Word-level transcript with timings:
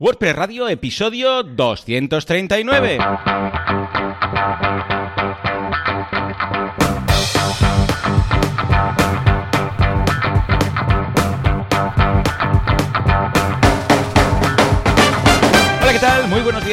WordPress 0.00 0.36
Radio, 0.36 0.68
episodio 0.68 1.42
239. 1.42 2.98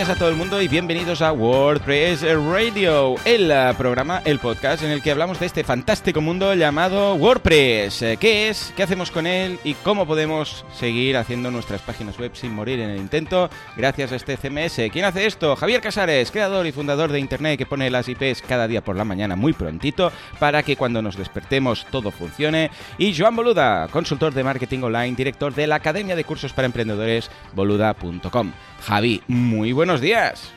Días 0.06 0.18
a 0.18 0.20
todo 0.20 0.30
el 0.30 0.36
mundo 0.36 0.62
y 0.62 0.68
bienvenidos 0.68 1.22
a 1.22 1.32
WordPress 1.32 2.22
Radio, 2.22 3.16
el 3.26 3.50
eh, 3.50 3.74
programa, 3.78 4.22
el 4.26 4.40
podcast 4.40 4.84
en 4.84 4.92
el 4.92 5.02
que 5.02 5.10
hablamos 5.10 5.40
de 5.40 5.48
este 5.48 5.64
fantástico 5.64 6.22
mundo 6.22 6.54
llamado 6.54 7.16
WordPress. 7.16 8.02
Eh, 8.02 8.18
¿Qué 8.20 8.50
es? 8.50 8.74
¿Qué 8.76 8.84
hacemos 8.84 9.10
con 9.10 9.26
él? 9.26 9.58
¿Y 9.64 9.74
cómo 9.76 10.06
podemos 10.06 10.66
seguir 10.78 11.18
haciendo 11.18 11.50
nuestras 11.50 11.82
páginas 11.82 12.20
web 12.20 12.32
sin 12.34 12.54
morir 12.54 12.80
en 12.82 12.92
el 12.92 12.98
intento 12.98 13.50
gracias 13.78 14.12
a 14.12 14.16
este 14.18 14.38
CMS? 14.38 14.92
¿Quién 14.92 15.06
hace 15.06 15.26
esto? 15.26 15.56
Javier 15.56 15.82
Casares, 15.82 16.30
creador 16.30 16.68
y 16.68 16.72
fundador 16.72 17.12
de 17.12 17.20
Internet 17.20 17.58
que 17.58 17.66
pone 17.66 17.90
las 17.90 18.08
IPs 18.08 18.42
cada 18.42 18.68
día 18.68 18.84
por 18.84 18.96
la 18.96 19.06
mañana 19.06 19.36
muy 19.36 19.54
prontito 19.54 20.12
para 20.40 20.62
que 20.62 20.76
cuando 20.76 21.02
nos 21.02 21.18
despertemos 21.18 21.88
todo 21.90 22.12
funcione. 22.12 22.70
Y 22.98 23.16
Joan 23.18 23.36
Boluda, 23.36 23.88
consultor 23.88 24.34
de 24.34 24.44
marketing 24.44 24.84
online, 24.84 25.16
director 25.16 25.54
de 25.54 25.68
la 25.68 25.76
Academia 25.76 26.16
de 26.16 26.26
Cursos 26.26 26.54
para 26.54 26.68
Emprendedores, 26.68 27.32
boluda.com. 27.54 28.52
Javi, 28.86 29.24
muy 29.28 29.72
buenos 29.72 29.95
días. 30.02 30.52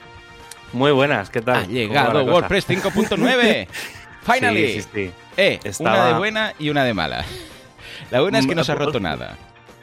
Muy 0.73 0.93
buenas, 0.93 1.31
¿qué 1.31 1.41
tal? 1.41 1.57
Ha 1.57 1.67
llegado 1.67 2.25
WordPress 2.25 2.69
5.9. 2.69 3.69
Finally. 4.23 4.75
Sí, 4.75 4.83
sí, 4.83 4.89
sí. 4.95 5.11
Eh, 5.37 5.61
Estaba- 5.65 5.95
una 5.97 6.07
de 6.07 6.15
buena 6.19 6.55
y 6.59 6.69
una 6.71 6.85
de 6.85 6.93
mala. 6.95 7.25
La 8.11 8.21
buena 8.21 8.39
es 8.39 8.47
que 8.47 8.55
no 8.55 8.65
se 8.65 8.73
ha 8.73 8.75
roto 8.75 9.01
nada. 9.01 9.37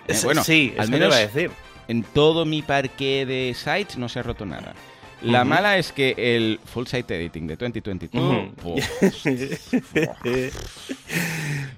Eh, 0.08 0.14
Es- 0.14 0.24
bueno, 0.24 0.44
sí, 0.44 0.76
al 0.78 0.90
menos 0.90 1.08
iba 1.08 1.18
a 1.18 1.20
decir. 1.28 1.52
en 1.88 2.04
todo 2.04 2.46
mi 2.46 2.62
parque 2.62 3.26
de 3.26 3.56
sites 3.56 3.98
no 3.98 4.10
se 4.10 4.20
ha 4.20 4.24
roto 4.24 4.46
nada. 4.46 4.74
La 5.22 5.44
mala 5.44 5.78
es 5.78 5.92
que 5.92 6.14
el 6.18 6.60
Full 6.66 6.86
Site 6.86 7.16
Editing 7.16 7.48
de 7.48 7.56
2022... 7.56 8.24
Ujú. 8.24 8.52
¡buah! 8.64 8.82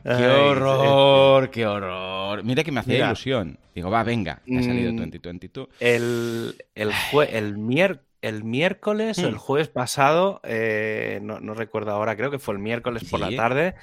¡Qué 0.04 0.28
horror! 0.28 1.50
¡Qué 1.52 1.66
horror! 1.66 2.44
Mira 2.44 2.64
que 2.64 2.72
me 2.72 2.80
hacía 2.80 2.94
Mira. 2.96 3.06
ilusión. 3.08 3.58
Digo, 3.76 3.90
va, 3.92 4.04
venga, 4.04 4.42
ha 4.44 4.62
salido 4.64 4.92
Mm. 4.92 4.98
2022. 4.98 5.68
El, 5.80 6.56
el, 6.76 6.92
jue- 7.12 7.30
el, 7.32 7.58
mier- 7.58 8.02
el 8.22 8.44
miércoles 8.44 9.20
o 9.20 9.28
el 9.28 9.36
Mm. 9.36 9.38
jueves 9.38 9.68
pasado, 9.68 10.42
eh, 10.44 11.20
no, 11.22 11.40
no 11.40 11.54
recuerdo 11.54 11.92
ahora, 11.92 12.16
creo 12.16 12.32
que 12.32 12.40
fue 12.40 12.56
el 12.56 12.60
miércoles 12.60 13.04
por 13.10 13.20
la 13.20 13.36
tarde, 13.36 13.76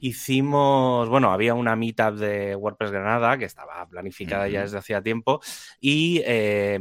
hicimos, 0.00 1.08
bueno, 1.08 1.32
había 1.32 1.54
una 1.54 1.74
meetup 1.76 2.14
de 2.16 2.54
WordPress 2.54 2.90
Granada 2.90 3.38
que 3.38 3.44
estaba 3.44 3.86
planificada 3.88 4.48
ya 4.48 4.62
desde 4.62 4.78
hacía 4.78 5.02
tiempo 5.02 5.40
y, 5.80 6.22
eh, 6.24 6.78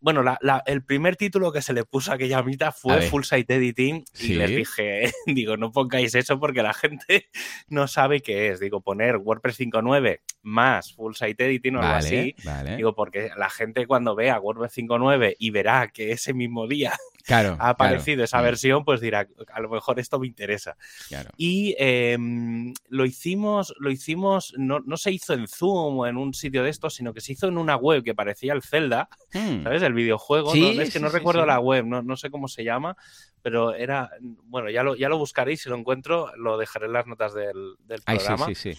bueno, 0.00 0.22
la- 0.22 0.38
la- 0.40 0.62
el 0.66 0.82
primer 0.84 1.16
título 1.16 1.52
que 1.52 1.62
se 1.62 1.72
le 1.72 1.84
puso 1.84 2.10
a 2.12 2.14
aquella 2.14 2.42
meetup 2.42 2.72
fue. 2.72 2.96
Full 3.08 3.22
Site 3.24 3.54
Editing 3.54 4.04
y 4.20 4.34
les 4.34 4.50
dije, 4.56 5.12
digo, 5.26 5.56
no 5.56 5.70
pongáis 5.72 6.14
eso 6.14 6.38
porque 6.40 6.62
la 6.62 6.74
gente 6.74 7.28
no 7.68 7.86
sabe 7.88 8.20
qué 8.20 8.48
es. 8.48 8.60
Digo, 8.60 8.80
poner 8.80 9.16
WordPress 9.16 9.58
5.9 9.60 10.20
más 10.42 10.92
Full 10.94 11.14
Site 11.14 11.46
Editing 11.46 11.76
o 11.76 11.80
algo 11.80 11.94
así. 11.94 12.34
vale. 12.44 12.76
Digo, 12.76 12.94
porque 12.94 13.30
la 13.36 13.50
gente 13.50 13.86
cuando 13.86 14.14
vea 14.14 14.38
WordPress 14.40 14.72
5.9 14.76 15.36
y 15.38 15.50
verá 15.50 15.88
que 15.88 16.12
ese 16.12 16.34
mismo 16.34 16.66
día 16.66 16.92
claro, 17.28 17.56
ha 17.60 17.68
aparecido 17.68 18.16
claro, 18.16 18.24
esa 18.24 18.40
mm, 18.40 18.42
versión, 18.42 18.84
pues 18.84 19.00
dirá, 19.00 19.28
a 19.52 19.60
lo 19.60 19.68
mejor 19.68 20.00
esto 20.00 20.18
me 20.18 20.26
interesa. 20.26 20.76
Y 21.36 21.76
eh, 21.78 22.18
lo 22.88 23.04
hicimos, 23.06 23.72
lo 23.78 23.90
hicimos, 23.90 24.52
no, 24.56 24.80
no 24.80 24.96
se 24.96 25.12
hizo 25.12 25.34
en 25.34 25.46
Zoom 25.46 25.98
o 25.98 26.06
en 26.06 26.16
un 26.16 26.34
sitio 26.34 26.64
de 26.64 26.70
estos, 26.70 26.94
sino 26.94 27.14
que 27.14 27.20
se 27.20 27.32
hizo 27.34 27.46
en 27.46 27.58
una 27.58 27.76
web 27.76 28.02
que 28.02 28.14
parecía 28.14 28.52
el 28.52 28.62
Zelda, 28.62 29.08
Hmm. 29.32 29.62
¿sabes? 29.62 29.82
El 29.82 29.92
videojuego. 29.92 30.52
Sí, 30.52 30.60
¿no? 30.60 30.82
Es 30.82 30.88
que 30.88 30.98
sí, 30.98 31.00
no 31.00 31.10
sí, 31.10 31.16
recuerdo 31.16 31.44
la 31.44 31.60
web, 31.60 31.84
no, 31.84 32.02
no 32.02 32.16
sé 32.16 32.30
cómo 32.30 32.48
se 32.48 32.64
llama, 32.64 32.96
pero 33.42 33.74
era, 33.74 34.10
bueno, 34.20 34.70
ya 34.70 34.82
lo, 34.82 34.94
ya 34.96 35.08
lo 35.08 35.18
buscaréis, 35.18 35.62
si 35.62 35.68
lo 35.68 35.76
encuentro, 35.76 36.32
lo 36.36 36.56
dejaré 36.58 36.86
en 36.86 36.92
las 36.92 37.06
notas 37.06 37.34
del, 37.34 37.74
del 37.80 38.00
Ay, 38.06 38.18
sí, 38.18 38.26
programa. 38.26 38.46
sí, 38.46 38.54
sí. 38.54 38.72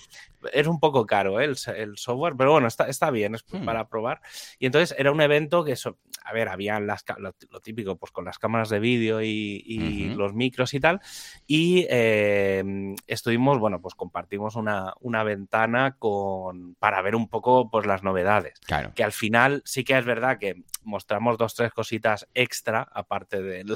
Es 0.54 0.68
un 0.68 0.80
poco 0.80 1.06
caro 1.06 1.42
¿eh? 1.42 1.46
el, 1.46 1.58
el 1.76 1.98
software, 1.98 2.36
pero 2.38 2.52
bueno, 2.54 2.68
está, 2.68 2.88
está 2.88 3.12
bien, 3.12 3.36
es 3.36 3.44
Hmm. 3.52 3.66
para 3.66 3.88
probar. 3.90 4.22
Y 4.60 4.68
entonces 4.68 4.96
era 5.00 5.12
un 5.12 5.22
evento 5.22 5.64
que, 5.64 5.72
eso, 5.72 5.98
a 6.24 6.34
ver, 6.34 6.50
habían 6.50 6.86
las, 6.86 7.04
lo, 7.18 7.34
lo 7.50 7.60
típico, 7.62 7.96
pues 7.98 8.12
con 8.12 8.26
las 8.26 8.38
cámaras 8.38 8.70
de 8.70 8.80
vídeo 8.80 9.22
y, 9.24 9.64
y 9.66 10.10
Ujú. 10.10 10.18
los 10.20 10.34
micros 10.36 10.74
y 10.76 10.80
tal. 10.80 11.02
Y 11.48 11.88
eh, 11.90 12.96
estuvimos, 13.08 13.58
bueno, 13.60 13.82
pues 13.82 13.96
compartimos 13.96 14.56
una, 14.56 14.94
una 15.00 15.24
ventana 15.24 15.96
con, 15.98 16.76
para 16.76 17.02
ver 17.02 17.16
un 17.16 17.28
poco 17.28 17.70
pues, 17.72 17.86
las 17.88 18.04
novedades. 18.04 18.60
Claro. 18.60 18.92
Que 18.94 19.04
al 19.04 19.12
final 19.14 19.64
sí 19.66 19.84
que 19.84 19.98
es 19.98 20.06
verdad 20.06 20.38
que 20.38 20.64
mostramos 20.84 21.38
dos, 21.38 21.56
tres 21.56 21.72
cositas 21.72 22.28
extra, 22.36 22.88
aparte 22.94 23.42
del, 23.42 23.76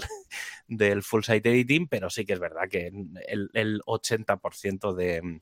del 0.77 1.03
full 1.03 1.23
site 1.23 1.49
editing, 1.49 1.87
pero 1.87 2.09
sí 2.09 2.25
que 2.25 2.33
es 2.33 2.39
verdad 2.39 2.69
que 2.69 2.91
el, 3.27 3.49
el 3.53 3.81
80% 3.85 4.93
de, 4.93 5.41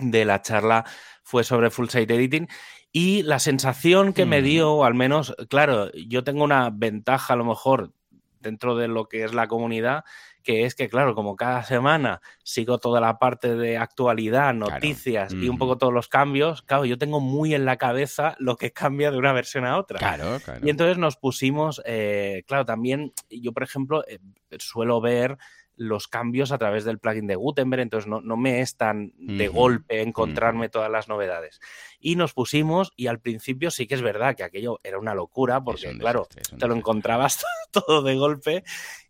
de 0.00 0.24
la 0.24 0.42
charla 0.42 0.84
fue 1.22 1.44
sobre 1.44 1.70
full 1.70 1.88
site 1.88 2.14
editing 2.14 2.48
y 2.92 3.22
la 3.22 3.38
sensación 3.38 4.12
que 4.12 4.26
me 4.26 4.40
Mm. 4.40 4.44
dio, 4.44 4.84
al 4.84 4.94
menos, 4.94 5.34
claro, 5.48 5.90
yo 5.92 6.22
tengo 6.24 6.44
una 6.44 6.70
ventaja 6.70 7.34
a 7.34 7.36
lo 7.36 7.44
mejor 7.44 7.92
dentro 8.40 8.76
de 8.76 8.88
lo 8.88 9.08
que 9.08 9.24
es 9.24 9.34
la 9.34 9.48
comunidad, 9.48 10.04
que 10.44 10.64
es 10.64 10.74
que, 10.74 10.88
claro, 10.88 11.14
como 11.14 11.34
cada 11.34 11.64
semana 11.64 12.20
sigo 12.44 12.78
toda 12.78 13.00
la 13.00 13.18
parte 13.18 13.56
de 13.56 13.78
actualidad, 13.78 14.54
noticias 14.54 15.32
y 15.32 15.48
un 15.48 15.58
poco 15.58 15.78
todos 15.78 15.92
los 15.92 16.06
cambios, 16.06 16.62
claro, 16.62 16.84
yo 16.84 16.98
tengo 16.98 17.18
muy 17.18 17.54
en 17.54 17.64
la 17.64 17.76
cabeza 17.76 18.36
lo 18.38 18.56
que 18.56 18.70
cambia 18.72 19.10
de 19.10 19.16
una 19.16 19.32
versión 19.32 19.64
a 19.64 19.78
otra. 19.78 19.98
Claro, 19.98 20.38
claro. 20.44 20.60
Y 20.64 20.70
entonces 20.70 20.98
nos 20.98 21.16
pusimos, 21.16 21.82
eh, 21.86 22.44
claro, 22.46 22.64
también 22.64 23.12
yo, 23.30 23.52
por 23.52 23.62
ejemplo, 23.62 24.04
eh, 24.06 24.18
suelo 24.58 25.00
ver 25.00 25.38
los 25.76 26.06
cambios 26.08 26.52
a 26.52 26.58
través 26.58 26.84
del 26.84 26.98
plugin 26.98 27.26
de 27.26 27.34
Gutenberg, 27.36 27.82
entonces 27.82 28.06
no, 28.08 28.20
no 28.20 28.36
me 28.36 28.60
es 28.60 28.76
tan 28.76 29.12
de 29.18 29.48
golpe 29.48 30.02
encontrarme 30.02 30.68
todas 30.68 30.90
las 30.90 31.08
novedades. 31.08 31.60
Y 31.98 32.16
nos 32.16 32.32
pusimos, 32.32 32.92
y 32.96 33.06
al 33.08 33.20
principio 33.20 33.70
sí 33.70 33.86
que 33.86 33.94
es 33.94 34.02
verdad 34.02 34.36
que 34.36 34.44
aquello 34.44 34.78
era 34.84 34.98
una 34.98 35.14
locura, 35.14 35.62
porque 35.62 35.88
un 35.88 35.98
claro, 35.98 36.28
desastre, 36.30 36.58
te 36.58 36.66
lo 36.68 36.74
encontrabas 36.76 37.44
todo 37.72 38.02
de 38.02 38.14
golpe 38.16 38.64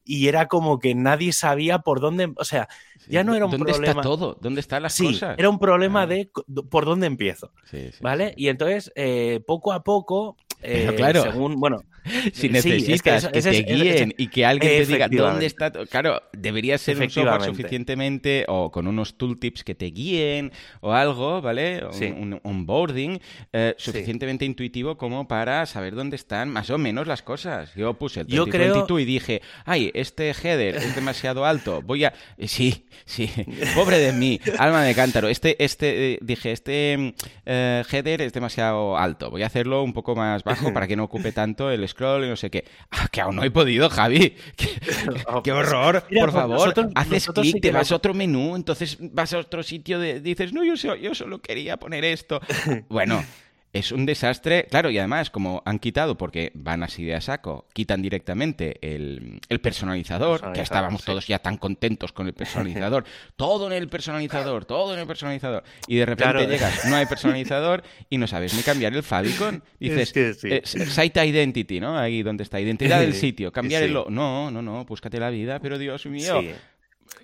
y 0.06 0.28
era 0.28 0.48
como 0.48 0.78
que 0.78 0.94
nadie 0.94 1.32
sabía 1.32 1.78
por 1.80 2.00
dónde, 2.00 2.32
o 2.36 2.44
sea, 2.44 2.68
Sí. 2.98 3.10
ya 3.12 3.24
no 3.24 3.34
era 3.34 3.44
un 3.44 3.50
¿Dónde 3.50 3.72
problema- 3.72 3.90
está 3.90 4.00
todo? 4.02 4.38
¿Dónde 4.40 4.60
están 4.60 4.82
las 4.82 4.94
sí, 4.94 5.06
cosas? 5.06 5.38
era 5.38 5.50
un 5.50 5.58
problema 5.58 6.06
de 6.06 6.30
por 6.70 6.86
dónde 6.86 7.06
empiezo, 7.06 7.52
Sí, 7.64 7.90
¿vale? 8.00 8.32
Y 8.36 8.48
entonces, 8.48 8.90
eh, 8.94 9.42
poco 9.46 9.72
a 9.74 9.82
poco, 9.84 10.36
eh, 10.64 10.92
claro. 10.96 11.22
según, 11.22 11.58
bueno, 11.60 11.82
Si 12.34 12.42
Sí, 12.42 12.48
necesitas 12.50 12.88
es 12.96 13.02
que 13.02 13.14
eso- 13.16 13.32
que 13.32 13.38
ese 13.38 13.50
te 13.50 13.58
es- 13.60 13.66
guíen 13.66 14.14
y 14.18 14.28
que 14.28 14.44
alguien 14.44 14.70
te 14.70 14.92
diga 14.92 15.08
dónde 15.08 15.46
está. 15.46 15.72
Claro, 15.72 16.22
debería 16.34 16.76
ser 16.76 16.96
un 16.98 17.04
software 17.08 17.26
Efectivamente. 17.36 17.56
suficientemente 17.62 18.44
o 18.48 18.70
con 18.70 18.86
unos 18.86 19.16
tooltips 19.16 19.64
que 19.64 19.74
te 19.74 19.86
guíen 19.86 20.52
o 20.82 20.92
algo, 20.92 21.40
¿vale? 21.40 21.82
Un- 21.86 21.92
Sí. 21.94 22.04
Un, 22.06 22.40
onboarding 22.42 23.20
eh, 23.54 23.74
Sí. 23.78 23.90
suficientemente 23.90 24.44
intuitivo 24.44 24.98
como 24.98 25.26
para 25.26 25.64
saber 25.64 25.94
dónde 25.94 26.16
están 26.16 26.50
más 26.50 26.68
o 26.68 26.76
menos 26.76 27.06
las 27.06 27.22
cosas. 27.22 27.74
Yo 27.74 27.94
puse 27.94 28.20
el 28.20 28.26
Yo 28.26 28.44
2022 28.44 29.00
y 29.00 29.04
dije, 29.06 29.40
ay, 29.64 29.90
este 29.94 30.30
header 30.30 30.76
es 30.76 30.94
demasiado 30.94 31.46
alto, 31.46 31.80
voy 31.82 32.04
a... 32.04 32.12
eh, 32.36 32.48
Sí, 32.48 32.84
sí, 33.06 33.30
pobre 33.74 33.98
de 33.98 34.12
mí, 34.12 34.38
alma 34.58 34.82
de 34.84 34.94
cántaro. 34.94 35.28
Este, 35.28 35.56
este, 35.64 36.12
eh, 36.14 36.18
dije, 36.20 36.52
este 36.52 36.96
mm, 36.98 37.08
eh, 37.46 37.82
header 37.90 38.20
es 38.20 38.32
demasiado 38.34 38.98
alto, 38.98 39.30
voy 39.30 39.42
a 39.42 39.46
hacerlo 39.46 39.82
un 39.82 39.92
poco 39.94 40.14
más 40.14 40.44
bajo 40.44 40.53
para 40.72 40.86
que 40.86 40.96
no 40.96 41.04
ocupe 41.04 41.32
tanto 41.32 41.70
el 41.70 41.86
scroll 41.88 42.24
y 42.24 42.28
no 42.28 42.36
sé 42.36 42.50
qué. 42.50 42.64
Ah, 42.90 43.08
que 43.10 43.20
aún 43.20 43.36
no 43.36 43.44
he 43.44 43.50
podido, 43.50 43.88
Javi. 43.90 44.34
Qué, 44.56 44.68
qué 45.42 45.52
horror, 45.52 46.04
mira, 46.10 46.22
por 46.24 46.32
pues 46.32 46.42
favor. 46.42 46.58
nosotros- 46.58 46.86
Haces 46.94 47.12
nosotros 47.12 47.42
clic, 47.44 47.54
sí 47.56 47.60
te 47.60 47.70
vas 47.72 47.90
a 47.92 47.96
otro 47.96 48.14
menú, 48.14 48.56
entonces 48.56 48.96
vas 49.00 49.32
a 49.32 49.38
otro 49.38 49.62
sitio, 49.62 49.98
de, 49.98 50.20
dices, 50.20 50.52
no, 50.52 50.62
yo, 50.64 50.74
yo 50.96 51.14
solo 51.14 51.40
quería 51.40 51.76
poner 51.76 52.04
esto. 52.04 52.40
Bueno, 52.88 53.24
es 53.74 53.92
un 53.92 54.06
desastre. 54.06 54.66
Claro, 54.70 54.88
y 54.90 54.96
además, 54.96 55.28
como 55.28 55.62
han 55.66 55.78
quitado, 55.78 56.16
porque 56.16 56.50
van 56.54 56.82
así 56.82 57.04
de 57.04 57.14
a 57.14 57.20
saco, 57.20 57.66
quitan 57.74 58.00
directamente 58.00 58.78
el, 58.80 59.40
el 59.50 59.60
personalizador, 59.60 60.52
que 60.52 60.62
estábamos 60.62 61.02
sí. 61.02 61.06
todos 61.06 61.26
ya 61.26 61.40
tan 61.40 61.58
contentos 61.58 62.12
con 62.12 62.26
el 62.26 62.32
personalizador. 62.32 63.04
todo 63.36 63.66
en 63.66 63.74
el 63.74 63.88
personalizador, 63.88 64.64
todo 64.64 64.94
en 64.94 65.00
el 65.00 65.06
personalizador. 65.06 65.62
Y 65.88 65.96
de 65.96 66.06
repente 66.06 66.32
Claro. 66.32 66.48
llegas, 66.50 66.84
no 66.86 66.96
hay 66.96 67.04
personalizador 67.06 67.82
y 68.08 68.16
no 68.16 68.26
sabes 68.26 68.54
ni 68.54 68.62
cambiar 68.62 68.94
el 68.94 69.02
favicon. 69.02 69.62
Dices, 69.78 70.08
Es 70.08 70.12
que 70.12 70.34
sí. 70.34 70.48
eh, 70.50 70.86
site 70.86 71.26
identity, 71.26 71.80
¿no? 71.80 71.98
Ahí 71.98 72.22
donde 72.22 72.44
está, 72.44 72.60
identidad 72.60 73.00
del 73.00 73.12
sitio, 73.14 73.52
cambiar 73.52 73.82
sí. 73.82 73.88
el... 73.88 73.92
lo- 73.94 74.06
No, 74.08 74.50
no, 74.50 74.62
no, 74.62 74.84
búscate 74.84 75.18
la 75.20 75.30
vida, 75.30 75.58
pero 75.60 75.76
Dios 75.78 76.06
mío. 76.06 76.40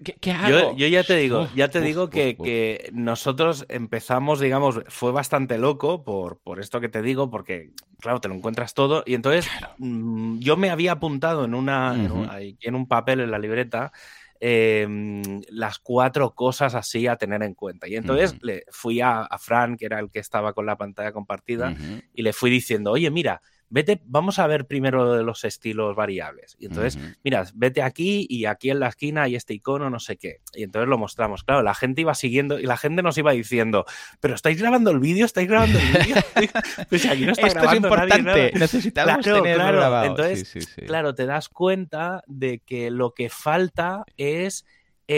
¿Qué, 0.05 0.15
qué 0.21 0.33
hago? 0.33 0.49
Yo, 0.49 0.77
yo 0.77 0.87
ya 0.87 1.05
te 1.05 1.17
digo, 1.17 1.49
ya 1.55 1.69
te 1.69 1.79
uf, 1.79 1.85
digo 1.85 2.05
uf, 2.05 2.11
que, 2.11 2.37
uf. 2.39 2.45
que 2.45 2.91
nosotros 2.93 3.67
empezamos, 3.69 4.41
digamos, 4.41 4.81
fue 4.89 5.13
bastante 5.13 5.59
loco 5.59 6.05
por, 6.05 6.39
por 6.39 6.61
esto 6.61 6.81
que 6.81 6.89
te 6.89 7.03
digo, 7.03 7.31
porque, 7.31 7.71
claro, 7.99 8.21
te 8.21 8.29
lo 8.29 8.35
encuentras 8.35 8.75
todo. 8.75 9.03
Y 9.07 9.15
entonces 9.15 9.49
mm, 9.79 10.39
yo 10.39 10.57
me 10.57 10.71
había 10.71 10.93
apuntado 10.93 11.45
en, 11.45 11.55
una, 11.55 11.93
un, 11.93 12.29
en 12.61 12.87
papel 12.87 13.21
en 13.21 13.31
la 13.31 13.39
libreta 13.39 13.93
eh, 14.41 15.23
las 15.51 15.79
cuatro 15.79 16.35
cosas 16.35 16.75
así 16.75 17.07
a 17.07 17.17
tener 17.17 17.43
en 17.43 17.55
cuenta. 17.55 17.87
Y 17.87 17.97
entonces 17.97 18.37
le 18.43 18.65
fui 18.71 19.01
a, 19.01 19.21
a 19.21 19.39
Fran, 19.39 19.77
que 19.77 19.85
era 19.85 20.01
el 20.01 20.11
que 20.11 20.19
estaba 20.19 20.55
con 20.55 20.65
la 20.65 20.79
pantalla 20.79 21.13
compartida, 21.13 21.75
y 22.15 22.23
le 22.23 22.33
fui 22.33 22.51
diciendo, 22.51 22.93
oye, 22.93 23.11
mira, 23.11 23.43
vete, 23.71 24.03
vamos 24.05 24.39
a 24.39 24.47
ver 24.47 24.67
primero 24.67 25.15
de 25.15 25.23
los 25.23 25.45
estilos 25.45 25.97
variables. 25.97 26.57
Y 26.59 26.67
entonces, 26.67 26.99
mira, 27.25 27.45
vete 27.55 27.83
aquí 27.83 28.27
y 28.29 28.45
aquí 28.45 28.71
en 28.71 28.81
la 28.81 28.89
esquina 28.89 29.23
hay 29.23 29.37
este 29.37 29.55
icono, 29.55 29.89
no 29.89 30.01
sé 30.01 30.17
qué. 30.17 30.41
Y 30.55 30.65
entonces 30.65 30.89
lo 30.89 30.99
mostramos. 30.99 31.45
Claro, 31.45 31.63
la 31.63 31.75
gente 31.75 32.03
iba 32.03 32.15
siguiendo 32.15 32.59
y 32.59 32.65
la 32.65 32.77
gente 32.77 33.03
nos 33.03 33.17
iba 33.17 33.33
diciendo, 33.33 33.87
pero 34.21 34.35
estáis 34.35 34.61
grabando 34.61 34.91
el 34.91 34.99
vídeo, 34.99 35.25
estáis 35.25 35.49
grabando 35.49 35.79
el 35.79 35.87
vídeo. 35.87 36.17
pues 36.91 37.07
aquí 37.07 37.25
no 37.25 37.33
está 37.33 37.47
Esto 37.47 37.65
es 37.65 37.75
importante, 37.75 38.53
necesitamos 38.55 39.25
claro, 39.25 39.43
claro. 39.43 40.05
Entonces, 40.05 40.69
claro, 40.87 41.15
te 41.15 41.27
das 41.27 41.49
cuenta 41.49 42.23
de 42.27 42.59
que 42.59 42.91
lo 42.91 43.15
que 43.15 43.31
falta 43.31 44.05
es 44.17 44.65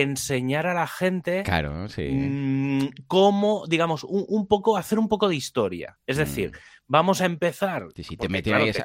enseñar 0.00 0.66
a 0.66 0.72
la 0.72 0.86
gente 0.86 1.42
claro, 1.42 1.86
sí. 1.88 2.08
Mm, 2.10 2.88
cómo, 3.06 3.64
digamos, 3.68 4.04
un, 4.04 4.46
poco, 4.46 4.78
hacer 4.78 4.98
un 4.98 5.08
poco 5.08 5.28
de 5.28 5.36
historia. 5.36 5.98
Es 6.06 6.16
decir, 6.16 6.50
mm. 6.50 6.54
Vamos 6.86 7.20
a 7.20 7.26
empezar. 7.26 7.86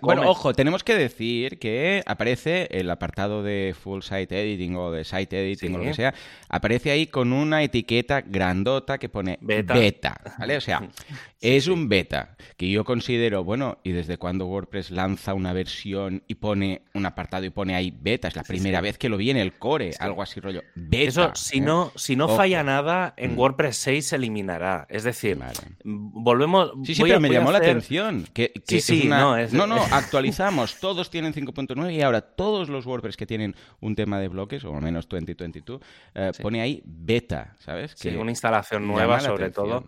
Bueno, 0.01 0.29
ojo, 0.29 0.53
tenemos 0.53 0.83
que 0.83 0.95
decir 0.95 1.59
que 1.59 2.03
aparece 2.05 2.67
el 2.71 2.89
apartado 2.89 3.43
de 3.43 3.75
full 3.77 4.01
site 4.01 4.41
editing 4.41 4.75
o 4.75 4.91
de 4.91 5.03
site 5.03 5.41
editing 5.41 5.75
o 5.75 5.77
lo 5.79 5.83
que 5.83 5.93
sea, 5.93 6.13
aparece 6.49 6.91
ahí 6.91 7.07
con 7.07 7.33
una 7.33 7.63
etiqueta 7.63 8.21
grandota 8.21 8.97
que 8.97 9.09
pone 9.09 9.37
beta, 9.41 10.19
¿vale? 10.39 10.57
O 10.57 10.61
sea, 10.61 10.87
es 11.41 11.67
un 11.67 11.89
beta 11.89 12.35
que 12.55 12.69
yo 12.69 12.83
considero, 12.85 13.43
bueno, 13.43 13.79
¿y 13.83 13.91
desde 13.91 14.17
cuando 14.17 14.47
WordPress 14.47 14.91
lanza 14.91 15.33
una 15.33 15.53
versión 15.53 16.23
y 16.27 16.35
pone 16.35 16.83
un 16.93 17.05
apartado 17.05 17.45
y 17.45 17.49
pone 17.49 17.75
ahí 17.75 17.93
beta? 17.99 18.27
Es 18.27 18.35
la 18.35 18.43
primera 18.43 18.81
vez 18.81 18.97
que 18.97 19.09
lo 19.09 19.17
vi 19.17 19.31
en 19.31 19.37
el 19.37 19.53
core, 19.53 19.91
algo 19.99 20.21
así 20.21 20.39
rollo. 20.39 20.63
Beta. 20.75 21.07
Eso, 21.07 21.31
si 21.35 21.57
¿eh? 21.57 21.61
no, 21.61 21.91
si 21.95 22.15
no 22.15 22.29
falla 22.29 22.63
nada, 22.63 23.13
en 23.17 23.35
mm. 23.35 23.39
WordPress 23.39 23.77
6 23.77 24.07
se 24.07 24.15
eliminará. 24.15 24.87
Es 24.89 25.03
decir, 25.03 25.37
volvemos. 25.83 26.71
Sí, 26.85 26.95
sí, 26.95 27.03
pero 27.03 27.19
me 27.19 27.29
llamó 27.29 27.51
la 27.51 27.57
atención. 27.59 27.96
Que, 28.33 28.51
sí, 28.65 28.81
sí, 28.81 29.07
no, 29.07 29.37
no, 29.47 29.67
no, 29.67 29.75
actualizamos. 29.91 30.79
todos 30.79 31.09
tienen 31.09 31.33
5.9 31.33 31.93
y 31.93 32.01
ahora 32.01 32.21
todos 32.21 32.69
los 32.69 32.85
WordPress 32.85 33.17
que 33.17 33.25
tienen 33.25 33.55
un 33.79 33.95
tema 33.95 34.19
de 34.19 34.27
bloques, 34.27 34.63
o 34.65 34.75
al 34.75 34.81
menos 34.81 35.07
2022, 35.07 35.81
eh, 36.15 36.31
pone 36.41 36.61
ahí 36.61 36.81
beta, 36.85 37.55
¿sabes? 37.59 37.95
Que 37.95 38.17
una 38.17 38.31
instalación 38.31 38.87
nueva, 38.87 39.19
sobre 39.19 39.51
todo. 39.51 39.87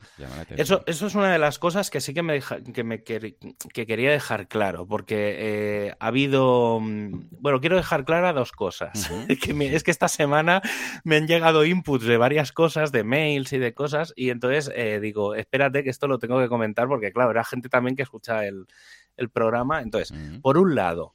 Eso, 0.56 0.84
eso 0.86 1.08
es 1.08 1.16
una 1.16 1.32
de 1.32 1.40
las 1.40 1.60
cosas 1.60 1.90
que 1.90 2.02
sí 2.02 2.14
que 2.14 2.24
me, 2.24 2.42
que 2.74 2.84
me 2.84 3.04
que 3.04 3.86
quería 3.86 4.12
dejar 4.12 4.48
claro, 4.48 4.88
porque 4.88 5.36
eh, 5.38 5.96
ha 6.00 6.08
habido. 6.08 6.80
Mm, 6.80 7.28
bueno, 7.40 7.60
quiero 7.60 7.76
dejar 7.76 8.06
clara 8.06 8.34
dos 8.34 8.52
cosas. 8.52 9.10
que 9.28 9.76
es 9.76 9.84
que 9.84 9.92
esta 9.92 10.08
semana 10.08 10.62
me 11.04 11.18
han 11.18 11.28
llegado 11.28 11.66
inputs 11.66 12.06
de 12.06 12.18
varias 12.18 12.52
cosas, 12.52 12.92
de 12.92 13.04
mails 13.04 13.54
y 13.54 13.58
de 13.58 13.74
cosas, 13.74 14.14
y 14.16 14.30
entonces 14.30 14.72
eh, 14.76 15.00
digo, 15.02 15.36
espérate 15.36 15.84
que 15.84 15.90
esto 15.90 16.08
lo 16.08 16.20
tengo 16.20 16.40
que 16.40 16.48
comentar, 16.48 16.88
porque 16.88 17.12
claro, 17.12 17.32
era 17.32 17.44
gente 17.44 17.70
también 17.70 17.89
que 17.96 18.04
escucha 18.04 18.46
el, 18.46 18.68
programa. 19.34 19.82
Entonces, 19.82 20.18
por 20.42 20.58
un 20.58 20.76
lado, 20.76 21.14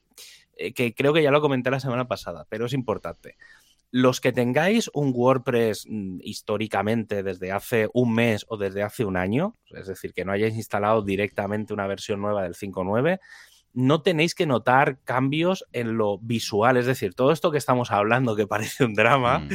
eh, 0.57 0.75
que 0.75 0.95
creo 0.95 1.15
que 1.15 1.23
ya 1.23 1.31
lo 1.31 1.41
comenté 1.41 1.71
la 1.71 1.81
semana 1.81 2.07
pasada, 2.07 2.47
pero 2.51 2.67
es 2.67 2.75
importante 2.75 3.37
los 3.97 4.21
que 4.21 4.33
tengáis 4.33 4.91
un 4.93 5.13
WordPress 5.15 5.87
mm, 5.89 6.19
históricamente 6.25 7.23
desde 7.23 7.53
hace 7.53 7.89
un 7.95 8.13
mes 8.13 8.45
o 8.49 8.57
desde 8.57 8.83
hace 8.83 9.05
un 9.05 9.17
año, 9.17 9.55
es 9.71 9.87
decir, 9.87 10.13
que 10.13 10.25
no 10.25 10.33
hayáis 10.33 10.57
instalado 10.57 11.03
directamente 11.03 11.73
una 11.73 11.87
versión 11.87 12.21
nueva 12.21 12.43
del 12.43 12.55
5.9, 12.55 13.21
no 13.75 14.03
tenéis 14.03 14.35
que 14.35 14.47
notar 14.47 14.99
cambios 15.03 15.67
en 15.73 15.97
lo 15.97 16.19
visual. 16.19 16.77
Es 16.77 16.87
decir, 16.87 17.15
todo 17.15 17.33
esto 17.33 17.51
que 17.51 17.59
estamos 17.59 17.91
hablando, 17.91 18.37
que 18.37 18.47
parece 18.47 18.85
un 18.85 18.95
drama, 18.95 19.41
mm. 19.41 19.49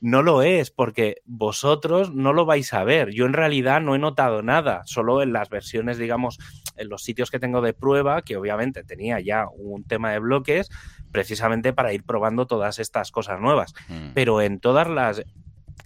no 0.00 0.22
lo 0.22 0.42
es, 0.42 0.70
porque 0.70 1.22
vosotros 1.26 2.12
no 2.12 2.32
lo 2.32 2.46
vais 2.46 2.72
a 2.72 2.84
ver. 2.84 3.10
Yo 3.10 3.26
en 3.26 3.34
realidad 3.34 3.82
no 3.82 3.94
he 3.94 3.98
notado 3.98 4.42
nada, 4.42 4.82
solo 4.86 5.22
en 5.22 5.32
las 5.32 5.50
versiones, 5.50 5.98
digamos, 5.98 6.38
en 6.76 6.88
los 6.88 7.02
sitios 7.02 7.30
que 7.30 7.38
tengo 7.38 7.60
de 7.60 7.74
prueba, 7.74 8.22
que 8.22 8.36
obviamente 8.36 8.82
tenía 8.82 9.20
ya 9.20 9.46
un 9.54 9.84
tema 9.84 10.10
de 10.12 10.20
bloques, 10.20 10.70
precisamente 11.12 11.72
para 11.72 11.92
ir 11.92 12.02
probando 12.02 12.46
todas 12.46 12.78
estas 12.78 13.10
cosas 13.10 13.40
nuevas. 13.40 13.74
Mm. 13.88 14.12
Pero 14.14 14.40
en 14.40 14.58
todas 14.58 14.88
las 14.88 15.22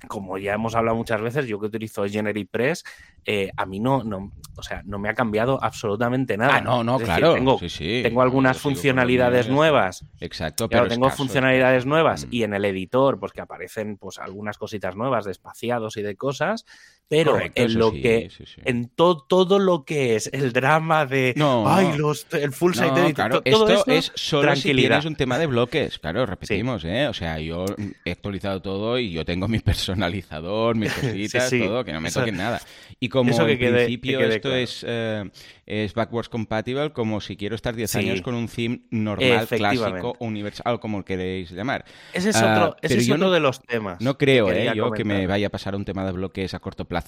como 0.09 0.39
ya 0.39 0.55
hemos 0.55 0.75
hablado 0.75 0.97
muchas 0.97 1.21
veces, 1.21 1.47
yo 1.47 1.59
que 1.61 1.67
utilizo 1.67 2.05
GeneratePress, 2.05 2.85
eh, 3.25 3.51
a 3.57 3.67
mí 3.67 3.81
no, 3.81 4.03
no, 4.03 4.33
o 4.57 4.63
sea, 4.63 4.83
no 4.85 4.99
me 4.99 5.09
ha 5.09 5.15
cambiado 5.15 5.63
absolutamente 5.63 6.37
nada. 6.37 6.57
Ah, 6.57 6.61
no, 6.61 6.83
no, 6.85 6.99
claro. 6.99 7.35
tengo, 7.35 7.59
tengo 7.79 8.23
algunas 8.23 8.59
funcionalidades 8.59 9.49
nuevas. 9.49 10.05
Exacto, 10.21 10.69
pero 10.69 10.89
tengo 10.89 11.11
funcionalidades 11.11 11.87
nuevas 11.87 12.27
mm. 12.27 12.29
y 12.31 12.43
en 12.43 12.55
el 12.55 12.65
editor, 12.65 13.19
pues 13.19 13.33
que 13.33 13.41
aparecen 13.41 13.97
pues 13.97 14.19
algunas 14.19 14.59
cositas 14.59 14.97
nuevas 14.97 15.25
de 15.25 15.33
espaciados 15.33 15.97
y 15.97 16.03
de 16.03 16.17
cosas, 16.17 16.65
pero 17.11 17.41
en 17.57 17.75
lo 17.77 17.91
que 17.91 18.31
en 18.65 18.89
todo 18.89 19.59
lo 19.59 19.85
que 19.85 20.15
es 20.15 20.31
el 20.33 20.53
drama 20.53 21.07
de 21.07 21.35
ay, 21.67 21.99
los, 21.99 22.25
el 22.31 22.53
full 22.53 22.73
site 22.73 23.01
editor, 23.01 23.43
todo 23.43 23.69
esto, 23.69 23.91
es 23.91 24.13
solo 24.15 24.55
si 24.55 24.73
tienes 24.73 25.05
un 25.05 25.17
tema 25.17 25.37
de 25.37 25.47
bloques. 25.47 25.99
Claro, 25.99 26.25
repetimos, 26.25 26.85
¿eh? 26.85 27.09
O 27.09 27.13
sea, 27.13 27.41
yo 27.41 27.65
he 28.05 28.13
actualizado 28.13 28.63
todo 28.63 28.97
y 28.97 29.11
yo 29.11 29.25
tengo 29.25 29.49
mi 29.49 29.59
personalizador, 29.59 30.77
mis 30.77 30.93
cositas, 30.95 31.51
todo, 31.51 31.85
que 31.85 31.93
no 31.93 32.01
me 32.01 32.13
toquen 32.13 32.37
nada. 32.37 32.61
Y 33.01 33.09
como 33.09 33.33
en 33.33 33.59
principio 33.59 34.21
esto 34.21 34.55
es, 34.55 34.85
eh, 34.87 35.29
es 35.67 35.95
backwards 35.95 36.29
compatible, 36.29 36.93
como 36.93 37.21
si 37.21 37.37
quiero 37.37 37.57
estar 37.57 37.75
10 37.75 37.97
años 37.97 38.23
con 38.23 38.37
un 38.37 38.47
theme 38.47 38.83
normal, 38.91 39.49
clásico, 39.49 40.15
universal, 40.21 40.79
como 40.79 41.05
queréis 41.05 41.51
llamar. 41.51 41.85
Ese 42.13 42.31
es 42.31 42.37
otro, 42.37 42.77
ese 42.83 42.99
es 42.99 43.09
uno 43.09 43.33
de 43.33 43.41
los 43.41 43.61
temas. 43.63 44.01
No 44.01 44.17
creo, 44.17 44.53
eh, 44.53 44.71
yo 44.77 44.93
que 44.93 45.03
me 45.03 45.27
vaya 45.27 45.49
a 45.49 45.51
pasar 45.51 45.75
un 45.75 45.85
tema 45.85 46.05
de 46.05 46.13
bloques 46.13 46.55
a 46.55 46.61
corto 46.61 46.85
plazo. 46.85 47.00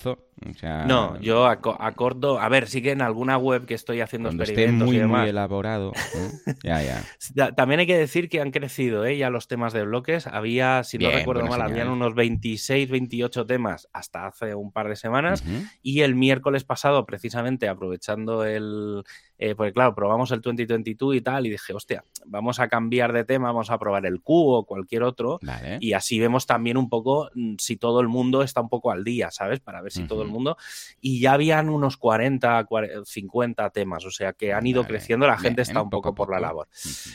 No, 0.87 1.21
yo 1.21 1.47
a, 1.47 1.61
corto, 1.61 2.41
a 2.41 2.49
ver, 2.49 2.69
sí 2.69 2.83
que 2.83 2.91
en 2.91 3.03
alguna 3.03 3.39
web 3.39 3.67
que 3.67 3.75
estoy 3.75 4.01
haciendo 4.01 4.29
Cuando 4.29 4.45
esté 4.45 4.69
muy, 4.69 5.01
muy 5.01 5.29
elaborado. 5.29 5.93
ya, 6.65 6.83
ya. 6.83 7.53
También 7.53 7.81
hay 7.81 7.87
que 7.87 7.97
decir 7.97 8.29
que 8.29 8.41
han 8.41 8.51
crecido 8.51 9.05
¿eh? 9.05 9.17
ya 9.17 9.31
los 9.31 9.47
temas 9.47 9.73
de 9.73 9.85
bloques. 9.85 10.27
Había, 10.27 10.85
si 10.85 10.99
no 10.99 11.11
recuerdo 11.11 11.47
mal, 11.47 11.63
habían 11.63 11.89
unos 11.89 12.15
26, 12.15 12.91
28 12.91 13.47
temas 13.47 13.89
hasta 13.93 14.27
hace 14.27 14.55
un 14.55 14.73
par 14.73 14.89
de 14.89 14.97
semanas. 14.97 15.45
Y 15.83 16.01
el 16.01 16.15
miércoles 16.15 16.65
pasado, 16.65 17.07
precisamente 17.07 17.69
aprovechando 17.69 18.45
el, 18.45 19.05
eh, 19.45 19.57
porque 19.57 19.73
claro, 19.73 19.93
probamos 19.93 20.31
el 20.31 20.41
2022 20.41 21.17
y 21.17 21.21
tal, 21.21 21.47
y 21.47 21.51
dije, 21.51 21.75
hostia, 21.75 22.05
vamos 22.27 22.61
a 22.61 22.69
cambiar 22.69 23.13
de 23.13 23.25
tema, 23.25 23.49
vamos 23.49 23.71
a 23.71 23.79
probar 23.79 24.07
el 24.07 24.21
Q 24.21 24.35
o 24.35 24.65
cualquier 24.65 25.03
otro, 25.03 25.41
y 25.81 25.95
así 25.95 26.21
vemos 26.21 26.47
también 26.47 26.77
un 26.77 26.89
poco 26.89 27.29
mm, 27.35 27.55
si 27.59 27.77
todo 27.77 27.99
el 28.01 28.07
mundo 28.07 28.45
está 28.45 28.61
un 28.61 28.69
poco 28.69 28.93
al 28.93 29.03
día, 29.03 29.33
¿sabes? 29.33 29.59
Para 29.59 29.83
ver 29.83 29.91
si 29.91 30.05
todo 30.05 30.23
el 30.23 30.29
mundo. 30.29 30.57
Y 31.01 31.19
ya 31.19 31.33
habían 31.33 31.71
unos 31.71 31.97
40, 31.97 32.69
50 33.05 33.71
temas, 33.71 34.05
o 34.05 34.13
sea 34.13 34.33
que 34.33 34.53
han 34.53 34.65
ido 34.65 34.85
creciendo, 34.85 35.27
la 35.27 35.37
gente 35.37 35.63
está 35.63 35.83
un 35.83 35.91
poco, 35.91 36.15
por 36.15 36.31
la 36.31 36.39
labor. 36.39 36.69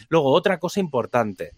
Luego, 0.10 0.30
otra 0.34 0.60
cosa 0.60 0.82
importante, 0.82 1.54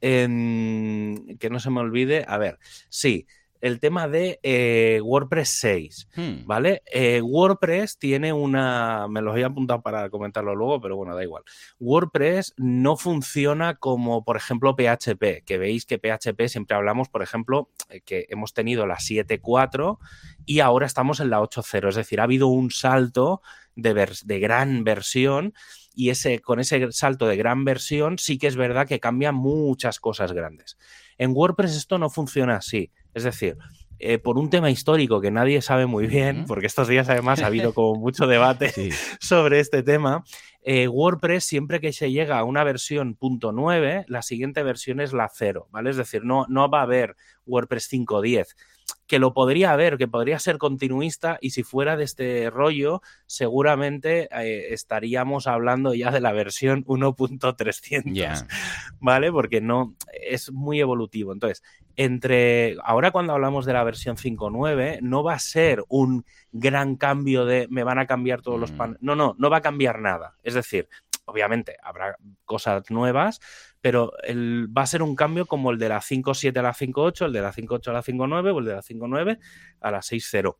que 0.00 1.48
no 1.50 1.58
se 1.58 1.70
me 1.70 1.80
olvide, 1.80 2.24
a 2.28 2.38
ver, 2.38 2.60
sí 2.88 3.26
el 3.62 3.78
tema 3.78 4.08
de 4.08 4.40
eh, 4.42 5.00
WordPress 5.02 5.48
6, 5.60 6.08
hmm. 6.16 6.46
¿vale? 6.46 6.82
Eh, 6.92 7.22
WordPress 7.22 7.96
tiene 7.96 8.32
una, 8.32 9.06
me 9.08 9.22
los 9.22 9.32
voy 9.32 9.44
a 9.44 9.46
apuntar 9.46 9.82
para 9.82 10.10
comentarlo 10.10 10.56
luego, 10.56 10.80
pero 10.80 10.96
bueno, 10.96 11.14
da 11.14 11.22
igual. 11.22 11.44
WordPress 11.78 12.54
no 12.56 12.96
funciona 12.96 13.76
como, 13.76 14.24
por 14.24 14.36
ejemplo, 14.36 14.74
PHP, 14.74 15.44
que 15.46 15.58
veis 15.58 15.86
que 15.86 15.98
PHP 15.98 16.48
siempre 16.48 16.76
hablamos, 16.76 17.08
por 17.08 17.22
ejemplo, 17.22 17.70
eh, 17.88 18.00
que 18.00 18.26
hemos 18.30 18.52
tenido 18.52 18.84
la 18.84 18.96
7.4 18.96 19.98
y 20.44 20.58
ahora 20.58 20.86
estamos 20.86 21.20
en 21.20 21.30
la 21.30 21.40
8.0, 21.40 21.88
es 21.88 21.94
decir, 21.94 22.20
ha 22.20 22.24
habido 22.24 22.48
un 22.48 22.72
salto 22.72 23.42
de, 23.76 23.94
de 24.24 24.40
gran 24.40 24.82
versión 24.82 25.54
y 25.94 26.10
ese, 26.10 26.40
con 26.40 26.60
ese 26.60 26.90
salto 26.92 27.26
de 27.26 27.36
gran 27.36 27.64
versión 27.64 28.18
sí 28.18 28.38
que 28.38 28.46
es 28.46 28.56
verdad 28.56 28.86
que 28.86 29.00
cambia 29.00 29.32
muchas 29.32 30.00
cosas 30.00 30.32
grandes. 30.32 30.78
En 31.18 31.32
WordPress 31.32 31.76
esto 31.76 31.98
no 31.98 32.10
funciona 32.10 32.56
así. 32.56 32.90
Es 33.14 33.24
decir, 33.24 33.56
eh, 33.98 34.18
por 34.18 34.36
un 34.36 34.50
tema 34.50 34.68
histórico 34.70 35.20
que 35.20 35.30
nadie 35.30 35.62
sabe 35.62 35.86
muy 35.86 36.08
bien, 36.08 36.44
porque 36.48 36.66
estos 36.66 36.88
días 36.88 37.08
además 37.08 37.40
ha 37.40 37.46
habido 37.46 37.72
como 37.72 38.00
mucho 38.00 38.26
debate 38.26 38.72
sobre 39.20 39.60
este 39.60 39.84
tema, 39.84 40.24
eh, 40.64 40.88
WordPress 40.88 41.44
siempre 41.44 41.80
que 41.80 41.92
se 41.92 42.10
llega 42.10 42.38
a 42.38 42.44
una 42.44 42.64
versión 42.64 43.16
.9, 43.16 44.04
la 44.08 44.22
siguiente 44.22 44.64
versión 44.64 45.00
es 45.00 45.12
la 45.12 45.30
0, 45.32 45.68
¿vale? 45.70 45.90
Es 45.90 45.96
decir, 45.96 46.24
no, 46.24 46.46
no 46.48 46.68
va 46.68 46.80
a 46.80 46.82
haber 46.82 47.14
WordPress 47.46 47.92
5.10 47.92 48.46
que 49.12 49.18
lo 49.18 49.34
podría 49.34 49.72
haber, 49.72 49.98
que 49.98 50.08
podría 50.08 50.38
ser 50.38 50.56
continuista 50.56 51.36
y 51.42 51.50
si 51.50 51.64
fuera 51.64 51.98
de 51.98 52.04
este 52.04 52.48
rollo, 52.48 53.02
seguramente 53.26 54.26
eh, 54.32 54.72
estaríamos 54.72 55.46
hablando 55.46 55.92
ya 55.92 56.10
de 56.10 56.22
la 56.22 56.32
versión 56.32 56.82
1.300, 56.86 58.46
¿vale? 59.00 59.30
Porque 59.30 59.60
no, 59.60 59.94
es 60.14 60.50
muy 60.50 60.80
evolutivo. 60.80 61.34
Entonces, 61.34 61.62
entre, 61.94 62.78
ahora 62.82 63.10
cuando 63.10 63.34
hablamos 63.34 63.66
de 63.66 63.74
la 63.74 63.84
versión 63.84 64.16
5.9, 64.16 65.00
no 65.02 65.22
va 65.22 65.34
a 65.34 65.38
ser 65.38 65.84
un 65.88 66.24
gran 66.50 66.96
cambio 66.96 67.44
de 67.44 67.66
me 67.68 67.84
van 67.84 67.98
a 67.98 68.06
cambiar 68.06 68.40
todos 68.40 68.58
los 68.58 68.72
mm. 68.72 68.76
paneles, 68.78 69.02
no, 69.02 69.14
no, 69.14 69.34
no 69.36 69.50
va 69.50 69.58
a 69.58 69.60
cambiar 69.60 69.98
nada. 69.98 70.38
Es 70.42 70.54
decir, 70.54 70.88
obviamente 71.26 71.76
habrá 71.82 72.16
cosas 72.46 72.90
nuevas, 72.90 73.42
pero 73.82 74.12
va 74.26 74.82
a 74.82 74.86
ser 74.86 75.02
un 75.02 75.14
cambio 75.14 75.44
como 75.44 75.70
el 75.70 75.78
de 75.78 75.90
la 75.90 76.00
5.7 76.00 76.56
a 76.58 76.62
la 76.62 76.72
5.8, 76.72 77.26
el 77.26 77.32
de 77.32 77.42
la 77.42 77.52
5.8 77.52 77.88
a 77.88 77.92
la 77.92 78.02
5.9 78.02 78.54
o 78.54 78.58
el 78.60 78.64
de 78.64 78.72
la 78.72 78.82
5.9 78.82 79.38
a 79.80 79.90
la 79.90 79.98
6.0. 79.98 80.56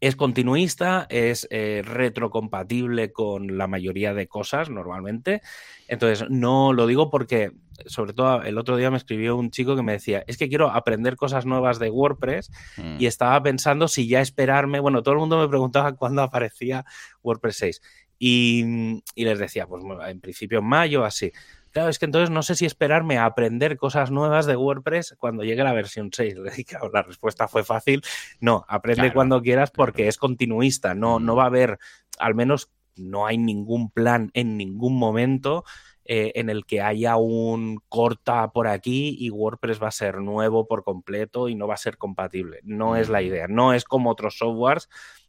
es 0.00 0.16
continuista, 0.16 1.06
es 1.08 1.46
eh, 1.50 1.82
retrocompatible 1.84 3.12
con 3.12 3.56
la 3.56 3.66
mayoría 3.66 4.12
de 4.12 4.28
cosas 4.28 4.70
normalmente. 4.70 5.40
Entonces, 5.86 6.28
no 6.28 6.72
lo 6.72 6.86
digo 6.86 7.10
porque, 7.10 7.52
sobre 7.86 8.12
todo 8.12 8.42
el 8.42 8.58
otro 8.58 8.76
día 8.76 8.90
me 8.90 8.96
escribió 8.98 9.36
un 9.36 9.50
chico 9.50 9.76
que 9.76 9.82
me 9.82 9.92
decía, 9.92 10.24
es 10.26 10.36
que 10.36 10.48
quiero 10.48 10.70
aprender 10.70 11.16
cosas 11.16 11.46
nuevas 11.46 11.78
de 11.78 11.90
WordPress 11.90 12.50
Mm. 12.76 12.96
y 12.98 13.06
estaba 13.06 13.42
pensando 13.42 13.88
si 13.88 14.06
ya 14.08 14.20
esperarme, 14.20 14.80
bueno, 14.80 15.02
todo 15.02 15.14
el 15.14 15.20
mundo 15.20 15.38
me 15.38 15.48
preguntaba 15.48 15.92
cuándo 15.96 16.22
aparecía 16.22 16.84
WordPress 17.22 17.56
6 17.56 17.80
y, 18.18 19.00
y 19.14 19.24
les 19.24 19.38
decía, 19.38 19.66
pues 19.66 19.84
en 20.08 20.20
principio 20.20 20.58
en 20.58 20.64
mayo, 20.66 21.04
así. 21.04 21.30
Claro, 21.72 21.88
es 21.90 21.98
que 21.98 22.04
entonces 22.06 22.30
no 22.30 22.42
sé 22.42 22.54
si 22.54 22.66
esperarme 22.66 23.18
a 23.18 23.24
aprender 23.26 23.76
cosas 23.76 24.10
nuevas 24.10 24.46
de 24.46 24.56
WordPress 24.56 25.16
cuando 25.18 25.44
llegue 25.44 25.62
la 25.64 25.72
versión 25.72 26.10
6. 26.12 26.36
Y 26.56 26.64
claro, 26.64 26.90
la 26.92 27.02
respuesta 27.02 27.48
fue 27.48 27.64
fácil. 27.64 28.02
No, 28.40 28.64
aprende 28.68 29.02
Claro, 29.02 29.14
cuando 29.14 29.42
quieras 29.42 29.70
porque 29.70 30.02
claro. 30.02 30.08
es 30.10 30.16
continuista. 30.18 30.94
No, 30.94 31.18
no 31.20 31.34
Mm. 31.34 31.38
va 31.38 31.42
a 31.42 31.46
haber, 31.46 31.78
al 32.18 32.34
menos 32.34 32.70
no 32.96 33.26
hay 33.26 33.38
ningún 33.38 33.90
plan 33.90 34.30
en 34.34 34.56
ningún 34.56 34.96
momento 34.98 35.64
eh, 36.10 36.32
en 36.36 36.48
el 36.48 36.64
que 36.64 36.80
haya 36.80 37.16
un 37.16 37.80
corta 37.90 38.50
por 38.50 38.66
aquí 38.66 39.14
y 39.20 39.28
WordPress 39.30 39.80
va 39.82 39.88
a 39.88 39.90
ser 39.92 40.22
nuevo 40.22 40.66
por 40.66 40.82
completo 40.82 41.50
y 41.50 41.54
no 41.54 41.68
va 41.68 41.74
a 41.74 41.76
ser 41.76 41.98
compatible. 41.98 42.60
No 42.64 42.96
es 42.96 43.10
la 43.10 43.20
Mm. 43.20 43.24
idea. 43.24 43.46
No 43.46 43.74
es 43.74 43.84
como 43.84 44.08
otros 44.10 44.38
softwares 44.38 44.88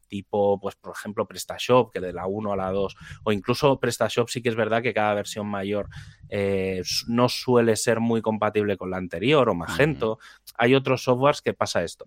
tipo, 0.10 0.60
pues 0.60 0.76
por 0.76 0.94
ejemplo, 0.98 1.26
PrestaShop, 1.26 1.94
que 1.94 2.02
de 2.02 2.12
la 2.12 2.28
1 2.28 2.52
a 2.52 2.58
la 2.58 2.72
2, 2.72 2.96
o 3.24 3.32
incluso 3.32 3.80
PrestaShop 3.80 4.28
sí 4.28 4.42
que 4.42 4.50
es 4.50 4.56
verdad 4.56 4.82
que 4.82 4.94
cada 4.94 5.14
versión 5.14 5.48
mayor 5.48 5.88
eh, 6.28 6.82
no 7.08 7.30
suele 7.30 7.76
ser 7.76 8.00
muy 8.02 8.22
compatible 8.22 8.76
con 8.76 8.90
la 8.90 8.98
anterior 8.98 9.48
o 9.48 9.56
Magento. 9.56 10.20
Hay 10.58 10.76
otros 10.76 11.04
softwares 11.04 11.42
que 11.42 11.54
pasa 11.54 11.84
esto. 11.84 12.06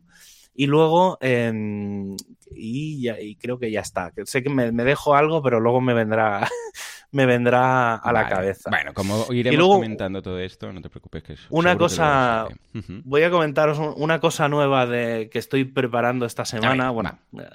Y 0.55 0.67
luego, 0.67 1.17
em, 1.23 2.15
y, 2.55 3.01
ya- 3.03 3.19
y 3.21 3.37
creo 3.37 3.59
que 3.59 3.71
ya 3.71 3.81
está. 3.81 4.13
Sé 4.25 4.43
que 4.43 4.51
me, 4.51 4.71
me 4.73 4.85
dejo 4.85 5.15
algo, 5.15 5.43
pero 5.43 5.61
luego 5.61 5.81
me 5.81 5.95
vendrá, 5.95 6.47
me 7.11 7.25
vendrá 7.27 7.95
a 7.97 8.13
la 8.13 8.23
Vale. 8.25 8.35
cabeza. 8.35 8.69
Bueno, 8.71 8.93
como 8.93 9.33
iremos 9.33 9.57
luego- 9.59 9.75
comentando 9.77 10.21
todo 10.23 10.39
esto, 10.39 10.71
no 10.73 10.83
te 10.83 10.91
preocupes 10.91 11.23
que 11.23 11.33
es 11.35 11.41
Una 11.49 11.73
que 11.73 11.79
cosa- 11.79 12.49
sale. 12.49 12.57
Ujú. 12.79 13.01
Voy 13.05 13.23
a 13.23 13.31
comentaros 13.31 13.79
un- 13.79 13.95
una 13.97 14.21
cosa 14.21 14.49
nueva 14.49 14.87
de 14.87 15.31
que 15.33 15.39
estoy 15.39 15.65
preparando 15.65 16.27
esta 16.27 16.45
semana. 16.45 16.85
ver, 16.85 16.93
bueno, 16.93 17.19
eh, 17.39 17.49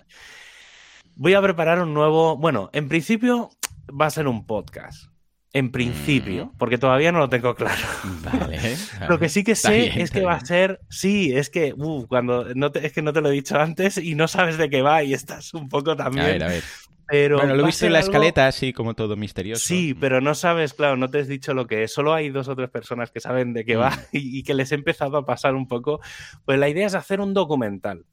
voy 1.15 1.33
a 1.35 1.41
preparar 1.41 1.79
un 1.81 1.93
nuevo. 1.93 2.35
Bueno, 2.37 2.69
en 2.73 2.87
principio 2.87 3.51
va 3.89 4.07
a 4.07 4.11
ser 4.11 4.27
un 4.27 4.45
podcast. 4.47 5.11
En 5.57 5.71
principio, 5.71 6.47
Mm. 6.47 6.57
porque 6.57 6.77
todavía 6.77 7.11
no 7.11 7.19
lo 7.19 7.29
tengo 7.29 7.55
claro. 7.55 7.81
Vale, 8.23 8.59
Lo 9.09 9.17
que 9.19 9.29
sí 9.29 9.43
que 9.43 9.55
sé 9.55 9.71
bien, 9.77 9.99
es 10.01 10.11
que 10.11 10.21
va 10.21 10.33
a 10.35 10.45
ser. 10.45 10.79
Sí, 10.89 11.31
es 11.35 11.49
que. 11.49 11.73
uh, 11.75 12.05
cuando 12.07 12.53
no 12.55 12.71
te- 12.71 12.85
es 12.85 12.93
que 12.93 13.01
no 13.01 13.13
te 13.13 13.21
lo 13.21 13.29
he 13.29 13.33
dicho 13.33 13.57
antes 13.59 13.97
y 13.97 14.15
no 14.15 14.27
sabes 14.27 14.57
de 14.57 14.69
qué 14.69 14.81
va 14.81 15.03
y 15.03 15.13
estás 15.13 15.53
un 15.53 15.69
poco 15.69 15.91
A 15.91 15.95
también. 15.97 16.25
ver, 16.25 16.43
a 16.43 16.47
ver. 16.47 16.63
Pero 17.09 17.37
bueno, 17.37 17.55
lo 17.55 17.63
a 17.63 17.67
visto 17.67 17.85
en 17.85 17.93
la 17.93 17.99
algo- 17.99 18.09
escaleta, 18.11 18.47
así 18.47 18.73
como 18.73 18.93
todo 18.93 19.15
misterioso. 19.15 19.65
Sí, 19.65 19.93
Mm. 19.95 19.99
pero 20.01 20.19
no 20.19 20.35
sabes, 20.35 20.73
claro, 20.73 20.97
no 20.97 21.09
te 21.09 21.19
he 21.19 21.23
dicho 21.23 21.53
lo 21.53 21.65
que 21.65 21.83
es. 21.83 21.93
Solo 21.93 22.13
hay 22.13 22.29
dos 22.29 22.49
o 22.49 22.55
tres 22.55 22.69
personas 22.69 23.11
que 23.11 23.21
saben 23.21 23.53
de 23.53 23.63
qué 23.63 23.77
va 23.77 23.91
Mm. 23.91 23.93
y, 24.11 24.39
y 24.39 24.43
que 24.43 24.53
les 24.53 24.71
he 24.73 24.75
empezado 24.75 25.17
a 25.17 25.25
pasar 25.25 25.55
un 25.55 25.67
poco. 25.69 26.01
Pues 26.45 26.59
la 26.59 26.67
idea 26.67 26.85
es 26.85 26.95
hacer 26.95 27.21
un 27.21 27.33
documental. 27.33 28.03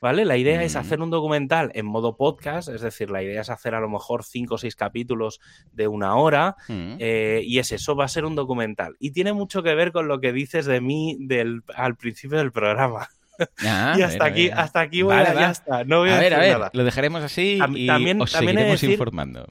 ¿Vale? 0.00 0.24
La 0.24 0.36
idea 0.38 0.62
es 0.62 0.76
hacer 0.76 1.00
un 1.02 1.10
documental 1.10 1.70
en 1.74 1.84
modo 1.84 2.16
podcast, 2.16 2.68
es 2.70 2.80
decir, 2.80 3.10
la 3.10 3.22
idea 3.22 3.42
es 3.42 3.50
hacer 3.50 3.74
a 3.74 3.80
lo 3.80 3.88
mejor 3.90 4.24
cinco 4.24 4.54
o 4.54 4.58
seis 4.58 4.74
capítulos 4.74 5.40
de 5.72 5.88
una 5.88 6.14
hora, 6.16 6.56
Mm. 6.68 6.96
eh, 6.98 7.42
y 7.44 7.58
es 7.58 7.70
eso, 7.72 7.94
va 7.94 8.06
a 8.06 8.08
ser 8.08 8.24
un 8.24 8.34
documental. 8.34 8.96
Y 8.98 9.10
tiene 9.10 9.32
mucho 9.34 9.62
que 9.62 9.74
ver 9.74 9.92
con 9.92 10.08
lo 10.08 10.20
que 10.20 10.32
dices 10.32 10.64
de 10.64 10.80
mí 10.80 11.16
del, 11.20 11.62
al 11.74 11.96
principio 11.96 12.38
del 12.38 12.50
programa. 12.52 13.08
Ah, 13.66 13.94
y 13.96 14.02
hasta 14.02 14.26
aquí, 14.26 14.50
hasta 14.50 14.80
aquí 14.80 15.00
voy 15.00 15.14
Vale, 15.14 15.28
a, 15.30 15.32
va. 15.32 15.40
ya 15.40 15.50
está. 15.50 15.84
No 15.84 16.00
voy 16.00 16.10
a, 16.10 16.16
A 16.18 16.20
ver, 16.20 16.34
a 16.34 16.38
ver, 16.40 16.52
nada. 16.58 16.70
lo 16.74 16.84
dejaremos 16.84 17.22
así 17.22 17.58
y 17.74 17.86
también- 17.86 18.20
os 18.20 18.32
también 18.32 18.56
seguiremos 18.56 18.80
decir- 18.82 18.90
informando. 18.90 19.46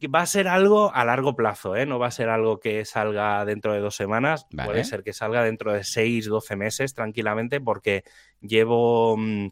Que 0.00 0.08
va 0.08 0.22
a 0.22 0.26
ser 0.26 0.48
algo 0.48 0.94
a 0.94 1.04
largo 1.04 1.36
plazo, 1.36 1.76
¿eh? 1.76 1.84
No 1.84 1.98
va 1.98 2.06
a 2.06 2.10
ser 2.10 2.30
algo 2.30 2.58
que 2.58 2.86
salga 2.86 3.44
dentro 3.44 3.74
de 3.74 3.80
dos 3.80 3.94
semanas. 3.96 4.46
Vale. 4.50 4.70
Puede 4.70 4.84
ser 4.84 5.02
que 5.02 5.12
salga 5.12 5.44
dentro 5.44 5.74
de 5.74 5.84
seis, 5.84 6.24
doce 6.24 6.56
meses 6.56 6.94
tranquilamente, 6.94 7.60
porque 7.60 8.02
llevo 8.40 9.16
mm, 9.18 9.48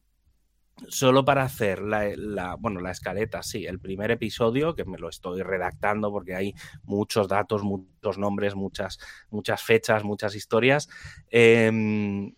solo 0.89 1.25
para 1.25 1.43
hacer 1.43 1.81
la, 1.83 2.05
la- 2.17 2.57
bueno, 2.57 2.81
la 2.81 2.91
escaleta, 2.91 3.43
sí, 3.43 3.67
el 3.67 3.81
primer 3.81 4.11
episodio, 4.11 4.75
que 4.75 4.85
me 4.85 4.99
lo 4.99 5.09
estoy 5.09 5.43
redactando 5.43 6.11
porque 6.11 6.35
hay 6.35 6.55
muchos 6.85 7.29
datos, 7.29 7.63
muchos 7.63 8.19
nombres, 8.19 8.55
muchas, 8.55 8.99
muchas 9.31 9.63
fechas, 9.63 10.05
muchas 10.05 10.35
historias. 10.35 10.89
em, 11.31 12.35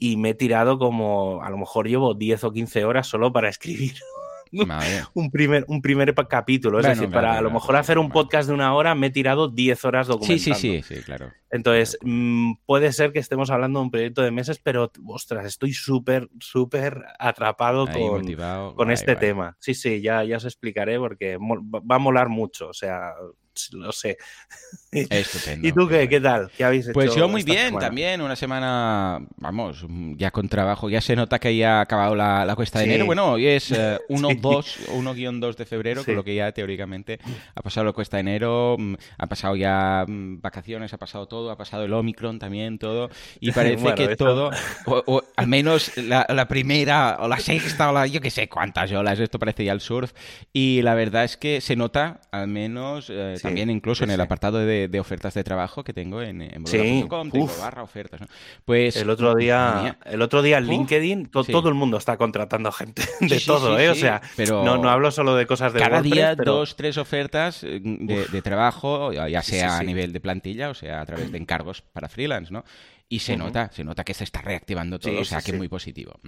y 0.00 0.16
me 0.16 0.30
he 0.30 0.34
tirado 0.34 0.78
como, 0.78 1.42
a 1.42 1.50
lo 1.50 1.58
mejor 1.58 1.88
llevo 1.88 2.14
10 2.14 2.44
o 2.44 2.52
15 2.52 2.84
horas 2.84 3.06
solo 3.08 3.32
para 3.32 3.48
escribir 3.48 3.94
Madre. 4.52 5.02
un 5.14 5.30
primer, 5.30 5.64
un 5.68 5.82
primer 5.82 6.14
capítulo. 6.28 6.78
Es 6.78 6.86
Bueno, 6.86 7.00
decir, 7.00 7.10
claro, 7.10 7.26
para 7.26 7.38
a 7.38 7.42
lo 7.42 7.50
mejor 7.50 7.74
sí, 7.74 7.80
hacer 7.80 7.98
un 7.98 8.10
podcast 8.10 8.48
de 8.48 8.54
una 8.54 8.74
hora 8.74 8.94
me 8.94 9.08
he 9.08 9.10
tirado 9.10 9.48
10 9.48 9.84
horas 9.84 10.06
Sí, 10.06 10.12
documentando. 10.12 10.54
sí, 10.54 10.82
sí, 10.82 10.94
sí, 10.96 11.02
claro. 11.02 11.32
Entonces, 11.50 11.98
mm, 12.02 12.52
puede 12.66 12.92
ser 12.92 13.12
que 13.12 13.18
estemos 13.18 13.50
hablando 13.50 13.78
de 13.78 13.84
un 13.84 13.90
proyecto 13.90 14.22
de 14.22 14.30
meses, 14.30 14.60
pero, 14.62 14.90
ostras, 15.06 15.46
estoy 15.46 15.72
súper, 15.72 16.28
súper 16.40 17.04
atrapado 17.18 17.86
Ahí 17.88 17.94
con, 17.94 18.20
motivado. 18.20 18.74
con 18.74 18.90
este 18.90 19.16
tema. 19.16 19.56
Sí, 19.58 19.74
sí, 19.74 20.00
ya, 20.02 20.24
ya 20.24 20.36
os 20.36 20.44
explicaré 20.44 20.98
porque 20.98 21.38
va 21.38 21.96
a 21.96 21.98
molar 21.98 22.28
mucho, 22.28 22.68
o 22.68 22.74
sea, 22.74 23.12
lo 23.72 23.92
sé. 23.92 24.16
Estupendo. 24.90 25.68
¿Y 25.68 25.72
tú 25.72 25.86
qué 25.88 26.08
qué, 26.08 26.20
tal? 26.20 26.50
¿Qué 26.56 26.64
habéis 26.64 26.86
hecho? 26.86 26.92
Pues 26.94 27.14
yo 27.14 27.28
muy 27.28 27.42
bien, 27.42 27.66
semana? 27.68 27.86
también, 27.86 28.20
una 28.20 28.36
semana, 28.36 29.20
vamos, 29.36 29.84
ya 30.16 30.30
con 30.30 30.48
trabajo, 30.48 30.88
ya 30.88 31.00
se 31.00 31.14
nota 31.16 31.38
que 31.38 31.56
ya 31.56 31.78
ha 31.78 31.80
acabado 31.82 32.14
la, 32.14 32.44
la 32.44 32.54
cuesta 32.56 32.78
de 32.78 32.86
enero. 32.86 33.06
Bueno, 33.06 33.32
hoy 33.32 33.46
es 33.46 33.70
eh, 33.72 33.98
Sí. 34.08 34.14
1-2, 34.14 34.86
1-2 34.88 35.56
de 35.56 35.66
febrero, 35.66 36.00
Sí. 36.00 36.06
con 36.06 36.16
lo 36.16 36.24
que 36.24 36.34
ya 36.34 36.52
teóricamente 36.52 37.18
ha 37.54 37.60
pasado 37.62 37.84
la 37.86 37.92
cuesta 37.92 38.16
de 38.16 38.22
enero, 38.22 38.76
mm, 38.78 38.94
ha 39.18 39.26
pasado 39.26 39.56
ya 39.56 40.04
mm, 40.06 40.40
vacaciones, 40.40 40.92
ha 40.92 40.98
pasado 40.98 41.26
todo, 41.28 41.50
ha 41.50 41.56
pasado 41.56 41.84
el 41.84 41.92
Omicron 41.92 42.38
también, 42.38 42.78
todo, 42.78 43.10
y 43.40 43.52
parece 43.52 43.82
Bueno, 43.82 43.96
que 43.96 44.04
eso- 44.04 44.16
todo, 44.16 44.50
o, 44.86 45.02
o 45.06 45.22
al 45.36 45.46
menos 45.48 45.96
la, 45.98 46.26
la 46.28 46.48
primera 46.48 47.18
o 47.20 47.28
la 47.28 47.38
sexta 47.38 47.90
o 47.90 47.92
la, 47.92 48.06
yo 48.06 48.20
qué 48.20 48.30
sé 48.30 48.48
cuántas 48.48 48.90
olas, 48.92 49.18
esto 49.20 49.38
parece 49.38 49.64
ya 49.64 49.72
el 49.72 49.80
surf, 49.80 50.12
y 50.52 50.82
la 50.82 50.94
verdad 50.94 51.24
es 51.24 51.36
que 51.36 51.60
se 51.60 51.76
nota, 51.76 52.20
al 52.30 52.48
menos, 52.48 53.10
eh, 53.10 53.34
también 53.48 53.70
incluso 53.70 54.04
en 54.04 54.10
el 54.10 54.20
apartado 54.20 54.58
de, 54.58 54.88
de 54.88 55.00
ofertas 55.00 55.34
de 55.34 55.44
trabajo 55.44 55.84
que 55.84 55.92
tengo 55.92 56.22
en, 56.22 56.42
en 56.42 56.62
vodafone.com, 56.62 57.30
tengo 57.30 57.50
barra 57.60 57.82
ofertas, 57.82 58.20
¿no? 58.20 58.26
Pues 58.64 58.96
El 58.96 59.10
otro 59.10 59.34
día, 59.34 59.98
el 60.04 60.22
otro 60.22 60.42
día 60.42 60.58
en 60.58 60.66
LinkedIn 60.66 61.26
to- 61.26 61.44
todo 61.44 61.68
el 61.68 61.74
mundo 61.74 61.96
está 61.98 62.16
contratando 62.16 62.70
gente 62.72 63.02
de 63.20 63.40
todo, 63.40 63.78
¿eh? 63.78 63.88
O 63.90 63.94
sea, 63.94 64.20
pero 64.36 64.64
no, 64.64 64.78
no 64.78 64.88
hablo 64.90 65.10
solo 65.10 65.34
de 65.34 65.46
cosas 65.46 65.72
de 65.72 65.80
cada 65.80 65.96
WordPress, 65.96 66.12
día 66.14 66.34
pero- 66.36 66.52
dos, 66.52 66.76
tres 66.76 66.96
ofertas 66.98 67.64
eh, 67.64 67.80
de, 67.82 68.26
de 68.26 68.42
trabajo, 68.42 69.12
ya 69.12 69.42
sea 69.42 69.78
a 69.78 69.82
nivel 69.82 70.12
de 70.12 70.20
plantilla 70.20 70.70
o 70.70 70.74
sea 70.74 71.00
a 71.00 71.06
través 71.06 71.30
de 71.32 71.38
encargos 71.38 71.82
para 71.82 72.08
freelance, 72.08 72.52
¿no? 72.52 72.64
Y 73.10 73.20
se 73.20 73.38
nota, 73.38 73.70
se 73.72 73.84
nota 73.84 74.04
que 74.04 74.12
se 74.12 74.22
está 74.24 74.42
reactivando 74.42 74.98
todo, 74.98 75.12
Sí, 75.14 75.18
o 75.18 75.24
sea 75.24 75.40
sí, 75.40 75.46
que 75.46 75.52
sí. 75.52 75.56
muy 75.58 75.68
positivo. 75.68 76.20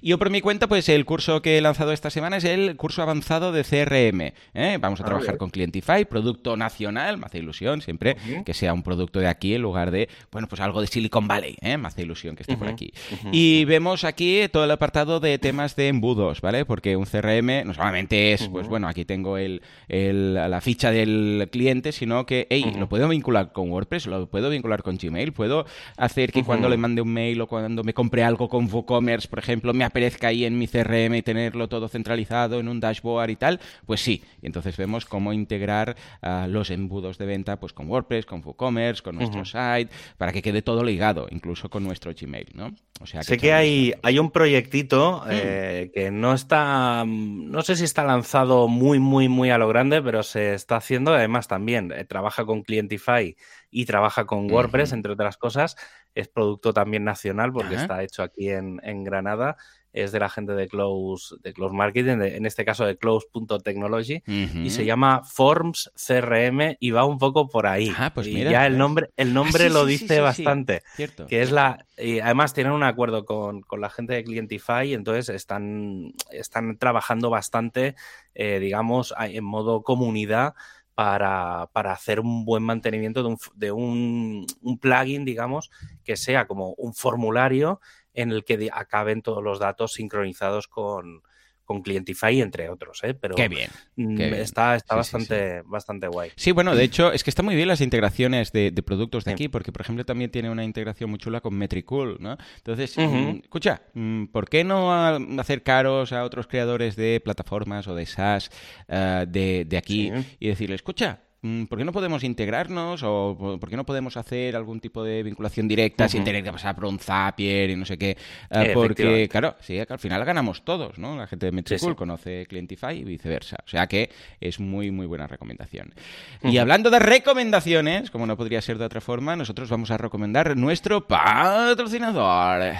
Y 0.00 0.10
yo 0.10 0.18
por 0.18 0.30
mi 0.30 0.40
cuenta, 0.40 0.68
pues 0.68 0.88
el 0.88 1.04
curso 1.04 1.42
que 1.42 1.58
he 1.58 1.60
lanzado 1.60 1.90
esta 1.90 2.08
semana 2.08 2.36
es 2.36 2.44
el 2.44 2.76
curso 2.76 3.02
avanzado 3.02 3.50
de 3.50 3.64
CRM. 3.64 4.32
¿eh? 4.54 4.78
Vamos 4.80 5.00
a 5.00 5.02
Ah, 5.02 5.06
trabajar 5.06 5.38
con 5.38 5.50
Clientify, 5.50 6.04
producto 6.04 6.56
nacional, 6.56 7.18
me 7.18 7.26
hace 7.26 7.38
ilusión 7.38 7.82
siempre 7.82 8.16
que 8.46 8.54
sea 8.54 8.72
un 8.72 8.84
producto 8.84 9.18
de 9.18 9.26
aquí 9.26 9.54
en 9.56 9.62
lugar 9.62 9.90
de, 9.90 10.08
bueno, 10.30 10.46
pues 10.46 10.60
algo 10.60 10.80
de 10.80 10.86
Silicon 10.86 11.26
Valley, 11.26 11.56
¿eh? 11.62 11.76
me 11.76 11.88
hace 11.88 12.02
ilusión 12.02 12.36
que 12.36 12.44
esté 12.44 12.56
por 12.56 12.68
aquí. 12.68 12.92
Y 13.32 13.64
vemos 13.64 14.04
aquí 14.04 14.42
todo 14.52 14.62
el 14.62 14.70
apartado 14.70 15.18
de 15.18 15.36
temas 15.40 15.74
de 15.74 15.88
embudos, 15.88 16.40
¿vale? 16.42 16.64
Porque 16.64 16.94
un 16.96 17.06
CRM 17.06 17.64
no 17.66 17.74
solamente 17.74 18.32
es, 18.34 18.46
pues 18.46 18.68
bueno, 18.68 18.86
aquí 18.86 19.04
tengo 19.04 19.36
el, 19.36 19.62
el- 19.88 20.34
la 20.34 20.60
ficha 20.60 20.92
del 20.92 21.48
cliente, 21.50 21.90
sino 21.90 22.24
que, 22.24 22.46
hey, 22.50 22.72
lo 22.78 22.88
puedo 22.88 23.08
vincular 23.08 23.50
con 23.52 23.68
WordPress, 23.68 24.06
lo 24.06 24.28
puedo 24.28 24.48
vincular 24.48 24.84
con 24.84 24.96
Gmail, 24.96 25.32
puedo 25.32 25.66
hacer 25.96 26.19
que 26.28 26.44
cuando 26.44 26.68
le 26.68 26.76
mande 26.76 27.02
un 27.02 27.12
mail 27.12 27.40
o 27.40 27.46
cuando 27.46 27.82
me 27.84 27.94
compre 27.94 28.22
algo 28.22 28.48
con 28.48 28.72
WooCommerce, 28.72 29.28
por 29.28 29.38
ejemplo, 29.38 29.72
me 29.72 29.84
aparezca 29.84 30.28
ahí 30.28 30.44
en 30.44 30.58
mi 30.58 30.68
CRM 30.68 31.14
y 31.16 31.22
tenerlo 31.22 31.68
todo 31.68 31.88
centralizado 31.88 32.60
en 32.60 32.68
un 32.68 32.80
dashboard 32.80 33.30
y 33.30 33.36
tal, 33.36 33.60
pues 33.86 34.00
sí. 34.00 34.22
Y 34.42 34.46
entonces 34.46 34.76
vemos 34.76 35.04
cómo 35.06 35.32
integrar 35.32 35.96
ah, 36.22 36.46
los 36.48 36.70
embudos 36.70 37.18
de 37.18 37.26
venta 37.26 37.58
pues 37.58 37.72
con 37.72 37.88
WordPress, 37.88 38.26
con 38.26 38.42
WooCommerce, 38.44 39.02
con 39.02 39.16
nuestro 39.16 39.44
site, 39.44 39.88
para 40.18 40.32
que 40.32 40.42
quede 40.42 40.62
todo 40.62 40.84
ligado, 40.84 41.26
incluso 41.30 41.68
con 41.68 41.84
nuestro 41.84 42.12
Gmail, 42.18 42.48
¿no? 42.54 42.72
O 43.00 43.06
sea, 43.06 43.22
Sé 43.22 43.38
que 43.38 43.54
hay, 43.54 43.94
hay 44.02 44.18
un 44.18 44.30
proyectito 44.30 44.90
Mm. 45.24 45.28
eh, 45.30 45.90
que 45.94 46.10
no 46.10 46.34
está, 46.34 47.04
no 47.06 47.62
sé 47.62 47.76
si 47.76 47.84
está 47.84 48.04
lanzado 48.04 48.68
muy, 48.68 48.98
muy, 48.98 49.28
muy 49.28 49.50
a 49.50 49.58
lo 49.58 49.68
grande, 49.68 50.02
pero 50.02 50.22
se 50.22 50.54
está 50.54 50.76
haciendo. 50.76 51.14
Además, 51.14 51.48
también 51.48 51.92
eh, 51.92 52.04
trabaja 52.04 52.44
con 52.44 52.62
Clientify 52.62 53.36
y 53.70 53.84
trabaja 53.86 54.26
con 54.26 54.50
WordPress, 54.50 54.92
entre 54.92 55.12
otras 55.12 55.36
cosas. 55.36 55.76
Es 56.14 56.28
producto 56.28 56.72
también 56.72 57.04
nacional 57.04 57.52
porque 57.52 57.74
Ajá. 57.74 57.82
está 57.82 58.02
hecho 58.02 58.22
aquí 58.22 58.50
en, 58.50 58.80
en 58.82 59.04
Granada. 59.04 59.56
es 59.92 60.12
de 60.12 60.20
la 60.20 60.28
gente 60.28 60.52
de 60.52 60.68
Close, 60.68 61.34
de 61.42 61.52
Close 61.52 61.74
Marketing, 61.74 62.20
en 62.22 62.46
este 62.46 62.64
caso 62.64 62.84
de 62.86 62.96
Close.technology, 62.96 64.22
y 64.26 64.70
se 64.70 64.84
llama 64.84 65.22
Forms 65.24 65.90
CRM 65.96 66.76
y 66.78 66.92
va 66.92 67.04
un 67.04 67.18
poco 67.18 67.48
por 67.48 67.66
ahí. 67.66 67.92
Ah, 67.98 68.12
pues 68.14 68.28
y 68.28 68.34
mira, 68.34 68.50
ya 68.52 68.66
el 68.66 68.72
¿ves? 68.74 68.78
nombre, 68.78 69.10
el 69.16 69.34
nombre 69.34 69.64
Ah, 69.64 69.68
sí, 69.68 69.72
lo 69.74 69.84
sí, 69.86 69.90
dice 69.92 70.14
sí, 70.16 70.20
bastante. 70.20 70.82
Cierto. 70.94 71.26
Que 71.26 71.42
es 71.42 71.50
la. 71.50 71.86
Y 71.98 72.20
además 72.20 72.54
tienen 72.54 72.72
un 72.72 72.84
acuerdo 72.84 73.24
con, 73.24 73.62
con 73.62 73.80
la 73.80 73.90
gente 73.90 74.14
de 74.14 74.22
Clientify, 74.24 74.94
entonces 74.94 75.28
están, 75.28 76.12
están 76.30 76.78
trabajando 76.78 77.28
bastante, 77.28 77.94
eh, 78.34 78.58
digamos, 78.60 79.12
en 79.18 79.44
modo 79.44 79.82
comunidad 79.82 80.54
para, 80.94 81.68
para 81.72 81.92
hacer 81.92 82.20
un 82.20 82.44
buen 82.44 82.62
mantenimiento 82.62 83.22
de, 83.22 83.28
un, 83.28 83.38
de 83.54 83.72
un, 83.72 84.46
un 84.60 84.78
plugin, 84.78 85.24
digamos, 85.24 85.70
que 86.04 86.16
sea 86.16 86.46
como 86.46 86.74
un 86.74 86.94
formulario 86.94 87.80
en 88.14 88.32
el 88.32 88.44
que 88.44 88.68
acaben 88.72 89.22
todos 89.22 89.42
los 89.42 89.58
datos 89.58 89.94
sincronizados 89.94 90.68
con, 90.68 91.22
con 91.70 91.82
Clientify, 91.82 92.40
entre 92.40 92.68
otros, 92.68 92.98
¿eh? 93.04 93.14
Pero 93.14 93.36
Qué 93.36 93.46
bien. 93.46 93.70
mm, 93.94 94.16
qué 94.16 94.26
bien. 94.26 94.40
está, 94.40 94.74
está 94.74 95.00
Sí, 95.04 95.08
sí, 95.08 95.12
bastante, 95.14 95.62
bastante 95.66 96.08
guay. 96.08 96.32
Sí, 96.34 96.50
bueno, 96.50 96.74
de 96.74 96.82
hecho, 96.82 97.12
es 97.12 97.22
que 97.22 97.30
están 97.30 97.44
muy 97.44 97.54
bien 97.54 97.68
las 97.68 97.80
integraciones 97.80 98.50
de, 98.50 98.72
de 98.72 98.82
productos 98.82 99.24
de 99.24 99.30
aquí, 99.30 99.46
porque, 99.46 99.70
por 99.70 99.82
ejemplo, 99.82 100.04
también 100.04 100.32
tiene 100.32 100.50
una 100.50 100.64
integración 100.64 101.10
muy 101.10 101.20
chula 101.20 101.40
con 101.40 101.54
Metricool, 101.54 102.16
¿no? 102.18 102.36
Entonces, 102.56 102.98
mm, 102.98 103.42
escucha, 103.44 103.82
mm, 103.94 104.24
¿por 104.32 104.48
qué 104.48 104.64
no 104.64 104.92
ah, 104.92 105.16
acercaros 105.38 106.12
a 106.12 106.24
otros 106.24 106.48
creadores 106.48 106.96
de 106.96 107.20
plataformas 107.24 107.86
o 107.86 107.94
de 107.94 108.04
SaaS 108.04 108.50
ah, 108.88 109.24
de, 109.28 109.64
de 109.64 109.76
aquí 109.76 110.10
y 110.40 110.48
decirles, 110.48 110.78
escucha, 110.78 111.20
¿por 111.68 111.78
qué 111.78 111.84
no 111.84 111.92
podemos 111.92 112.22
integrarnos 112.22 113.02
o 113.02 113.56
por 113.60 113.70
qué 113.70 113.76
no 113.76 113.84
podemos 113.86 114.16
hacer 114.16 114.54
algún 114.56 114.78
tipo 114.80 115.02
de 115.02 115.22
vinculación 115.22 115.66
directa 115.68 116.08
sin 116.08 116.20
Ujú. 116.20 116.26
tener 116.26 116.44
que 116.44 116.52
pasar 116.52 116.74
por 116.74 116.84
un 116.84 116.98
Zapier 116.98 117.70
y 117.70 117.76
no 117.76 117.84
sé 117.86 117.96
qué? 117.96 118.16
Ah, 118.50 118.64
Eh, 118.64 118.70
porque, 118.74 119.28
claro, 119.30 119.56
sí, 119.60 119.74
que 119.74 119.92
al 119.92 119.98
final 119.98 120.24
ganamos 120.24 120.62
todos, 120.64 120.98
¿no? 120.98 121.16
La 121.16 121.26
gente 121.26 121.46
de 121.46 121.52
Metricool 121.52 121.92
sí. 121.92 121.96
conoce 121.96 122.46
Clientify 122.46 122.92
y 122.98 123.04
viceversa. 123.04 123.56
O 123.64 123.68
sea 123.68 123.86
que 123.86 124.10
es 124.40 124.60
muy, 124.60 124.90
muy 124.90 125.06
buena 125.06 125.26
recomendación. 125.26 125.94
Y 126.42 126.58
hablando 126.58 126.90
de 126.90 126.98
recomendaciones, 126.98 128.10
como 128.10 128.26
no 128.26 128.36
podría 128.36 128.60
ser 128.60 128.78
de 128.78 128.84
otra 128.84 129.00
forma, 129.00 129.34
nosotros 129.36 129.68
vamos 129.70 129.90
a 129.90 129.96
recomendar 129.98 130.56
nuestro 130.56 131.06
patrocinador. 131.06 132.74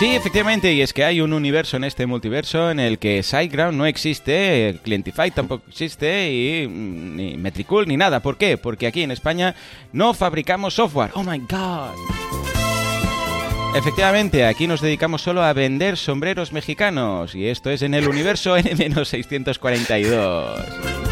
Sí, 0.00 0.16
efectivamente, 0.16 0.72
y 0.72 0.80
es 0.80 0.94
que 0.94 1.04
hay 1.04 1.20
un 1.20 1.34
universo 1.34 1.76
en 1.76 1.84
este 1.84 2.06
multiverso 2.06 2.70
en 2.70 2.80
el 2.80 2.98
que 2.98 3.22
SiteGround 3.22 3.76
no 3.76 3.84
existe, 3.84 4.80
Clientify 4.82 5.30
tampoco 5.30 5.64
existe 5.68 6.32
y 6.32 6.66
mm, 6.66 7.16
ni 7.16 7.36
Metricool 7.36 7.86
ni 7.86 7.98
nada. 7.98 8.20
¿Por 8.20 8.38
qué? 8.38 8.56
Porque 8.56 8.86
aquí 8.86 9.02
en 9.02 9.10
España 9.10 9.54
no 9.92 10.14
fabricamos 10.14 10.72
software. 10.72 11.10
Oh 11.12 11.22
my 11.22 11.38
god. 11.40 11.90
Efectivamente, 13.76 14.46
aquí 14.46 14.66
nos 14.66 14.80
dedicamos 14.80 15.20
solo 15.20 15.42
a 15.42 15.52
vender 15.52 15.98
sombreros 15.98 16.54
mexicanos 16.54 17.34
y 17.34 17.48
esto 17.48 17.68
es 17.68 17.82
en 17.82 17.92
el 17.92 18.08
universo 18.08 18.56
N-642. 18.56 21.09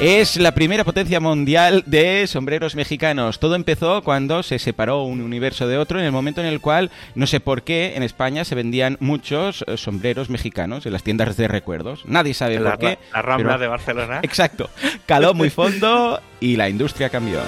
Es 0.00 0.36
la 0.36 0.52
primera 0.54 0.84
potencia 0.84 1.18
mundial 1.18 1.82
de 1.84 2.24
sombreros 2.28 2.76
mexicanos. 2.76 3.40
Todo 3.40 3.56
empezó 3.56 4.02
cuando 4.04 4.44
se 4.44 4.60
separó 4.60 5.02
un 5.02 5.20
universo 5.20 5.66
de 5.66 5.76
otro 5.76 5.98
en 5.98 6.04
el 6.06 6.12
momento 6.12 6.40
en 6.40 6.46
el 6.46 6.60
cual, 6.60 6.92
no 7.16 7.26
sé 7.26 7.40
por 7.40 7.62
qué, 7.62 7.94
en 7.96 8.04
España 8.04 8.44
se 8.44 8.54
vendían 8.54 8.96
muchos 9.00 9.64
eh, 9.66 9.76
sombreros 9.76 10.30
mexicanos 10.30 10.86
en 10.86 10.92
las 10.92 11.02
tiendas 11.02 11.36
de 11.36 11.48
recuerdos. 11.48 12.04
Nadie 12.06 12.32
sabe 12.34 12.60
por 12.60 12.78
qué. 12.78 12.98
la 13.12 13.22
Rambla 13.22 13.48
pero- 13.48 13.58
de 13.58 13.66
Barcelona. 13.66 14.20
Exacto. 14.22 14.70
Caló 15.04 15.34
muy 15.34 15.50
fondo 15.50 16.20
y 16.38 16.54
la 16.54 16.68
industria 16.68 17.08
cambió. 17.10 17.40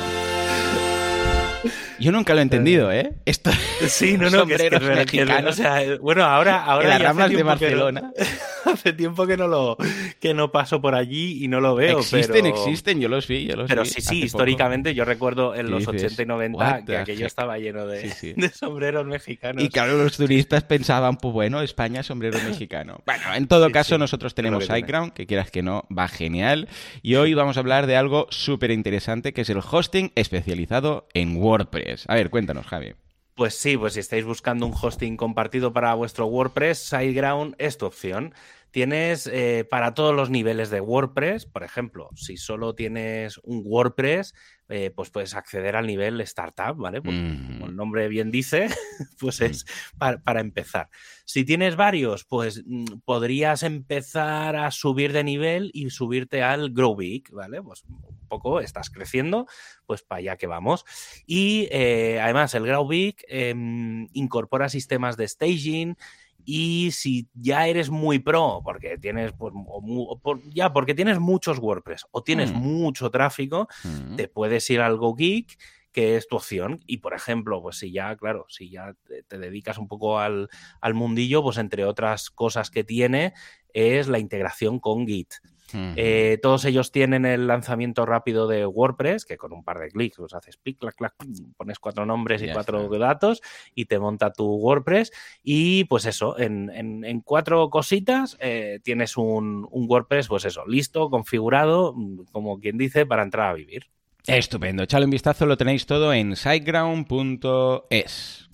Yo 2.01 2.13
nunca 2.13 2.33
lo 2.35 2.41
he 2.41 2.43
entendido, 2.43 2.91
¿eh? 2.93 3.13
Esto 3.27 3.51
Sí, 3.89 4.17
no, 4.19 4.31
no, 4.31 4.47
que 4.47 4.55
es, 4.55 4.61
que 4.63 4.67
es 4.67 4.73
sombreros 4.73 4.89
verdad, 4.89 5.07
que 5.07 5.21
es 5.21 5.27
verdad. 5.27 5.45
mexicanos 5.45 5.51
O 5.51 5.63
sea, 5.63 5.83
eh, 5.85 5.99
bueno, 5.99 6.25
ahora, 6.25 6.65
ahora 6.65 6.85
en 6.85 6.91
las 6.91 7.03
ramas 7.03 7.31
de 7.31 7.39
no- 7.39 7.45
Barcelona. 7.45 8.13
hace 8.65 8.93
tiempo 8.93 9.27
que 9.27 9.37
no 9.37 9.49
lo 9.49 9.77
que 10.21 10.35
no 10.35 10.53
paso 10.53 10.81
por 10.81 10.95
allí 10.95 11.43
y 11.45 11.49
no 11.49 11.61
lo 11.61 11.75
veo. 11.75 12.01
Existen, 12.01 12.45
pero... 12.45 12.49
existen, 12.49 13.01
yo 13.01 13.09
los 13.09 13.27
vi, 13.27 13.47
yo 13.47 13.57
los 13.57 13.69
Pero 13.69 13.83
vi 13.83 13.89
sí, 13.89 14.01
sí, 14.01 14.15
poco. 14.17 14.27
históricamente 14.27 14.95
yo 14.95 15.05
recuerdo 15.05 15.55
en 15.55 15.67
¿Qué 15.67 15.71
los 15.73 15.81
dices? 15.87 16.05
80 16.13 16.23
y 16.23 16.27
90 16.27 16.59
What 16.59 16.85
que 16.85 16.97
aquello 16.97 17.21
heck? 17.21 17.27
estaba 17.27 17.59
lleno 17.59 17.87
de, 17.87 18.03
Sí, 18.03 18.11
sí. 18.11 18.33
de 18.37 18.49
sombreros 18.51 19.07
mexicanos. 19.07 19.63
Y 19.65 19.69
claro, 19.69 19.97
los 20.03 20.17
turistas 20.17 20.65
pensaban, 20.65 21.17
pues 21.17 21.33
bueno, 21.33 21.61
España, 21.63 22.03
sombrero 22.03 22.39
mexicano. 22.47 23.03
Bueno, 23.07 23.35
en 23.35 23.47
todo 23.49 23.67
Sí, 23.67 23.73
caso, 23.73 23.99
nosotros 23.99 24.35
tenemos 24.35 24.67
que 24.67 24.71
que 25.15 25.27
quieras 25.27 25.51
que 25.51 25.63
no, 25.63 25.85
va 25.97 26.09
genial. 26.09 26.69
Y 27.03 27.15
hoy 27.17 27.35
vamos 27.35 27.57
a 27.57 27.61
hablar 27.61 27.87
de 27.87 27.97
algo 27.97 28.27
súper 28.31 28.71
interesante, 28.71 29.33
que 29.33 29.43
es 29.43 29.51
el 29.51 29.59
hosting 29.59 30.13
especializado 30.15 31.09
en 31.15 31.37
WordPress. 31.37 31.90
A 32.09 32.15
ver, 32.15 32.31
cuéntanos, 32.31 32.67
Javi. 32.67 32.95
Pues 33.35 33.55
sí, 33.55 33.77
pues 33.77 33.95
si 33.95 34.01
estáis 34.01 34.25
buscando 34.25 34.67
un 34.67 34.75
hosting 34.79 35.17
compartido 35.17 35.73
para 35.73 35.95
vuestro 35.95 36.27
WordPress, 36.27 36.79
SiteGround 36.79 37.55
es 37.59 37.79
tu 37.79 37.87
opción. 37.87 38.35
Tienes 38.71 39.27
eh, 39.27 39.67
para 39.69 39.95
todos 39.95 40.15
los 40.15 40.31
niveles 40.31 40.71
de 40.71 40.81
WordPress, 40.81 41.47
por 41.47 41.65
ejemplo, 41.65 42.09
si 42.15 42.37
solo 42.37 42.75
tienes 42.75 43.39
un 43.39 43.63
WordPress, 43.65 44.35
eh, 44.69 44.93
pues 44.95 45.11
puedes 45.11 45.35
acceder 45.35 45.75
al 45.75 45.87
nivel 45.89 46.21
Startup, 46.21 46.77
¿vale? 46.77 47.03
Pues, 47.03 47.17
Mm. 47.17 47.47
Como 47.55 47.67
el 47.67 47.75
nombre 47.75 48.07
bien 48.09 48.31
dice, 48.31 48.69
pues 49.19 49.41
es 49.41 49.65
para, 49.99 50.19
para 50.19 50.41
empezar. 50.41 50.89
Si 51.33 51.45
tienes 51.45 51.77
varios, 51.77 52.25
pues 52.25 52.65
mm, 52.67 52.85
podrías 53.05 53.63
empezar 53.63 54.57
a 54.57 54.71
subir 54.73 55.13
de 55.13 55.23
nivel 55.23 55.71
y 55.73 55.91
subirte 55.91 56.43
al 56.43 56.71
Grow 56.73 56.97
Big, 56.97 57.31
¿vale? 57.31 57.63
Pues 57.63 57.85
un 57.85 58.27
poco 58.29 58.59
estás 58.61 58.91
creciendo, 58.91 59.47
pues 59.87 60.03
para 60.03 60.19
allá 60.19 60.37
que 60.37 60.49
vamos. 60.49 60.85
Y 61.27 61.69
eh, 61.71 62.19
además 62.21 62.53
el 62.55 62.67
Grow 62.67 62.87
Big 62.89 63.17
em, 63.29 64.09
incorpora 64.13 64.69
sistemas 64.69 65.17
de 65.17 65.29
staging. 65.29 65.97
Y 66.45 66.91
si 66.93 67.29
ya 67.35 67.69
eres 67.69 67.91
muy 67.91 68.19
pro, 68.19 68.61
porque 68.65 68.99
tienes, 68.99 69.33
pues, 69.33 69.53
o 69.55 69.81
mu- 69.83 70.07
o 70.09 70.19
por- 70.19 70.41
ya, 70.53 70.73
porque 70.73 70.95
tienes 70.95 71.21
muchos 71.21 71.59
WordPress 71.59 72.07
o 72.11 72.23
tienes 72.25 72.51
Mm. 72.51 72.57
mucho 72.57 73.11
tráfico, 73.11 73.69
Mm. 73.85 74.17
te 74.17 74.27
puedes 74.27 74.69
ir 74.71 74.81
al 74.81 74.97
GoGeek, 74.97 75.59
que 75.93 76.17
es 76.17 76.29
tu 76.29 76.37
opción. 76.37 76.81
Y 76.87 76.99
por 76.99 77.15
ejemplo, 77.15 77.61
pues 77.63 77.79
si 77.79 77.93
ya, 77.93 78.17
claro, 78.17 78.47
si 78.49 78.71
ya 78.71 78.95
te, 79.07 79.23
te 79.25 79.39
dedicas 79.39 79.79
un 79.79 79.89
poco 79.89 80.19
al, 80.19 80.49
al 80.81 80.95
mundillo, 80.95 81.43
pues 81.43 81.59
entre 81.59 81.85
otras 81.85 82.31
cosas 82.31 82.71
que 82.71 82.85
tiene 82.85 83.33
es 83.73 84.09
la 84.09 84.19
integración 84.19 84.79
con 84.81 85.07
Git. 85.07 85.35
Mm. 85.73 85.93
Eh, 85.95 86.39
todos 86.43 86.65
ellos 86.65 86.91
tienen 86.91 87.25
el 87.25 87.47
lanzamiento 87.47 88.05
rápido 88.05 88.49
de 88.49 88.67
WordPress, 88.67 89.25
que 89.25 89.37
con 89.37 89.53
un 89.53 89.63
par 89.63 89.79
de 89.79 89.89
clics 89.89 90.17
pues 90.17 90.35
haces 90.35 90.57
pic, 90.57 90.79
clac, 90.81 90.97
clac, 90.97 91.15
pones 91.57 91.79
cuatro 91.79 92.05
nombres 92.05 92.43
y 92.43 92.47
Ya 92.47 92.55
cuatro 92.55 92.83
está. 92.93 92.99
datos 92.99 93.41
y 93.73 93.85
te 93.85 94.01
monta 94.01 94.33
tu 94.33 94.47
WordPress. 94.57 95.13
Y 95.45 95.85
pues 95.85 96.07
eso, 96.07 96.37
en, 96.41 96.71
en- 96.71 97.05
en 97.05 97.21
cuatro 97.21 97.71
cositas 97.71 98.37
eh, 98.41 98.81
tienes 98.83 99.17
un, 99.17 99.65
un 99.71 99.87
WordPress, 99.89 100.27
pues 100.27 100.45
eso, 100.45 100.67
listo, 100.67 101.09
configurado, 101.09 101.93
mm, 101.95 102.25
como 102.33 102.59
quien 102.59 102.77
dice, 102.77 103.07
para 103.07 103.23
entrar 103.23 103.51
a 103.51 103.55
vivir. 103.55 103.87
Estupendo. 104.27 104.83
Echadle 104.83 105.07
un 105.07 105.11
vistazo, 105.11 105.47
lo 105.47 105.57
tenéis 105.57 105.87
todo 105.87 106.13
en 106.13 106.37
siteground.es. 106.37 108.49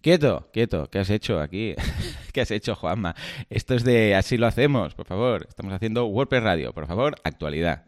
Quieto, 0.00 0.48
quieto, 0.52 0.88
¿qué 0.90 1.00
has 1.00 1.10
hecho 1.10 1.40
aquí? 1.40 1.74
¿Qué 2.32 2.40
has 2.40 2.50
hecho, 2.50 2.74
Juanma? 2.74 3.14
Esto 3.50 3.74
es 3.74 3.84
de 3.84 4.14
así 4.14 4.38
lo 4.38 4.46
hacemos, 4.46 4.94
por 4.94 5.04
favor. 5.06 5.44
Estamos 5.48 5.74
haciendo 5.74 6.06
WordPress 6.06 6.42
Radio, 6.42 6.72
por 6.72 6.86
favor, 6.86 7.16
actualidad. 7.24 7.84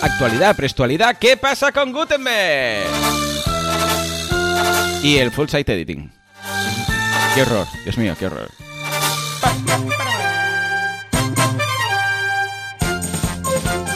Actualidad, 0.00 0.56
prestualidad, 0.56 1.18
¿qué 1.18 1.36
pasa 1.36 1.72
con 1.72 1.92
Gutenberg? 1.92 2.88
Y 5.02 5.18
el 5.18 5.30
full 5.30 5.48
site 5.48 5.74
editing. 5.74 6.10
Qué 7.34 7.42
horror, 7.42 7.66
Dios 7.84 7.98
mío, 7.98 8.14
qué 8.18 8.26
horror. 8.26 8.48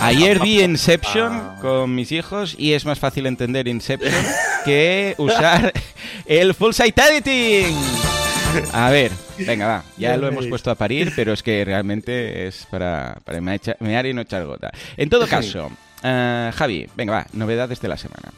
Ayer 0.03 0.41
vi 0.41 0.63
Inception 0.63 1.57
con 1.61 1.95
mis 1.95 2.11
hijos 2.11 2.57
y 2.59 2.73
es 2.73 2.85
más 2.85 2.99
fácil 2.99 3.27
entender 3.27 3.69
Inception 3.69 4.13
que 4.65 5.15
usar 5.17 5.73
el 6.27 6.55
full 6.55 6.73
site 6.73 7.01
editing. 7.01 7.77
A 8.73 8.91
ver, 8.91 9.13
venga, 9.39 9.67
va. 9.67 9.85
Ya 9.97 10.17
lo 10.17 10.27
hemos 10.29 10.47
puesto 10.47 10.71
a 10.71 10.75
parir, 10.75 11.13
pero 11.15 11.33
es 11.33 11.43
que 11.43 11.65
realmente 11.65 12.47
es 12.47 12.67
para, 12.71 13.19
para 13.25 13.41
mear 13.41 14.07
y 14.07 14.13
no 14.13 14.23
echar 14.23 14.45
gota. 14.45 14.73
En 14.97 15.09
todo 15.09 15.27
caso, 15.27 15.71
eh, 16.03 16.51
Javi, 16.53 16.89
venga, 16.97 17.13
va, 17.13 17.27
novedades 17.33 17.81
de 17.81 17.89
la 17.89 17.97
semana. 17.97 18.33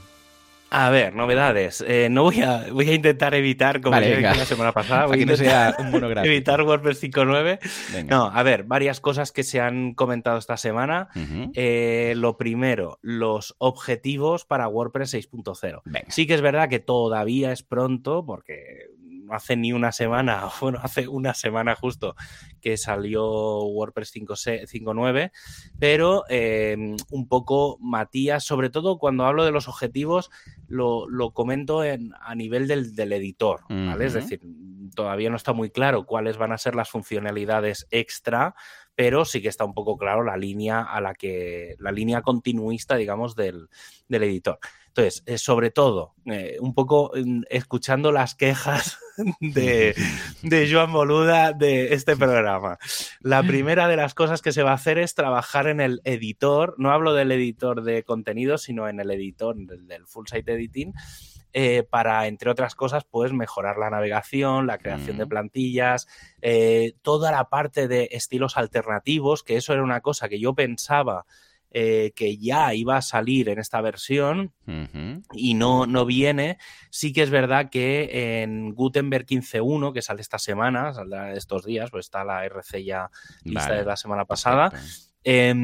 A 0.77 0.91
ver, 0.91 1.15
novedades. 1.15 1.85
Eh, 1.87 2.09
no 2.11 2.25
voy 2.25 2.41
a, 2.41 2.67
voy 2.73 2.91
a 2.91 2.95
intentar 2.95 3.33
evitar, 3.35 3.81
como 3.81 3.93
Vale, 3.93 4.21
ya 4.21 4.35
la 4.35 4.45
semana 4.45 4.73
pasada, 4.73 5.07
voy 5.07 5.23
a 5.23 5.27
no 5.27 5.37
sea 5.37 5.77
evitar 6.25 6.63
WordPress 6.63 7.01
5.9. 7.01 7.61
Venga. 7.93 8.17
No, 8.17 8.25
a 8.27 8.43
ver, 8.43 8.65
varias 8.65 9.01
cosas 9.01 9.31
que 9.31 9.45
se 9.45 9.61
han 9.61 9.95
comentado 9.95 10.37
esta 10.37 10.57
semana. 10.57 11.09
Eh, 11.55 12.15
lo 12.17 12.37
primero, 12.37 12.99
los 13.03 13.55
objetivos 13.59 14.45
para 14.45 14.67
WordPress 14.67 15.15
6.0. 15.15 15.83
Venga. 15.85 16.11
Sí 16.11 16.27
que 16.27 16.35
es 16.35 16.41
verdad 16.41 16.69
que 16.69 16.81
todavía 16.81 17.53
es 17.53 17.63
pronto 17.63 18.27
porque 18.27 18.89
hace 19.31 19.57
ni 19.57 19.73
una 19.73 19.93
semana, 19.93 20.49
bueno, 20.61 20.79
hace 20.83 21.09
una 21.09 21.35
semana 21.35 21.75
justo 21.75 22.17
que 22.61 22.77
salió 22.77 23.25
WordPress 23.65 24.15
5.9, 24.15 25.31
pero 25.79 26.25
em, 26.29 26.97
un 27.11 27.29
poco 27.29 27.79
Matías, 27.81 28.45
sobre 28.45 28.71
todo 28.71 28.99
cuando 28.99 29.25
hablo 29.25 29.45
de 29.45 29.53
los 29.53 29.69
objetivos, 29.69 30.31
lo, 30.67 31.07
comento 31.33 31.83
a 31.83 32.35
nivel 32.35 32.67
del, 32.67 33.13
editor, 33.13 33.61
¿vale? 33.69 34.07
Es 34.07 34.15
decir, 34.15 34.41
todavía 34.95 35.31
no 35.31 35.37
está 35.37 35.53
muy 35.53 35.71
claro 35.71 36.07
cuáles 36.07 36.37
van 36.37 36.53
a 36.53 36.59
ser 36.59 36.75
las 36.75 36.91
funcionalidades 36.91 37.87
extra, 37.91 38.55
pero 38.95 39.25
sí 39.25 39.43
que 39.43 39.49
está 39.49 39.65
un 39.65 39.75
poco 39.75 39.97
claro 39.97 40.23
la 40.23 40.37
línea 40.37 40.83
a 40.83 41.01
la 41.01 41.15
que, 41.15 41.77
la 41.79 41.93
línea 41.93 42.23
continuista, 42.23 42.97
digamos, 42.97 43.35
del, 43.35 43.69
del 44.09 44.23
editor. 44.23 44.59
Entonces, 44.97 45.25
eh, 45.27 45.39
sobre 45.39 45.73
todo, 45.73 46.15
eh, 46.25 46.57
un 46.61 46.73
poco 46.73 47.11
mm, 47.17 47.43
escuchando 47.51 48.13
las 48.13 48.37
quejas 48.37 48.97
de, 49.41 49.93
de, 50.43 50.73
Joan 50.73 50.93
Boluda 50.93 51.53
de 51.53 51.95
este 51.95 52.17
programa. 52.17 52.79
La 53.21 53.43
primera 53.43 53.89
de 53.89 53.97
las 53.97 54.15
cosas 54.15 54.41
que 54.41 54.53
se 54.53 54.63
va 54.63 54.71
a 54.71 54.75
hacer 54.75 54.99
es 54.99 55.17
trabajar 55.17 55.67
en 55.67 55.81
el 55.81 56.01
editor, 56.05 56.77
no 56.79 56.93
hablo 56.93 57.13
del 57.13 57.33
editor 57.33 57.83
de 57.83 58.05
contenido, 58.05 58.57
sino 58.57 58.89
en 58.89 59.01
el 59.01 59.11
editor 59.11 59.57
del, 59.57 60.07
full 60.07 60.29
site 60.29 60.53
editing. 60.53 60.95
Eh, 61.53 61.83
para, 61.83 62.29
entre 62.29 62.51
otras 62.51 62.77
cosas, 62.77 63.05
pues 63.05 63.33
mejorar 63.33 63.79
la 63.79 63.91
navegación, 63.91 64.69
la 64.69 64.79
creación 64.79 65.19
de 65.19 65.27
plantillas, 65.27 66.07
toda 67.03 67.33
la 67.33 67.49
parte 67.49 67.89
de 67.89 68.11
estilos 68.13 68.57
alternativos, 68.57 69.43
que 69.43 69.57
eso 69.57 69.73
era 69.73 69.83
una 69.83 70.03
cosa 70.03 70.29
que 70.29 70.39
yo 70.39 70.55
pensaba 70.55 71.27
eh, 71.77 72.13
que 72.15 72.39
ya 72.39 72.73
iba 72.73 72.97
a 72.97 73.03
salir 73.03 73.49
en 73.49 73.59
esta 73.59 73.81
versión 73.81 74.53
y 75.33 75.55
no, 75.55 75.87
no 75.87 76.07
viene. 76.07 76.57
Sí 76.91 77.13
que 77.13 77.23
es 77.23 77.31
verdad 77.31 77.69
que 77.69 78.43
en 78.43 78.73
Gutenberg 78.75 79.27
15.1, 79.27 79.93
que 79.93 80.01
sale 80.01 80.21
esta 80.21 80.39
semana, 80.39 80.95
saldrá 80.95 81.33
estos 81.33 81.65
días, 81.65 81.91
pues 81.91 82.07
está 82.07 82.23
la 82.23 82.45
RC 82.45 82.85
ya 82.85 83.11
lista 83.43 83.75
de 83.75 83.85
la 83.85 83.97
semana 83.97 84.25
pasada. 84.25 84.73
Eh, 85.27 85.55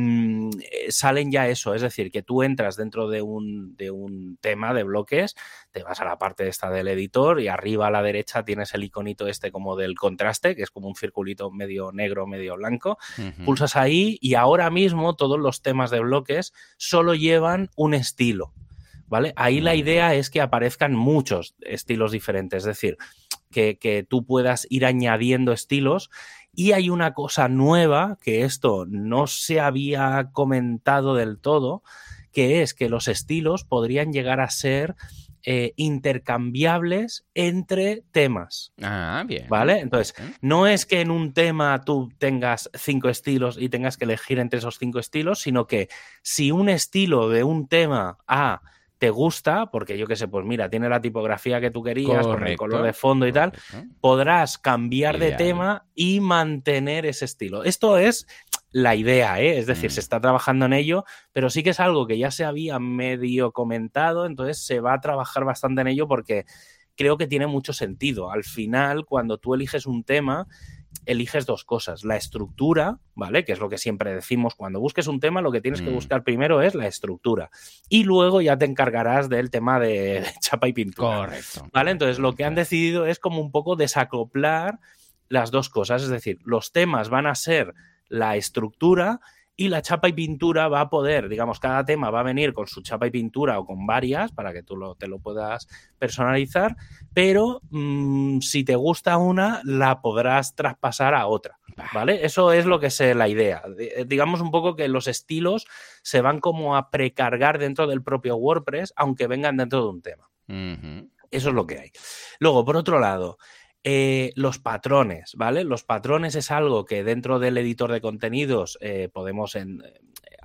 salen 0.89 1.31
ya 1.31 1.47
eso, 1.49 1.75
es 1.75 1.83
decir, 1.83 2.11
que 2.11 2.23
tú 2.23 2.43
entras 2.43 2.77
dentro 2.77 3.09
de 3.09 3.21
un, 3.21 3.77
de 3.77 3.91
un, 3.91 4.39
tema 4.41 4.73
de 4.73 4.85
bloques, 4.85 5.37
te 5.71 5.83
vas 5.83 6.01
a 6.01 6.07
la 6.07 6.19
parte 6.19 6.49
esta 6.49 6.71
del 6.71 6.89
editor 6.89 7.41
y 7.41 7.49
arriba 7.49 7.89
a 7.89 7.91
la 7.91 8.03
derecha 8.03 8.43
tienes 8.43 8.73
el 8.73 8.85
iconito 8.85 9.27
este 9.27 9.53
como 9.53 9.77
del 9.77 9.97
contraste, 9.97 10.57
que 10.57 10.63
es 10.63 10.71
como 10.71 10.89
un 10.89 10.95
circulito 10.95 11.51
medio 11.51 11.93
negro, 11.93 12.27
medio 12.27 12.57
blanco, 12.57 12.97
pulsas 13.45 13.77
ahí 13.77 14.19
y 14.23 14.35
ahora 14.35 14.71
mismo 14.71 15.15
todos 15.15 15.39
los 15.39 15.61
temas 15.61 15.91
de 15.91 16.01
bloques 16.01 16.55
solo 16.79 17.15
llevan 17.15 17.69
un 17.77 17.93
estilo. 17.95 18.55
¿Vale? 19.07 19.33
Ahí 19.35 19.61
la 19.61 19.75
idea 19.75 20.15
es 20.15 20.31
que 20.31 20.41
aparezcan 20.41 20.95
muchos 20.95 21.57
estilos 21.63 22.13
diferentes, 22.13 22.59
es 22.59 22.65
decir, 22.65 22.97
que, 23.51 23.77
que, 23.77 24.05
tú 24.09 24.25
puedas 24.25 24.69
ir 24.71 24.87
añadiendo 24.87 25.53
estilos 25.53 26.11
y 26.55 26.73
hay 26.73 26.91
una 26.91 27.15
cosa 27.15 27.49
nueva 27.49 28.19
que 28.21 28.45
esto 28.45 28.87
no 28.89 29.27
se 29.27 29.61
había 29.61 30.31
comentado 30.33 31.15
del 31.15 31.39
todo, 31.39 31.83
que 32.33 32.63
es 32.63 32.75
que 32.75 32.89
los 32.89 33.09
estilos 33.09 33.65
podrían 33.65 34.13
llegar 34.13 34.41
a 34.41 34.51
ser 34.51 34.95
eh, 35.43 35.73
intercambiables 35.77 37.25
entre 37.35 38.03
temas. 38.13 38.73
Ah, 38.83 39.25
bien. 39.27 39.47
¿Vale? 39.49 39.81
Entonces, 39.81 40.15
no 40.43 40.67
es 40.67 40.85
que 40.85 41.01
en 41.01 41.11
un 41.11 41.33
tema 41.33 41.81
tú 41.85 42.11
tengas 42.19 42.69
cinco 42.75 43.09
estilos 43.09 43.57
y 43.59 43.71
tengas 43.71 43.97
que 43.97 44.05
elegir 44.05 44.39
entre 44.39 44.59
esos 44.59 44.79
cinco 44.79 44.99
estilos, 44.99 45.41
sino 45.41 45.67
que 45.67 45.89
si 46.23 46.51
un 46.51 46.69
estilo 46.69 47.31
de 47.31 47.43
un 47.43 47.69
tema 47.69 48.19
A 48.27 48.61
te 49.01 49.09
gusta, 49.09 49.71
porque 49.71 49.97
yo 49.97 50.07
qué 50.07 50.15
sé, 50.15 50.29
pues 50.29 50.45
mira, 50.45 50.69
tiene 50.69 50.87
la 50.87 51.01
tipografía 51.01 51.59
que 51.59 51.71
tú 51.71 51.83
querías, 51.83 52.27
con 52.27 52.47
el 52.47 52.55
color 52.59 52.83
de 52.83 52.93
fondo 52.93 53.27
y 53.27 53.33
tal, 53.33 53.51
podrás 53.99 54.59
cambiar 54.59 55.19
de 55.19 55.33
tema 55.33 55.87
y 55.95 56.21
mantener 56.21 57.07
ese 57.07 57.25
estilo. 57.25 57.65
Esto 57.65 57.97
es 57.97 58.27
la 58.73 58.95
idea, 58.95 59.41
¿eh? 59.41 59.59
es 59.59 59.67
decir, 59.67 59.91
se 59.91 60.01
mm. 60.01 60.05
está 60.05 60.21
trabajando 60.21 60.67
en 60.67 60.75
ello, 60.75 61.05
pero 61.33 61.49
sí 61.49 61.63
que 61.63 61.71
es 61.71 61.81
algo 61.81 62.07
que 62.07 62.19
ya 62.19 62.31
se 62.31 62.45
había 62.45 62.79
medio 62.79 63.53
comentado, 63.53 64.27
entonces 64.27 64.59
se 64.63 64.81
va 64.81 64.93
a 64.93 65.01
trabajar 65.01 65.47
bastante 65.47 65.81
en 65.81 65.87
ello 65.87 66.07
porque 66.07 66.45
creo 66.95 67.17
que 67.17 67.27
tiene 67.27 67.47
mucho 67.47 67.73
sentido. 67.73 68.31
Al 68.31 68.45
final, 68.45 69.07
cuando 69.07 69.39
tú 69.39 69.55
eliges 69.55 69.87
un 69.87 70.05
tema, 70.05 70.47
eliges 71.07 71.47
dos 71.47 71.65
cosas, 71.65 72.05
la 72.05 72.17
estructura, 72.17 72.99
¿vale? 73.15 73.45
Que 73.45 73.53
es 73.53 73.59
lo 73.59 73.69
que 73.69 73.79
siempre 73.79 74.15
decimos, 74.15 74.55
cuando 74.55 74.81
busques 74.81 75.07
un 75.07 75.21
tema, 75.21 75.41
lo 75.41 75.53
que 75.53 75.61
tienes 75.61 75.81
que 75.83 75.91
mm. 75.91 75.95
buscar 75.95 76.23
primero 76.23 76.63
es 76.63 76.75
la 76.75 76.87
estructura. 76.87 77.51
Y 77.89 78.05
luego 78.05 78.41
ya 78.41 78.57
te 78.57 78.67
encargarás 78.67 79.29
del 79.29 79.51
tema 79.51 79.81
de, 79.81 80.25
chapa 80.41 80.69
y 80.69 80.73
pintura. 80.73 81.17
Correcto. 81.17 81.69
¿Vale? 81.73 81.91
Entonces 81.91 82.19
lo 82.19 82.35
que 82.35 82.45
han 82.45 82.55
decidido 82.55 83.07
es 83.07 83.19
como 83.19 83.41
un 83.41 83.51
poco 83.51 83.77
desacoplar 83.77 84.79
las 85.29 85.51
dos 85.51 85.69
cosas, 85.69 86.03
es 86.03 86.09
decir, 86.09 86.39
los 86.45 86.73
temas 86.73 87.09
van 87.09 87.27
a 87.27 87.37
ser 87.37 87.73
la 88.09 88.37
estructura 88.37 89.21
y 89.61 89.69
la 89.69 89.83
chapa 89.83 90.09
y 90.09 90.15
pintura 90.15 90.69
va 90.69 90.81
a 90.81 90.89
poder, 90.89 91.29
digamos, 91.29 91.61
cada 91.61 91.85
tema 91.85 92.09
va 92.09 92.21
a 92.21 92.23
venir 92.23 92.55
con 92.55 92.67
su 92.67 92.81
chapa 92.81 93.07
y 93.07 93.11
pintura 93.11 93.59
o 93.59 93.67
con 93.67 93.85
varias 93.85 94.33
para 94.33 94.55
que 94.55 94.63
tú 94.63 94.75
lo, 94.75 94.95
te 94.95 95.07
lo 95.07 95.19
puedas 95.19 95.69
personalizar, 95.99 96.77
pero 97.13 97.61
mm, 97.69 98.39
si 98.41 98.65
te 98.65 98.75
gusta 98.75 99.19
una, 99.19 99.61
la 99.65 100.01
podrás 100.01 100.55
traspasar 100.55 101.13
a 101.13 101.27
otra, 101.27 101.59
¿vale? 101.93 102.25
Eso 102.25 102.53
es 102.53 102.65
lo 102.65 102.81
que 102.81 102.87
es 102.87 103.01
la 103.01 103.29
idea. 103.29 103.63
Eh, 103.79 104.07
digamos 104.09 104.41
un 104.41 104.51
poco 104.51 104.77
que 104.77 104.89
los 104.89 105.07
estilos 105.07 105.67
se 106.01 106.23
van 106.23 106.41
como 106.41 106.75
a 106.75 106.89
precargar 106.89 107.59
dentro 107.59 107.87
del 107.87 108.03
propio 108.03 108.37
WordPress, 108.37 108.95
aunque 108.97 109.27
vengan 109.27 109.59
dentro 109.59 109.83
de 109.83 109.89
un 109.91 110.01
tema. 110.01 110.31
Eso 111.31 111.51
es 111.51 111.55
lo 111.55 111.67
que 111.67 111.79
hay. 111.79 111.93
Luego, 112.39 112.65
por 112.65 112.79
otro 112.79 112.99
lado, 112.99 113.37
eh, 113.83 114.33
los 114.35 114.59
patrones, 114.59 115.33
¿vale? 115.37 115.65
Los 115.65 115.85
patrones 115.85 116.35
es 116.35 116.51
algo 116.51 116.85
que 116.85 117.03
dentro 117.03 117.39
del 117.39 117.57
editor 117.57 117.91
de 117.91 118.03
contenidos 118.03 118.77
eh, 118.83 119.09
podemos 119.13 119.55
eh, 119.57 119.67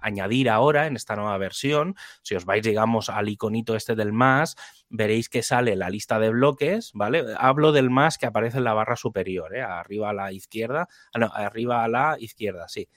añadir 0.01 0.49
ahora 0.49 0.87
en 0.87 0.95
esta 0.95 1.17
nueva 1.17 1.37
versión. 1.37 1.95
Si 2.21 2.35
os 2.35 2.45
vais, 2.45 2.63
digamos, 2.63 3.09
al 3.09 3.27
iconito 3.27 3.75
este 3.75 3.95
del 3.95 4.13
más, 4.13 4.55
veréis 4.89 5.27
que 5.27 5.43
sale 5.43 5.75
la 5.75 5.89
lista 5.89 6.17
de 6.19 6.29
bloques, 6.29 6.91
¿vale? 6.93 7.25
Hablo 7.37 7.73
del 7.73 7.89
más 7.89 8.17
que 8.17 8.25
aparece 8.25 8.59
en 8.59 8.63
la 8.63 8.73
barra 8.73 8.95
superior, 8.95 9.53
Arriba 9.57 10.11
a 10.11 10.13
la 10.13 10.31
izquierda, 10.31 10.87
ah, 11.13 11.19
no, 11.19 11.31
arriba 11.33 11.83
a 11.83 11.87
la 11.89 12.15
izquierda, 12.19 12.69
sí. 12.69 12.87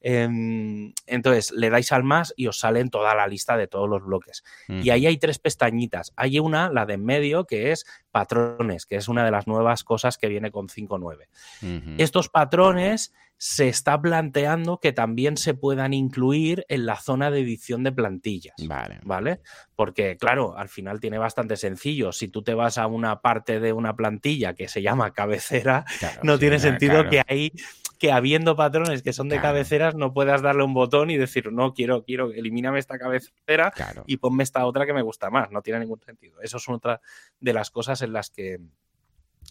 Em, 0.00 0.92
entonces 1.06 1.50
le 1.52 1.70
dais 1.70 1.90
al 1.92 2.04
más 2.04 2.32
y 2.36 2.46
os 2.46 2.60
salen 2.60 2.90
toda 2.90 3.14
la 3.14 3.26
lista 3.26 3.56
de 3.56 3.66
todos 3.66 3.88
los 3.88 4.04
bloques. 4.04 4.44
Y 4.68 4.90
ahí 4.90 5.06
hay 5.06 5.16
tres 5.18 5.38
pestañitas. 5.38 6.12
Hay 6.16 6.38
una, 6.38 6.70
la 6.70 6.86
de 6.86 6.94
en 6.94 7.04
medio, 7.04 7.44
que 7.44 7.72
es 7.72 7.86
patrones, 8.10 8.86
que 8.86 8.96
es 8.96 9.08
una 9.08 9.24
de 9.24 9.30
las 9.30 9.46
nuevas 9.46 9.84
cosas 9.84 10.18
que 10.18 10.28
viene 10.28 10.50
con 10.50 10.68
5.9. 10.68 11.96
Estos 11.98 12.28
patrones 12.28 13.12
se 13.38 13.68
está 13.68 14.00
planteando 14.02 14.80
que 14.80 14.92
también 14.92 15.36
se 15.36 15.54
puedan 15.54 15.94
incluir 15.94 16.66
en 16.68 16.86
la 16.86 16.96
zona 16.96 17.30
de 17.30 17.40
edición 17.40 17.84
de 17.84 17.92
plantillas. 17.92 18.56
Vale. 18.66 18.98
¿Vale? 19.04 19.40
Porque, 19.76 20.16
claro, 20.16 20.58
al 20.58 20.68
final 20.68 20.98
tiene 20.98 21.18
bastante 21.18 21.56
sencillo. 21.56 22.10
Si 22.10 22.26
tú 22.26 22.42
te 22.42 22.54
vas 22.54 22.78
a 22.78 22.88
una 22.88 23.20
parte 23.20 23.60
de 23.60 23.72
una 23.72 23.94
plantilla 23.94 24.54
que 24.54 24.66
se 24.66 24.82
llama 24.82 25.12
cabecera, 25.12 25.84
no 26.24 26.36
tiene 26.38 26.58
sentido 26.58 27.08
que 27.08 27.22
ahí 27.28 27.52
que 27.98 28.12
habiendo 28.12 28.56
patrones 28.56 29.02
que 29.02 29.12
son 29.12 29.28
de 29.28 29.40
cabeceras 29.40 29.94
no 29.94 30.12
puedas 30.12 30.40
darle 30.40 30.64
un 30.64 30.74
botón 30.74 31.10
y 31.10 31.16
decir, 31.16 31.52
no, 31.52 31.74
quiero, 31.74 32.04
quiero, 32.04 32.32
elimíname 32.32 32.78
esta 32.78 32.98
cabecera 32.98 33.72
y 34.06 34.18
ponme 34.18 34.44
esta 34.44 34.64
otra 34.66 34.86
que 34.86 34.92
me 34.92 35.02
gusta 35.02 35.30
más. 35.30 35.50
No 35.50 35.62
tiene 35.62 35.80
ningún 35.80 36.00
sentido. 36.00 36.40
Eso 36.40 36.58
es 36.58 36.68
otra 36.68 37.00
de 37.40 37.52
las 37.52 37.70
cosas 37.70 38.00
en 38.02 38.12
las 38.12 38.30
que 38.30 38.60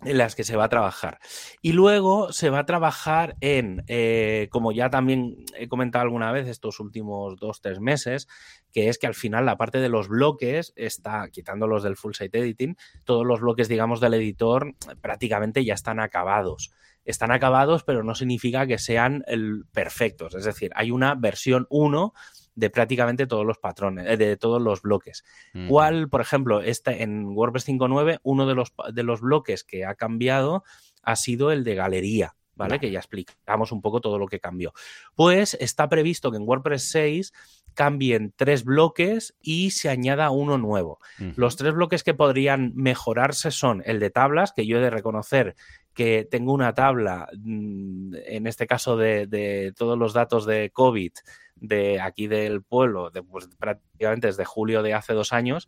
en 0.04 0.18
las 0.20 0.36
que 0.36 0.44
se 0.44 0.56
va 0.56 0.66
a 0.66 0.70
trabajar. 0.70 1.20
Y 1.62 1.74
luego 1.74 2.32
se 2.32 2.52
va 2.52 2.60
a 2.60 2.66
trabajar 2.66 3.36
en, 3.42 3.84
eh, 3.88 4.48
como 4.52 4.72
ya 4.72 4.92
también 4.92 5.38
he 5.58 5.68
comentado 5.68 6.04
alguna 6.04 6.32
vez 6.32 6.48
estos 6.48 6.80
últimos 6.80 7.38
dos, 7.38 7.62
tres 7.62 7.80
meses, 7.80 8.28
que 8.72 8.90
es 8.90 9.00
que 9.00 9.08
al 9.08 9.16
final 9.16 9.48
la 9.48 9.58
parte 9.58 9.80
de 9.80 9.90
los 9.90 10.08
bloques 10.08 10.72
está, 10.76 11.28
quitando 11.30 11.66
los 11.66 11.82
del 11.82 11.98
full 11.98 12.14
site 12.14 12.38
editing, 12.38 12.78
todos 13.06 13.26
los 13.26 13.40
bloques, 13.40 13.68
digamos, 13.68 14.00
del 14.00 14.14
editor 14.14 14.76
prácticamente 15.02 15.66
ya 15.66 15.74
están 15.74 16.00
acabados 16.00 16.72
están 17.08 17.32
acabados, 17.32 17.84
pero 17.84 18.04
no 18.04 18.14
significa 18.14 18.68
que 18.68 18.78
sean 18.78 19.24
el 19.28 19.64
perfectos. 19.72 20.36
Es 20.36 20.44
decir, 20.44 20.72
hay 20.76 20.92
una 20.92 21.16
versión 21.16 21.66
1 21.70 22.14
de 22.56 22.70
prácticamente 22.70 23.28
todos 23.28 23.46
los 23.46 23.60
patrones, 23.60 24.08
eh, 24.10 24.18
de 24.18 24.36
todos 24.36 24.62
los 24.62 24.82
bloques. 24.82 25.24
¿Cuál, 25.70 26.10
por 26.10 26.22
ejemplo, 26.22 26.62
este, 26.62 27.04
en 27.04 27.28
WordPress 27.28 27.68
5.9, 27.68 28.20
uno 28.24 28.46
de 28.46 28.56
los, 28.56 28.74
de 28.94 29.04
los 29.04 29.22
bloques 29.22 29.64
que 29.64 29.86
ha 29.86 29.96
cambiado 29.96 30.64
ha 31.04 31.16
sido 31.16 31.52
el 31.52 31.64
de 31.64 31.76
galería. 31.76 32.36
¿Vale? 32.58 32.80
Que 32.80 32.92
ya 32.92 33.00
explicamos 33.00 33.72
un 33.72 33.82
poco 33.82 34.02
todo 34.02 34.18
lo 34.18 34.28
que 34.28 34.40
cambió. 34.40 34.74
Pues 35.16 35.56
está 35.60 35.88
previsto 35.88 36.32
que 36.32 36.38
en 36.38 36.48
WordPress 36.48 36.90
6 36.90 37.34
cambien 37.76 38.34
tres 38.36 38.64
bloques 38.64 39.36
y 39.40 39.70
se 39.70 39.90
añada 39.90 40.32
uno 40.32 40.58
nuevo. 40.58 41.00
Los 41.36 41.58
tres 41.58 41.76
bloques 41.76 42.04
que 42.04 42.16
podrían 42.16 42.74
mejorarse 42.76 43.52
son 43.52 43.84
el 43.86 44.00
de 44.00 44.10
tablas, 44.10 44.52
que 44.52 44.66
yo 44.66 44.80
he 44.80 44.82
de 44.82 44.90
reconocer 44.90 45.56
que 45.94 46.28
tengo 46.30 46.54
una 46.54 46.74
tabla, 46.74 47.30
mm, 47.38 48.16
en 48.26 48.48
este 48.48 48.66
caso 48.66 48.98
de, 48.98 49.74
todos 49.76 49.98
los 49.98 50.14
datos 50.14 50.46
de 50.46 50.72
COVID 50.72 51.12
de 51.56 52.02
aquí 52.02 52.28
del 52.28 52.64
pueblo, 52.64 53.10
de, 53.12 53.24
pues, 53.24 53.48
prácticamente 53.58 54.28
desde 54.28 54.46
julio 54.46 54.82
de 54.84 54.94
hace 54.94 55.14
dos 55.14 55.32
años, 55.34 55.68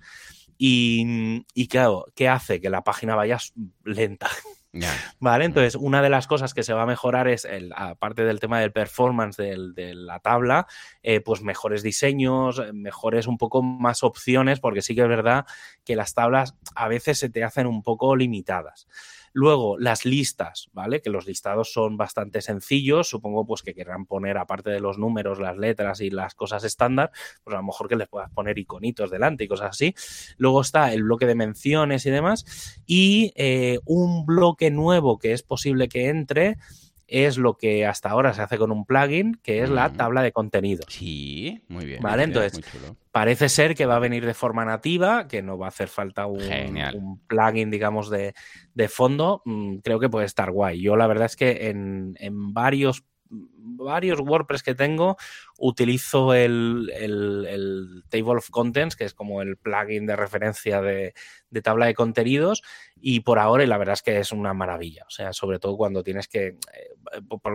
Y, 0.61 1.45
y 1.53 1.67
claro, 1.69 2.05
¿qué 2.15 2.27
hace? 2.27 2.59
Que 2.59 2.69
la 2.69 2.83
página 2.83 3.15
vaya 3.15 3.37
lenta. 3.85 4.27
Vale, 5.19 5.45
entonces 5.45 5.75
una 5.75 6.01
de 6.01 6.09
las 6.09 6.27
cosas 6.27 6.53
que 6.53 6.61
se 6.61 6.73
va 6.73 6.83
a 6.83 6.85
mejorar 6.85 7.27
es, 7.27 7.43
el, 7.45 7.73
aparte 7.75 8.23
del 8.23 8.39
tema 8.39 8.59
del 8.59 8.71
performance 8.71 9.37
de 9.37 9.93
la 9.95 10.19
tabla, 10.19 10.67
eh, 11.01 11.21
pues 11.21 11.41
mejores 11.41 11.81
diseños, 11.81 12.61
mejores 12.73 13.25
un 13.25 13.37
poco 13.37 13.63
más 13.63 14.03
opciones, 14.03 14.59
porque 14.59 14.83
sí 14.83 14.93
que 14.93 15.01
es 15.01 15.07
verdad 15.07 15.45
que 15.83 15.95
las 15.95 16.13
tablas 16.13 16.55
a 16.75 16.87
veces 16.87 17.17
se 17.17 17.29
te 17.29 17.43
hacen 17.43 17.65
un 17.65 17.81
poco 17.81 18.15
limitadas. 18.15 18.87
Luego, 19.33 19.77
las 19.77 20.05
listas, 20.05 20.69
¿vale? 20.73 21.01
Que 21.01 21.09
los 21.09 21.27
listados 21.27 21.71
son 21.71 21.97
bastante 21.97 22.41
sencillos. 22.41 23.09
Supongo 23.09 23.45
pues 23.45 23.61
que 23.61 23.73
querrán 23.73 24.05
poner, 24.05 24.37
aparte 24.37 24.69
de 24.69 24.79
los 24.79 24.97
números, 24.97 25.39
las 25.39 25.57
letras 25.57 26.01
y 26.01 26.09
las 26.09 26.35
cosas 26.35 26.63
estándar, 26.63 27.11
pues 27.43 27.53
a 27.53 27.57
lo 27.57 27.65
mejor 27.65 27.87
que 27.87 27.95
les 27.95 28.07
puedas 28.07 28.31
poner 28.31 28.57
iconitos 28.57 29.11
delante 29.11 29.43
y 29.43 29.47
cosas 29.47 29.71
así. 29.71 29.93
Luego 30.37 30.61
está 30.61 30.93
el 30.93 31.03
bloque 31.03 31.25
de 31.25 31.35
menciones 31.35 32.05
y 32.05 32.11
demás. 32.11 32.45
Y 32.85 33.33
eh, 33.35 33.79
un 33.85 34.25
bloque 34.25 34.71
nuevo 34.71 35.19
que 35.19 35.33
es 35.33 35.43
posible 35.43 35.89
que 35.89 36.09
entre 36.09 36.57
es 37.09 37.37
lo 37.37 37.55
que 37.55 37.85
hasta 37.85 38.09
ahora 38.09 38.33
se 38.33 38.41
hace 38.41 38.57
con 38.57 38.71
un 38.71 38.85
plugin, 38.85 39.39
que 39.43 39.63
es 39.63 39.69
la 39.69 39.91
tabla 39.91 40.21
de 40.21 40.31
contenido. 40.31 40.83
Sí, 40.87 41.61
muy 41.67 41.85
bien. 41.85 42.01
Vale, 42.01 42.23
entonces 42.23 42.61
parece 43.11 43.49
ser 43.49 43.75
que 43.75 43.85
va 43.85 43.95
a 43.95 43.99
venir 43.99 44.25
de 44.25 44.33
forma 44.33 44.65
nativa, 44.65 45.27
que 45.27 45.41
no 45.41 45.57
va 45.57 45.67
a 45.67 45.69
hacer 45.69 45.87
falta 45.87 46.25
un, 46.25 47.21
plugin, 47.27 47.71
digamos, 47.71 48.09
de, 48.09 48.33
fondo. 48.87 49.41
Mm, 49.45 49.77
creo 49.77 49.99
que 49.99 50.09
puede 50.09 50.25
estar 50.25 50.51
guay. 50.51 50.81
Yo 50.81 50.95
la 50.95 51.07
verdad 51.07 51.25
es 51.25 51.35
que 51.35 51.69
en, 51.69 52.15
en 52.19 52.53
varios 52.53 53.03
varios 53.61 54.19
WordPress 54.19 54.63
que 54.63 54.75
tengo 54.75 55.17
utilizo 55.57 56.33
el, 56.33 58.03
Table 58.09 58.37
of 58.37 58.49
Contents, 58.49 58.95
que 58.95 59.05
es 59.05 59.13
como 59.13 59.41
el 59.41 59.57
plugin 59.57 60.05
de 60.05 60.15
referencia 60.15 60.81
de, 60.81 61.13
tabla 61.61 61.87
de 61.87 61.93
contenidos, 61.93 62.61
y 63.01 63.21
por 63.21 63.39
ahora, 63.39 63.63
y 63.63 63.67
la 63.67 63.77
verdad 63.77 63.93
es 63.93 64.01
que 64.01 64.19
es 64.19 64.31
una 64.31 64.53
maravilla. 64.53 65.03
O 65.07 65.09
sea, 65.09 65.33
sobre 65.33 65.59
todo 65.59 65.77
cuando 65.77 66.03
tienes 66.03 66.27
que. 66.27 66.47
Eh, 66.47 66.57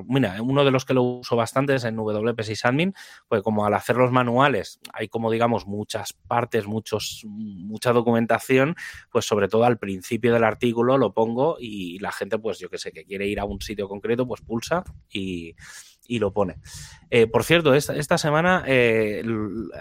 mira, 0.06 0.40
uno 0.42 0.64
de 0.64 0.70
los 0.70 0.84
que 0.84 0.94
lo 0.94 1.02
uso 1.02 1.36
bastante 1.36 1.74
es 1.74 1.84
en 1.84 1.96
WP 1.96 2.40
Admin, 2.64 2.94
pues 3.28 3.42
como 3.42 3.66
al 3.66 3.74
hacer 3.74 3.96
los 3.96 4.10
manuales 4.10 4.80
hay 4.92 5.08
como 5.08 5.30
digamos 5.30 5.66
muchas 5.66 6.12
partes, 6.12 6.66
muchos, 6.66 7.24
mucha 7.26 7.92
documentación, 7.92 8.74
pues 9.10 9.26
sobre 9.26 9.48
todo 9.48 9.64
al 9.64 9.78
principio 9.78 10.32
del 10.32 10.44
artículo 10.44 10.98
lo 10.98 11.12
pongo 11.12 11.56
y 11.58 11.98
la 11.98 12.12
gente, 12.12 12.38
pues 12.38 12.58
yo 12.58 12.70
que 12.70 12.78
sé, 12.78 12.92
que 12.92 13.04
quiere 13.04 13.26
ir 13.26 13.40
a 13.40 13.44
un 13.44 13.60
sitio 13.60 13.88
concreto, 13.88 14.26
pues 14.26 14.40
pulsa 14.40 14.84
y 15.10 15.54
y 16.06 16.18
lo 16.18 16.32
pone. 16.32 16.56
Eh, 17.10 17.26
por 17.26 17.44
cierto, 17.44 17.74
esta, 17.74 17.96
esta 17.96 18.18
semana 18.18 18.64
eh, 18.66 19.22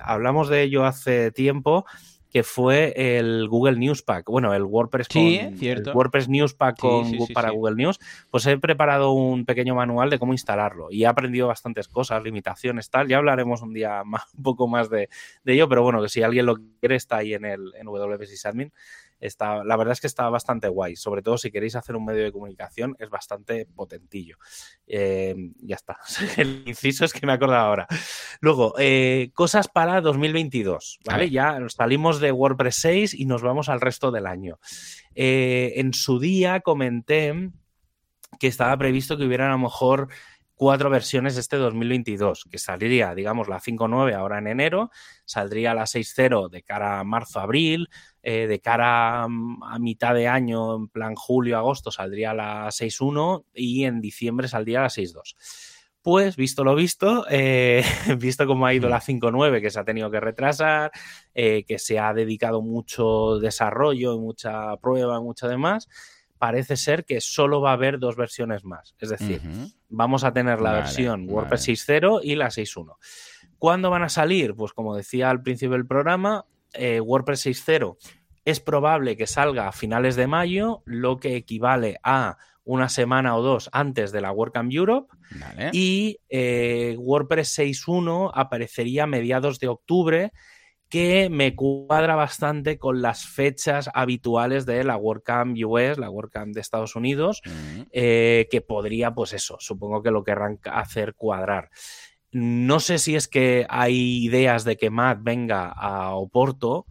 hablamos 0.04 0.50
de 0.50 0.64
ello 0.64 0.86
hace 0.86 1.32
tiempo 1.32 1.86
que 2.34 2.42
fue 2.42 2.94
el 2.96 3.48
Google 3.48 3.78
News 3.78 4.02
Pack, 4.02 4.26
bueno, 4.26 4.56
el 4.56 4.64
WordPress, 4.64 5.08
WordPress 5.94 6.28
News 6.30 6.56
Pack 6.56 6.80
para 7.32 7.52
Google 7.52 7.76
News, 7.76 8.00
pues 8.32 8.48
he 8.48 8.58
preparado 8.58 9.12
un 9.12 9.46
pequeño 9.46 9.76
manual 9.76 10.10
de 10.10 10.18
cómo 10.18 10.34
instalarlo 10.34 10.88
y 10.90 11.04
he 11.04 11.06
aprendido 11.06 11.48
bastantes 11.48 11.88
cosas, 11.88 12.24
limitaciones, 12.24 12.90
tal, 12.90 13.08
ya 13.08 13.18
hablaremos 13.18 13.62
un 13.62 13.72
día 13.72 14.04
más, 14.06 14.24
un 14.36 14.42
poco 14.42 14.68
más 14.68 14.90
de, 14.90 15.10
ello, 15.46 15.70
pero 15.70 15.84
bueno, 15.84 16.02
que 16.02 16.10
si 16.10 16.24
alguien 16.24 16.48
lo 16.48 16.56
quiere 16.80 16.96
está 16.96 17.18
ahí 17.18 17.36
en 17.36 17.46
el 17.46 17.72
en 17.76 17.88
Admin 17.88 18.74
la 19.40 19.78
verdad 19.78 19.94
es 19.94 20.02
que 20.02 20.08
está 20.08 20.30
bastante 20.30 20.68
guay. 20.68 20.96
Sobre 20.96 21.22
todo 21.22 21.38
si 21.38 21.52
queréis 21.52 21.76
hacer 21.76 21.96
un 21.96 22.06
medio 22.06 22.24
de 22.24 22.32
comunicación, 22.32 22.96
es 23.00 23.10
bastante 23.10 23.66
potentillo. 23.66 24.38
Eh, 24.88 25.36
ya 25.60 25.76
está. 25.76 25.98
El 26.38 26.64
inciso 26.66 27.06
es 27.06 27.14
que 27.14 27.26
me 27.26 27.34
acuerdo 27.34 27.56
ahora. 27.56 27.88
Luego, 28.42 28.74
eh, 28.78 29.32
cosas 29.34 29.68
para 29.68 30.02
2022. 30.02 31.00
¿vale? 31.06 31.30
Ya 31.30 31.58
salimos 31.70 32.20
de 32.20 32.32
WordPress 32.32 32.76
6 32.76 33.14
y 33.14 33.26
nos 33.26 33.42
vamos 33.42 33.70
al 33.70 33.82
resto 33.82 34.12
del 34.12 34.26
año. 34.26 34.60
Eh, 35.16 35.74
en 35.76 35.94
su 35.94 36.20
día 36.20 36.62
comenté 36.62 37.52
que 38.40 38.48
estaba 38.48 38.76
previsto 38.78 39.18
que 39.18 39.26
hubiera 39.26 39.48
a 39.48 39.52
lo 39.52 39.60
mejor 39.60 40.10
cuatro 40.56 40.90
versiones 40.90 41.38
este 41.38 41.58
2022, 41.58 42.46
que 42.50 42.58
saldría, 42.58 43.16
digamos, 43.16 43.48
la 43.48 43.60
5.9 43.60 44.14
ahora 44.14 44.40
en 44.40 44.48
enero, 44.48 44.92
saldría 45.26 45.74
la 45.74 45.84
6.0 45.84 46.50
de 46.50 46.64
cara 46.64 47.00
a 47.00 47.04
marzo-abril, 47.04 47.90
eh, 48.22 48.48
de 48.48 48.60
cara 48.60 49.24
a, 49.24 49.80
mitad 49.80 50.14
de 50.14 50.28
año, 50.28 50.76
en 50.76 50.88
plan 50.88 51.16
julio-agosto, 51.16 51.92
saldría 51.92 52.34
la 52.34 52.68
6.1 52.68 53.46
y 53.54 53.86
en 53.86 54.02
diciembre 54.02 54.48
saldría 54.48 54.82
la 54.82 54.90
6.2. 54.90 55.36
Pues, 56.02 56.36
visto 56.36 56.66
lo 56.66 56.76
visto, 56.76 57.26
eh, 57.30 57.82
visto 58.20 58.46
cómo 58.46 58.66
ha 58.66 58.74
ido 58.74 58.90
la 58.90 59.00
5.9, 59.00 59.62
que 59.62 59.70
se 59.70 59.80
ha 59.80 59.86
tenido 59.86 60.12
que 60.12 60.20
retrasar, 60.20 60.92
eh, 61.34 61.64
que 61.66 61.80
se 61.80 61.98
ha 61.98 62.14
dedicado 62.14 62.62
mucho 62.62 63.40
desarrollo, 63.40 64.20
mucha 64.20 64.76
prueba, 64.78 65.22
mucho 65.22 65.48
demás, 65.48 65.88
parece 66.44 66.76
ser 66.76 67.06
que 67.06 67.22
solo 67.22 67.62
va 67.62 67.70
a 67.70 67.74
haber 67.76 68.00
dos 68.00 68.18
versiones 68.18 68.66
más. 68.66 68.96
Es 69.00 69.08
decir, 69.08 69.40
vamos 69.88 70.26
a 70.26 70.34
tener 70.34 70.60
la 70.60 70.74
versión 70.74 71.26
WordPress 71.30 71.70
6.0 71.70 72.20
y 72.22 72.36
la 72.36 72.48
6.1. 72.48 72.98
¿Cuándo 73.58 73.90
van 73.90 74.04
a 74.04 74.10
salir? 74.10 74.54
Pues 74.54 74.74
como 74.74 74.94
decía 74.94 75.30
al 75.30 75.42
principio 75.42 75.78
del 75.78 75.88
programa, 75.88 76.44
eh, 76.74 77.00
WordPress 77.00 77.46
6.0 77.46 77.96
es 78.44 78.60
probable 78.60 79.16
que 79.16 79.26
salga 79.26 79.70
a 79.70 79.72
finales 79.72 80.18
de 80.18 80.28
mayo, 80.28 80.84
lo 80.84 81.18
que 81.18 81.38
equivale 81.38 81.98
a 82.04 82.38
una 82.66 82.90
semana 82.90 83.38
o 83.38 83.42
dos 83.42 83.70
antes 83.72 84.12
de 84.12 84.20
la 84.20 84.34
WordCamp 84.34 84.70
Europe. 84.70 85.16
Y 85.72 86.20
eh, 86.28 86.98
WordPress 87.00 87.58
6.1 87.58 88.32
aparecería 88.34 89.04
a 89.04 89.08
mediados 89.08 89.60
de 89.60 89.70
octubre 89.70 90.34
que 90.90 91.30
me 91.30 91.56
cuadra 91.56 92.16
bastante 92.16 92.78
con 92.78 93.02
las 93.02 93.26
fechas 93.26 93.90
habituales 93.94 94.66
de 94.66 94.84
la 94.84 94.96
WordCamp 94.96 95.58
US, 95.66 95.98
la 95.98 96.10
WordCamp 96.10 96.54
de 96.54 96.62
Estados 96.62 96.96
Unidos, 96.96 97.42
eh, 97.92 98.48
que 98.52 98.62
podría, 98.62 99.12
pues 99.12 99.34
eso, 99.34 99.58
supongo 99.60 100.04
que 100.04 100.12
lo 100.12 100.24
querrán 100.24 100.60
hacer 100.66 101.16
cuadrar. 101.16 101.70
No 102.32 102.80
sé 102.80 103.00
si 103.00 103.16
es 103.16 103.28
que 103.28 103.66
hay 103.70 104.24
ideas 104.24 104.64
de 104.66 104.78
que 104.78 104.90
Matt 104.90 105.20
venga 105.22 105.70
a 105.70 106.14
Oporto 106.16 106.86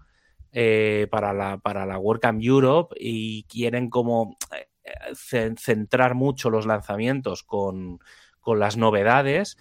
eh, 0.52 1.06
para, 1.10 1.32
la, 1.32 1.58
para 1.58 1.86
la 1.86 1.98
WordCamp 1.98 2.42
Europe 2.42 2.94
y 2.98 3.44
quieren 3.44 3.88
como 3.88 4.36
eh, 4.52 5.54
centrar 5.56 6.14
mucho 6.14 6.50
los 6.50 6.66
lanzamientos 6.66 7.42
con, 7.42 8.00
con 8.40 8.58
las 8.58 8.76
novedades, 8.76 9.56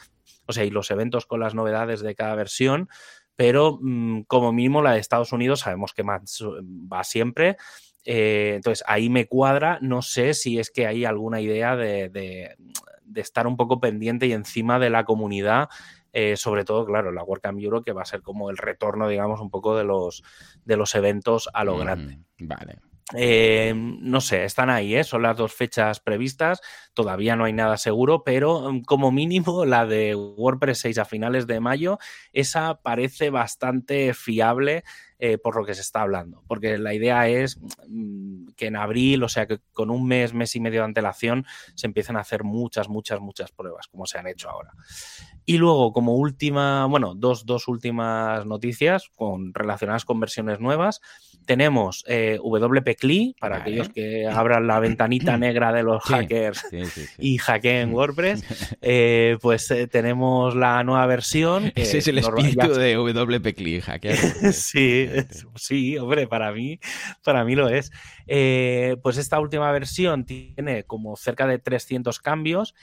o 0.48 0.54
sea, 0.54 0.66
y 0.66 0.70
los 0.70 0.92
eventos 0.92 1.26
con 1.26 1.40
las 1.40 1.56
novedades 1.56 2.02
de 2.02 2.16
cada 2.16 2.36
versión 2.36 2.90
pero 3.36 3.80
mm, 3.82 4.22
como 4.24 4.52
mínimo 4.52 4.82
la 4.82 4.94
de 4.94 5.00
Estados 5.00 5.32
Unidos 5.32 5.62
sabemos 5.62 5.94
que 5.94 6.04
va 6.04 7.04
siempre. 7.04 7.58
Eh, 8.04 8.54
entonces 8.56 8.84
ahí 8.88 9.10
me 9.10 9.28
cuadra, 9.28 9.78
no 9.82 10.02
sé 10.02 10.34
si 10.34 10.60
es 10.60 10.72
que 10.72 10.88
hay 10.88 11.06
alguna 11.06 11.40
idea 11.40 11.76
de, 11.76 12.56
estar 13.16 13.46
un 13.46 13.58
poco 13.58 13.80
pendiente 13.80 14.26
y 14.28 14.34
encima 14.34 14.80
de 14.80 14.90
la 14.90 15.04
comunidad 15.04 15.70
eh, 16.14 16.36
sobre 16.36 16.66
todo, 16.66 16.86
claro, 16.86 17.14
la 17.14 17.24
WordCamp 17.24 17.60
Euro, 17.62 17.84
que 17.84 17.94
va 17.94 18.02
a 18.02 18.06
ser 18.06 18.22
como 18.22 18.50
el 18.50 18.58
retorno, 18.58 19.08
digamos, 19.08 19.40
un 19.40 19.50
poco 19.50 19.78
de 19.78 19.86
los, 19.86 20.24
de 20.66 20.76
los 20.76 20.94
eventos 20.96 21.50
a 21.54 21.64
lo 21.64 21.78
grande. 21.78 22.20
Vale. 22.38 22.80
Eh, 23.16 23.74
no 23.76 24.22
sé, 24.22 24.46
están 24.46 24.70
ahí, 24.70 24.96
¿eh? 24.96 25.04
son 25.04 25.24
las 25.24 25.38
dos 25.38 25.54
fechas 25.54 26.00
previstas, 26.00 26.62
todavía 26.94 27.36
no 27.36 27.46
hay 27.46 27.54
nada 27.54 27.78
seguro, 27.78 28.24
pero 28.24 28.72
mm, 28.72 28.84
como 28.84 29.12
mínimo 29.12 29.66
la 29.66 29.86
de 29.86 30.16
WordPress 30.16 30.80
6 30.80 30.98
a 31.00 31.06
finales 31.06 31.48
de 31.48 31.60
mayo, 31.60 32.00
esa 32.32 32.82
parece 32.82 33.30
bastante 33.30 34.14
fiable 34.14 34.84
eh, 35.20 35.38
por 35.38 35.56
lo 35.56 35.66
que 35.66 35.74
se 35.74 35.82
está 35.82 36.02
hablando, 36.02 36.44
porque 36.48 36.78
la 36.78 36.94
idea 36.94 37.28
es 37.28 37.60
mm, 37.88 38.54
que 38.56 38.68
en 38.68 38.76
abril, 38.76 39.24
o 39.24 39.30
sea 39.30 39.46
que 39.46 39.60
con 39.72 39.90
un 39.90 40.08
mes, 40.08 40.34
mes 40.34 40.56
y 40.56 40.60
medio 40.60 40.80
de 40.80 40.86
antelación, 40.86 41.46
se 41.76 41.88
empiecen 41.88 42.16
a 42.16 42.22
hacer 42.22 42.44
muchas, 42.44 42.90
muchas, 42.90 43.20
muchas 43.20 43.52
pruebas, 43.52 43.88
como 43.88 44.06
se 44.06 44.18
han 44.18 44.28
hecho 44.28 44.50
ahora. 44.50 44.72
Y 45.52 45.58
luego, 45.58 45.92
como 45.92 46.16
última, 46.16 46.86
bueno, 46.86 47.14
dos, 47.14 47.46
dos 47.46 47.68
últimas 47.68 48.46
noticias 48.46 49.12
con, 49.18 49.54
relacionadas 49.54 50.06
con 50.06 50.18
versiones 50.18 50.62
nuevas. 50.62 51.02
Tenemos 51.46 52.06
eh, 52.08 52.40
WP 52.42 52.96
CLI, 52.98 53.36
para 53.38 53.58
aquellos 53.58 53.90
que 53.90 54.26
abran 54.28 54.66
la 54.66 54.80
ventanita 54.80 55.38
negra 55.38 55.74
de 55.74 55.84
los 55.84 56.02
hackers 56.04 56.64
y 57.18 57.38
hackeen 57.38 57.94
WordPress. 57.94 58.46
Eh, 58.84 59.38
pues 59.42 59.70
eh, 59.72 59.88
tenemos 59.88 60.56
la 60.56 60.84
nueva 60.84 61.06
versión. 61.06 61.72
Ese 61.76 62.00
es 62.00 62.08
el 62.08 62.18
espíritu 62.18 62.74
de 62.74 62.96
WP 62.96 63.54
CLI, 63.54 63.82
hackear. 63.82 64.16
sí, 64.54 65.08
sí, 65.56 65.98
hombre, 65.98 66.28
para 66.28 66.52
mí, 66.52 66.80
para 67.24 67.44
mí 67.44 67.56
lo 67.56 67.70
es. 67.70 67.92
Eh, 68.28 68.96
pues 69.04 69.18
esta 69.18 69.40
última 69.40 69.72
versión 69.72 70.26
tiene 70.26 70.84
como 70.84 71.16
cerca 71.16 71.46
de 71.46 71.60
300 71.60 72.20
cambios 72.20 72.74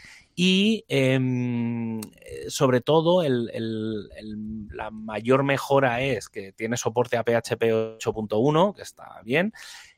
y 0.40 0.84
em, 0.86 2.00
sobre 2.46 2.80
todo 2.80 3.24
la 3.24 4.90
mayor 4.92 5.42
mejora 5.42 6.00
es 6.00 6.28
que 6.28 6.52
tiene 6.52 6.76
soporte 6.76 7.16
a 7.16 7.24
PHP 7.24 7.98
8.1, 7.98 8.76
que 8.76 8.82
está 8.82 9.20
bien. 9.24 9.52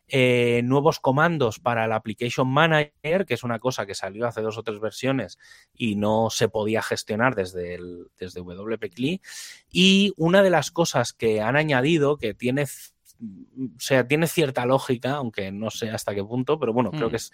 Eh, 0.08 0.62
nuevos 0.64 0.98
comandos 0.98 1.58
para 1.58 1.84
el 1.84 1.92
Application 1.92 2.48
Manager, 2.48 3.26
que 3.26 3.34
es 3.34 3.42
una 3.44 3.58
cosa 3.58 3.84
que 3.84 3.94
salió 3.94 4.26
hace 4.26 4.40
dos 4.40 4.56
o 4.56 4.62
tres 4.62 4.80
versiones 4.80 5.38
y 5.74 5.96
no 5.96 6.30
se 6.30 6.48
podía 6.48 6.80
gestionar 6.80 7.34
desde, 7.34 7.78
desde 8.18 8.40
WP 8.40 9.20
Y 9.70 10.14
una 10.16 10.42
de 10.42 10.48
las 10.48 10.70
cosas 10.70 11.12
que 11.12 11.42
han 11.42 11.56
añadido, 11.56 12.16
que 12.16 12.32
tiene 12.32 12.64
o 13.22 13.78
sea, 13.78 14.06
tiene 14.06 14.26
cierta 14.26 14.64
lógica, 14.64 15.12
aunque 15.12 15.52
no 15.52 15.70
sé 15.70 15.90
hasta 15.90 16.14
qué 16.14 16.24
punto, 16.24 16.58
pero 16.58 16.72
bueno, 16.72 16.90
creo 16.90 17.08
Mm. 17.08 17.10
que 17.10 17.16
es, 17.16 17.32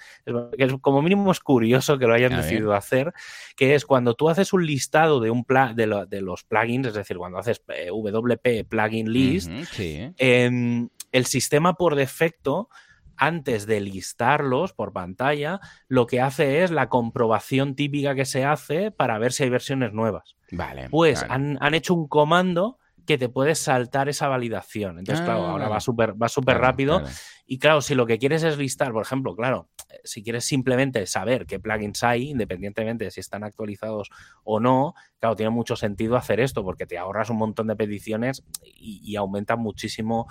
es- 0.59 0.73
como 0.81 1.01
mínimo 1.03 1.31
es 1.31 1.41
curioso 1.41 1.97
que 1.99 2.07
lo 2.07 2.15
hayan 2.15 2.33
A 2.33 2.39
decidido 2.43 2.75
hacer, 2.75 3.13
que 3.57 3.75
es 3.75 3.87
cuando 3.87 4.15
tú 4.15 4.29
haces 4.29 4.53
un 4.53 4.67
listado 4.67 5.21
de, 5.21 5.31
un 5.31 5.45
pla- 5.45 5.73
de, 5.75 5.87
lo- 5.87 6.07
de 6.07 6.21
los 6.23 6.43
plugins, 6.45 6.89
es 6.89 6.95
decir, 6.95 7.17
cuando 7.19 7.39
haces 7.39 7.63
eh, 7.69 7.91
WP 7.91 8.65
plugin 8.65 9.13
list, 9.13 9.51
sí. 9.73 10.13
em, 10.19 10.89
el 11.13 11.27
sistema 11.27 11.75
por 11.75 11.95
defecto, 11.95 12.69
antes 13.17 13.67
de 13.67 13.81
listarlos 13.81 14.73
por 14.75 14.93
pantalla, 14.93 15.61
lo 15.89 16.07
que 16.07 16.21
hace 16.21 16.63
es 16.65 16.71
la 16.71 16.89
comprobación 16.91 17.75
típica 17.75 18.15
que 18.15 18.27
se 18.27 18.45
hace 18.45 18.91
para 18.91 19.19
ver 19.19 19.33
si 19.33 19.45
hay 19.45 19.49
versiones 19.51 19.93
nuevas. 19.95 20.37
Vale. 20.53 20.91
Pues 20.91 21.23
vale. 21.23 21.33
han, 21.33 21.59
han 21.61 21.75
hecho 21.75 21.95
un 21.95 22.09
comando 22.09 22.79
que 23.07 23.17
te 23.19 23.29
puedes 23.29 23.59
saltar 23.61 24.09
esa 24.09 24.29
validación. 24.29 24.99
Entonces, 24.99 25.25
claro, 25.25 25.47
Ah, 25.47 25.51
ahora 25.53 25.69
va 25.69 25.81
súper 25.81 26.21
va 26.21 26.29
súper 26.29 26.57
Claro, 26.57 26.67
rápido. 26.67 26.99
claro. 27.01 27.15
Y 27.47 27.59
claro, 27.59 27.81
si 27.81 27.95
lo 27.95 28.07
que 28.07 28.19
quieres 28.19 28.43
es 28.43 28.59
listar, 28.59 28.93
por 28.93 29.03
ejemplo, 29.03 29.35
claro, 29.37 29.69
eh, 29.89 30.01
si 30.03 30.23
quieres 30.25 30.45
simplemente 30.45 31.07
saber 31.07 31.47
qué 31.47 31.61
plugins 31.61 32.03
hay, 32.03 32.31
independientemente 32.31 33.05
de 33.05 33.11
si 33.13 33.21
están 33.21 33.45
actualizados 33.45 34.11
o 34.43 34.59
no, 34.59 34.95
claro, 35.21 35.37
tiene 35.37 35.51
mucho 35.51 35.77
sentido 35.77 36.17
hacer 36.17 36.41
esto 36.41 36.65
porque 36.65 36.87
te 36.87 36.99
ahorras 36.99 37.31
un 37.31 37.37
montón 37.39 37.69
de 37.69 37.77
peticiones 37.77 38.43
y, 38.65 39.01
y 39.05 39.15
aumenta 39.17 39.55
muchísimo 39.57 40.27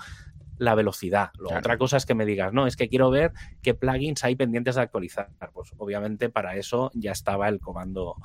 la 0.58 0.74
velocidad. 0.74 1.30
Lo- 1.38 1.48
Claro. 1.48 1.60
Otra 1.60 1.78
cosa 1.78 1.96
es 1.96 2.06
que 2.06 2.14
me 2.14 2.24
digas, 2.26 2.52
no, 2.52 2.66
es 2.66 2.76
que 2.76 2.88
quiero 2.88 3.10
ver 3.10 3.32
qué 3.62 3.74
plugins 3.74 4.24
hay 4.24 4.36
pendientes 4.36 4.74
de 4.76 4.80
actualizar. 4.82 5.28
Pues 5.52 5.72
obviamente 5.76 6.28
para 6.28 6.56
eso 6.56 6.90
ya 6.94 7.12
estaba 7.12 7.48
el 7.48 7.60
comando, 7.60 8.16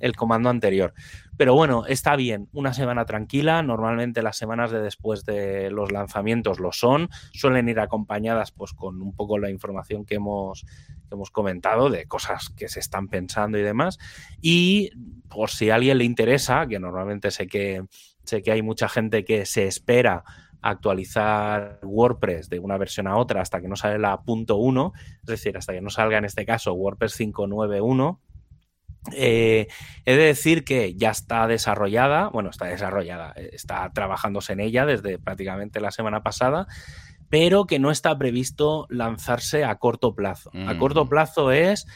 el 0.00 0.14
comando 0.16 0.48
anterior. 0.50 0.94
Pero 1.36 1.54
bueno, 1.54 1.86
está 1.86 2.16
bien, 2.16 2.48
una 2.52 2.74
semana 2.74 3.04
tranquila. 3.04 3.62
Normalmente 3.62 4.22
las 4.22 4.36
semanas 4.36 4.70
de 4.70 4.80
después 4.80 5.24
de 5.24 5.70
los 5.70 5.92
lanzamientos 5.92 6.58
lo 6.60 6.72
son. 6.72 7.08
Suelen 7.32 7.68
ir 7.68 7.80
acompañadas 7.80 8.50
pues 8.52 8.72
con 8.72 9.00
un 9.02 9.14
poco 9.14 9.38
la 9.38 9.50
información 9.50 10.04
que 10.04 10.16
hemos, 10.16 10.64
que 11.08 11.14
hemos 11.14 11.30
comentado 11.30 11.90
de 11.90 12.06
cosas 12.06 12.48
que 12.56 12.68
se 12.68 12.80
están 12.80 13.08
pensando 13.08 13.56
y 13.58 13.62
demás. 13.62 13.98
Y 14.40 14.90
por 15.28 15.50
si 15.50 15.70
a 15.70 15.76
alguien 15.76 15.98
le 15.98 16.04
interesa, 16.04 16.66
que 16.66 16.78
normalmente 16.78 17.30
sé 17.30 17.46
que, 17.46 17.84
sé 18.24 18.42
que 18.42 18.52
hay 18.52 18.62
mucha 18.62 18.88
gente 18.88 19.24
que 19.24 19.46
se 19.46 19.66
espera 19.66 20.24
actualizar 20.62 21.80
WordPress 21.82 22.48
de 22.48 22.58
una 22.58 22.78
versión 22.78 23.06
a 23.06 23.16
otra 23.16 23.40
hasta 23.40 23.60
que 23.60 23.68
no 23.68 23.76
sale 23.76 23.98
la 23.98 24.20
punto 24.22 24.58
.1, 24.58 24.92
es 25.22 25.26
decir, 25.26 25.56
hasta 25.56 25.72
que 25.72 25.80
no 25.80 25.90
salga 25.90 26.18
en 26.18 26.24
este 26.24 26.44
caso 26.44 26.72
WordPress 26.74 27.16
591. 27.16 28.20
Eh, 29.12 29.68
he 30.04 30.16
de 30.16 30.22
decir 30.22 30.64
que 30.64 30.94
ya 30.94 31.10
está 31.10 31.46
desarrollada, 31.46 32.28
bueno, 32.28 32.50
está 32.50 32.66
desarrollada, 32.66 33.32
eh, 33.36 33.50
está 33.52 33.90
trabajándose 33.94 34.52
en 34.52 34.60
ella 34.60 34.84
desde 34.86 35.18
prácticamente 35.18 35.80
la 35.80 35.90
semana 35.92 36.22
pasada, 36.22 36.66
pero 37.30 37.66
que 37.66 37.78
no 37.78 37.90
está 37.90 38.16
previsto 38.18 38.86
lanzarse 38.90 39.64
a 39.64 39.76
corto 39.76 40.14
plazo. 40.14 40.50
A 40.54 40.74
Mm. 40.74 40.78
corto 40.78 41.08
plazo 41.08 41.52
es 41.52 41.86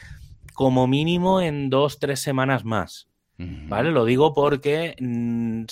como 0.54 0.86
mínimo 0.86 1.40
en 1.40 1.70
dos, 1.70 1.98
tres 1.98 2.20
semanas 2.20 2.64
más. 2.64 3.08
¿Vale? 3.38 3.90
Lo 3.90 4.04
digo 4.04 4.34
porque 4.34 4.94
mm, 5.00 5.64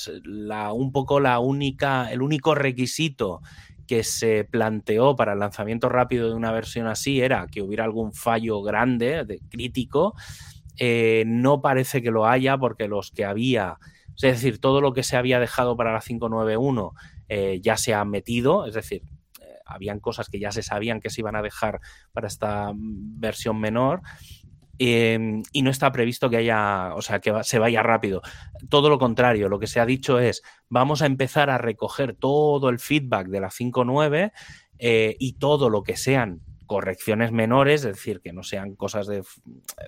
un 0.73 0.93
poco 0.93 1.21
la 1.21 1.39
única, 1.39 2.11
el 2.11 2.23
único 2.23 2.55
requisito 2.55 3.43
que 3.87 4.05
se 4.05 4.45
planteó 4.45 5.17
para 5.17 5.33
el 5.33 5.41
lanzamiento 5.41 5.89
rápido 5.89 6.29
de 6.29 6.37
una 6.37 6.53
versión 6.53 6.87
así 6.87 7.21
era 7.21 7.49
que 7.49 7.61
hubiera 7.61 7.83
algún 7.83 8.13
fallo 8.13 8.63
grande, 8.63 9.25
de, 9.25 9.41
crítico. 9.49 10.15
Eh, 10.79 11.25
no 11.27 11.61
parece 11.61 12.01
que 12.01 12.13
lo 12.13 12.27
haya 12.27 12.57
porque 12.57 12.87
los 12.87 13.11
que 13.11 13.25
había, 13.25 13.79
es 14.15 14.23
decir, 14.23 14.61
todo 14.61 14.81
lo 14.81 14.93
que 14.93 15.03
se 15.03 15.17
había 15.17 15.41
dejado 15.41 15.77
para 15.77 15.93
la 15.93 15.99
591 15.99 16.93
eh, 17.29 17.61
ya 17.63 17.77
se 17.77 17.93
ha 17.93 18.05
metido, 18.05 18.65
es 18.65 18.75
decir, 18.75 19.03
eh, 19.41 19.57
habían 19.67 19.99
cosas 19.99 20.29
que 20.29 20.39
ya 20.39 20.53
se 20.53 20.63
sabían 20.63 21.01
que 21.01 21.11
se 21.11 21.21
iban 21.21 21.35
a 21.35 21.43
dejar 21.43 21.81
para 22.13 22.29
esta 22.29 22.73
mm, 22.73 23.21
versión 23.21 23.61
menor. 23.61 24.03
Eh, 24.83 25.43
y 25.53 25.61
no 25.61 25.69
está 25.69 25.93
previsto 25.93 26.31
que 26.31 26.39
haya, 26.39 26.95
o 26.95 27.03
sea, 27.03 27.21
que 27.21 27.31
va, 27.31 27.45
se 27.45 27.59
vaya 27.59 27.83
rápido. 27.83 28.23
Todo 28.71 28.89
lo 28.89 28.99
contrario, 28.99 29.51
lo 29.51 29.59
que 29.59 29.67
se 29.67 29.79
ha 29.79 29.85
dicho 29.85 30.19
es, 30.19 30.43
vamos 30.71 31.03
a 31.03 31.07
empezar 31.07 31.51
a 31.51 31.59
recoger 31.59 32.15
todo 32.15 32.71
el 32.71 32.79
feedback 32.79 33.27
de 33.27 33.41
la 33.41 33.51
5.9 33.51 34.33
eh, 34.79 35.17
y 35.19 35.35
todo 35.35 35.69
lo 35.69 35.83
que 35.83 35.99
sean 35.99 36.41
correcciones 36.65 37.31
menores, 37.31 37.85
es 37.85 37.97
decir, 37.97 38.23
que 38.23 38.33
no 38.33 38.43
sean 38.43 38.75
cosas 38.75 39.07
de 39.07 39.23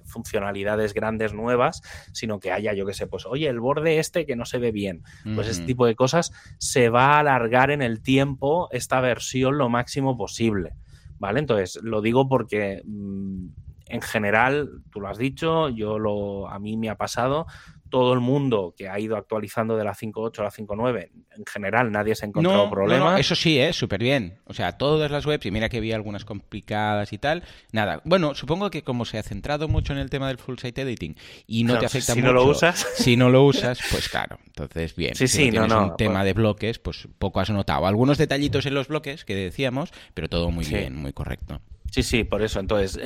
funcionalidades 0.05 0.93
grandes 0.93 1.33
nuevas, 1.33 1.81
sino 2.13 2.39
que 2.39 2.53
haya, 2.53 2.75
yo 2.75 2.85
que 2.85 2.93
sé, 2.93 3.07
pues, 3.07 3.25
oye, 3.25 3.49
el 3.49 3.61
borde 3.61 3.99
este 3.99 4.27
que 4.27 4.37
no 4.37 4.45
se 4.45 4.59
ve 4.59 4.73
bien, 4.73 5.05
pues 5.35 5.47
-huh. 5.47 5.51
este 5.53 5.65
tipo 5.65 5.87
de 5.87 5.95
cosas 5.95 6.33
se 6.59 6.91
va 6.91 7.15
a 7.15 7.21
alargar 7.21 7.71
en 7.71 7.81
el 7.81 8.03
tiempo 8.03 8.69
esta 8.73 9.01
versión 9.01 9.57
lo 9.57 9.71
máximo 9.71 10.19
posible, 10.19 10.75
¿vale? 11.19 11.39
Entonces, 11.39 11.79
lo 11.83 12.03
digo 12.03 12.29
porque 12.29 12.83
mmm, 12.85 13.47
en 13.93 14.01
general, 14.01 14.71
tú 14.91 15.01
lo 15.01 15.09
has 15.09 15.19
dicho, 15.19 15.69
yo 15.69 15.99
lo, 15.99 16.49
a 16.49 16.59
mí 16.59 16.77
me 16.77 16.89
ha 16.89 16.97
pasado, 16.97 17.47
todo 17.91 18.15
el 18.15 18.21
mundo 18.21 18.75
que 18.75 18.89
ha 18.89 18.99
ido 18.99 19.19
actualizando 19.19 19.77
de 19.77 19.85
la 19.85 19.95
5.8 19.95 20.39
a 20.39 20.43
la 20.45 20.51
5.9, 20.51 21.11
en 21.37 21.45
general 21.45 21.93
nadie 21.93 22.15
se 22.15 22.25
ha 22.25 22.29
encontrado 22.29 22.65
no, 22.65 22.71
problemas. 22.71 23.05
No, 23.05 23.11
no, 23.13 23.19
eso 23.19 23.35
sí, 23.35 23.59
es 23.59 23.77
súper 23.77 24.03
bien. 24.03 24.39
O 24.47 24.55
sea, 24.55 24.79
todas 24.79 25.11
las 25.11 25.27
webs, 25.27 25.45
y 25.45 25.51
mira 25.51 25.69
que 25.69 25.77
había 25.77 25.95
algunas 25.95 26.25
complicadas 26.25 27.13
y 27.13 27.19
tal, 27.19 27.43
nada. 27.71 28.01
Bueno, 28.07 28.35
supongo 28.35 28.71
que 28.71 28.83
como 28.83 29.05
se 29.05 29.19
ha 29.19 29.23
centrado 29.23 29.69
mucho 29.69 29.93
en 29.93 29.99
el 29.99 30.09
tema 30.09 30.29
del 30.29 30.39
full 30.39 30.57
site 30.57 30.81
editing 30.81 31.17
y 31.47 31.65
no 31.65 31.75
claro, 31.75 31.81
te 31.81 31.87
afecta 31.87 32.15
si 32.15 32.21
mucho. 32.21 32.33
no 32.33 32.41
lo 32.41 32.51
usas. 32.51 32.87
Si 32.97 33.17
no 33.19 33.29
lo 33.29 33.45
usas, 33.45 33.79
pues 33.91 34.09
claro, 34.09 34.39
entonces 34.47 34.97
bien. 34.97 35.15
Sí, 35.15 35.29
si 35.29 35.45
sí, 35.45 35.51
no, 35.51 35.69
no, 35.69 35.81
no. 35.81 35.87
un 35.89 35.97
tema 35.99 36.21
pues... 36.21 36.25
de 36.25 36.33
bloques, 36.33 36.79
pues 36.79 37.09
poco 37.19 37.41
has 37.41 37.51
notado. 37.51 37.87
Algunos 37.87 38.17
detallitos 38.17 38.65
en 38.65 38.73
los 38.73 38.89
bloques 38.89 39.27
que 39.27 39.35
decíamos, 39.35 39.93
pero 40.15 40.31
todo 40.31 40.51
muy 40.51 40.65
sí. 40.65 40.77
bien, 40.77 40.97
muy 40.97 41.13
correcto. 41.13 41.61
Sí, 41.93 42.03
sí, 42.03 42.25
por 42.25 42.41
eso. 42.41 42.59
Entonces, 42.59 42.99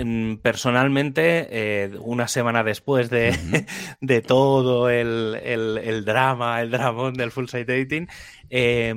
personalmente, 0.42 1.48
eh, 1.50 1.90
una 1.98 2.28
semana 2.28 2.62
después 2.62 3.10
de, 3.10 3.30
uh 3.30 3.32
-huh. 3.34 3.66
de 4.00 4.22
todo 4.22 4.88
el, 4.90 5.40
el, 5.42 5.78
el, 5.78 6.04
drama, 6.04 6.60
el 6.62 6.70
dramón 6.70 7.14
del 7.14 7.32
full 7.32 7.46
site 7.46 7.74
editing, 7.74 8.06
eh, 8.48 8.94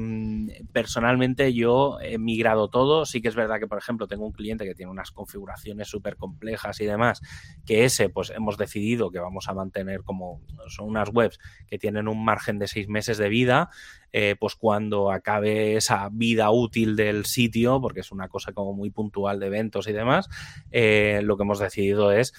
personalmente 0.72 1.56
yo 1.56 1.98
he 2.02 2.20
migrado 2.20 2.68
todo. 2.68 3.08
Sí 3.08 3.20
que 3.20 3.30
es 3.30 3.36
verdad 3.36 3.60
que, 3.60 3.66
por 3.66 3.80
ejemplo, 3.80 4.08
tengo 4.08 4.28
un 4.28 4.32
cliente 4.32 4.64
que 4.64 4.76
tiene 4.76 4.92
unas 4.92 5.10
configuraciones 5.10 5.88
súper 5.88 6.18
complejas 6.18 6.80
y 6.82 6.86
demás, 6.86 7.22
que 7.66 7.84
ese, 7.84 8.10
pues 8.10 8.30
hemos 8.30 8.58
decidido 8.58 9.10
que 9.10 9.18
vamos 9.18 9.48
a 9.50 9.56
mantener 9.56 10.04
como 10.04 10.40
son 10.68 10.88
unas 10.88 11.10
webs 11.12 11.40
que 11.68 11.80
tienen 11.80 12.08
un 12.08 12.24
margen 12.24 12.60
de 12.60 12.68
seis 12.68 12.88
meses 12.90 13.18
de 13.18 13.30
vida. 13.30 13.72
Eh, 14.12 14.36
pues 14.40 14.56
cuando 14.56 15.12
acabe 15.12 15.76
esa 15.76 16.10
vida 16.12 16.50
útil 16.52 16.96
del 16.96 17.26
sitio, 17.26 17.80
porque 17.80 18.00
es 18.00 18.12
una 18.12 18.28
cosa 18.28 18.54
como 18.54 18.74
muy 18.74 18.90
puntual 18.90 19.40
de 19.40 19.48
eventos 19.48 19.88
y 19.88 19.94
demás, 19.94 20.30
eh, 20.72 21.22
lo 21.24 21.38
que 21.38 21.44
hemos 21.44 21.60
decidido 21.60 22.12
es 22.12 22.34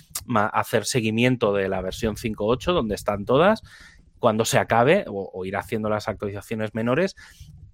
hacer 0.52 0.85
seguimiento 0.85 1.52
de 1.52 1.68
la 1.68 1.80
versión 1.80 2.16
5.8, 2.16 2.72
donde 2.72 2.94
están 2.94 3.24
todas, 3.24 3.62
cuando 4.18 4.44
se 4.44 4.59
acabe, 4.59 5.04
o, 5.06 5.30
o 5.33 5.44
ir 5.44 5.56
haciendo 5.56 5.88
las 5.88 6.09
actualizaciones 6.09 6.74
menores, 6.74 7.14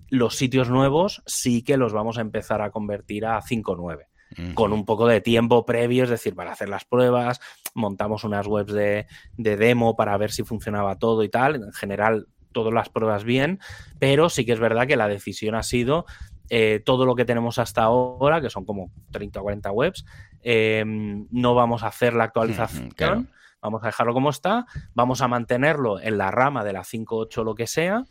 los 0.08 0.36
sitios 0.36 0.70
nuevos 0.70 1.22
sí 1.26 1.62
que 1.62 1.76
los 1.76 1.92
vamos 1.92 2.18
a 2.18 2.20
empezar 2.20 2.62
a 2.62 2.70
convertir 2.70 3.26
a 3.26 3.40
5.9 3.40 4.06
con 4.54 4.72
un 4.72 4.84
poco 4.84 5.06
de 5.06 5.20
tiempo 5.20 5.64
previo, 5.64 6.04
es 6.04 6.10
decir, 6.10 6.34
para 6.34 6.52
hacer 6.52 6.68
las 6.68 6.84
pruebas, 6.84 7.40
montamos 7.74 8.24
unas 8.24 8.46
webs 8.46 8.72
de, 8.72 9.06
de, 9.36 9.56
demo 9.56 9.96
para 9.96 10.16
ver 10.16 10.30
si 10.30 10.42
funcionaba 10.42 10.98
todo 10.98 11.22
y 11.22 11.28
tal. 11.28 11.56
En 11.56 11.72
general, 11.72 12.26
todas 12.56 12.72
las 12.72 12.88
pruebas 12.88 13.22
bien, 13.22 13.60
pero 13.98 14.30
sí 14.30 14.46
que 14.46 14.52
es 14.52 14.58
verdad 14.58 14.86
que 14.86 14.96
la 14.96 15.08
decisión 15.08 15.54
ha 15.54 15.62
sido 15.62 16.06
eh, 16.48 16.80
todo 16.82 17.04
lo 17.04 17.14
que 17.14 17.26
tenemos 17.26 17.58
hasta 17.58 17.82
ahora, 17.82 18.40
que 18.40 18.48
son 18.48 18.64
como 18.64 18.90
30 19.10 19.40
o 19.40 19.42
40 19.42 19.70
webs, 19.72 20.06
eh, 20.40 20.82
no 20.86 21.54
vamos 21.54 21.82
a 21.82 21.88
hacer 21.88 22.14
la 22.14 22.24
actualización. 22.24 22.92
Claro. 22.92 23.26
Vamos 23.60 23.82
a 23.82 23.86
dejarlo 23.88 24.14
como 24.14 24.30
está, 24.30 24.64
vamos 24.94 25.20
a 25.20 25.28
mantenerlo 25.28 26.00
en 26.00 26.16
la 26.16 26.30
rama 26.30 26.64
de 26.64 26.72
la 26.72 26.80
5.8 26.80 27.44
lo 27.44 27.54
que 27.54 27.66
sea, 27.66 28.04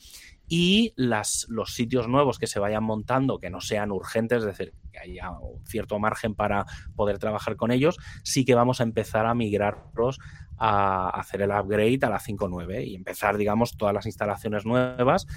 y 0.48 0.94
las, 0.96 1.48
los 1.50 1.74
sitios 1.74 2.08
nuevos 2.08 2.38
que 2.38 2.46
se 2.46 2.60
vayan 2.60 2.84
montando, 2.84 3.40
que 3.40 3.50
no 3.50 3.62
sean 3.62 3.92
urgentes, 3.92 4.40
es 4.40 4.46
decir, 4.46 4.74
que 4.96 5.12
haya 5.12 5.32
cierto 5.66 6.00
margen 6.00 6.36
para 6.36 6.66
poder 6.96 7.20
trabajar 7.20 7.56
con 7.56 7.72
ellos, 7.72 7.98
sí 8.24 8.46
que 8.46 8.56
vamos 8.56 8.80
a 8.80 8.84
empezar 8.84 9.26
a 9.26 9.34
migrarlos 9.34 10.20
a 10.58 11.10
hacer 11.10 11.42
el 11.42 11.52
upgrade 11.52 12.00
a 12.04 12.10
la 12.10 12.20
5.9 12.20 12.88
y 12.88 12.96
empezar, 12.96 13.38
digamos, 13.38 13.78
todas 13.78 13.94
las 13.94 14.06
instalaciones 14.06 14.66
nuevas 14.66 15.28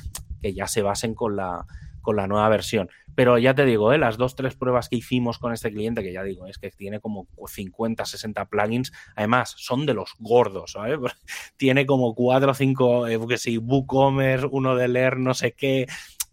que 0.40 0.54
ya 0.54 0.68
se 0.68 0.82
basen 0.82 1.14
con 1.14 1.34
la, 1.34 1.66
con 2.00 2.16
la 2.16 2.26
nueva 2.26 2.48
versión. 2.48 2.88
Pero 3.14 3.36
ya 3.36 3.52
te 3.52 3.64
digo, 3.64 3.92
¿eh? 3.92 3.98
las 3.98 4.16
dos, 4.16 4.36
tres 4.36 4.54
pruebas 4.54 4.88
que 4.88 4.96
hicimos 4.96 5.38
con 5.38 5.52
este 5.52 5.72
cliente, 5.72 6.02
que 6.02 6.12
ya 6.12 6.22
digo, 6.22 6.46
es 6.46 6.58
que 6.58 6.70
tiene 6.70 7.00
como 7.00 7.26
50, 7.46 8.04
60 8.04 8.44
plugins, 8.44 8.92
además 9.16 9.54
son 9.56 9.86
de 9.86 9.94
los 9.94 10.14
gordos, 10.20 10.72
¿sabes? 10.72 10.98
tiene 11.56 11.84
como 11.84 12.14
cuatro 12.14 12.52
o 12.52 12.54
cinco, 12.54 13.08
eh, 13.08 13.18
que 13.28 13.38
sí, 13.38 13.58
WooCommerce, 13.58 14.46
uno 14.50 14.76
de 14.76 14.86
leer 14.86 15.18
no 15.18 15.34
sé 15.34 15.52
qué, 15.52 15.88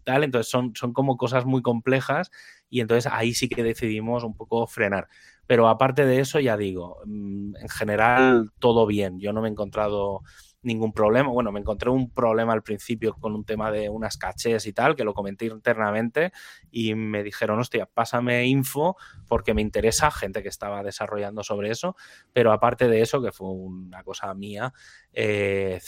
tal, 0.05 0.23
entonces 0.23 0.49
son, 0.49 0.71
como 0.93 1.17
cosas 1.17 1.45
muy 1.45 1.61
complejas 1.61 2.31
y 2.69 2.79
entonces 2.79 3.11
ahí 3.11 3.33
sí 3.33 3.49
que 3.49 3.63
decidimos 3.63 4.23
un 4.23 4.35
poco 4.35 4.67
frenar. 4.67 5.09
Pero 5.47 5.67
aparte 5.67 6.05
de 6.05 6.19
eso, 6.21 6.39
ya 6.39 6.57
digo, 6.57 6.99
mm, 7.05 7.57
en 7.57 7.69
general 7.69 8.51
todo 8.59 8.85
bien, 8.85 9.19
yo 9.19 9.33
no 9.33 9.41
me 9.41 9.49
he 9.49 9.51
encontrado 9.51 10.21
ningún 10.65 10.93
problema. 10.93 11.29
Bueno, 11.29 11.51
me 11.51 11.59
encontré 11.59 11.89
un 11.89 12.09
problema 12.09 12.53
al 12.53 12.63
principio 12.63 13.13
con 13.13 13.35
un 13.35 13.45
tema 13.45 13.71
de 13.71 13.89
unas 13.89 14.17
cachés 14.17 14.65
y 14.65 14.73
tal, 14.73 14.95
que 14.95 15.03
lo 15.03 15.13
comenté 15.13 15.45
internamente 15.45 16.31
y 16.71 16.95
me 16.95 17.23
dijeron, 17.23 17.59
hostia, 17.59 17.85
pásame 17.85 18.45
info 18.47 18.97
porque 19.27 19.53
me 19.53 19.61
interesa, 19.61 20.11
gente 20.11 20.41
que 20.41 20.49
estaba 20.49 20.83
desarrollando 20.83 21.43
sobre 21.43 21.69
eso, 21.69 21.95
pero 22.33 22.51
aparte 22.51 22.87
de 22.87 23.01
eso, 23.01 23.21
que 23.21 23.31
fue 23.31 23.49
una 23.49 24.03
cosa 24.03 24.33
mía, 24.33 24.73
eh, 25.13 25.79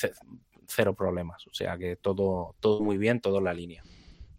cero 0.68 0.94
problemas. 0.96 1.46
O 1.48 1.54
sea 1.54 1.78
que 1.78 1.96
todo, 1.96 2.56
todo 2.60 2.82
muy 2.82 2.98
bien, 2.98 3.20
todo 3.20 3.39
en 3.39 3.44
la 3.46 3.54
línea. 3.54 3.84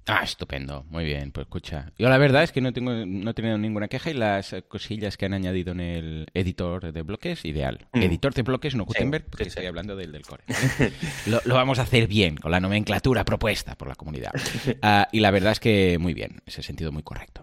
Ah, 0.09 0.22
estupendo, 0.22 0.86
muy 0.88 1.04
bien, 1.04 1.32
pues 1.32 1.44
escucha. 1.46 1.92
Yo 1.98 2.09
la 2.09 2.16
verdad 2.16 2.42
es 2.42 2.50
que 2.50 2.62
no 2.62 2.72
tengo, 2.72 2.92
no 2.92 3.30
he 3.30 3.34
tenido 3.34 3.59
ninguna 3.59 3.88
queja 3.88 4.11
y 4.11 4.14
las 4.14 4.56
cosillas 4.66 5.18
que 5.18 5.26
han 5.26 5.34
añadido 5.34 5.72
en 5.72 5.80
el 5.80 6.26
editor 6.32 6.92
de 6.92 7.02
bloques, 7.02 7.44
ideal. 7.44 7.86
Mm. 7.92 8.02
Editor 8.02 8.32
de 8.32 8.42
bloques, 8.42 8.74
no 8.74 8.86
Gutenberg, 8.86 9.26
porque 9.26 9.44
estoy 9.44 9.66
hablando 9.66 9.96
del 9.96 10.12
del 10.12 10.22
core. 10.22 10.44
lo, 11.26 11.54
vamos 11.54 11.78
a 11.78 11.82
hacer 11.82 12.06
bien, 12.06 12.36
con 12.36 12.50
la 12.50 12.59
nomenclatura 12.59 13.24
propuesta 13.24 13.74
por 13.74 13.88
la 13.88 13.96
comunidad. 13.96 14.32
Ah, 14.80 15.09
y 15.12 15.20
la 15.20 15.30
verdad 15.30 15.52
es 15.52 15.61
que 15.61 15.98
muy 15.98 16.14
bien, 16.14 16.40
ese 16.46 16.62
sentido 16.62 16.90
muy 16.90 17.02
correcto. 17.02 17.42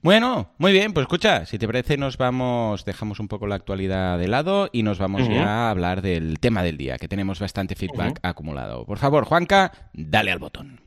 Bueno, 0.00 0.54
muy 0.56 0.72
bien, 0.72 0.94
pues 0.94 1.04
escucha, 1.04 1.44
si 1.44 1.58
te 1.58 1.66
parece 1.66 1.98
nos 1.98 2.16
vamos, 2.16 2.86
dejamos 2.86 3.20
un 3.20 3.28
poco 3.28 3.46
la 3.46 3.56
actualidad 3.56 4.18
de 4.18 4.28
lado 4.28 4.70
y 4.72 4.82
nos 4.82 4.98
vamos 4.98 5.28
ya 5.28 5.66
a 5.66 5.70
hablar 5.70 6.00
del 6.00 6.38
tema 6.38 6.62
del 6.62 6.78
día, 6.78 6.96
que 6.96 7.08
tenemos 7.08 7.38
bastante 7.38 7.74
feedback 7.74 8.18
acumulado. 8.22 8.86
Por 8.86 8.98
favor, 8.98 9.24
Juanca, 9.24 9.72
dale 9.92 10.30
al 10.30 10.38
botón. 10.38 10.85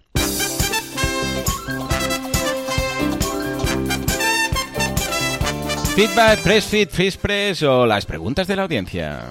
Feedback, 5.95 6.39
press 6.39 6.65
feed, 6.65 6.89
fish 6.89 7.17
press 7.17 7.63
o 7.63 7.85
las 7.85 8.05
preguntas 8.05 8.47
de 8.47 8.55
la 8.55 8.63
audiencia. 8.63 9.23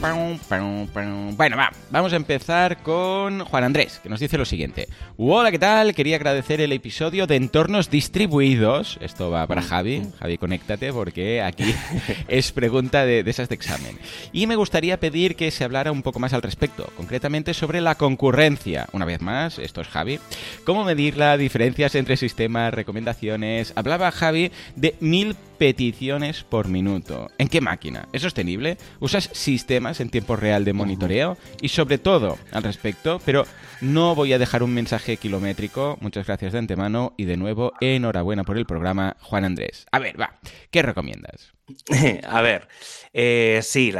Bueno, 0.00 1.56
va, 1.56 1.72
vamos 1.90 2.12
a 2.12 2.16
empezar 2.16 2.82
con 2.84 3.40
Juan 3.40 3.64
Andrés, 3.64 3.98
que 4.00 4.08
nos 4.08 4.20
dice 4.20 4.38
lo 4.38 4.44
siguiente. 4.44 4.86
Hola, 5.16 5.50
¿qué 5.50 5.58
tal? 5.58 5.92
Quería 5.92 6.14
agradecer 6.14 6.60
el 6.60 6.72
episodio 6.72 7.26
de 7.26 7.34
entornos 7.34 7.90
distribuidos. 7.90 8.96
Esto 9.00 9.28
va 9.30 9.44
para 9.48 9.60
Javi. 9.60 10.06
Javi, 10.20 10.38
conéctate 10.38 10.92
porque 10.92 11.42
aquí 11.42 11.74
es 12.28 12.52
pregunta 12.52 13.04
de, 13.04 13.24
de 13.24 13.30
esas 13.30 13.48
de 13.48 13.56
examen. 13.56 13.98
Y 14.32 14.46
me 14.46 14.54
gustaría 14.54 15.00
pedir 15.00 15.34
que 15.34 15.50
se 15.50 15.64
hablara 15.64 15.90
un 15.90 16.02
poco 16.02 16.20
más 16.20 16.32
al 16.32 16.42
respecto, 16.42 16.88
concretamente 16.96 17.52
sobre 17.52 17.80
la 17.80 17.96
concurrencia. 17.96 18.86
Una 18.92 19.04
vez 19.04 19.20
más, 19.20 19.58
esto 19.58 19.80
es 19.80 19.88
Javi. 19.88 20.20
¿Cómo 20.64 20.84
medir 20.84 21.16
las 21.16 21.40
diferencias 21.40 21.96
entre 21.96 22.16
sistemas, 22.16 22.72
recomendaciones? 22.72 23.72
Hablaba 23.74 24.12
Javi 24.12 24.52
de 24.76 24.94
mil 25.00 25.34
peticiones 25.58 26.44
por 26.44 26.68
minuto. 26.68 27.30
¿En 27.38 27.48
qué 27.48 27.60
máquina? 27.60 28.08
¿Es 28.12 28.22
sostenible? 28.22 28.78
¿Usas 29.00 29.28
sistemas 29.32 30.00
en 30.00 30.10
tiempo 30.10 30.36
real 30.36 30.64
de 30.64 30.72
monitoreo? 30.72 31.36
Y 31.60 31.68
sobre 31.68 31.98
todo 31.98 32.38
al 32.52 32.62
respecto, 32.62 33.20
pero 33.24 33.44
no 33.80 34.14
voy 34.14 34.32
a 34.32 34.38
dejar 34.38 34.62
un 34.62 34.74
mensaje 34.74 35.16
kilométrico. 35.16 35.98
Muchas 36.00 36.26
gracias 36.26 36.52
de 36.52 36.58
antemano 36.58 37.14
y 37.16 37.24
de 37.24 37.36
nuevo 37.36 37.72
enhorabuena 37.80 38.44
por 38.44 38.58
el 38.58 38.66
programa, 38.66 39.16
Juan 39.20 39.44
Andrés. 39.44 39.86
A 39.92 39.98
ver, 39.98 40.20
va, 40.20 40.34
¿qué 40.70 40.82
recomiendas? 40.82 41.52
A 42.28 42.40
ver, 42.40 42.66
eh, 43.12 43.60
sí, 43.62 43.92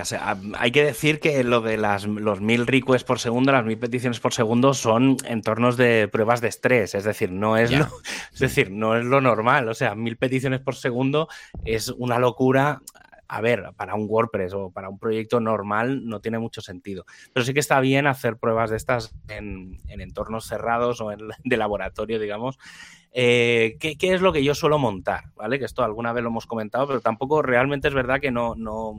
hay 0.59 0.71
que 0.71 0.85
decir 0.85 1.21
que 1.21 1.45
lo 1.45 1.61
de 1.61 1.77
las, 1.77 2.05
los 2.05 2.41
mil 2.41 2.67
requests 2.67 3.05
por 3.05 3.19
segundo, 3.19 3.53
las 3.53 3.65
mil 3.65 3.79
peticiones 3.79 4.21
por 4.21 4.33
segundo 4.33 4.73
son 4.73 5.17
entornos 5.27 5.77
de 5.77 6.09
pruebas 6.09 6.41
de 6.41 6.49
estrés, 6.49 6.95
es 6.95 7.05
decir, 7.05 7.31
no 7.31 7.59
es, 7.59 7.71
lo, 7.71 7.87
es 8.33 8.39
decir, 8.39 8.71
no 8.71 8.97
es 8.97 9.05
lo 9.05 9.21
normal, 9.21 9.69
o 9.69 9.75
sea, 9.75 9.95
mil 9.95 10.17
peticiones 10.17 10.61
por 10.61 10.77
segundo 10.77 11.29
es 11.65 11.89
una 11.89 12.19
locura 12.19 12.81
a 13.29 13.43
ver, 13.43 13.73
para 13.77 13.95
un 13.95 14.07
WordPress 14.09 14.55
o 14.55 14.71
para 14.71 14.89
un 14.89 14.99
proyecto 14.99 15.39
normal 15.39 16.07
no 16.07 16.21
tiene 16.21 16.39
mucho 16.39 16.63
sentido. 16.63 17.05
Pero 17.35 17.45
sí 17.45 17.53
que 17.53 17.61
está 17.61 17.79
bien 17.81 18.07
hacer 18.07 18.39
pruebas 18.39 18.71
de 18.71 18.79
estas 18.79 19.15
en, 19.29 19.79
entornos 19.89 20.47
cerrados 20.47 21.03
o 21.03 21.13
en, 21.13 21.21
de 21.45 21.57
laboratorio, 21.59 22.19
digamos. 22.19 22.59
Eh, 23.13 23.77
¿qué, 23.81 23.97
es 24.01 24.21
lo 24.21 24.33
que 24.33 24.45
yo 24.45 24.55
suelo 24.55 24.79
montar? 24.79 25.25
¿Vale? 25.35 25.59
Que 25.59 25.67
esto 25.67 25.83
alguna 25.83 26.13
vez 26.13 26.23
lo 26.23 26.31
hemos 26.31 26.47
comentado, 26.47 26.87
pero 26.87 27.01
tampoco 27.01 27.43
realmente 27.43 27.89
es 27.89 27.95
verdad 27.95 28.21
que 28.21 28.31
no, 28.31 28.55
no, 28.55 28.95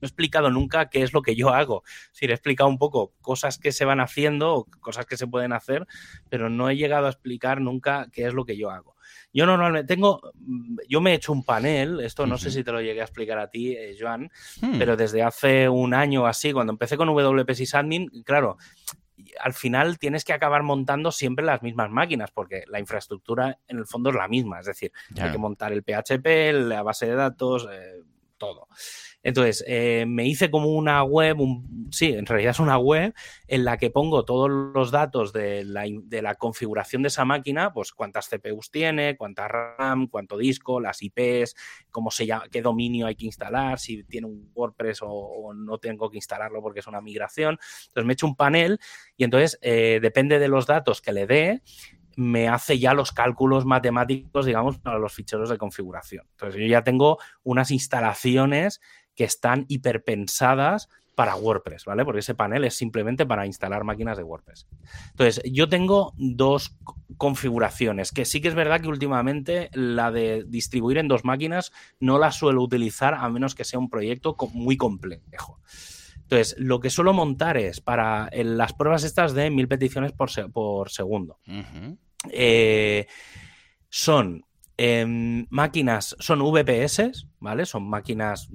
he 0.00 0.06
explicado 0.06 0.50
nunca 0.50 0.88
qué 0.88 1.02
es 1.02 1.12
lo 1.12 1.22
que 1.22 1.36
yo 1.36 1.50
hago. 1.50 1.84
Sí, 2.12 2.26
he 2.26 2.32
explicado 2.32 2.68
un 2.68 2.78
poco 2.78 3.12
cosas 3.20 3.58
que 3.58 3.72
se 3.72 3.84
van 3.84 4.00
haciendo 4.00 4.54
o 4.54 4.64
cosas 4.80 5.06
que 5.06 5.16
se 5.16 5.26
pueden 5.26 5.52
hacer, 5.52 5.86
pero 6.28 6.48
no 6.48 6.70
he 6.70 6.76
llegado 6.76 7.06
a 7.06 7.10
explicar 7.10 7.60
nunca 7.60 8.08
qué 8.12 8.26
es 8.26 8.34
lo 8.34 8.44
que 8.44 8.56
yo 8.56 8.70
hago. 8.70 8.93
Yo 9.34 9.46
normalmente 9.46 9.92
tengo, 9.92 10.20
mm, 10.36 10.76
yo 10.88 11.00
me 11.00 11.10
he 11.10 11.14
hecho 11.14 11.32
un 11.32 11.44
panel, 11.44 12.00
esto 12.00 12.24
no 12.24 12.38
sé 12.38 12.52
si 12.52 12.62
te 12.62 12.70
lo 12.70 12.80
llegué 12.80 13.00
a 13.00 13.04
explicar 13.04 13.38
a 13.38 13.50
ti, 13.50 13.72
eh, 13.72 13.96
Joan, 13.98 14.30
hmm. 14.62 14.78
pero 14.78 14.96
desde 14.96 15.24
hace 15.24 15.68
un 15.68 15.92
año 15.92 16.24
así, 16.24 16.52
cuando 16.52 16.72
empecé 16.72 16.96
con 16.96 17.08
WP 17.08 17.52
Sysadmin, 17.52 18.08
claro, 18.24 18.58
al 19.40 19.52
final 19.52 19.98
tienes 19.98 20.24
que 20.24 20.32
acabar 20.32 20.62
montando 20.62 21.10
siempre 21.10 21.44
las 21.44 21.62
mismas 21.62 21.90
máquinas, 21.90 22.30
porque 22.30 22.62
la 22.68 22.78
infraestructura 22.78 23.58
en 23.66 23.78
el 23.78 23.86
fondo 23.86 24.10
es 24.10 24.16
la 24.16 24.28
misma, 24.28 24.60
es 24.60 24.66
decir, 24.66 24.92
hay 25.20 25.32
que 25.32 25.38
montar 25.38 25.72
el 25.72 25.82
PHP, 25.82 26.52
la 26.52 26.84
base 26.84 27.06
de 27.06 27.14
datos, 27.16 27.68
eh, 27.70 28.02
todo. 28.38 28.68
Entonces, 29.22 29.64
eh, 29.66 30.04
me 30.06 30.26
hice 30.26 30.50
como 30.50 30.68
una 30.68 31.02
web, 31.02 31.38
sí, 31.90 32.12
en 32.12 32.26
realidad 32.26 32.50
es 32.50 32.60
una 32.60 32.78
web 32.78 33.14
en 33.48 33.64
la 33.64 33.78
que 33.78 33.90
pongo 33.90 34.24
todos 34.24 34.50
los 34.50 34.90
datos 34.90 35.32
de 35.32 35.64
la, 35.64 36.34
configuración 36.34 37.02
de 37.02 37.08
esa 37.08 37.24
máquina, 37.24 37.72
pues 37.72 37.92
cuántas 37.92 38.28
CPUs 38.28 38.70
tiene, 38.70 39.16
cuánta 39.16 39.48
RAM, 39.48 40.08
cuánto 40.08 40.36
disco, 40.36 40.80
las 40.80 41.02
IPs, 41.02 41.54
cómo 41.90 42.10
se 42.10 42.26
llama, 42.26 42.48
qué 42.50 42.60
dominio 42.60 43.06
hay 43.06 43.14
que 43.14 43.26
instalar, 43.26 43.78
si 43.78 44.04
tiene 44.04 44.26
un 44.26 44.50
WordPress 44.54 45.00
o, 45.02 45.52
no 45.54 45.78
tengo 45.78 46.10
que 46.10 46.18
instalarlo 46.18 46.60
porque 46.60 46.80
es 46.80 46.86
una 46.86 47.00
migración. 47.00 47.58
Entonces, 47.86 48.04
me 48.04 48.12
he 48.12 48.14
hecho 48.14 48.26
un 48.26 48.36
panel 48.36 48.78
y 49.16 49.24
entonces, 49.24 49.58
eh, 49.62 50.00
depende 50.02 50.38
de 50.38 50.48
los 50.48 50.66
datos 50.66 51.00
que 51.00 51.12
le 51.12 51.26
dé, 51.26 51.62
me 52.16 52.48
hace 52.48 52.78
ya 52.78 52.94
los 52.94 53.12
cálculos 53.12 53.64
matemáticos, 53.64 54.46
digamos, 54.46 54.78
para 54.78 54.98
los 54.98 55.12
ficheros 55.12 55.48
de 55.50 55.58
configuración. 55.58 56.26
Entonces, 56.32 56.60
yo 56.60 56.66
ya 56.66 56.84
tengo 56.84 57.18
unas 57.42 57.70
instalaciones 57.70 58.80
que 59.14 59.24
están 59.24 59.64
hiperpensadas 59.68 60.88
para 61.14 61.36
WordPress, 61.36 61.84
¿vale? 61.84 62.04
Porque 62.04 62.20
ese 62.20 62.34
panel 62.34 62.64
es 62.64 62.74
simplemente 62.74 63.24
para 63.24 63.46
instalar 63.46 63.84
máquinas 63.84 64.16
de 64.16 64.24
WordPress. 64.24 64.66
Entonces, 65.10 65.42
yo 65.50 65.68
tengo 65.68 66.12
dos 66.16 66.76
configuraciones, 67.16 68.10
que 68.10 68.24
sí 68.24 68.40
que 68.40 68.48
es 68.48 68.54
verdad 68.54 68.80
que 68.80 68.88
últimamente 68.88 69.70
la 69.72 70.10
de 70.10 70.44
distribuir 70.46 70.98
en 70.98 71.08
dos 71.08 71.24
máquinas 71.24 71.72
no 72.00 72.18
la 72.18 72.32
suelo 72.32 72.62
utilizar 72.62 73.14
a 73.14 73.28
menos 73.28 73.54
que 73.54 73.64
sea 73.64 73.78
un 73.78 73.90
proyecto 73.90 74.36
muy 74.52 74.76
complejo. 74.76 75.60
Entonces, 76.22 76.56
lo 76.58 76.80
que 76.80 76.90
suelo 76.90 77.12
montar 77.12 77.56
es 77.56 77.80
para 77.80 78.28
las 78.32 78.72
pruebas 78.72 79.04
estas 79.04 79.34
de 79.34 79.50
mil 79.50 79.68
peticiones 79.68 80.12
por, 80.12 80.30
por 80.52 80.90
segundo. 80.90 81.38
Eh, 82.30 83.06
son 83.88 84.44
em, 84.76 85.46
máquinas, 85.50 86.16
son 86.18 86.40
VPS, 86.40 87.26
¿vale? 87.40 87.66
Son 87.66 87.88
máquinas 87.88 88.48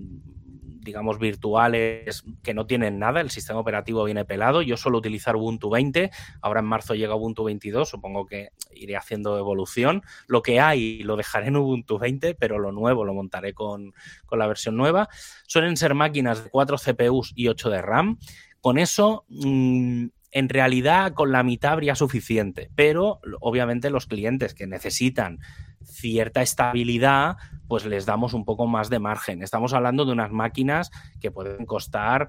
digamos, 0.89 1.20
virtuales 1.20 2.24
que 2.41 2.53
no 2.53 2.65
tienen 2.65 2.99
nada, 2.99 3.22
el 3.22 3.30
sistema 3.30 3.59
operativo 3.59 4.03
viene 4.03 4.26
pelado. 4.26 4.61
Yo 4.61 4.76
suelo 4.76 4.97
utilizar 4.97 5.36
Ubuntu 5.36 5.70
20, 5.70 6.09
ahora 6.41 6.61
en 6.61 6.65
marzo 6.65 6.95
llega 6.95 7.15
Ubuntu 7.15 7.43
22, 7.43 7.88
supongo 7.88 8.26
que 8.26 8.49
iré 8.74 8.97
haciendo 8.97 9.38
evolución. 9.38 10.01
Lo 10.28 10.41
que 10.41 10.59
hay 10.59 11.03
lo 11.03 11.15
dejaré 11.15 11.47
en 11.47 11.57
Ubuntu 11.57 11.99
20, 11.99 12.36
pero 12.36 12.59
lo 12.59 12.72
nuevo 12.72 13.05
lo 13.05 13.13
montaré 13.13 13.53
con, 13.53 13.93
la 14.32 14.47
versión 14.47 14.78
nueva. 14.78 15.09
Suelen 15.47 15.78
ser 15.78 15.93
máquinas 15.93 16.43
de 16.43 16.49
4 16.49 16.78
CPUs 16.78 17.34
y 17.36 17.47
8 17.49 17.70
de 17.70 17.82
RAM. 17.82 18.17
Con 18.61 18.78
eso, 18.78 19.26
mm, 19.30 20.07
en 20.32 20.49
realidad, 20.49 21.13
con 21.13 21.32
la 21.32 21.43
mitad 21.43 21.73
habría 21.73 21.95
suficiente, 21.95 22.69
pero 22.75 23.19
obviamente 23.39 23.89
los 23.89 24.05
clientes 24.05 24.53
que 24.53 24.67
necesitan 24.67 25.39
cierta 25.84 26.41
estabilidad, 26.41 27.38
pues 27.67 27.86
les 27.86 28.05
damos 28.05 28.34
un 28.34 28.45
poco 28.45 28.67
más 28.67 28.89
de 28.89 28.99
margen. 28.99 29.41
Estamos 29.43 29.73
hablando 29.73 30.05
de 30.05 30.11
unas 30.11 30.32
máquinas 30.32 30.91
que 31.19 31.32
pueden 31.32 31.65
costar 31.65 32.27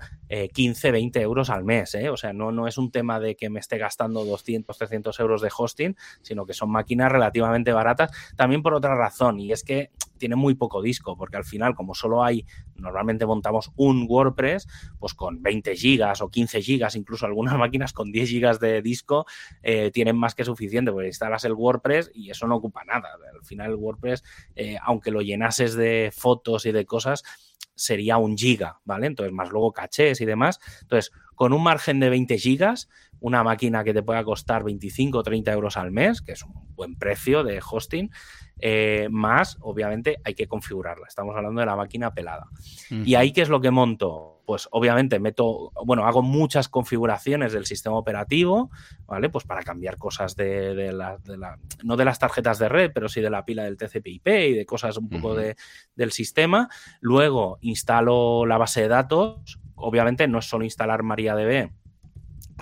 15, 0.53 0.89
eh, 0.89 0.93
20 0.93 1.21
euros 1.21 1.51
al 1.51 1.65
mes. 1.65 1.95
¿eh? 1.95 2.11
O 2.11 2.17
sea, 2.17 2.33
no, 2.33 2.53
no 2.53 2.67
es 2.67 2.79
un 2.79 2.91
tema 2.91 3.21
de 3.21 3.37
que 3.37 3.51
me 3.51 3.61
esté 3.61 3.79
gastando 3.79 4.25
200, 4.25 4.77
300 4.77 5.19
euros 5.21 5.43
de 5.43 5.51
hosting, 5.57 5.97
sino 6.23 6.47
que 6.47 6.55
son 6.55 6.71
máquinas 6.71 7.11
relativamente 7.11 7.73
baratas. 7.73 8.11
También 8.37 8.63
por 8.63 8.75
otra 8.75 8.95
razón, 8.95 9.41
y 9.41 9.53
es 9.53 9.65
que 9.65 9.91
tiene 10.21 10.37
muy 10.37 10.55
poco 10.55 10.81
disco, 10.81 11.17
porque 11.17 11.37
al 11.37 11.45
final, 11.45 11.75
como 11.75 11.95
solo 11.95 12.23
hay, 12.23 12.47
normalmente 12.77 13.27
montamos 13.27 13.73
un 13.75 14.07
WordPress, 14.09 14.69
pues 15.01 15.15
con 15.15 15.43
20 15.43 15.75
gigas 15.75 16.21
o 16.21 16.31
15 16.31 16.63
gigas, 16.63 16.95
incluso 16.95 17.27
algunas 17.27 17.55
máquinas 17.59 17.93
con 17.93 18.13
10 18.13 18.29
gigas 18.29 18.61
de 18.61 18.83
disco, 18.83 19.27
eh, 19.63 19.91
tienen 19.91 20.17
más 20.17 20.37
que 20.37 20.45
suficiente, 20.45 20.93
porque 20.93 21.09
instalas 21.09 21.45
el 21.45 21.55
WordPress 21.55 22.13
y 22.15 22.31
eso 22.31 22.47
no 22.47 22.57
ocupa 22.57 22.85
nada. 22.85 23.09
Al 23.35 23.45
final 23.45 23.71
el 23.71 23.77
WordPress, 23.77 24.23
eh, 24.55 24.77
aunque 24.83 25.11
lo 25.11 25.23
llenases 25.23 25.75
de 25.75 26.13
fotos 26.15 26.67
y 26.67 26.73
de 26.73 26.85
cosas, 26.85 27.25
sería 27.75 28.19
un 28.19 28.37
giga, 28.37 28.79
¿vale? 28.85 29.07
Entonces, 29.07 29.33
más 29.33 29.51
luego 29.51 29.73
cachés 29.73 30.21
y 30.21 30.27
demás. 30.27 30.61
Entonces, 30.83 31.13
con 31.41 31.55
un 31.55 31.63
margen 31.63 32.01
de 32.01 32.11
20 32.11 32.37
gigas, 32.37 32.91
una 33.19 33.43
máquina 33.43 33.83
que 33.83 33.95
te 33.95 34.03
pueda 34.03 34.23
costar 34.25 34.63
25 34.63 35.17
o 35.17 35.23
30 35.23 35.51
euros 35.53 35.79
al 35.79 35.91
mes, 35.91 36.21
que 36.21 36.33
es 36.33 36.43
un 36.43 36.53
buen 36.75 36.97
precio 36.97 37.43
de 37.45 37.63
hosting, 37.67 38.11
eh, 38.59 39.09
más, 39.11 39.57
obviamente, 39.63 40.19
hay 40.23 40.35
que 40.35 40.47
configurarla. 40.47 41.07
Estamos 41.09 41.35
hablando 41.35 41.61
de 41.61 41.67
la 41.67 41.77
máquina 41.77 42.13
pelada. 42.13 42.47
¿Y 42.91 43.15
ahí 43.15 43.33
qué 43.33 43.41
es 43.41 43.49
lo 43.49 43.63
que 43.63 43.71
monto? 43.71 44.43
Pues 44.45 44.69
obviamente 44.71 45.19
meto, 45.19 45.73
bueno, 45.87 46.05
hago 46.05 46.21
muchas 46.21 46.69
configuraciones 46.69 47.55
del 47.55 47.65
sistema 47.65 47.97
operativo, 47.97 48.71
¿vale? 49.07 49.31
Pues 49.31 49.47
para 49.47 49.63
cambiar 49.63 49.97
cosas 49.97 50.37
de, 50.37 50.93
la, 50.93 51.19
no 51.83 51.97
de 51.97 52.05
las 52.05 52.19
tarjetas 52.19 52.59
de 52.59 52.69
red, 52.69 52.91
pero 52.93 53.09
sí 53.09 53.23
de 53.23 53.31
la 53.31 53.47
pila 53.47 53.65
del 53.65 53.79
TCP/IP 53.79 54.27
y 54.27 54.53
de 54.53 54.67
cosas 54.67 54.99
un 54.99 55.09
poco 55.09 55.35
de, 55.35 55.57
del 55.97 56.13
sistema. 56.13 56.69
Luego 57.01 57.57
instalo 57.63 58.45
la 58.45 58.59
base 58.59 58.83
de 58.83 58.89
datos. 58.89 59.59
Obviamente 59.81 60.29
no 60.29 60.39
es 60.39 60.47
solo 60.47 60.65
instalar 60.65 61.03
MariaDB, 61.03 61.71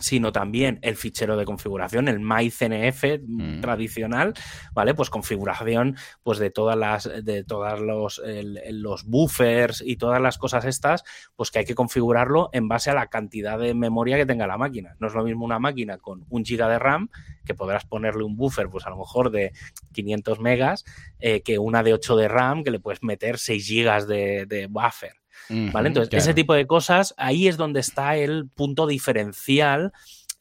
sino 0.01 0.33
también 0.33 0.79
el 0.83 0.97
fichero 0.97 1.37
de 1.37 1.45
configuración, 1.45 2.09
el 2.09 2.21
MyCNF 2.21 3.05
mm. 3.27 3.61
tradicional, 3.61 4.35
¿vale? 4.73 4.95
Pues 4.95 5.11
configuración 5.11 5.97
pues 6.23 6.39
de 6.39 6.51
todas 6.51 6.77
las, 6.77 7.11
de 7.25 7.45
todos 7.45 7.81
los, 7.81 8.23
los 8.71 9.05
buffers 9.05 9.83
y 9.85 9.97
todas 9.97 10.21
las 10.21 10.39
cosas 10.39 10.65
estas, 10.65 11.05
pues 11.37 11.51
que 11.51 11.61
hay 11.61 11.65
que 11.65 11.75
configurarlo 11.75 12.51
en 12.53 12.69
base 12.69 12.91
a 12.91 12.95
la 12.95 13.09
cantidad 13.09 13.59
de 13.59 13.75
memoria 13.75 14.17
que 14.17 14.27
tenga 14.27 14.47
la 14.47 14.59
máquina. 14.59 14.97
No 14.99 15.09
es 15.09 15.15
lo 15.15 15.25
mismo 15.25 15.45
una 15.45 15.59
máquina 15.59 15.99
con 15.99 16.25
un 16.29 16.45
giga 16.45 16.69
de 16.69 16.79
RAM, 16.79 17.09
que 17.45 17.55
podrás 17.55 17.85
ponerle 17.87 18.25
un 18.25 18.37
buffer, 18.37 18.69
pues 18.69 18.87
a 18.87 18.91
lo 18.91 18.97
mejor 18.97 19.31
de 19.31 19.53
500 19.93 20.41
megas, 20.41 20.85
eh, 21.19 21.43
que 21.43 21.59
una 21.59 21.83
de 21.83 21.95
8 21.95 22.17
de 22.17 22.29
RAM, 22.29 22.63
que 22.63 22.71
le 22.71 22.81
puedes 22.81 23.03
meter 23.03 23.39
6 23.39 23.67
gigas 23.67 24.07
de 24.07 24.67
buffer. 24.71 25.15
¿Vale? 25.49 25.89
Entonces, 25.89 26.13
ese 26.13 26.35
tipo 26.35 26.55
de 26.55 26.67
cosas, 26.67 27.15
ahí 27.17 27.49
es 27.49 27.57
donde 27.57 27.81
está 27.81 28.17
el 28.17 28.49
punto 28.49 28.87
diferencial 28.87 29.93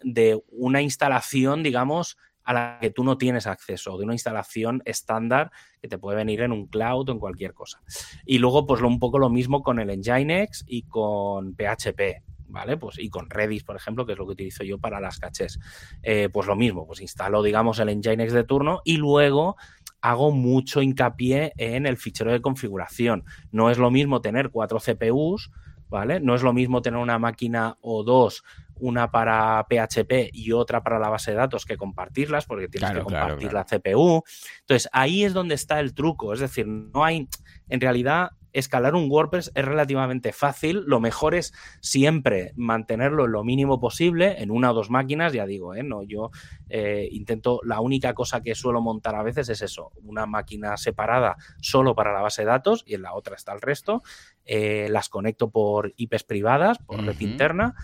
de 0.01 0.41
una 0.49 0.81
instalación, 0.81 1.63
digamos, 1.63 2.17
a 2.47 2.53
la 2.53 2.77
que 2.79 2.91
tú 2.91 3.03
no 3.03 3.17
tienes 3.17 3.45
acceso, 3.45 3.97
de 3.97 4.05
una 4.05 4.13
instalación 4.13 4.81
estándar 4.85 5.51
que 5.81 5.89
te 5.89 5.97
puede 5.97 6.15
venir 6.15 6.41
en 6.41 6.53
un 6.53 6.67
cloud 6.67 7.09
o 7.09 7.11
en 7.11 7.19
cualquier 7.19 7.53
cosa. 7.53 7.81
Y 8.25 8.37
luego, 8.37 8.65
pues 8.65 8.79
lo, 8.79 8.87
un 8.87 8.99
poco 8.99 9.19
lo 9.19 9.29
mismo 9.29 9.61
con 9.61 9.79
el 9.79 9.89
Nginx 9.89 10.63
y 10.65 10.83
con 10.83 11.55
PHP. 11.55 12.23
¿Vale? 12.49 12.77
Pues, 12.77 12.97
y 12.97 13.09
con 13.09 13.29
Redis, 13.29 13.65
por 13.65 13.75
ejemplo, 13.75 14.05
que 14.05 14.13
es 14.13 14.17
lo 14.17 14.25
que 14.25 14.31
utilizo 14.31 14.63
yo 14.63 14.79
para 14.79 15.01
las 15.01 15.19
cachés. 15.19 15.59
Eh, 16.01 16.29
pues 16.31 16.47
lo 16.47 16.55
mismo, 16.55 16.87
pues 16.87 17.01
instalo, 17.01 17.43
digamos, 17.43 17.79
el 17.79 17.93
Nginx 17.93 18.31
de 18.31 18.45
turno 18.45 18.79
y 18.85 18.95
luego 18.95 19.57
hago 20.01 20.31
mucho 20.31 20.81
hincapié 20.81 21.53
en 21.57 21.85
el 21.85 21.97
fichero 21.97 22.31
de 22.31 22.41
configuración. 22.41 23.23
No 23.51 23.69
es 23.69 23.77
lo 23.77 23.91
mismo 23.91 24.21
tener 24.21 24.49
cuatro 24.49 24.79
CPUs, 24.79 25.51
¿vale? 25.89 26.19
No 26.19 26.35
es 26.35 26.43
lo 26.43 26.53
mismo 26.53 26.81
tener 26.81 26.99
una 26.99 27.19
máquina 27.19 27.77
o 27.81 28.03
dos, 28.03 28.43
una 28.79 29.09
para 29.11 29.65
PHP 29.67 30.29
y 30.33 30.51
otra 30.51 30.83
para 30.83 30.99
la 30.99 31.09
base 31.09 31.31
de 31.31 31.37
datos, 31.37 31.65
que 31.65 31.77
compartirlas, 31.77 32.45
porque 32.45 32.67
tienes 32.67 32.91
que 32.91 32.99
compartir 32.99 33.53
la 33.53 33.65
CPU. 33.65 34.23
Entonces, 34.59 34.89
ahí 34.91 35.23
es 35.23 35.33
donde 35.33 35.55
está 35.55 35.79
el 35.79 35.93
truco. 35.93 36.33
Es 36.33 36.39
decir, 36.39 36.67
no 36.67 37.03
hay, 37.03 37.27
en 37.69 37.81
realidad, 37.81 38.31
escalar 38.59 38.95
un 38.95 39.09
WordPress 39.09 39.51
es 39.53 39.65
relativamente 39.65 40.33
fácil. 40.33 40.83
Lo 40.85 40.99
mejor 40.99 41.35
es 41.35 41.53
siempre 41.79 42.53
mantenerlo 42.55 43.27
lo 43.27 43.43
mínimo 43.43 43.79
posible 43.79 44.41
en 44.41 44.51
una 44.51 44.71
o 44.71 44.73
dos 44.73 44.89
máquinas. 44.89 45.33
Ya 45.33 45.45
digo, 45.45 45.75
¿eh? 45.75 45.83
no, 45.83 46.03
yo 46.03 46.31
eh, 46.69 47.07
intento, 47.11 47.59
la 47.63 47.79
única 47.79 48.13
cosa 48.13 48.41
que 48.41 48.55
suelo 48.55 48.81
montar 48.81 49.15
a 49.15 49.23
veces 49.23 49.49
es 49.49 49.61
eso, 49.61 49.91
una 50.03 50.25
máquina 50.25 50.77
separada 50.77 51.37
solo 51.61 51.95
para 51.95 52.13
la 52.13 52.21
base 52.21 52.43
de 52.43 52.47
datos 52.47 52.83
y 52.85 52.95
en 52.95 53.01
la 53.01 53.13
otra 53.13 53.35
está 53.35 53.53
el 53.53 53.61
resto. 53.61 54.03
Eh, 54.45 54.87
las 54.89 55.09
conecto 55.09 55.49
por 55.49 55.93
IPs 55.97 56.23
privadas, 56.23 56.77
por 56.79 57.03
red 57.03 57.19
interna. 57.19 57.75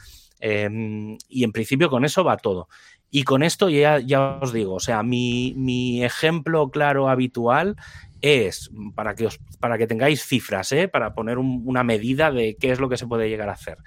Em, 0.45 1.17
y 1.29 1.45
en 1.45 1.53
principio 1.53 1.89
con 1.89 2.03
eso 2.03 2.25
va 2.25 2.35
todo. 2.35 2.67
Y 3.15 3.25
con 3.25 3.43
esto 3.43 3.69
ya, 3.69 3.99
ya 3.99 4.39
os 4.41 4.51
digo, 4.51 4.73
o 4.73 4.79
sea, 4.79 5.03
mi, 5.03 5.53
mi 5.55 6.03
ejemplo 6.03 6.71
claro 6.71 7.09
habitual 7.09 7.75
es, 8.21 8.71
para 8.95 9.13
que, 9.13 9.27
os, 9.27 9.37
para 9.59 9.77
que 9.77 9.85
tengáis 9.85 10.25
cifras, 10.25 10.71
¿eh? 10.71 10.87
para 10.87 11.13
poner 11.13 11.37
una 11.37 11.83
medida 11.83 12.31
de 12.31 12.57
qué 12.59 12.71
es 12.71 12.79
lo 12.79 12.89
que 12.89 12.97
se 12.97 13.05
puede 13.05 13.29
llegar 13.29 13.49
a 13.49 13.53
hacer. 13.53 13.77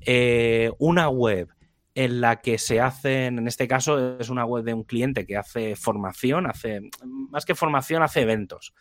Eh, 0.00 0.70
una 0.78 1.10
web 1.10 1.50
en 1.94 2.22
la 2.22 2.40
que 2.40 2.56
se 2.56 2.80
hacen, 2.80 3.40
en 3.40 3.46
este 3.46 3.68
caso 3.68 4.18
es 4.18 4.30
una 4.30 4.46
web 4.46 4.64
de 4.64 4.72
un 4.72 4.84
cliente 4.84 5.26
que 5.26 5.36
hace 5.36 5.76
formación, 5.76 6.46
hace, 6.46 6.80
más 7.04 7.44
que 7.44 7.54
formación, 7.54 8.02
hace 8.02 8.22
eventos. 8.22 8.72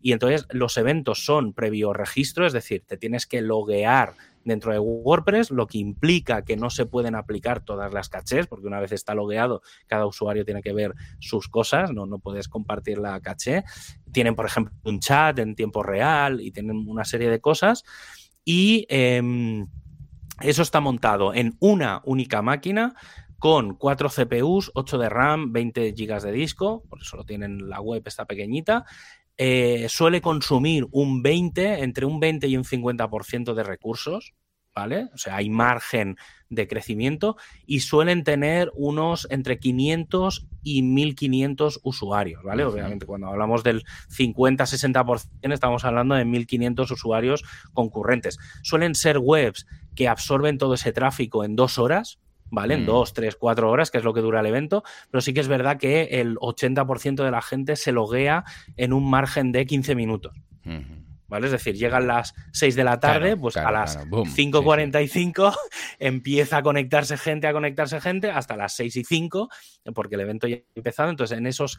Y 0.00 0.12
entonces 0.12 0.46
los 0.50 0.76
eventos 0.76 1.24
son 1.24 1.52
previo 1.52 1.92
registro, 1.92 2.46
es 2.46 2.52
decir, 2.52 2.84
te 2.86 2.96
tienes 2.96 3.26
que 3.26 3.42
loguear 3.42 4.14
dentro 4.44 4.72
de 4.72 4.78
WordPress, 4.78 5.50
lo 5.50 5.66
que 5.66 5.78
implica 5.78 6.44
que 6.44 6.56
no 6.56 6.70
se 6.70 6.86
pueden 6.86 7.14
aplicar 7.14 7.64
todas 7.64 7.92
las 7.92 8.08
cachés, 8.08 8.46
porque 8.46 8.66
una 8.66 8.80
vez 8.80 8.92
está 8.92 9.14
logueado, 9.14 9.62
cada 9.86 10.06
usuario 10.06 10.44
tiene 10.44 10.62
que 10.62 10.72
ver 10.72 10.94
sus 11.20 11.48
cosas, 11.48 11.92
no, 11.92 12.06
no 12.06 12.18
puedes 12.18 12.48
compartir 12.48 12.98
la 12.98 13.20
caché. 13.20 13.64
Tienen, 14.12 14.34
por 14.34 14.46
ejemplo, 14.46 14.74
un 14.84 15.00
chat 15.00 15.38
en 15.38 15.54
tiempo 15.54 15.82
real 15.82 16.40
y 16.40 16.50
tienen 16.50 16.88
una 16.88 17.04
serie 17.04 17.30
de 17.30 17.40
cosas. 17.40 17.84
Y 18.44 18.86
em, 18.88 19.68
eso 20.40 20.62
está 20.62 20.80
montado 20.80 21.34
en 21.34 21.56
una 21.60 22.02
única 22.04 22.42
máquina 22.42 22.94
con 23.38 23.74
4 23.74 24.08
CPUs, 24.08 24.70
8 24.74 24.98
de 24.98 25.08
RAM, 25.08 25.52
20 25.52 25.92
GB 25.92 26.20
de 26.22 26.30
disco, 26.32 26.84
por 26.88 27.00
eso 27.00 27.16
lo 27.16 27.24
tienen 27.24 27.68
la 27.68 27.80
web, 27.80 28.02
está 28.06 28.24
pequeñita, 28.24 28.84
eh, 29.44 29.88
suele 29.88 30.20
consumir 30.20 30.86
un 30.92 31.20
20, 31.20 31.82
entre 31.82 32.06
un 32.06 32.20
20 32.20 32.46
y 32.46 32.56
un 32.56 32.62
50% 32.62 33.54
de 33.54 33.64
recursos, 33.64 34.34
¿vale? 34.72 35.08
O 35.14 35.18
sea, 35.18 35.34
hay 35.34 35.50
margen 35.50 36.16
de 36.48 36.68
crecimiento 36.68 37.36
y 37.66 37.80
suelen 37.80 38.22
tener 38.22 38.70
unos 38.76 39.26
entre 39.30 39.58
500 39.58 40.46
y 40.62 40.82
1500 40.82 41.80
usuarios, 41.82 42.44
¿vale? 42.44 42.64
Obviamente, 42.64 43.04
cuando 43.04 43.26
hablamos 43.26 43.64
del 43.64 43.82
50-60%, 44.16 45.52
estamos 45.52 45.84
hablando 45.84 46.14
de 46.14 46.24
1500 46.24 46.92
usuarios 46.92 47.42
concurrentes. 47.72 48.38
Suelen 48.62 48.94
ser 48.94 49.18
webs 49.18 49.66
que 49.96 50.06
absorben 50.06 50.56
todo 50.56 50.74
ese 50.74 50.92
tráfico 50.92 51.42
en 51.42 51.56
dos 51.56 51.80
horas, 51.80 52.20
¿vale? 52.52 52.74
En 52.74 52.82
mm. 52.82 52.86
dos, 52.86 53.14
tres, 53.14 53.34
cuatro 53.34 53.70
horas, 53.70 53.90
que 53.90 53.98
es 53.98 54.04
lo 54.04 54.12
que 54.12 54.20
dura 54.20 54.40
el 54.40 54.46
evento, 54.46 54.84
pero 55.10 55.20
sí 55.20 55.32
que 55.32 55.40
es 55.40 55.48
verdad 55.48 55.78
que 55.78 56.20
el 56.20 56.36
80% 56.36 57.24
de 57.24 57.30
la 57.30 57.42
gente 57.42 57.74
se 57.76 57.92
loguea 57.92 58.44
en 58.76 58.92
un 58.92 59.08
margen 59.08 59.50
de 59.50 59.66
15 59.66 59.94
minutos. 59.96 60.36
¿Vale? 61.26 61.46
Es 61.46 61.52
decir, 61.52 61.74
llegan 61.74 62.06
las 62.06 62.34
6 62.52 62.76
de 62.76 62.84
la 62.84 63.00
tarde, 63.00 63.38
pues 63.38 63.56
a 63.56 63.72
las 63.72 63.98
5.45 63.98 65.56
empieza 65.98 66.58
a 66.58 66.62
conectarse 66.62 67.16
gente, 67.16 67.46
a 67.46 67.54
conectarse 67.54 68.02
gente, 68.02 68.30
hasta 68.30 68.54
las 68.54 68.74
6 68.74 68.96
y 68.96 69.04
5, 69.04 69.48
porque 69.94 70.16
el 70.16 70.20
evento 70.20 70.46
ya 70.46 70.56
ha 70.56 70.60
empezado. 70.76 71.08
Entonces, 71.08 71.38
en 71.38 71.46
esos 71.46 71.78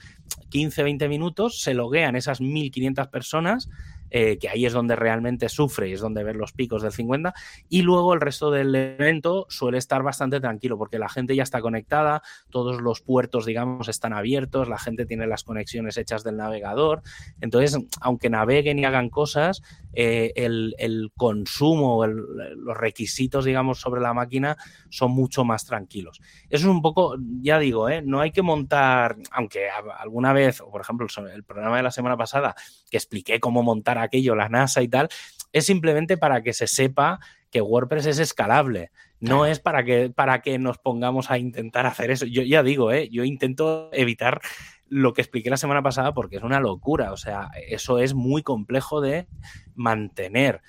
15, 0.49 0.81
20 0.81 1.07
minutos 1.07 1.61
se 1.61 1.75
loguean 1.75 2.15
esas 2.15 2.41
1.500 2.41 3.11
personas 3.11 3.69
eh, 4.15 4.37
que 4.37 4.47
ahí 4.47 4.67
es 4.67 4.73
donde 4.73 4.95
realmente 4.95 5.49
sufre 5.49 5.89
y 5.89 5.93
es 5.93 5.99
donde 5.99 6.23
ver 6.23 6.35
los 6.35 6.51
picos 6.53 6.83
del 6.83 6.91
50, 6.91 7.33
y 7.67 7.81
luego 7.81 8.13
el 8.13 8.21
resto 8.21 8.51
del 8.51 8.75
evento 8.75 9.47
suele 9.49 9.79
estar 9.79 10.03
bastante 10.03 10.39
tranquilo 10.39 10.77
porque 10.77 10.99
la 10.99 11.09
gente 11.09 11.35
ya 11.35 11.41
está 11.41 11.61
conectada, 11.61 12.21
todos 12.51 12.79
los 12.79 13.01
puertos, 13.01 13.47
digamos, 13.47 13.87
están 13.87 14.13
abiertos, 14.13 14.69
la 14.69 14.77
gente 14.77 15.07
tiene 15.07 15.25
las 15.25 15.43
conexiones 15.43 15.97
hechas 15.97 16.23
del 16.23 16.37
navegador, 16.37 17.01
entonces, 17.41 17.75
aunque 18.01 18.29
naveguen 18.29 18.77
y 18.77 18.85
hagan 18.85 19.09
cosas, 19.09 19.63
eh, 19.93 20.31
el, 20.35 21.11
consumo, 21.17 22.05
los 22.05 22.77
requisitos, 22.77 23.45
digamos, 23.45 23.79
sobre 23.79 23.99
la 23.99 24.13
máquina 24.13 24.57
son 24.89 25.11
mucho 25.11 25.43
más 25.43 25.65
tranquilos. 25.65 26.21
Eso 26.51 26.67
es 26.67 26.71
un 26.71 26.83
poco, 26.83 27.15
ya 27.41 27.57
digo, 27.57 27.89
¿eh? 27.89 28.03
no 28.03 28.21
hay 28.21 28.31
que 28.31 28.43
montar, 28.43 29.17
aunque 29.31 29.69
alguna 29.69 30.33
vez, 30.33 30.61
o 30.61 30.69
por 30.69 30.81
ejemplo, 30.81 31.07
el 31.33 31.43
programa 31.43 31.77
de 31.77 31.83
la 31.83 31.91
semana 31.91 32.15
pasada, 32.15 32.55
que 32.93 32.97
expliqué 32.97 33.39
cómo 33.39 33.63
montar 33.63 33.97
aquello, 33.97 34.35
la 34.35 34.49
NASA 34.49 34.83
y 34.83 34.87
tal, 34.87 35.09
es 35.51 35.65
simplemente 35.65 36.15
para 36.15 36.43
que 36.43 36.53
se 36.53 36.67
sepa 36.67 37.19
que 37.49 37.59
WordPress 37.59 38.05
es 38.05 38.19
escalable. 38.19 38.91
No 39.19 39.47
es 39.47 39.59
para 39.59 39.83
que, 39.83 40.11
para 40.11 40.43
que 40.43 40.59
nos 40.59 40.77
pongamos 40.77 41.31
a 41.31 41.39
intentar 41.39 41.87
hacer 41.87 42.11
eso. 42.11 42.27
Yo 42.27 42.43
ya 42.43 42.61
digo, 42.61 42.91
¿eh? 42.91 43.09
yo 43.09 43.23
intento 43.23 43.89
evitar 43.93 44.41
lo 44.87 45.13
que 45.13 45.21
expliqué 45.21 45.49
la 45.49 45.57
semana 45.57 45.81
pasada 45.81 46.13
porque 46.13 46.35
es 46.35 46.43
una 46.43 46.59
locura. 46.59 47.11
O 47.13 47.17
sea, 47.17 47.49
eso 47.67 47.97
es 47.97 48.13
muy 48.13 48.43
complejo 48.43 49.01
de 49.01 49.27
mantener. 49.73 50.61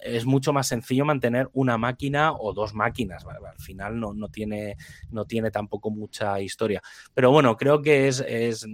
Es 0.00 0.26
mucho 0.26 0.52
más 0.52 0.68
sencillo 0.68 1.06
mantener 1.06 1.48
una 1.54 1.78
máquina 1.78 2.32
o 2.32 2.52
dos 2.52 2.74
máquinas. 2.74 3.24
Al 3.24 3.58
final 3.58 3.98
no, 3.98 4.28
tiene, 4.28 4.76
no 5.10 5.24
tiene 5.24 5.50
tampoco 5.50 5.90
mucha 5.90 6.40
historia. 6.40 6.82
Pero 7.14 7.30
bueno, 7.30 7.56
creo 7.56 7.80
que 7.80 8.08
es, 8.08 8.20
es 8.20 8.66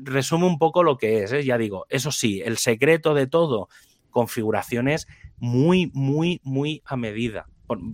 resume 0.00 0.46
un 0.46 0.58
poco 0.58 0.82
lo 0.82 0.96
que 0.96 1.24
es, 1.24 1.32
¿eh? 1.32 1.44
ya 1.44 1.58
digo, 1.58 1.86
eso 1.88 2.12
sí, 2.12 2.40
el 2.44 2.58
secreto 2.58 3.14
de 3.14 3.26
todo, 3.26 3.68
configuraciones 4.10 5.06
muy, 5.36 5.90
muy, 5.94 6.40
muy 6.44 6.82
a 6.84 6.96
medida. 6.96 7.46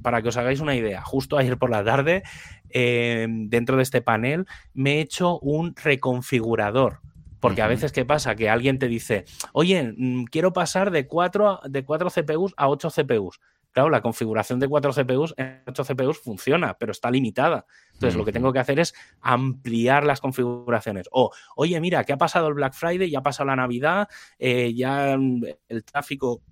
para 0.02 0.22
que 0.22 0.28
os 0.28 0.36
hagáis 0.36 0.58
una 0.58 0.74
idea, 0.74 1.02
justo 1.02 1.38
ayer 1.38 1.56
por 1.56 1.70
la 1.70 1.84
tarde, 1.84 2.24
em, 2.70 3.48
dentro 3.48 3.76
de 3.76 3.84
este 3.84 4.02
panel, 4.02 4.44
me 4.74 4.96
he 4.96 5.00
hecho 5.00 5.38
un 5.38 5.76
reconfigurador. 5.76 7.00
Porque 7.38 7.62
a 7.62 7.68
veces, 7.68 7.92
¿qué 7.92 8.04
pasa? 8.04 8.34
Que 8.34 8.50
alguien 8.50 8.80
te 8.80 8.88
dice, 8.88 9.24
oye, 9.52 9.94
mm, 9.96 10.24
quiero 10.24 10.52
pasar 10.52 10.90
de 10.90 11.06
4 11.06 11.60
de 11.68 11.84
cuatro 11.84 12.10
CPUs 12.10 12.54
a 12.56 12.68
8 12.68 12.90
CPUs. 12.90 13.40
Claro, 13.78 13.90
la 13.90 14.02
configuración 14.02 14.58
de 14.58 14.66
4 14.66 14.92
CPUs 14.92 15.34
en 15.36 15.62
8 15.68 15.84
CPUs 15.84 16.18
funciona, 16.18 16.76
pero 16.76 16.90
está 16.90 17.10
limitada. 17.10 17.64
Entonces, 17.92 18.16
lo 18.16 18.24
que 18.24 18.32
tengo 18.32 18.52
que 18.52 18.58
hacer 18.58 18.80
es 18.80 18.92
ampliar 19.20 20.04
las 20.04 20.20
configuraciones. 20.20 21.08
O, 21.12 21.30
oye, 21.54 21.80
mira, 21.80 22.02
¿qué 22.02 22.12
ha 22.12 22.18
pasado 22.18 22.48
el 22.48 22.54
Black 22.54 22.74
Friday? 22.74 23.08
Ya 23.08 23.20
ha 23.20 23.22
pasado 23.22 23.46
la 23.46 23.56
Navidad, 23.56 24.08
eh, 24.38 24.74
ya 24.74 25.12
el 25.14 25.84
tráfico 25.84 26.42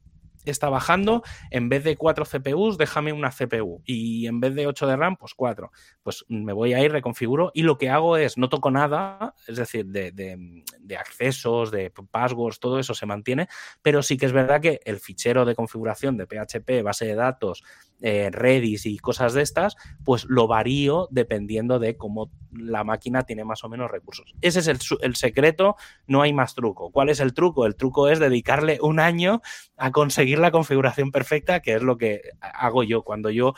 está 0.50 0.68
bajando, 0.68 1.22
en 1.50 1.68
vez 1.68 1.84
de 1.84 1.96
4 1.96 2.24
CPUs, 2.24 2.78
déjame 2.78 3.12
una 3.12 3.30
CPU. 3.30 3.82
Y 3.84 4.26
en 4.26 4.40
vez 4.40 4.54
de 4.54 4.66
8 4.66 4.86
de 4.86 4.96
RAM, 4.96 5.16
pues 5.16 5.34
4. 5.34 5.70
Pues 6.02 6.24
me 6.28 6.52
voy 6.52 6.74
a 6.74 6.82
ir, 6.82 6.92
reconfiguro 6.92 7.50
y 7.54 7.62
lo 7.62 7.78
que 7.78 7.90
hago 7.90 8.16
es, 8.16 8.38
no 8.38 8.48
toco 8.48 8.70
nada, 8.70 9.34
es 9.46 9.56
decir, 9.56 9.86
de, 9.86 10.12
de, 10.12 10.96
accesos, 10.96 11.70
de 11.70 11.92
passwords, 12.10 12.58
todo 12.60 12.78
eso 12.78 12.94
se 12.94 13.06
mantiene, 13.06 13.48
pero 13.82 14.02
sí 14.02 14.16
que 14.16 14.26
es 14.26 14.32
verdad 14.32 14.60
que 14.60 14.80
el 14.84 14.98
fichero 14.98 15.44
de 15.44 15.54
configuración 15.54 16.16
de 16.16 16.26
PHP, 16.26 16.82
base 16.82 17.06
de 17.06 17.14
datos, 17.14 17.62
eh, 18.02 18.30
Redis 18.30 18.86
y 18.86 18.98
cosas 18.98 19.32
de 19.32 19.42
estas, 19.42 19.76
pues 20.04 20.26
lo 20.28 20.46
varío 20.46 21.08
dependiendo 21.10 21.78
de 21.78 21.96
cómo 21.96 22.30
la 22.52 22.84
máquina 22.84 23.22
tiene 23.22 23.44
más 23.44 23.64
o 23.64 23.68
menos 23.68 23.90
recursos. 23.90 24.34
Ese 24.40 24.60
es 24.60 24.68
el, 24.68 25.16
secreto, 25.16 25.76
no 26.06 26.22
hay 26.22 26.32
más 26.32 26.54
truco. 26.54 26.90
¿Cuál 26.90 27.08
es 27.08 27.20
el 27.20 27.32
truco? 27.32 27.66
El 27.66 27.76
truco 27.76 28.08
es 28.08 28.18
dedicarle 28.18 28.78
un 28.82 29.00
año 29.00 29.40
a 29.76 29.92
conseguir 29.92 30.38
la 30.38 30.50
configuración 30.50 31.10
perfecta, 31.10 31.60
que 31.60 31.74
es 31.74 31.82
lo 31.82 31.96
que 31.96 32.22
hago 32.40 32.82
yo. 32.82 33.02
Cuando 33.02 33.30
yo 33.30 33.54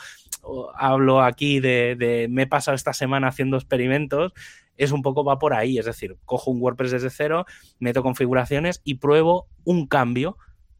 hablo 0.75 1.21
aquí 1.21 1.59
de, 1.59 1.95
de 1.97 2.27
me 2.29 2.43
he 2.43 2.47
pasado 2.47 2.75
esta 2.75 2.93
semana 2.93 3.27
haciendo 3.27 3.57
experimentos, 3.57 4.33
es 4.77 4.93
un 4.93 5.01
poco 5.01 5.25
va 5.25 5.37
por 5.39 5.53
ahí, 5.53 5.77
es 5.77 5.85
decir, 5.85 6.17
cojo 6.23 6.51
un 6.51 6.61
WordPress 6.61 6.91
desde 6.91 7.09
cero, 7.09 7.45
meto 7.79 8.01
configuraciones 8.01 8.81
y 8.85 8.95
pruebo 8.95 9.49
un 9.65 9.87
cambio 9.87 10.37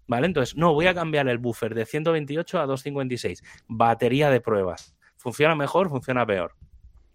¿Vale? 0.10 0.26
Entonces, 0.26 0.58
no, 0.58 0.74
voy 0.74 0.88
a 0.88 0.96
cambiar 0.96 1.28
el 1.30 1.38
buffer 1.38 1.76
de 1.76 1.86
128 1.86 2.60
a 2.60 2.66
256. 2.66 3.44
Batería 3.68 4.32
de 4.32 4.42
pruebas. 4.42 4.96
¿Funciona 5.18 5.54
mejor? 5.54 5.88
¿Funciona 5.90 6.26
peor? 6.26 6.56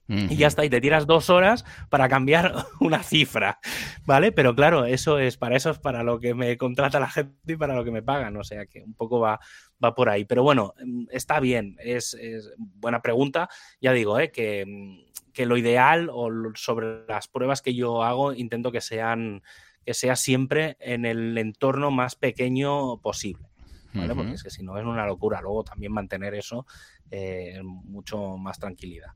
Y 0.06 0.36
ya 0.36 0.48
está, 0.48 0.66
y 0.66 0.70
te 0.70 0.82
tiras 0.82 1.06
dos 1.06 1.30
horas 1.30 1.64
para 1.88 2.10
cambiar 2.10 2.54
una 2.80 3.02
cifra, 3.02 3.58
¿vale? 4.04 4.32
Pero 4.32 4.54
claro, 4.54 4.84
eso 4.84 5.18
es 5.18 5.38
para 5.38 5.56
eso 5.56 5.70
es 5.70 5.78
para 5.78 6.02
lo 6.02 6.20
que 6.20 6.34
me 6.34 6.58
contrata 6.58 7.00
la 7.00 7.08
gente 7.08 7.54
y 7.54 7.56
para 7.56 7.74
lo 7.74 7.84
que 7.84 7.90
me 7.90 8.02
pagan, 8.02 8.36
o 8.36 8.44
sea 8.44 8.66
que 8.66 8.82
un 8.82 8.92
poco 8.92 9.18
va, 9.18 9.40
va 9.82 9.94
por 9.94 10.10
ahí. 10.10 10.26
Pero 10.26 10.42
bueno, 10.42 10.74
mm, 10.84 11.06
está 11.10 11.40
bien, 11.40 11.76
es, 11.80 12.16
buena 12.58 13.00
pregunta. 13.00 13.48
Ya 13.80 13.92
digo, 13.92 14.18
¿eh? 14.20 14.30
que, 14.30 14.66
mm, 14.66 15.32
que 15.32 15.46
lo 15.46 15.56
ideal 15.56 16.10
o 16.12 16.28
sobre 16.54 17.06
las 17.08 17.26
pruebas 17.26 17.62
que 17.62 17.74
yo 17.74 18.02
hago 18.02 18.34
intento 18.34 18.70
que 18.70 18.82
sean 18.82 19.42
que 19.84 19.94
sea 19.94 20.16
siempre 20.16 20.76
en 20.80 21.04
el 21.04 21.36
entorno 21.38 21.90
más 21.90 22.16
pequeño 22.16 22.98
posible. 22.98 23.46
¿vale? 23.92 24.14
Porque 24.14 24.32
es 24.32 24.42
que 24.42 24.50
si 24.50 24.62
no 24.62 24.76
es 24.78 24.84
una 24.84 25.06
locura 25.06 25.40
luego 25.40 25.64
también 25.64 25.92
mantener 25.92 26.34
eso 26.34 26.66
eh, 27.10 27.60
mucho 27.62 28.36
más 28.36 28.58
tranquilidad. 28.58 29.12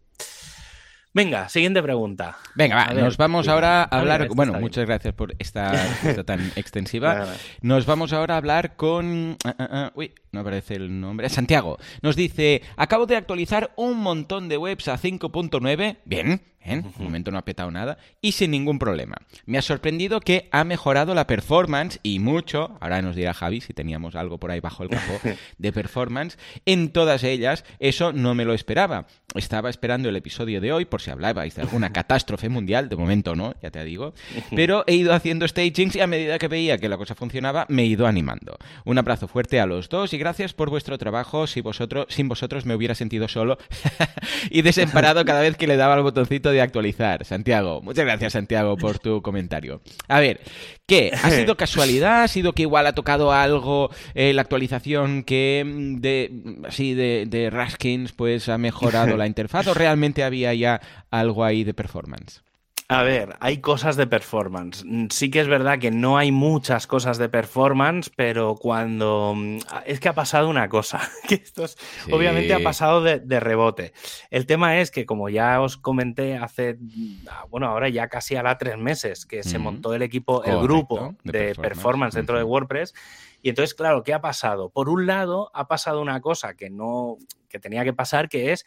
Venga, 1.14 1.48
siguiente 1.48 1.82
pregunta. 1.82 2.36
Venga, 2.54 2.76
va, 2.76 2.94
nos 2.94 3.16
vamos 3.16 3.48
ahora 3.48 3.82
a 3.82 3.98
hablar. 3.98 4.28
bueno, 4.28 4.52
muchas 4.60 4.86
gracias 4.86 5.14
por 5.14 5.34
esta 5.38 5.72
respuesta 5.72 6.22
tan 6.22 6.52
extensiva. 6.54 7.34
Nos 7.62 7.86
vamos 7.86 8.12
ahora 8.12 8.34
a 8.34 8.36
hablar 8.36 8.76
con. 8.76 9.36
Ah, 9.44 9.54
ah, 9.58 9.68
ah, 9.70 9.92
uy, 9.94 10.12
no 10.32 10.40
aparece 10.40 10.74
el 10.74 11.00
nombre. 11.00 11.28
Santiago. 11.28 11.78
Nos 12.02 12.14
dice: 12.14 12.62
Acabo 12.76 13.06
de 13.06 13.16
actualizar 13.16 13.72
un 13.76 13.98
montón 13.98 14.48
de 14.48 14.58
webs 14.58 14.86
a 14.86 14.98
5.9. 14.98 15.96
Bien, 16.04 16.42
en 16.60 16.84
un 16.84 17.04
momento 17.04 17.30
no 17.30 17.38
ha 17.38 17.44
petado 17.44 17.70
nada 17.70 17.98
y 18.20 18.32
sin 18.32 18.50
ningún 18.50 18.78
problema. 18.78 19.16
Me 19.46 19.58
ha 19.58 19.62
sorprendido 19.62 20.20
que 20.20 20.48
ha 20.50 20.64
mejorado 20.64 21.14
la 21.14 21.26
performance 21.26 22.00
y 22.02 22.18
mucho, 22.18 22.76
ahora 22.80 23.02
nos 23.02 23.16
dirá 23.16 23.34
Javi 23.34 23.60
si 23.60 23.72
teníamos 23.72 24.14
algo 24.14 24.38
por 24.38 24.50
ahí 24.50 24.60
bajo 24.60 24.82
el 24.82 24.90
capó 24.90 25.20
de 25.58 25.72
performance, 25.72 26.38
en 26.66 26.90
todas 26.90 27.24
ellas. 27.24 27.64
Eso 27.78 28.12
no 28.12 28.34
me 28.34 28.44
lo 28.44 28.54
esperaba. 28.54 29.06
Estaba 29.34 29.68
esperando 29.68 30.08
el 30.08 30.16
episodio 30.16 30.60
de 30.60 30.72
hoy 30.72 30.84
por 30.84 31.02
si 31.02 31.10
hablabais 31.10 31.54
de 31.54 31.62
alguna 31.62 31.92
catástrofe 31.92 32.48
mundial, 32.48 32.88
de 32.88 32.96
momento 32.96 33.34
no, 33.34 33.54
ya 33.62 33.70
te 33.70 33.84
digo, 33.84 34.14
pero 34.54 34.84
he 34.86 34.94
ido 34.94 35.12
haciendo 35.12 35.46
stagings 35.46 35.96
y 35.96 36.00
a 36.00 36.06
medida 36.06 36.38
que 36.38 36.48
veía 36.48 36.78
que 36.78 36.88
la 36.88 36.96
cosa 36.96 37.14
funcionaba 37.14 37.66
me 37.68 37.82
he 37.82 37.86
ido 37.86 38.06
animando. 38.06 38.56
Un 38.84 38.98
abrazo 38.98 39.28
fuerte 39.28 39.60
a 39.60 39.66
los 39.66 39.88
dos 39.88 40.12
y 40.12 40.18
gracias 40.18 40.54
por 40.54 40.70
vuestro 40.70 40.98
trabajo, 40.98 41.46
si 41.46 41.60
vosotros, 41.60 42.06
sin 42.08 42.28
vosotros 42.28 42.64
me 42.66 42.74
hubiera 42.74 42.94
sentido 42.94 43.28
solo 43.28 43.58
y 44.50 44.62
desemparado 44.62 45.24
cada 45.24 45.40
vez 45.40 45.56
que 45.56 45.66
le 45.66 45.76
daba 45.76 45.94
el 45.94 46.02
botoncito 46.02 46.47
de 46.50 46.60
actualizar. 46.60 47.24
Santiago, 47.24 47.80
muchas 47.82 48.04
gracias 48.04 48.32
Santiago 48.32 48.76
por 48.76 48.98
tu 48.98 49.22
comentario. 49.28 49.80
A 50.08 50.20
ver, 50.20 50.40
¿qué? 50.86 51.10
¿Ha 51.22 51.30
sido 51.30 51.56
casualidad? 51.56 52.22
¿Ha 52.22 52.28
sido 52.28 52.52
que 52.52 52.62
igual 52.62 52.86
ha 52.86 52.94
tocado 52.94 53.32
algo 53.32 53.90
eh, 54.14 54.32
la 54.32 54.42
actualización 54.42 55.22
que 55.22 55.64
mm, 55.66 55.96
de 56.00 56.32
así 56.66 56.94
de, 56.94 57.26
de 57.26 57.50
Raskins 57.50 58.12
pues 58.12 58.48
ha 58.48 58.58
mejorado 58.58 59.16
la 59.16 59.26
interfaz 59.26 59.66
o 59.66 59.74
realmente 59.74 60.24
había 60.24 60.54
ya 60.54 60.80
algo 61.10 61.44
ahí 61.44 61.64
de 61.64 61.74
performance? 61.74 62.42
A 62.90 63.02
ver, 63.02 63.36
hay 63.40 63.60
cosas 63.60 63.96
de 63.96 64.06
performance. 64.06 64.82
Mm, 64.82 65.08
sí 65.10 65.30
que 65.30 65.40
es 65.40 65.46
verdad 65.46 65.78
que 65.78 65.90
no 65.90 66.16
hay 66.16 66.32
muchas 66.32 66.86
cosas 66.86 67.18
de 67.18 67.28
performance, 67.28 68.10
pero 68.16 68.54
cuando... 68.54 69.34
Mm, 69.36 69.58
es 69.84 70.00
que 70.00 70.08
ha 70.08 70.14
pasado 70.14 70.48
una 70.48 70.70
cosa, 70.70 70.98
que 71.28 71.34
esto 71.34 71.66
obviamente 72.10 72.54
ha 72.54 72.60
pasado 72.60 73.02
de, 73.02 73.40
rebote. 73.40 73.92
El 74.30 74.46
tema 74.46 74.78
es 74.78 74.90
que, 74.90 75.04
como 75.04 75.28
ya 75.28 75.60
os 75.60 75.76
comenté 75.76 76.38
hace, 76.38 76.78
mm, 76.80 77.26
ah, 77.30 77.44
bueno, 77.50 77.66
ahora 77.66 77.90
ya 77.90 78.08
casi 78.08 78.36
hará 78.36 78.56
tres 78.56 78.78
meses 78.78 79.26
que 79.26 79.42
se 79.42 79.58
montó 79.58 79.92
el 79.92 80.00
equipo, 80.00 80.42
el 80.44 80.58
grupo 80.58 81.14
de, 81.24 81.54
performance, 81.56 82.14
dentro 82.14 82.38
de 82.38 82.44
WordPress. 82.44 82.94
Y 83.42 83.50
entonces, 83.50 83.74
claro, 83.74 84.02
¿qué 84.02 84.14
ha 84.14 84.22
pasado? 84.22 84.70
Por 84.70 84.88
un 84.88 85.06
lado, 85.06 85.50
ha 85.52 85.68
pasado 85.68 86.00
una 86.00 86.22
cosa 86.22 86.54
que 86.54 86.70
no, 86.70 87.18
que 87.50 87.58
tenía 87.58 87.84
que 87.84 87.92
pasar, 87.92 88.30
que 88.30 88.52
es 88.52 88.64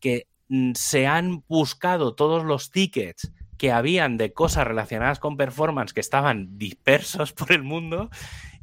que 0.00 0.26
se 0.74 1.06
han 1.06 1.44
buscado 1.46 2.16
todos 2.16 2.44
los 2.44 2.72
tickets 2.72 3.32
que 3.62 3.70
habían 3.70 4.16
de 4.16 4.32
cosas 4.32 4.66
relacionadas 4.66 5.20
con 5.20 5.36
performance 5.36 5.92
que 5.92 6.00
estaban 6.00 6.58
dispersos 6.58 7.32
por 7.32 7.52
el 7.52 7.62
mundo 7.62 8.10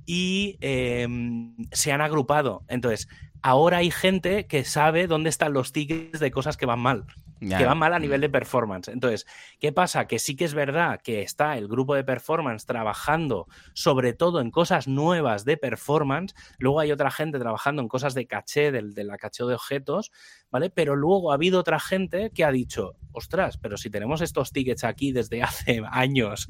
y 0.05 0.57
em, 0.59 1.55
se 1.71 1.93
han 1.93 2.01
agrupado. 2.01 2.65
Entonces, 2.67 3.07
ahora 3.41 3.77
hay 3.77 3.91
gente 3.91 4.45
que 4.45 4.65
sabe 4.65 5.07
dónde 5.07 5.29
están 5.29 5.53
los 5.53 5.71
tickets 5.71 6.19
de 6.19 6.31
cosas 6.31 6.57
que 6.57 6.65
van 6.65 6.81
mal 6.81 7.05
que 7.39 7.65
va 7.65 7.75
mal 7.75 7.93
a 7.93 7.99
nivel 7.99 8.21
de 8.21 8.29
performance. 8.29 8.89
Entonces, 8.89 9.25
¿qué 9.59 9.71
pasa? 9.71 10.07
Que 10.07 10.19
sí 10.19 10.35
que 10.35 10.45
es 10.45 10.53
verdad 10.53 10.99
que 11.01 11.21
está 11.21 11.57
el 11.57 11.67
grupo 11.67 11.95
de 11.95 12.03
performance 12.03 12.65
trabajando 12.65 13.47
sobre 13.73 14.13
todo 14.13 14.41
en 14.41 14.51
cosas 14.51 14.87
nuevas 14.87 15.45
de 15.45 15.57
performance, 15.57 16.35
luego 16.57 16.79
hay 16.79 16.91
otra 16.91 17.11
gente 17.11 17.39
trabajando 17.39 17.81
en 17.81 17.87
cosas 17.87 18.13
de 18.13 18.27
caché, 18.27 18.71
del, 18.71 18.93
de 18.93 19.03
la 19.03 19.17
caché 19.17 19.45
de 19.45 19.53
objetos, 19.53 20.11
¿vale? 20.51 20.69
Pero 20.69 20.95
luego 20.95 21.31
ha 21.31 21.35
habido 21.35 21.59
otra 21.59 21.79
gente 21.79 22.31
que 22.31 22.43
ha 22.43 22.51
dicho, 22.51 22.95
ostras, 23.11 23.57
pero 23.57 23.77
si 23.77 23.89
tenemos 23.89 24.21
estos 24.21 24.51
tickets 24.51 24.83
aquí 24.83 25.11
desde 25.11 25.43
hace 25.43 25.81
años 25.89 26.47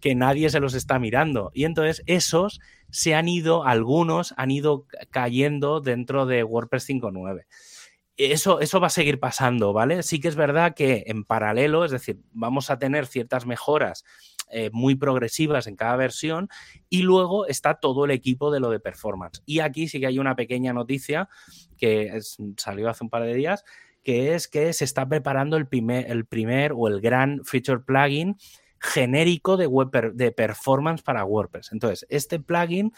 que 0.00 0.14
nadie 0.16 0.50
se 0.50 0.58
los 0.58 0.74
está 0.74 0.98
mirando. 0.98 1.52
Y 1.54 1.64
entonces 1.64 2.02
esos 2.06 2.60
se 2.90 3.14
han 3.14 3.28
ido, 3.28 3.64
algunos 3.64 4.34
han 4.36 4.50
ido 4.50 4.86
cayendo 5.10 5.80
dentro 5.80 6.26
de 6.26 6.42
WordPress 6.42 6.88
5.9 6.88 7.44
eso, 8.16 8.60
eso 8.60 8.80
va 8.80 8.88
a 8.88 8.90
seguir 8.90 9.18
pasando, 9.18 9.72
¿vale? 9.72 10.02
Sí 10.02 10.20
que 10.20 10.28
es 10.28 10.36
verdad 10.36 10.74
que 10.74 11.04
en 11.06 11.24
paralelo, 11.24 11.84
es 11.84 11.90
decir, 11.90 12.20
vamos 12.32 12.70
a 12.70 12.78
tener 12.78 13.06
ciertas 13.06 13.46
mejoras 13.46 14.04
eh, 14.50 14.70
muy 14.72 14.94
progresivas 14.96 15.66
en 15.66 15.76
cada 15.76 15.96
versión 15.96 16.48
y 16.90 17.02
luego 17.02 17.46
está 17.46 17.74
todo 17.74 18.04
el 18.04 18.10
equipo 18.10 18.50
de 18.50 18.60
lo 18.60 18.70
de 18.70 18.80
performance. 18.80 19.42
Y 19.46 19.60
aquí 19.60 19.88
sí 19.88 19.98
que 19.98 20.06
hay 20.06 20.18
una 20.18 20.36
pequeña 20.36 20.72
noticia 20.72 21.28
que 21.78 22.20
salió 22.58 22.90
hace 22.90 23.04
un 23.04 23.10
par 23.10 23.22
de 23.22 23.34
días, 23.34 23.64
que 24.02 24.34
es 24.34 24.48
que 24.48 24.72
se 24.72 24.84
está 24.84 25.08
preparando 25.08 25.56
el 25.56 25.66
primer, 25.66 26.10
el 26.10 26.26
primer 26.26 26.72
o 26.76 26.88
el 26.88 27.00
gran 27.00 27.42
feature 27.44 27.80
plugin 27.80 28.36
genérico 28.78 29.56
de, 29.56 29.66
web 29.66 30.12
de 30.12 30.32
performance 30.32 31.02
para 31.02 31.24
WordPress. 31.24 31.70
Entonces, 31.72 32.04
este 32.10 32.40
plugin 32.40 32.92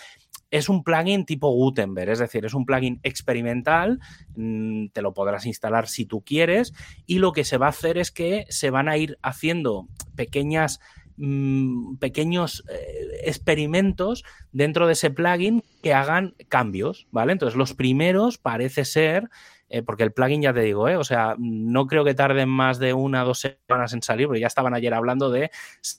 es 0.54 0.68
un 0.68 0.84
plugin 0.84 1.26
tipo 1.26 1.50
Gutenberg, 1.50 2.10
es 2.10 2.20
decir, 2.20 2.44
es 2.44 2.54
un 2.54 2.64
plugin 2.64 3.00
experimental, 3.02 3.98
mm, 4.36 4.86
te 4.92 5.02
lo 5.02 5.12
podrás 5.12 5.46
instalar 5.46 5.88
si 5.88 6.06
tú 6.06 6.22
quieres, 6.22 6.72
y 7.06 7.18
lo 7.18 7.32
que 7.32 7.42
se 7.42 7.58
va 7.58 7.66
a 7.66 7.70
hacer 7.70 7.98
es 7.98 8.12
que 8.12 8.46
se 8.50 8.70
van 8.70 8.88
a 8.88 8.96
ir 8.96 9.18
haciendo 9.20 9.88
pequeñas 10.14 10.78
mm, 11.16 11.96
pequeños 11.96 12.64
eh, 12.68 13.22
experimentos 13.24 14.22
dentro 14.52 14.86
de 14.86 14.92
ese 14.92 15.10
plugin 15.10 15.64
que 15.82 15.92
hagan 15.92 16.36
cambios, 16.48 17.08
¿vale? 17.10 17.32
Entonces, 17.32 17.56
los 17.56 17.74
primeros 17.74 18.38
parece 18.38 18.84
ser 18.84 19.30
eh, 19.70 19.82
porque 19.82 20.04
el 20.04 20.12
plugin 20.12 20.42
ya 20.42 20.52
te 20.52 20.60
digo, 20.60 20.88
¿eh? 20.88 20.96
o 20.96 21.04
sea, 21.04 21.34
no 21.38 21.88
creo 21.88 22.04
que 22.04 22.14
tarden 22.14 22.48
más 22.48 22.78
de 22.78 22.92
una 22.92 23.24
o 23.24 23.26
dos 23.26 23.40
semanas 23.40 23.92
en 23.92 24.02
salir, 24.02 24.28
porque 24.28 24.40
ya 24.40 24.46
estaban 24.46 24.74
ayer 24.74 24.94
hablando 24.94 25.30
de 25.30 25.50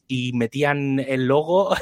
y 0.07 0.31
metían 0.33 0.99
el 0.99 1.27
logo 1.27 1.75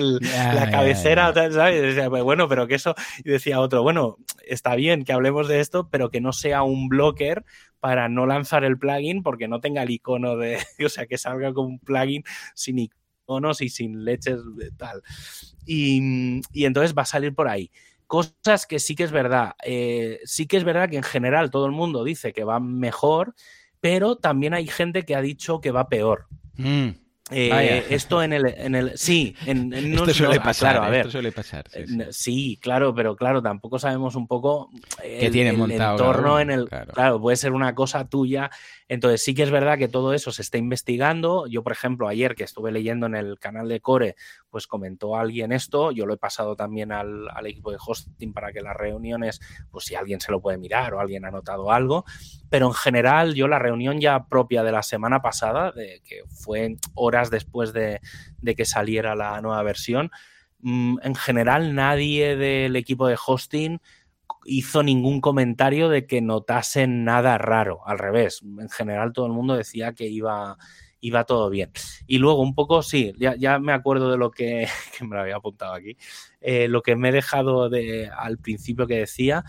la 0.00 0.70
cabecera, 0.70 1.32
¿sabes? 1.34 2.08
Pues 2.08 2.22
bueno, 2.22 2.48
pero 2.48 2.66
que 2.66 2.74
eso, 2.76 2.94
y 3.24 3.30
decía 3.30 3.60
otro, 3.60 3.82
bueno, 3.82 4.16
está 4.46 4.74
bien 4.74 5.04
que 5.04 5.12
hablemos 5.12 5.48
de 5.48 5.60
esto, 5.60 5.88
pero 5.90 6.10
que 6.10 6.20
no 6.20 6.32
sea 6.32 6.62
un 6.62 6.88
blocker 6.88 7.44
para 7.80 8.08
no 8.08 8.26
lanzar 8.26 8.64
el 8.64 8.78
plugin 8.78 9.22
porque 9.22 9.48
no 9.48 9.60
tenga 9.60 9.82
el 9.82 9.90
icono 9.90 10.36
de, 10.36 10.58
o 10.86 10.88
sea, 10.88 11.06
que 11.06 11.18
salga 11.18 11.52
como 11.52 11.68
un 11.68 11.78
plugin 11.80 12.22
sin 12.54 12.78
iconos 12.78 13.60
y 13.60 13.68
sin 13.68 14.04
leches 14.04 14.40
de 14.56 14.70
tal. 14.70 15.02
Y, 15.66 16.40
y 16.52 16.64
entonces 16.64 16.94
va 16.96 17.02
a 17.02 17.06
salir 17.06 17.34
por 17.34 17.48
ahí. 17.48 17.70
cosas 18.06 18.66
que 18.66 18.78
sí 18.78 18.94
que 18.94 19.04
es 19.04 19.10
verdad. 19.10 19.54
Eh, 19.64 20.20
sí 20.24 20.46
que 20.46 20.56
es 20.56 20.64
verdad 20.64 20.88
que 20.88 20.96
en 20.96 21.02
general 21.02 21.50
todo 21.50 21.66
el 21.66 21.72
mundo 21.72 22.04
dice 22.04 22.32
que 22.32 22.44
va 22.44 22.60
mejor, 22.60 23.34
pero 23.80 24.16
también 24.16 24.54
hay 24.54 24.66
gente 24.66 25.04
que 25.04 25.16
ha 25.16 25.22
dicho 25.22 25.60
que 25.60 25.72
va 25.72 25.88
peor. 25.88 26.26
Mm. 26.56 26.90
Eh, 27.32 27.86
esto 27.90 28.22
en 28.22 28.32
el, 28.32 28.46
en 28.46 28.74
el 28.74 28.98
sí, 28.98 29.34
en, 29.46 29.72
esto 29.94 30.12
suele 30.14 30.40
pasar, 30.40 30.72
claro, 30.72 30.86
a 30.86 30.90
ver, 30.90 31.10
suele 31.10 31.32
pasar. 31.32 31.64
Sí, 32.10 32.58
claro, 32.60 32.94
pero 32.94 33.16
claro, 33.16 33.42
tampoco 33.42 33.78
sabemos 33.78 34.14
un 34.14 34.26
poco 34.26 34.70
el, 35.02 35.32
tiene 35.32 35.52
montado, 35.52 35.92
entorno 35.92 36.40
en 36.40 36.50
el 36.50 36.68
claro. 36.68 37.20
puede 37.20 37.36
ser 37.36 37.52
una 37.52 37.74
cosa 37.74 38.08
tuya 38.08 38.50
entonces 38.92 39.22
sí 39.22 39.34
que 39.34 39.42
es 39.42 39.50
verdad 39.50 39.78
que 39.78 39.88
todo 39.88 40.12
eso 40.12 40.32
se 40.32 40.42
está 40.42 40.58
investigando. 40.58 41.46
Yo, 41.46 41.62
por 41.62 41.72
ejemplo, 41.72 42.08
ayer 42.08 42.34
que 42.34 42.44
estuve 42.44 42.70
leyendo 42.70 43.06
en 43.06 43.14
el 43.14 43.38
canal 43.38 43.66
de 43.66 43.80
Core, 43.80 44.16
pues 44.52 44.66
comentó 44.66 45.16
alguien 45.16 45.50
esto. 45.50 45.90
Yo 45.92 46.04
lo 46.04 46.12
he 46.12 46.18
pasado 46.18 46.54
también 46.54 46.92
al, 46.92 47.26
equipo 47.46 47.72
de 47.72 47.78
hosting 47.84 48.34
para 48.34 48.52
que 48.52 48.60
las 48.60 48.76
reuniones, 48.76 49.40
pues 49.70 49.86
si 49.86 49.94
alguien 49.94 50.20
se 50.20 50.30
lo 50.30 50.42
puede 50.42 50.58
mirar 50.58 50.92
o 50.92 51.00
alguien 51.00 51.24
ha 51.24 51.30
notado 51.30 51.72
algo. 51.72 52.04
Pero 52.50 52.66
en 52.66 52.74
general, 52.74 53.34
yo 53.34 53.48
la 53.48 53.58
reunión 53.58 53.98
ya 53.98 54.28
propia 54.28 54.62
de 54.62 54.72
la 54.72 54.82
semana 54.82 55.22
pasada, 55.22 55.72
de, 55.72 56.02
que 56.04 56.22
fue 56.28 56.76
horas 56.94 57.30
después 57.30 57.72
de, 57.72 58.00
de 58.42 58.54
que 58.54 58.66
saliera 58.66 59.16
la 59.16 59.40
nueva 59.40 59.62
versión, 59.62 60.10
mm, 60.60 60.98
en 61.02 61.14
general 61.14 61.74
nadie 61.74 62.36
del 62.36 62.76
equipo 62.76 63.08
de 63.08 63.16
hosting 63.26 63.80
hizo 64.44 64.82
ningún 64.82 65.22
comentario 65.22 65.88
de 65.88 66.06
que 66.06 66.20
notasen 66.20 67.04
nada 67.04 67.38
raro. 67.38 67.80
Al 67.86 67.98
revés, 67.98 68.42
en 68.42 68.68
general 68.68 69.14
todo 69.14 69.26
el 69.26 69.32
mundo 69.32 69.56
decía 69.56 69.94
que 69.94 70.08
iba, 70.08 70.58
iba 71.02 71.24
todo 71.24 71.50
bien. 71.50 71.70
Y 72.06 72.16
luego 72.16 72.40
un 72.40 72.54
poco, 72.54 72.82
sí, 72.82 73.12
ya, 73.18 73.58
me 73.58 73.72
acuerdo 73.72 74.10
de 74.10 74.16
lo 74.16 74.30
que, 74.30 74.66
que, 74.98 75.04
me 75.04 75.16
lo 75.16 75.22
había 75.22 75.36
apuntado 75.36 75.74
aquí, 75.74 75.98
eh, 76.40 76.68
lo 76.68 76.80
que 76.80 76.96
me 76.96 77.10
he 77.10 77.12
dejado 77.12 77.68
de, 77.68 78.08
al 78.08 78.38
principio 78.38 78.86
que 78.86 78.96
decía, 78.96 79.44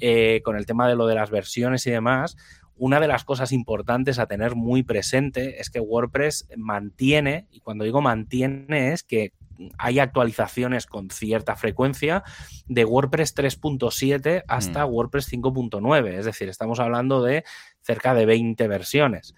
eh, 0.00 0.40
con 0.42 0.56
el 0.56 0.64
tema 0.64 0.88
de 0.88 0.96
lo 0.96 1.06
de 1.06 1.16
las 1.16 1.30
versiones 1.30 1.86
y 1.86 1.90
demás, 1.90 2.36
una 2.76 2.98
de 3.00 3.08
las 3.08 3.24
cosas 3.24 3.52
importantes 3.52 4.18
a 4.18 4.26
tener 4.26 4.54
muy 4.54 4.82
presente 4.82 5.60
es 5.60 5.70
que 5.70 5.80
WordPress 5.80 6.48
mantiene, 6.56 7.46
y 7.50 7.60
cuando 7.60 7.84
digo 7.84 8.00
mantiene 8.00 8.92
es 8.92 9.02
que 9.02 9.32
hay 9.78 9.98
actualizaciones 9.98 10.86
con 10.86 11.10
cierta 11.10 11.56
frecuencia 11.56 12.24
de 12.66 12.84
WordPress 12.84 13.36
3.7 13.36 14.44
hasta 14.48 14.86
mm. 14.86 14.90
WordPress 14.90 15.32
5.9. 15.32 16.08
Es 16.18 16.24
decir, 16.24 16.48
estamos 16.48 16.80
hablando 16.80 17.22
de 17.22 17.44
cerca 17.82 18.14
de 18.14 18.26
20 18.26 18.66
versiones, 18.68 19.34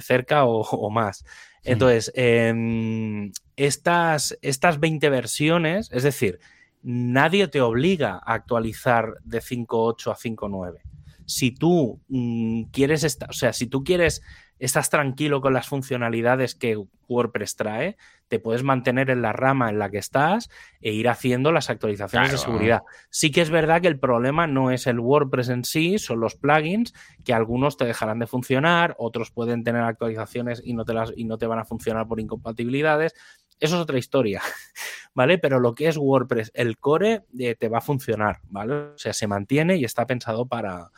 cerca 0.00 0.44
o, 0.44 0.90
más. 0.90 1.24
Entonces, 1.62 2.10
em, 2.14 3.32
estas, 3.56 4.38
estas 4.42 4.80
20 4.80 5.08
versiones, 5.10 5.90
es 5.92 6.02
decir, 6.02 6.40
nadie 6.82 7.48
te 7.48 7.60
obliga 7.60 8.20
a 8.24 8.34
actualizar 8.34 9.14
de 9.24 9.40
5.8 9.40 10.12
a 10.12 10.16
5.9. 10.16 10.80
Si 11.26 11.52
tú 11.52 12.00
mm, 12.08 12.64
quieres, 12.72 13.18
o 13.28 13.32
sea, 13.32 13.52
si 13.52 13.66
tú 13.66 13.84
quieres 13.84 14.22
estás 14.60 14.90
tranquilo 14.90 15.40
con 15.40 15.54
las 15.54 15.66
funcionalidades 15.66 16.54
que 16.54 16.80
WordPress 17.08 17.56
trae, 17.56 17.96
te 18.28 18.38
puedes 18.38 18.62
mantener 18.62 19.10
en 19.10 19.22
la 19.22 19.32
rama 19.32 19.70
en 19.70 19.78
la 19.78 19.90
que 19.90 19.98
estás 19.98 20.50
e 20.80 20.92
ir 20.92 21.08
haciendo 21.08 21.50
las 21.50 21.70
actualizaciones 21.70 22.30
de 22.30 22.38
seguridad. 22.38 22.82
Sí 23.08 23.32
que 23.32 23.40
es 23.40 23.50
verdad 23.50 23.80
que 23.80 23.88
el 23.88 23.98
problema 23.98 24.46
no 24.46 24.70
es 24.70 24.86
el 24.86 25.00
WordPress 25.00 25.48
en 25.48 25.64
sí, 25.64 25.98
son 25.98 26.20
los 26.20 26.36
plugins, 26.36 26.94
que 27.24 27.32
algunos 27.32 27.76
te 27.76 27.86
dejarán 27.86 28.20
de 28.20 28.28
funcionar, 28.28 28.94
otros 28.98 29.32
pueden 29.32 29.64
tener 29.64 29.82
actualizaciones 29.82 30.62
y 30.64 30.74
no 30.74 30.84
te, 30.84 30.94
las, 30.94 31.12
y 31.16 31.24
no 31.24 31.38
te 31.38 31.46
van 31.46 31.58
a 31.58 31.64
funcionar 31.64 32.06
por 32.06 32.20
incompatibilidades. 32.20 33.14
Eso 33.58 33.76
es 33.76 33.82
otra 33.82 33.98
historia, 33.98 34.40
¿vale? 35.14 35.38
Pero 35.38 35.58
lo 35.58 35.74
que 35.74 35.88
es 35.88 35.96
WordPress, 35.96 36.52
el 36.54 36.78
core 36.78 37.24
eh, 37.38 37.56
te 37.56 37.68
va 37.68 37.78
a 37.78 37.82
funcionar, 37.82 38.40
¿vale? 38.44 38.74
O 38.74 38.98
sea, 38.98 39.12
se 39.12 39.26
mantiene 39.26 39.76
y 39.76 39.84
está 39.84 40.06
pensado 40.06 40.46
para, 40.46 40.90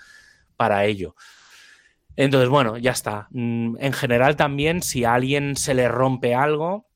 para 0.57 0.85
ello. 0.85 1.15
Entonces, 2.17 2.49
bueno, 2.49 2.77
ya 2.79 2.93
está. 2.93 3.29
Mm, 3.31 3.77
en 3.79 3.93
general 3.93 4.37
también, 4.37 4.83
si 4.83 5.05
a 5.05 5.15
alguien 5.15 5.57
se 5.57 5.75
le 5.75 5.89
rompe 5.89 6.35
algo, 6.35 6.87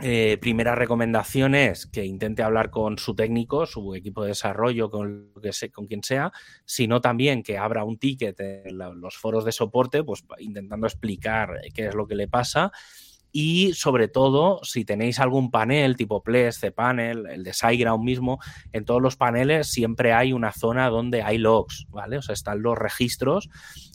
eh, 0.00 0.36
primera 0.40 0.74
recomendación 0.74 1.54
es 1.54 1.86
que 1.86 2.04
intente 2.04 2.42
hablar 2.42 2.70
con 2.70 2.98
su 2.98 3.14
técnico, 3.14 3.66
su 3.66 3.94
equipo 3.94 4.22
de 4.22 4.30
desarrollo, 4.30 4.90
con, 4.90 5.32
que 5.40 5.52
sé, 5.52 5.70
con 5.70 5.86
quien 5.86 6.02
sea, 6.02 6.32
sino 6.64 7.00
también 7.00 7.44
que 7.44 7.56
abra 7.56 7.84
un 7.84 7.98
ticket 7.98 8.40
en 8.40 8.78
los 8.78 9.16
foros 9.16 9.44
de 9.44 9.52
soporte, 9.52 10.02
pues 10.02 10.24
intentando 10.40 10.88
explicar 10.88 11.60
qué 11.72 11.86
es 11.86 11.94
lo 11.94 12.08
que 12.08 12.16
le 12.16 12.26
pasa 12.26 12.72
y 13.32 13.72
sobre 13.72 14.08
todo, 14.08 14.60
si 14.62 14.84
tenéis 14.84 15.18
algún 15.18 15.50
panel 15.50 15.96
tipo 15.96 16.22
Ples, 16.22 16.60
cPanel, 16.60 17.26
el 17.26 17.42
de 17.42 17.54
SiteGround 17.54 18.04
mismo, 18.04 18.38
en 18.72 18.84
todos 18.84 19.00
los 19.00 19.16
paneles 19.16 19.68
siempre 19.68 20.12
hay 20.12 20.34
una 20.34 20.52
zona 20.52 20.90
donde 20.90 21.22
hay 21.22 21.38
logs, 21.38 21.86
¿vale? 21.88 22.18
O 22.18 22.22
sea, 22.22 22.34
están 22.34 22.62
los 22.62 22.76
registros. 22.76 23.48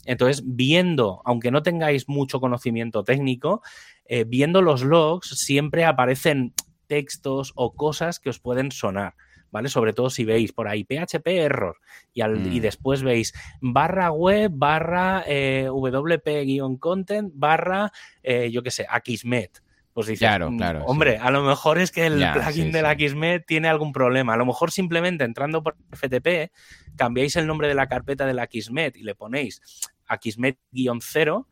Entonces, 0.04 0.42
viendo, 0.44 1.22
aunque 1.24 1.52
no 1.52 1.62
tengáis 1.62 2.08
mucho 2.08 2.40
conocimiento 2.40 3.04
técnico, 3.04 3.62
eh, 4.06 4.24
viendo 4.24 4.60
los 4.60 4.82
logs 4.82 5.28
siempre 5.38 5.84
aparecen 5.84 6.52
textos 6.88 7.52
o 7.54 7.74
cosas 7.74 8.18
que 8.18 8.30
os 8.30 8.40
pueden 8.40 8.72
sonar. 8.72 9.14
¿Vale? 9.50 9.68
Sobre 9.68 9.92
todo 9.92 10.10
si 10.10 10.24
veis 10.24 10.52
por 10.52 10.68
ahí 10.68 10.84
PHP 10.84 11.26
error 11.26 11.76
y, 12.12 12.22
y 12.22 12.26
mm. 12.26 12.60
después 12.60 13.02
veis 13.02 13.32
barra 13.60 14.10
web, 14.10 14.50
barra 14.54 15.24
eh, 15.26 15.68
WP-content, 15.70 17.32
barra, 17.34 17.92
eh, 18.22 18.50
yo 18.50 18.62
qué 18.62 18.70
sé, 18.70 18.86
Akismet. 18.88 19.62
Pues 19.92 20.06
dices, 20.06 20.20
claro, 20.20 20.50
mm, 20.52 20.56
claro, 20.58 20.84
hombre, 20.84 21.18
a 21.18 21.30
lo 21.32 21.42
mejor 21.42 21.78
es 21.78 21.90
que 21.90 22.06
el 22.06 22.24
plugin 22.32 22.70
de 22.70 22.82
la 22.82 22.90
Akismet 22.90 23.44
tiene 23.44 23.68
algún 23.68 23.92
problema. 23.92 24.34
A 24.34 24.36
lo 24.36 24.46
mejor 24.46 24.70
simplemente 24.70 25.24
entrando 25.24 25.62
por 25.62 25.76
FTP, 25.92 26.52
cambiáis 26.94 27.34
el 27.34 27.48
nombre 27.48 27.66
de 27.66 27.74
la 27.74 27.88
carpeta 27.88 28.24
de 28.24 28.34
la 28.34 28.44
Akismet 28.44 28.96
y 28.96 29.02
le 29.02 29.16
ponéis 29.16 29.60
Akismet-0 30.08 31.46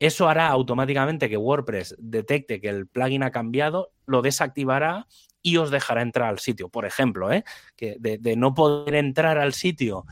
eso 0.00 0.28
hará 0.28 0.48
automáticamente 0.48 1.28
que 1.28 1.36
WordPress 1.36 1.96
detecte 1.98 2.60
que 2.60 2.68
el 2.68 2.86
plugin 2.86 3.24
ha 3.24 3.32
cambiado, 3.32 3.90
lo 4.06 4.22
desactivará 4.22 5.08
y 5.42 5.56
os 5.56 5.70
dejará 5.70 6.02
entrar 6.02 6.28
al 6.28 6.38
sitio. 6.38 6.68
Por 6.68 6.84
ejemplo, 6.84 7.32
¿eh? 7.32 7.44
que 7.76 7.96
de, 7.98 8.36
no 8.36 8.54
poder 8.54 8.94
entrar 8.94 9.38
al 9.38 9.52
sitio 9.52 10.04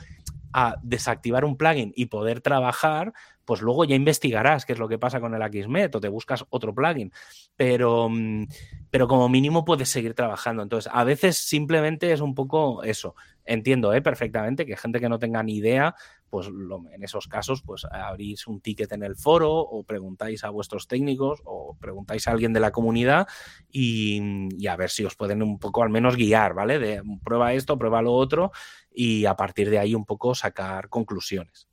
a 0.53 0.77
desactivar 0.83 1.45
un 1.45 1.57
plugin 1.57 1.93
y 1.95 2.07
poder 2.07 2.41
trabajar, 2.41 3.13
pues 3.45 3.61
luego 3.61 3.85
ya 3.85 3.95
investigarás 3.95 4.65
qué 4.65 4.73
es 4.73 4.79
lo 4.79 4.89
que 4.89 4.99
pasa 4.99 5.21
con 5.21 5.35
el 5.35 5.43
Akismet 5.43 5.95
o 5.95 6.01
te 6.01 6.09
buscas 6.09 6.45
otro 6.49 6.75
plugin. 6.75 7.13
Pero, 7.57 8.09
mm, 8.09 8.47
pero 8.91 9.07
como 9.07 9.29
mínimo 9.29 9.65
puedes 9.65 9.89
seguir 9.89 10.15
trabajando. 10.15 10.63
Entonces, 10.63 10.91
a 10.93 11.05
veces 11.05 11.37
simplemente 11.37 12.13
es 12.13 12.21
un 12.21 12.35
poco 12.35 12.83
eso. 12.83 13.15
Entiendo 13.45 13.93
¿eh? 13.93 14.03
perfectamente 14.03 14.67
que 14.67 14.77
gente 14.77 14.99
que 14.99 15.09
no 15.09 15.19
tenga 15.19 15.43
ni 15.43 15.57
idea 15.57 15.95
pues 16.31 16.49
en 16.49 17.03
esos 17.03 17.29
casos, 17.29 17.63
pues 17.63 17.85
abrís 17.85 18.47
un 18.47 18.61
ticket 18.61 18.93
en 18.93 19.03
el 19.03 19.17
foro 19.17 19.53
o 19.53 19.85
preguntáis 19.85 20.45
a 20.45 20.51
vuestros 20.51 20.89
técnicos 20.89 21.41
o 21.45 21.77
preguntáis 21.81 22.27
a 22.29 22.33
alguien 22.33 22.53
de 22.53 22.61
la 22.61 22.73
comunidad 22.73 23.27
y, 23.71 24.67
a 24.67 24.77
ver 24.77 24.91
si 24.91 25.05
os 25.05 25.15
pueden 25.15 25.43
un 25.43 25.59
poco 25.59 25.83
al 25.83 25.91
menos 25.91 26.17
guiar, 26.17 26.55
¿vale? 26.55 26.79
De 26.79 27.03
prueba 27.23 27.55
esto, 27.55 27.79
prueba 27.79 28.03
lo 28.03 28.13
otro 28.13 28.53
y 28.93 29.27
a 29.27 29.35
partir 29.35 29.71
de 29.71 29.79
ahí 29.79 29.95
un 29.95 30.05
poco 30.05 30.35
sacar 30.35 30.89
conclusiones. 30.89 31.69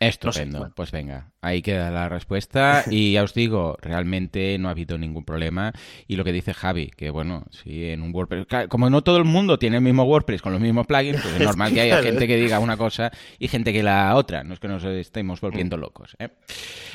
Estupendo, 0.00 0.72
pues 0.74 0.90
venga, 0.90 1.31
ahí 1.42 1.60
queda 1.60 1.90
la 1.90 2.08
respuesta. 2.08 2.84
Y 2.92 3.12
ya 3.12 3.22
os 3.22 3.34
digo, 3.34 3.76
realmente 3.80 4.56
no 4.58 4.68
ha 4.68 4.70
habido 4.72 4.96
ningún 4.96 5.24
problema. 5.24 5.72
Y 6.06 6.16
lo 6.16 6.24
que 6.24 6.32
dice 6.32 6.54
Javi, 6.54 6.90
que 6.96 7.10
bueno, 7.10 7.44
si 7.50 7.88
en 7.88 8.02
un 8.02 8.14
WordPress, 8.14 8.46
como 8.68 8.90
no 8.90 9.02
todo 9.02 9.16
el 9.16 9.24
mundo 9.24 9.58
tiene 9.58 9.76
el 9.78 9.82
mismo 9.82 10.04
WordPress 10.04 10.42
con 10.42 10.52
los 10.52 10.60
mismos 10.60 10.86
plugins, 10.86 11.20
pues 11.20 11.34
es 11.34 11.40
normal 11.46 11.72
que 11.72 11.80
haya 11.80 12.02
gente 12.02 12.26
que 12.26 12.36
diga 12.36 12.58
una 12.60 12.76
cosa 12.76 13.10
y 13.38 13.48
gente 13.48 13.72
que 13.72 13.82
la 13.82 14.14
otra, 14.14 14.44
no 14.44 14.54
es 14.54 14.60
que 14.60 14.68
nos 14.68 14.84
estemos 14.84 15.40
volviendo 15.40 15.76
locos. 15.76 16.16
¿eh? 16.18 16.28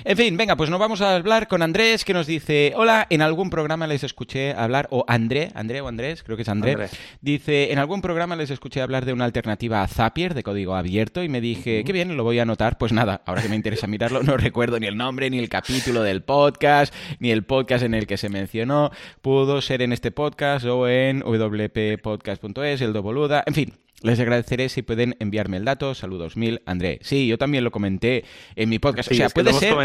En 0.05 0.15
fin, 0.15 0.37
venga, 0.37 0.55
pues 0.55 0.69
nos 0.69 0.79
vamos 0.79 1.01
a 1.01 1.15
hablar 1.15 1.47
con 1.47 1.61
Andrés 1.61 2.05
que 2.05 2.13
nos 2.13 2.27
dice, 2.27 2.73
hola, 2.75 3.07
en 3.09 3.21
algún 3.21 3.49
programa 3.49 3.87
les 3.87 4.03
escuché 4.03 4.53
hablar, 4.53 4.87
o 4.91 5.03
André, 5.07 5.51
André 5.55 5.81
o 5.81 5.87
Andrés, 5.87 6.23
creo 6.23 6.37
que 6.37 6.43
es 6.43 6.49
André, 6.49 6.89
dice, 7.21 7.71
en 7.71 7.79
algún 7.79 8.01
programa 8.01 8.35
les 8.35 8.49
escuché 8.49 8.81
hablar 8.81 9.05
de 9.05 9.13
una 9.13 9.25
alternativa 9.25 9.81
a 9.81 9.87
Zapier 9.87 10.33
de 10.33 10.43
código 10.43 10.75
abierto 10.75 11.23
y 11.23 11.29
me 11.29 11.41
dije, 11.41 11.83
qué 11.83 11.91
bien, 11.91 12.15
lo 12.15 12.23
voy 12.23 12.39
a 12.39 12.43
anotar, 12.43 12.77
pues 12.77 12.93
nada, 12.93 13.21
ahora 13.25 13.41
que 13.41 13.49
me 13.49 13.55
interesa 13.55 13.87
mirarlo, 13.87 14.23
no 14.23 14.36
recuerdo 14.37 14.79
ni 14.79 14.87
el 14.87 14.97
nombre, 14.97 15.29
ni 15.29 15.39
el 15.39 15.49
capítulo 15.49 16.03
del 16.03 16.21
podcast, 16.21 16.93
ni 17.19 17.31
el 17.31 17.43
podcast 17.43 17.83
en 17.83 17.93
el 17.93 18.07
que 18.07 18.17
se 18.17 18.29
mencionó. 18.29 18.91
Pudo 19.21 19.61
ser 19.61 19.81
en 19.81 19.93
este 19.93 20.11
podcast 20.11 20.65
o 20.65 20.87
en 20.87 21.23
wppodcast.es, 21.23 22.81
el 22.81 22.93
Boluda, 22.93 23.43
en 23.45 23.53
fin. 23.53 23.73
Les 24.03 24.19
agradeceré 24.19 24.69
si 24.69 24.83
pueden 24.83 25.15
enviarme 25.19 25.57
el 25.57 25.65
dato. 25.65 25.95
Saludos 25.95 26.37
mil, 26.37 26.61
André. 26.67 26.99
Sí, 27.01 27.25
yo 27.25 27.39
también 27.39 27.63
lo 27.63 27.71
comenté 27.71 28.25
en 28.55 28.69
mi 28.69 28.77
podcast. 28.77 29.11
o 29.11 29.15
sea, 29.15 29.29
puede 29.29 29.51
ser 29.53 29.75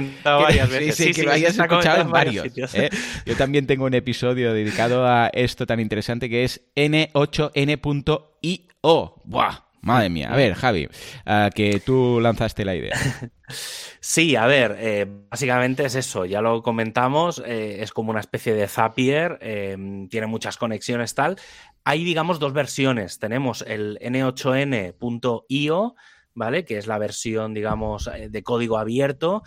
que 1.14 1.22
lo 1.24 1.32
hayas 1.32 1.58
escuchado 1.58 2.02
en 2.02 2.10
varios. 2.10 2.74
¿eh? 2.74 2.90
Yo 3.24 3.36
también 3.36 3.66
tengo 3.66 3.86
un 3.86 3.94
episodio 3.94 4.52
dedicado 4.52 5.06
a 5.06 5.28
esto 5.28 5.66
tan 5.66 5.80
interesante 5.80 6.28
que 6.28 6.44
es 6.44 6.60
n8n.io. 6.76 8.20
¡Buah! 9.24 9.71
Madre 9.82 10.08
mía. 10.10 10.32
A 10.32 10.36
ver, 10.36 10.54
Javi, 10.54 10.88
que 11.54 11.82
tú 11.84 12.20
lanzaste 12.20 12.64
la 12.64 12.74
idea. 12.74 12.96
Sí, 14.04 14.34
a 14.34 14.46
ver, 14.46 14.76
eh, 14.80 15.06
básicamente 15.30 15.84
es 15.84 15.94
eso, 15.94 16.24
ya 16.24 16.42
lo 16.42 16.60
comentamos, 16.62 17.40
eh, 17.46 17.82
es 17.82 17.92
como 17.92 18.10
una 18.10 18.18
especie 18.18 18.52
de 18.52 18.66
Zapier, 18.66 19.38
eh, 19.40 19.76
tiene 20.10 20.26
muchas 20.26 20.56
conexiones 20.56 21.14
tal. 21.14 21.36
Hay, 21.84 22.02
digamos, 22.02 22.40
dos 22.40 22.52
versiones. 22.52 23.20
Tenemos 23.20 23.62
el 23.62 24.00
n8n.io, 24.00 25.94
¿vale? 26.34 26.64
Que 26.64 26.78
es 26.78 26.88
la 26.88 26.98
versión, 26.98 27.54
digamos, 27.54 28.10
de 28.28 28.42
código 28.42 28.78
abierto. 28.78 29.42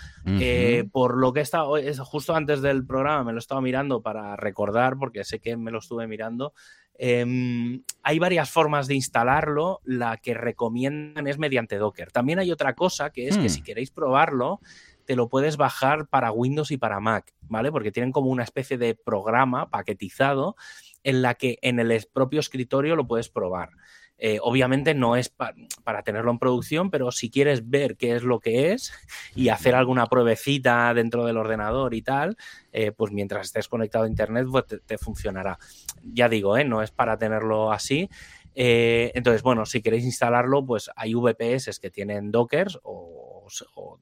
por 0.91 1.17
lo 1.17 1.33
que 1.33 1.39
he 1.41 1.43
estado, 1.43 1.75
justo 2.05 2.33
antes 2.33 2.61
del 2.61 2.85
programa 2.85 3.25
me 3.25 3.31
lo 3.33 3.37
he 3.37 3.39
estado 3.39 3.61
mirando 3.61 4.01
para 4.01 4.37
recordar, 4.37 4.97
porque 4.97 5.25
sé 5.25 5.39
que 5.39 5.57
me 5.57 5.71
lo 5.71 5.79
estuve 5.79 6.07
mirando. 6.07 6.53
Em, 6.97 7.83
hay 8.03 8.19
varias 8.19 8.49
formas 8.49 8.87
de 8.87 8.95
instalarlo. 8.95 9.81
La 9.83 10.17
que 10.17 10.33
recomiendan 10.33 11.27
es 11.27 11.37
mediante 11.37 11.77
Docker. 11.77 12.11
También 12.11 12.39
hay 12.39 12.51
otra 12.51 12.73
cosa 12.73 13.11
que 13.11 13.27
es 13.27 13.37
que 13.37 13.49
si 13.49 13.61
hmm. 13.61 13.63
queréis 13.63 13.91
probarlo, 13.91 14.59
te 15.05 15.15
lo 15.15 15.29
puedes 15.29 15.57
bajar 15.57 16.07
para 16.07 16.31
Windows 16.31 16.71
y 16.71 16.77
para 16.77 16.99
Mac, 16.99 17.33
¿vale? 17.41 17.71
Porque 17.71 17.91
tienen 17.91 18.11
como 18.11 18.29
una 18.29 18.43
especie 18.43 18.77
de 18.77 18.95
programa 18.95 19.69
paquetizado 19.69 20.55
en 21.03 21.21
la 21.21 21.35
que 21.35 21.59
en 21.61 21.79
el 21.79 22.05
propio 22.11 22.39
escritorio 22.39 22.95
lo 22.95 23.07
puedes 23.07 23.29
probar. 23.29 23.69
Eh, 24.17 24.39
obviamente 24.41 24.93
no 24.93 25.15
es 25.15 25.29
para 25.29 26.03
tenerlo 26.03 26.31
en 26.31 26.39
producción, 26.39 26.89
pero 26.89 27.11
si 27.11 27.29
quieres 27.29 27.69
ver 27.69 27.97
qué 27.97 28.15
es 28.15 28.23
lo 28.23 28.39
que 28.39 28.71
es 28.71 28.93
y 29.35 29.49
hacer 29.49 29.75
alguna 29.75 30.07
pruebecita 30.07 30.93
dentro 30.93 31.25
del 31.25 31.37
ordenador 31.37 31.93
y 31.93 32.01
tal, 32.01 32.37
eh, 32.71 32.91
pues 32.91 33.11
mientras 33.11 33.47
estés 33.47 33.67
conectado 33.67 34.05
a 34.05 34.07
Internet 34.07 34.47
pues 34.49 34.65
te, 34.85 34.97
funcionará. 34.97 35.59
Ya 36.03 36.29
digo, 36.29 36.57
¿eh? 36.57 36.63
no 36.63 36.81
es 36.81 36.91
para 36.91 37.17
tenerlo 37.17 37.71
así. 37.71 38.09
entonces, 38.55 39.43
bueno, 39.43 39.65
si 39.65 39.81
queréis 39.81 40.05
instalarlo, 40.05 40.65
pues 40.65 40.89
hay 40.95 41.13
VPS 41.13 41.79
que 41.79 41.91
tienen 41.91 42.31
Dockers 42.31 42.79
o, 42.83 43.45
o 43.75 43.99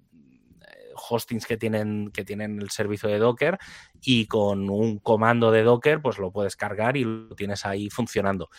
hostings 1.09 1.45
que 1.45 1.57
tienen, 1.57 2.11
que 2.11 2.23
tienen 2.23 2.61
el 2.61 2.69
servicio 2.69 3.09
de 3.09 3.19
Docker 3.19 3.57
y 4.01 4.25
con 4.25 4.69
un 4.69 4.99
comando 4.99 5.51
de 5.51 5.63
Docker 5.63 6.01
pues 6.01 6.17
lo 6.17 6.31
puedes 6.31 6.55
cargar 6.55 6.97
y 6.97 7.03
lo 7.03 7.35
tienes 7.35 7.65
ahí 7.65 7.89
funcionando. 7.89 8.49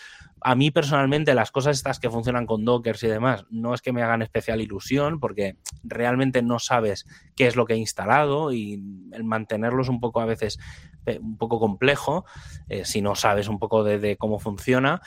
A 0.41 0.55
mí 0.55 0.71
personalmente 0.71 1.35
las 1.35 1.51
cosas 1.51 1.77
estas 1.77 1.99
que 2.01 2.11
funcionan 2.11 2.47
con 2.47 2.65
Docker 2.65 2.97
y 3.03 3.07
demás 3.07 3.47
no 3.51 3.75
es 3.75 3.83
que 3.83 3.93
me 3.93 4.03
hagan 4.03 4.23
especial 4.23 4.61
ilusión 4.61 5.21
porque 5.21 5.57
realmente 5.83 6.43
no 6.43 6.59
sabes 6.59 7.07
qué 7.37 7.47
es 7.47 7.57
lo 7.57 7.67
que 7.67 7.75
he 7.75 7.79
instalado 7.79 8.53
y 8.53 8.75
el 9.13 9.25
mantenerlo 9.25 9.83
es 9.83 9.89
un 9.89 10.01
poco 10.01 10.21
a 10.21 10.27
veces 10.27 10.59
eh, 11.07 11.19
un 11.21 11.37
poco 11.37 11.59
complejo 11.61 12.25
eh, 12.69 12.85
si 12.85 13.03
no 13.03 13.15
sabes 13.15 13.49
un 13.49 13.59
poco 13.59 13.85
de 13.85 14.17
cómo 14.17 14.39
funciona 14.39 15.03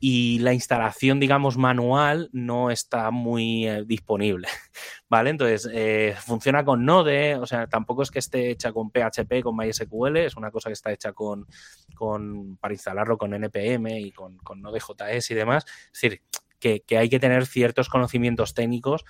y 0.00 0.38
la 0.40 0.52
instalación, 0.52 1.20
digamos, 1.20 1.56
manual 1.56 2.28
no 2.32 2.70
está 2.70 3.10
muy 3.10 3.66
eh, 3.66 3.84
disponible, 3.86 4.48
¿vale? 5.08 5.30
Entonces, 5.30 5.68
eh, 5.72 6.14
funciona 6.18 6.64
con 6.64 6.84
Node, 6.84 7.36
o 7.36 7.46
sea, 7.46 7.66
tampoco 7.66 8.02
es 8.02 8.10
que 8.10 8.18
esté 8.18 8.50
hecha 8.50 8.72
con 8.72 8.90
PHP, 8.90 9.42
con 9.42 9.56
MySQL, 9.56 10.16
es 10.18 10.36
una 10.36 10.50
cosa 10.50 10.68
que 10.68 10.74
está 10.74 10.92
hecha 10.92 11.12
con, 11.12 11.46
con 11.94 12.56
para 12.56 12.74
instalarlo 12.74 13.16
con 13.16 13.34
NPM 13.34 13.98
y 13.98 14.12
con, 14.12 14.36
con 14.38 14.60
Node.js 14.60 15.30
y 15.30 15.34
demás. 15.34 15.64
Es 15.92 16.00
decir, 16.00 16.22
que, 16.58 16.80
que 16.80 16.98
hay 16.98 17.08
que 17.08 17.20
tener 17.20 17.46
ciertos 17.46 17.88
conocimientos 17.88 18.54
técnicos 18.54 19.04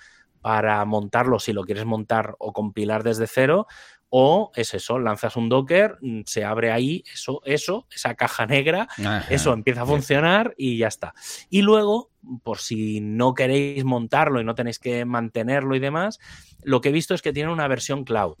para 0.45 0.85
montarlo 0.85 1.39
si 1.39 1.53
lo 1.53 1.63
quieres 1.63 1.85
montar 1.85 2.35
o 2.37 2.53
compilar 2.53 3.01
desde 3.01 3.25
cero 3.25 3.65
o 4.09 4.51
es 4.55 4.73
eso, 4.73 4.99
lanzas 4.99 5.35
un 5.35 5.49
Docker, 5.49 5.97
mm, 6.01 6.21
se 6.25 6.43
abre 6.43 6.71
ahí 6.71 7.03
eso, 7.11 7.41
eso, 7.45 7.87
esa 7.93 8.15
caja 8.15 8.45
negra, 8.45 8.87
eso 9.29 9.53
empieza 9.53 9.81
a 9.81 9.85
funcionar 9.85 10.53
y 10.57 10.77
ya 10.77 10.87
está. 10.87 11.13
Y 11.49 11.61
luego, 11.61 12.11
por 12.43 12.59
si 12.59 13.01
no 13.01 13.33
queréis 13.33 13.83
montarlo 13.83 14.39
y 14.39 14.43
no 14.43 14.55
tenéis 14.55 14.79
que 14.79 15.05
mantenerlo 15.05 15.75
y 15.75 15.79
demás, 15.79 16.19
lo 16.63 16.81
que 16.81 16.89
he 16.89 16.93
visto 16.93 17.13
es 17.13 17.21
que 17.21 17.33
tiene 17.33 17.51
una 17.51 17.67
versión 17.67 18.03
cloud. 18.03 18.37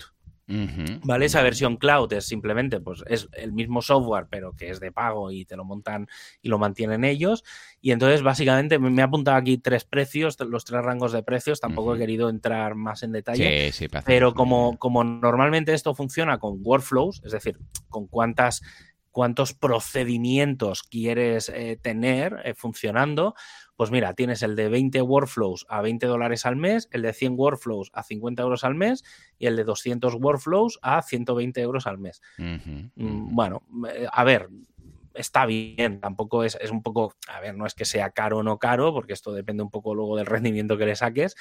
¿Vale? 0.47 1.25
Esa 1.25 1.41
versión 1.41 1.77
cloud 1.77 2.13
es 2.13 2.25
simplemente, 2.25 2.79
pues 2.79 3.03
es 3.07 3.27
el 3.33 3.51
mismo 3.51 3.81
software, 3.81 4.27
pero 4.29 4.55
que 4.55 4.69
es 4.69 4.79
de 4.79 4.91
pago 4.91 5.31
y 5.31 5.45
te 5.45 5.55
lo 5.55 5.65
montan 5.65 6.07
y 6.41 6.49
lo 6.49 6.59
mantienen 6.59 7.03
ellos. 7.03 7.43
Y 7.81 7.91
entonces, 7.91 8.21
básicamente, 8.21 8.77
me 8.77 9.01
ha 9.01 9.05
apuntado 9.05 9.37
aquí 9.37 9.57
tres 9.57 9.85
precios, 9.85 10.37
los 10.39 10.65
tres 10.65 10.83
rangos 10.83 11.11
de 11.11 11.23
precios. 11.23 11.59
Tampoco 11.59 11.95
he 11.95 11.97
querido 11.97 12.29
entrar 12.29 12.75
más 12.75 13.03
en 13.03 13.11
detalle. 13.11 13.71
pero 14.05 14.33
como, 14.33 14.77
como 14.77 15.03
normalmente 15.03 15.73
esto 15.73 15.95
funciona 15.95 16.37
con 16.37 16.59
workflows, 16.61 17.21
es 17.25 17.31
decir, 17.31 17.57
con 17.89 18.07
cuántas 18.07 18.61
cuántos 19.15 19.53
procedimientos 19.53 20.83
quieres 20.83 21.47
eh, 21.47 21.79
tener 21.81 22.41
eh, 22.43 22.53
funcionando, 22.53 23.33
pues 23.75 23.91
mira, 23.91 24.13
tienes 24.13 24.41
el 24.43 24.55
de 24.55 24.69
20 24.69 25.01
workflows 25.01 25.65
a 25.69 25.81
20 25.81 26.05
dólares 26.07 26.45
al 26.45 26.55
mes, 26.55 26.87
el 26.91 27.01
de 27.01 27.13
100 27.13 27.35
workflows 27.37 27.91
a 27.93 28.03
50 28.03 28.41
euros 28.43 28.63
al 28.63 28.75
mes 28.75 29.03
y 29.37 29.47
el 29.47 29.55
de 29.55 29.63
200 29.63 30.15
workflows 30.15 30.79
a 30.81 31.01
120 31.01 31.61
euros 31.61 31.87
al 31.87 31.97
mes. 31.97 32.21
Mm, 32.37 33.35
bueno, 33.35 33.63
eh, 33.89 34.07
a 34.11 34.23
ver, 34.23 34.49
está 35.13 35.45
bien, 35.45 35.99
tampoco 35.99 36.43
es, 36.43 36.57
es, 36.61 36.71
un 36.71 36.83
poco, 36.83 37.13
a 37.27 37.39
ver, 37.39 37.55
no 37.55 37.65
es 37.65 37.73
que 37.73 37.85
sea 37.85 38.11
caro 38.11 38.39
o 38.39 38.43
no 38.43 38.59
caro, 38.59 38.93
porque 38.93 39.13
esto 39.13 39.33
depende 39.33 39.63
un 39.63 39.71
poco 39.71 39.93
luego 39.93 40.15
del 40.15 40.25
rendimiento 40.25 40.77
que 40.77 40.85
le 40.85 40.95
saques, 40.95 41.35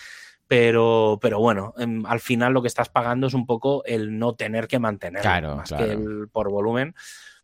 pero, 0.47 1.18
pero 1.22 1.39
bueno, 1.39 1.72
em, 1.78 2.05
al 2.07 2.20
final 2.20 2.53
lo 2.53 2.62
que 2.62 2.68
estás 2.68 2.89
pagando 2.89 3.26
es 3.26 3.35
un 3.35 3.47
poco 3.47 3.85
el 3.85 4.18
no 4.18 4.35
tener 4.35 4.68
que 4.68 4.78
mantenerlo, 4.78 5.57
más 5.57 5.72
que 5.72 5.93
el 5.93 6.28
por 6.30 6.51
volumen. 6.51 6.95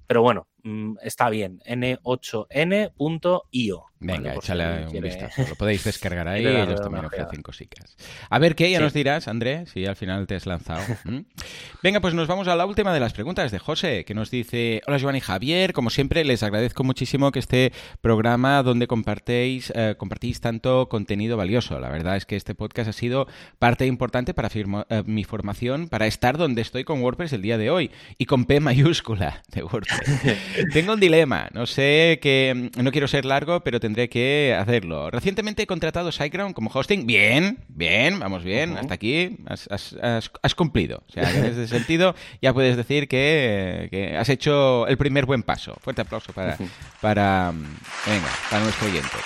Pero 0.07 0.23
bueno, 0.23 0.49
está 1.03 1.31
bien. 1.31 1.61
n8n.io. 1.67 3.91
Venga, 4.03 4.35
échale 4.35 4.87
un 4.87 5.01
vistazo. 5.03 5.43
Lo 5.47 5.55
podéis 5.57 5.85
descargar 5.85 6.27
ahí 6.29 6.43
y 6.43 6.47
ellos 6.47 6.81
también 6.81 7.05
ofrecen 7.05 7.43
cositas. 7.43 7.99
A 8.31 8.39
ver 8.39 8.55
qué, 8.55 8.71
ya 8.71 8.81
nos 8.81 8.95
dirás, 8.95 9.29
André, 9.29 9.67
si 9.67 9.85
al 9.85 9.95
final 9.95 10.27
te 10.27 10.37
has 10.37 10.47
lanzado. 10.47 10.83
Venga, 11.83 12.01
pues 12.01 12.15
nos 12.15 12.27
vamos 12.27 12.49
a 12.49 12.57
la 12.57 12.65
última 12.65 12.95
de 12.95 13.01
las 13.01 13.13
preguntas 13.13 13.53
de 13.53 13.59
José, 13.59 14.07
que 14.07 14.15
nos 14.15 14.31
dice: 14.31 14.81
Hola, 14.87 14.99
Joan 14.99 15.17
y 15.17 15.21
Javier. 15.21 15.75
Como 15.75 15.91
siempre, 15.91 16.25
les 16.25 16.43
agradezco 16.43 16.83
muchísimo 16.83 17.31
que 17.31 17.41
este 17.41 17.73
programa 18.01 18.63
donde 18.63 18.87
compartéis, 18.87 19.71
eh, 19.77 19.97
compartís 19.99 20.41
tanto 20.41 20.89
contenido 20.89 21.37
valioso. 21.37 21.79
La 21.79 21.91
verdad 21.91 22.17
es 22.17 22.25
que 22.25 22.37
este 22.37 22.55
podcast 22.55 22.89
ha 22.89 22.95
sido 22.95 23.27
parte 23.59 23.85
importante 23.85 24.33
para 24.33 24.49
eh, 24.49 25.03
mi 25.05 25.25
formación, 25.25 25.89
para 25.89 26.07
estar 26.07 26.39
donde 26.39 26.63
estoy 26.63 26.85
con 26.85 27.03
WordPress 27.03 27.35
el 27.35 27.43
día 27.43 27.59
de 27.59 27.69
hoy 27.69 27.91
y 28.17 28.25
con 28.25 28.47
P 28.47 28.61
mayúscula 28.61 29.43
de 29.49 29.63
WordPress. 29.63 30.23
Tengo 30.73 30.95
un 30.95 31.01
dilema. 31.01 31.49
No 31.53 31.67
sé 31.67 32.19
que. 32.23 32.71
No 32.77 32.93
quiero 32.93 33.09
ser 33.09 33.25
largo, 33.25 33.61
pero 33.61 33.81
tendré 33.81 34.09
que 34.09 34.57
hacerlo. 34.59 35.11
Recientemente 35.11 35.63
he 35.63 35.67
contratado 35.67 36.13
SiteGround 36.13 36.55
como 36.55 36.71
hosting. 36.73 37.07
Bien, 37.07 37.59
bien, 37.69 38.19
vamos 38.19 38.45
bien. 38.45 38.77
Hasta 38.77 38.95
aquí 38.95 39.39
has, 39.47 40.55
cumplido. 40.55 41.03
O 41.09 41.13
sea, 41.13 41.31
en 41.31 41.45
ese 41.45 41.69
sentido 41.69 42.15
ya 42.43 42.53
puedes 42.53 42.77
decir 42.77 43.09
que, 43.09 44.17
has 44.19 44.29
hecho 44.29 44.87
el 44.87 44.97
primer 44.97 45.27
buen 45.27 45.43
paso. 45.43 45.77
Fuerte 45.81 46.03
aplauso 46.03 46.33
para, 46.33 46.57
para, 47.01 47.53
venga, 48.07 48.29
para 48.51 48.65
nuestro 48.65 48.89
oyente. 48.89 49.17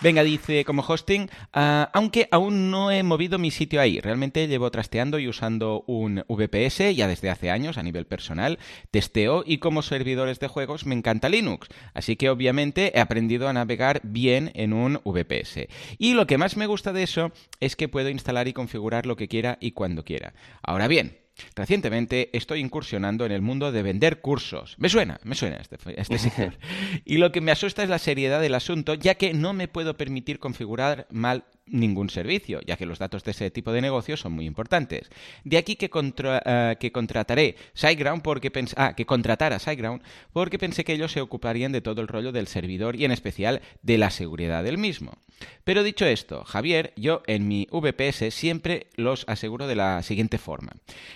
Venga, 0.00 0.22
dice 0.22 0.64
como 0.64 0.84
hosting, 0.86 1.28
ah, 1.52 1.90
aunque 1.92 2.28
aún 2.30 2.70
no 2.70 2.92
he 2.92 3.02
movido 3.02 3.36
mi 3.38 3.50
sitio 3.50 3.80
ahí. 3.80 4.00
Realmente 4.00 4.46
llevo 4.46 4.70
trasteando 4.70 5.18
y 5.18 5.26
usando 5.26 5.82
un 5.88 6.24
VPS 6.28 6.94
ya 6.94 7.08
desde 7.08 7.30
hace 7.30 7.50
años 7.50 7.78
a 7.78 7.82
nivel 7.82 8.06
personal. 8.06 8.60
Testeo 8.92 9.42
y 9.44 9.58
como 9.58 9.82
servidores 9.82 10.38
de 10.38 10.46
juegos 10.46 10.86
me 10.86 10.94
encanta 10.94 11.28
Linux. 11.28 11.66
Así 11.94 12.14
que 12.14 12.30
obviamente 12.30 12.96
he 12.96 13.00
aprendido 13.00 13.48
a 13.48 13.52
navegar 13.52 14.00
bien 14.04 14.52
en 14.54 14.72
un 14.72 15.00
VPS. 15.04 15.66
Y 15.98 16.14
lo 16.14 16.28
que 16.28 16.38
más 16.38 16.56
me 16.56 16.66
gusta 16.66 16.92
de 16.92 17.02
eso 17.02 17.32
es 17.58 17.74
que 17.74 17.88
puedo 17.88 18.08
instalar 18.08 18.46
y 18.46 18.52
configurar 18.52 19.04
lo 19.04 19.16
que 19.16 19.26
quiera 19.26 19.58
y 19.60 19.72
cuando 19.72 20.04
quiera. 20.04 20.32
Ahora 20.62 20.86
bien, 20.86 21.18
Recientemente 21.54 22.30
estoy 22.32 22.60
incursionando 22.60 23.24
en 23.26 23.32
el 23.32 23.42
mundo 23.42 23.72
de 23.72 23.82
vender 23.82 24.20
cursos. 24.20 24.74
Me 24.78 24.88
suena, 24.88 25.20
me 25.24 25.34
suena 25.34 25.56
este, 25.56 25.76
este 25.96 26.18
sector. 26.18 26.58
Y 27.04 27.18
lo 27.18 27.32
que 27.32 27.40
me 27.40 27.52
asusta 27.52 27.82
es 27.82 27.88
la 27.88 27.98
seriedad 27.98 28.40
del 28.40 28.54
asunto, 28.54 28.94
ya 28.94 29.14
que 29.14 29.34
no 29.34 29.52
me 29.52 29.68
puedo 29.68 29.96
permitir 29.96 30.38
configurar 30.38 31.06
mal 31.10 31.44
ningún 31.70 32.10
servicio, 32.10 32.60
ya 32.66 32.76
que 32.76 32.86
los 32.86 32.98
datos 32.98 33.24
de 33.24 33.32
ese 33.32 33.50
tipo 33.50 33.72
de 33.72 33.80
negocio 33.80 34.16
son 34.16 34.32
muy 34.32 34.46
importantes. 34.46 35.10
De 35.44 35.58
aquí 35.58 35.76
que, 35.76 35.90
eh, 35.92 36.76
que 36.78 36.92
contrataré 36.92 37.56
SiteGround 37.74 38.22
porque 38.22 38.50
pensé, 38.50 38.74
ah, 38.76 38.94
que 38.94 39.06
contratara 39.06 39.58
SiteGround 39.58 40.02
porque 40.32 40.58
pensé 40.58 40.84
que 40.84 40.92
ellos 40.92 41.12
se 41.12 41.20
ocuparían 41.20 41.72
de 41.72 41.80
todo 41.80 42.00
el 42.00 42.08
rollo 42.08 42.32
del 42.32 42.46
servidor 42.46 42.96
y 42.96 43.04
en 43.04 43.12
especial 43.12 43.62
de 43.82 43.98
la 43.98 44.10
seguridad 44.10 44.64
del 44.64 44.78
mismo. 44.78 45.18
Pero 45.64 45.82
dicho 45.82 46.06
esto, 46.06 46.44
Javier, 46.44 46.92
yo 46.96 47.22
en 47.26 47.46
mi 47.46 47.68
VPS 47.70 48.32
siempre 48.34 48.88
los 48.96 49.24
aseguro 49.28 49.66
de 49.66 49.76
la 49.76 50.02
siguiente 50.02 50.38
forma. 50.38 50.72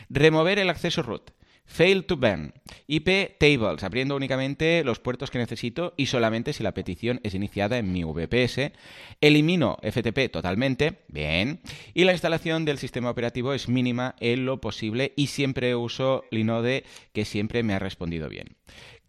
Remover 0.08 0.58
el 0.58 0.70
acceso 0.70 1.02
root 1.02 1.30
Fail 1.64 2.04
to 2.04 2.16
ban. 2.16 2.52
IP 2.86 3.38
tables, 3.38 3.82
abriendo 3.82 4.14
únicamente 4.14 4.84
los 4.84 4.98
puertos 4.98 5.30
que 5.30 5.38
necesito 5.38 5.94
y 5.96 6.06
solamente 6.06 6.52
si 6.52 6.62
la 6.62 6.74
petición 6.74 7.20
es 7.22 7.34
iniciada 7.34 7.78
en 7.78 7.92
mi 7.92 8.04
VPS. 8.04 8.72
Elimino 9.20 9.78
FTP 9.82 10.30
totalmente, 10.30 11.00
bien. 11.08 11.60
Y 11.94 12.04
la 12.04 12.12
instalación 12.12 12.64
del 12.64 12.78
sistema 12.78 13.10
operativo 13.10 13.54
es 13.54 13.68
mínima 13.68 14.16
en 14.20 14.44
lo 14.44 14.60
posible 14.60 15.12
y 15.16 15.28
siempre 15.28 15.74
uso 15.74 16.24
Linode, 16.30 16.84
que 17.12 17.24
siempre 17.24 17.62
me 17.62 17.74
ha 17.74 17.78
respondido 17.78 18.28
bien. 18.28 18.56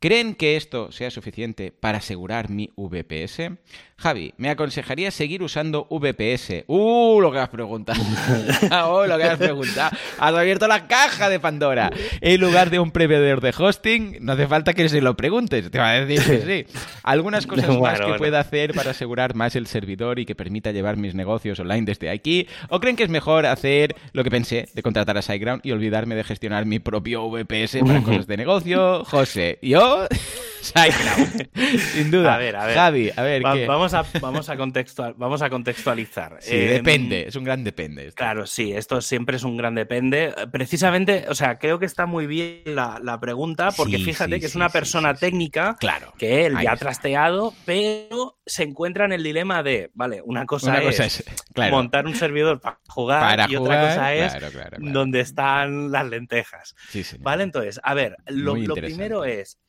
¿Creen 0.04 0.36
que 0.36 0.58
esto 0.58 0.92
sea 0.92 1.10
suficiente 1.10 1.72
para 1.72 2.00
asegurar 2.00 2.50
mi 2.50 2.74
VPS? 2.76 3.54
Javi, 3.96 4.34
¿me 4.36 4.50
aconsejaría 4.50 5.12
seguir 5.12 5.44
usando 5.44 5.88
VPS? 5.90 6.66
¡Uh! 6.68 7.22
Lo 7.22 7.32
que 7.32 7.40
has 7.40 7.48
preguntado. 7.48 8.04
¡Oh, 8.86 9.06
lo 9.06 9.18
que 9.18 9.24
has 9.24 9.38
preguntado! 9.38 9.96
Has 10.20 10.36
abierto 10.36 10.68
la 10.68 10.88
caja 10.88 11.30
de 11.30 11.40
Pandora. 11.40 11.90
En 12.20 12.42
lugar 12.42 12.70
de 12.70 12.80
un 12.80 12.92
proveedor 12.92 13.40
de 13.40 13.54
hosting, 13.58 14.18
no 14.20 14.34
hace 14.34 14.46
falta 14.46 14.74
que 14.74 14.90
se 14.90 15.00
lo 15.00 15.16
preguntes. 15.16 15.72
Te 15.72 15.78
va 15.78 15.92
a 15.92 16.06
decir 16.06 16.42
que 16.42 16.66
sí. 16.68 16.80
Algunas 17.04 17.48
cosas 17.48 17.70
más 17.80 18.00
que 18.00 18.04
bueno. 18.04 18.18
pueda 18.18 18.42
hacer 18.42 18.74
para 18.74 18.92
asegurar 18.92 19.36
más 19.36 19.56
el 19.56 19.68
servidor 19.68 20.20
y 20.20 20.26
que 20.26 20.36
permita 20.36 20.72
llevar 20.72 20.98
mis 20.98 21.16
negocios 21.16 21.62
online 21.62 21.86
desde 21.86 22.10
aquí. 22.10 22.46
¿O 22.68 22.82
creen 22.82 22.98
que 22.98 23.04
es 23.04 23.10
mejor 23.10 23.46
hacer 23.46 23.96
lo 24.12 24.26
que 24.26 24.32
pensé 24.32 24.68
de 24.74 24.84
contratar 24.84 25.18
a 25.18 25.22
SiteGround 25.22 25.66
y 25.66 25.72
olvidarme 25.72 26.16
de 26.16 26.26
gestionar 26.26 26.66
mi 26.66 26.80
propio 26.80 27.30
VPS 27.30 27.78
para 27.88 28.02
cosas 28.04 28.28
de 28.28 28.36
negocio? 28.36 29.06
José, 29.06 29.60
yo, 29.62 29.93
Sin 31.94 32.10
duda. 32.10 32.36
A 32.36 32.38
ver, 32.38 32.56
a 32.56 32.66
ver. 32.66 32.76
Javi, 32.76 33.12
a 33.16 33.22
ver, 33.22 33.46
Va- 33.46 33.54
¿qué? 33.54 33.68
vamos, 33.68 33.94
a, 33.94 34.06
vamos, 34.22 34.50
a 34.50 34.56
contextual- 34.56 35.14
vamos 35.18 35.42
a 35.42 35.50
contextualizar. 35.50 36.38
Sí, 36.40 36.56
Eh, 36.56 36.68
depende, 36.70 37.28
es 37.28 37.36
un 37.36 37.44
gran 37.44 37.64
depende. 37.64 38.08
esto. 38.08 38.16
Claro, 38.18 38.48
sí, 38.48 38.72
esto 38.74 39.02
siempre 39.02 39.36
es 39.38 39.44
un 39.44 39.58
gran 39.58 39.76
depende. 39.76 40.34
Precisamente, 40.52 41.26
o 41.30 41.36
sea, 41.36 41.60
creo 41.60 41.80
que 41.80 41.86
está 41.86 42.06
muy 42.06 42.28
bien 42.28 42.62
la, 42.66 43.00
la 43.04 43.20
pregunta, 43.20 43.72
porque 43.76 43.98
Sí, 43.98 44.06
fíjate 44.06 44.36
sí, 44.36 44.40
que 44.40 44.46
es 44.46 44.56
una 44.56 44.70
persona 44.70 45.14
técnica 45.16 45.76
Claro. 45.80 46.14
que 46.18 46.46
él 46.46 46.56
ya 46.62 46.72
ha 46.72 46.78
trasteado, 46.78 47.54
pero 47.66 48.40
se 48.46 48.64
encuentra 48.64 49.06
en 49.06 49.12
el 49.12 49.24
dilema 49.24 49.64
de, 49.64 49.92
vale, 49.94 50.22
una 50.24 50.46
cosa, 50.46 50.70
Una 50.72 50.80
es, 50.80 50.86
cosa 50.86 51.06
es, 51.06 51.24
claro, 51.54 51.72
montar 51.76 52.06
un 52.06 52.16
servidor 52.16 52.60
para 52.62 52.80
jugar 52.88 53.22
para 53.22 53.52
y 53.52 53.56
jugar, 53.56 53.78
otra 53.80 53.90
cosa 53.96 54.14
es 54.14 54.34
claro, 54.36 54.78
donde 54.80 55.20
están 55.20 55.92
las 55.92 56.08
lentejas. 56.08 56.76
Sí. 56.90 57.04
¿Vale? 57.20 57.44
Entonces, 57.44 57.80
a 57.84 57.94
ver, 57.94 58.16
lo, 58.28 58.54
primero 58.76 59.26
es, 59.26 59.60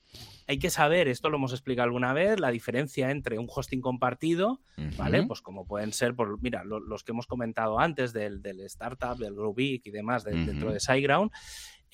hay 0.47 0.59
que 0.59 0.71
saber, 0.71 1.09
esto 1.09 1.31
lo 1.31 1.37
hemos 1.37 1.53
explicado 1.53 1.85
alguna 1.87 2.13
vez, 2.13 2.39
la 2.41 2.51
diferencia 2.51 3.11
entre 3.11 3.39
un 3.39 3.47
hosting 3.49 3.81
compartido, 3.81 4.61
¿vale? 4.97 5.19
Pues 5.27 5.41
como 5.41 5.67
pueden 5.67 5.93
ser, 5.93 6.15
por, 6.15 6.41
mira, 6.43 6.65
lo- 6.65 6.81
los 6.81 7.03
que 7.05 7.13
hemos 7.13 7.27
comentado 7.27 7.79
antes 7.79 8.13
del, 8.13 8.43
del 8.43 8.61
startup, 8.61 9.17
del 9.17 9.35
Growbig 9.35 9.81
y 9.85 9.91
demás 9.91 10.23
de- 10.25 10.33
dentro 10.47 10.73
de 10.73 10.81
SiteGround. 10.81 11.31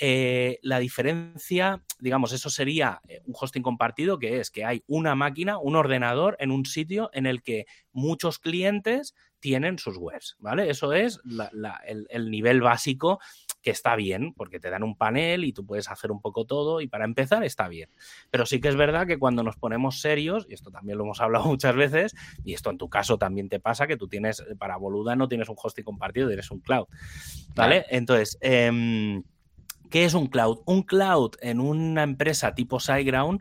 eh, 0.03 0.59
la 0.63 0.79
diferencia, 0.79 1.83
digamos, 1.99 2.33
eso 2.33 2.49
sería 2.49 3.03
eh, 3.07 3.21
un 3.27 3.35
hosting 3.39 3.61
compartido, 3.63 4.19
que 4.19 4.41
es 4.41 4.51
que 4.51 4.65
hay 4.65 4.83
una 4.87 5.15
máquina, 5.15 5.59
un 5.59 5.77
ordenador 5.77 6.37
en 6.41 6.51
un 6.53 6.65
sitio 6.65 7.11
en 7.13 7.27
el 7.27 7.43
que 7.43 7.67
muchos 7.93 8.39
clientes 8.39 9.15
tienen 9.41 9.79
sus 9.79 9.97
webs, 9.97 10.37
¿vale? 10.39 10.71
Eso 10.71 10.93
es 10.93 11.21
la- 11.25 11.51
la- 11.53 11.81
el, 11.87 12.07
el 12.11 12.31
nivel 12.31 12.61
básico 12.61 13.19
que 13.63 13.71
está 13.71 13.95
bien, 13.97 14.33
porque 14.35 14.59
te 14.61 14.71
dan 14.71 14.83
un 14.83 14.97
panel 14.97 15.45
y 15.45 15.53
tú 15.53 15.67
puedes 15.67 15.91
hacer 15.91 16.11
un 16.13 16.21
poco 16.21 16.47
todo 16.47 16.81
y 16.81 16.89
para 16.89 17.05
empezar 17.05 17.43
está 17.45 17.69
bien. 17.69 17.91
Pero 18.31 18.47
sí 18.47 18.61
que 18.61 18.69
es 18.69 18.77
verdad 18.77 19.07
que 19.07 19.19
cuando 19.19 19.43
nos 19.43 19.57
ponemos 19.57 20.01
serios, 20.01 20.47
y 20.49 20.55
esto 20.55 20.71
también 20.71 20.97
lo 20.99 21.05
hemos 21.05 21.21
hablado 21.21 21.45
muchas 21.47 21.75
veces, 21.77 22.15
y 22.45 22.55
esto 22.55 22.71
en 22.71 22.79
tu 22.79 22.89
caso 22.89 23.19
también 23.19 23.49
te 23.49 23.61
pasa, 23.61 23.87
que 23.87 23.97
tú 23.97 24.09
tienes, 24.09 24.43
para 24.59 24.77
Boluda 24.77 25.17
no 25.17 25.29
tienes 25.29 25.49
un 25.49 25.57
hosting 25.63 25.85
compartido, 25.85 26.31
eres 26.31 26.51
un 26.51 26.61
cloud, 26.61 26.87
¿vale? 27.55 27.85
Entonces, 27.91 28.39
em, 28.41 29.23
¿qué 29.91 30.05
es 30.05 30.15
un 30.15 30.27
cloud? 30.29 30.61
Un 30.67 30.83
cloud 30.83 31.33
en 31.41 31.61
una 31.61 32.03
empresa 32.03 32.55
tipo 32.55 32.81
SiteGround 32.81 33.41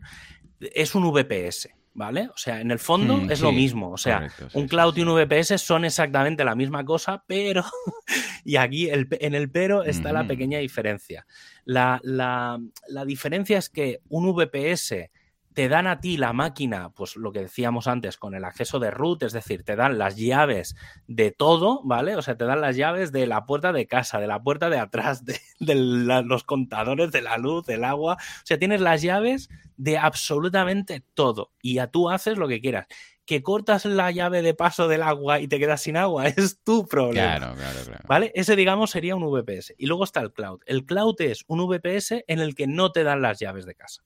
es 0.60 0.94
un 0.94 1.10
VPS, 1.10 1.70
¿vale? 1.92 2.28
O 2.28 2.36
sea, 2.36 2.60
en 2.60 2.70
el 2.70 2.78
fondo 2.78 3.16
Mm, 3.18 3.30
es 3.30 3.40
lo 3.40 3.52
mismo, 3.52 3.90
o 3.90 3.96
sea, 3.96 4.18
correcto, 4.20 4.50
sí, 4.50 4.58
un 4.58 4.68
cloud 4.68 4.94
sí. 4.94 5.00
y 5.00 5.02
un 5.04 5.14
VPS 5.14 5.58
son 5.58 5.84
exactamente 5.84 6.44
la 6.44 6.54
misma 6.54 6.84
cosa, 6.84 7.24
pero, 7.26 7.64
y 8.44 8.56
aquí 8.56 8.88
el 8.88 9.08
en 9.20 9.34
el 9.34 9.50
pero 9.50 9.82
está 9.84 10.12
la 10.12 10.20
Ujú. 10.20 10.28
pequeña 10.28 10.58
diferencia. 10.58 11.26
La, 11.64 12.00
la- 12.02 12.58
la 12.88 13.04
diferencia 13.04 13.58
es 13.58 13.68
que 13.70 14.00
un 14.08 14.32
VPS 14.34 15.10
te 15.52 15.68
dan 15.68 15.86
a 15.88 16.00
ti 16.00 16.16
la 16.16 16.32
máquina, 16.32 16.90
pues 16.90 17.16
lo 17.16 17.32
que 17.32 17.40
decíamos 17.40 17.88
antes, 17.88 18.16
con 18.16 18.34
el 18.34 18.44
acceso 18.44 18.78
de 18.78 18.90
root, 18.92 19.24
es 19.24 19.32
decir, 19.32 19.64
te 19.64 19.74
dan 19.74 19.98
las 19.98 20.16
llaves 20.16 20.76
de 21.08 21.32
todo, 21.32 21.80
¿vale? 21.82 22.14
O 22.14 22.22
sea, 22.22 22.36
te 22.36 22.44
dan 22.44 22.60
las 22.60 22.76
llaves 22.76 23.10
de 23.10 23.26
la 23.26 23.46
puerta 23.46 23.72
de 23.72 23.86
casa, 23.88 24.20
de 24.20 24.28
la 24.28 24.40
puerta 24.42 24.70
de 24.70 24.78
atrás, 24.78 25.24
de, 25.24 25.40
de 25.58 25.74
la- 25.74 26.22
los 26.22 26.44
contadores 26.44 27.10
de 27.10 27.22
la 27.22 27.36
luz, 27.36 27.66
del 27.66 27.82
agua. 27.84 28.14
O 28.14 28.46
sea, 28.46 28.58
tienes 28.58 28.80
las 28.80 29.02
llaves 29.02 29.48
de 29.76 29.98
absolutamente 29.98 31.02
todo 31.14 31.50
y 31.60 31.74
ya 31.74 31.88
tú 31.88 32.10
haces 32.10 32.38
lo 32.38 32.46
que 32.46 32.60
quieras. 32.60 32.86
Que 33.26 33.42
cortas 33.42 33.84
la 33.84 34.10
llave 34.10 34.42
de 34.42 34.54
paso 34.54 34.88
del 34.88 35.02
agua 35.02 35.40
y 35.40 35.48
te 35.48 35.58
quedas 35.58 35.82
sin 35.82 35.96
agua, 35.96 36.26
es 36.28 36.60
tu 36.62 36.86
problema. 36.86 37.36
Claro, 37.38 37.54
claro, 37.56 37.78
claro. 37.84 38.04
¿Vale? 38.08 38.32
Ese, 38.34 38.54
digamos, 38.56 38.90
sería 38.90 39.16
un 39.16 39.22
VPS. 39.24 39.74
Y 39.78 39.86
luego 39.86 40.04
está 40.04 40.20
el 40.20 40.32
cloud. 40.32 40.60
El 40.66 40.84
cloud 40.86 41.14
es 41.20 41.44
un 41.48 41.66
VPS 41.66 42.24
en 42.28 42.38
el 42.40 42.54
que 42.54 42.66
no 42.66 42.92
te 42.92 43.02
dan 43.04 43.20
las 43.22 43.38
llaves 43.40 43.66
de 43.66 43.74
casa. 43.74 44.02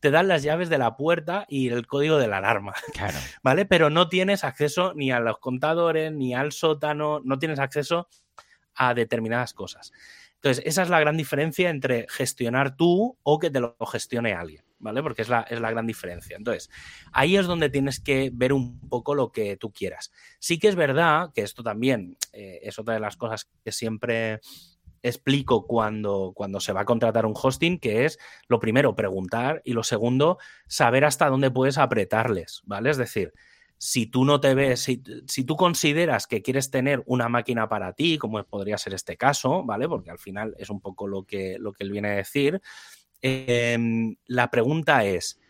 Te 0.00 0.10
dan 0.10 0.28
las 0.28 0.42
llaves 0.42 0.68
de 0.68 0.78
la 0.78 0.96
puerta 0.96 1.44
y 1.48 1.68
el 1.68 1.86
código 1.86 2.18
de 2.18 2.28
la 2.28 2.38
alarma, 2.38 2.74
Claro. 2.92 3.18
¿vale? 3.42 3.64
Pero 3.66 3.90
no 3.90 4.08
tienes 4.08 4.44
acceso 4.44 4.92
ni 4.94 5.10
a 5.10 5.20
los 5.20 5.38
contadores, 5.38 6.12
ni 6.12 6.34
al 6.34 6.52
sótano, 6.52 7.20
no 7.24 7.38
tienes 7.38 7.58
acceso 7.58 8.08
a 8.74 8.94
determinadas 8.94 9.54
cosas. 9.54 9.92
Entonces, 10.36 10.64
esa 10.66 10.82
es 10.82 10.88
la 10.88 11.00
gran 11.00 11.16
diferencia 11.16 11.68
entre 11.68 12.06
gestionar 12.08 12.76
tú 12.76 13.18
o 13.24 13.38
que 13.40 13.50
te 13.50 13.58
lo 13.58 13.76
gestione 13.90 14.34
alguien, 14.34 14.64
¿vale? 14.78 15.02
Porque 15.02 15.22
es 15.22 15.28
la, 15.28 15.40
es 15.42 15.60
la 15.60 15.70
gran 15.72 15.84
diferencia. 15.84 16.36
Entonces, 16.36 16.70
ahí 17.12 17.36
es 17.36 17.46
donde 17.46 17.70
tienes 17.70 17.98
que 17.98 18.30
ver 18.32 18.52
un 18.52 18.78
poco 18.88 19.16
lo 19.16 19.32
que 19.32 19.56
tú 19.56 19.72
quieras. 19.72 20.12
Sí 20.38 20.60
que 20.60 20.68
es 20.68 20.76
verdad 20.76 21.30
que 21.34 21.42
esto 21.42 21.64
también 21.64 22.16
eh, 22.32 22.60
es 22.62 22.78
otra 22.78 22.94
de 22.94 23.00
las 23.00 23.16
cosas 23.16 23.50
que 23.64 23.72
siempre 23.72 24.38
explico 25.02 25.66
cuando, 25.66 26.32
cuando 26.34 26.60
se 26.60 26.72
va 26.72 26.82
a 26.82 26.84
contratar 26.84 27.26
un 27.26 27.34
hosting, 27.40 27.78
que 27.78 28.04
es 28.04 28.18
lo 28.48 28.58
primero, 28.58 28.94
preguntar 28.94 29.62
y 29.64 29.72
lo 29.72 29.82
segundo, 29.82 30.38
saber 30.66 31.04
hasta 31.04 31.28
dónde 31.28 31.50
puedes 31.50 31.78
apretarles, 31.78 32.62
¿vale? 32.64 32.90
Es 32.90 32.96
decir, 32.96 33.32
si 33.78 34.06
tú 34.06 34.24
no 34.24 34.40
te 34.40 34.54
ves, 34.54 34.80
si, 34.80 35.02
si 35.26 35.44
tú 35.44 35.56
consideras 35.56 36.26
que 36.26 36.42
quieres 36.42 36.70
tener 36.70 37.02
una 37.06 37.28
máquina 37.28 37.68
para 37.68 37.92
ti, 37.92 38.18
como 38.18 38.42
podría 38.44 38.76
ser 38.76 38.94
este 38.94 39.16
caso, 39.16 39.62
¿vale? 39.64 39.88
Porque 39.88 40.10
al 40.10 40.18
final 40.18 40.54
es 40.58 40.68
un 40.68 40.80
poco 40.80 41.06
lo 41.06 41.22
que, 41.22 41.58
lo 41.58 41.72
que 41.72 41.84
él 41.84 41.92
viene 41.92 42.08
a 42.08 42.16
decir, 42.16 42.60
eh, 43.22 44.16
la 44.26 44.50
pregunta 44.50 45.04
es, 45.04 45.40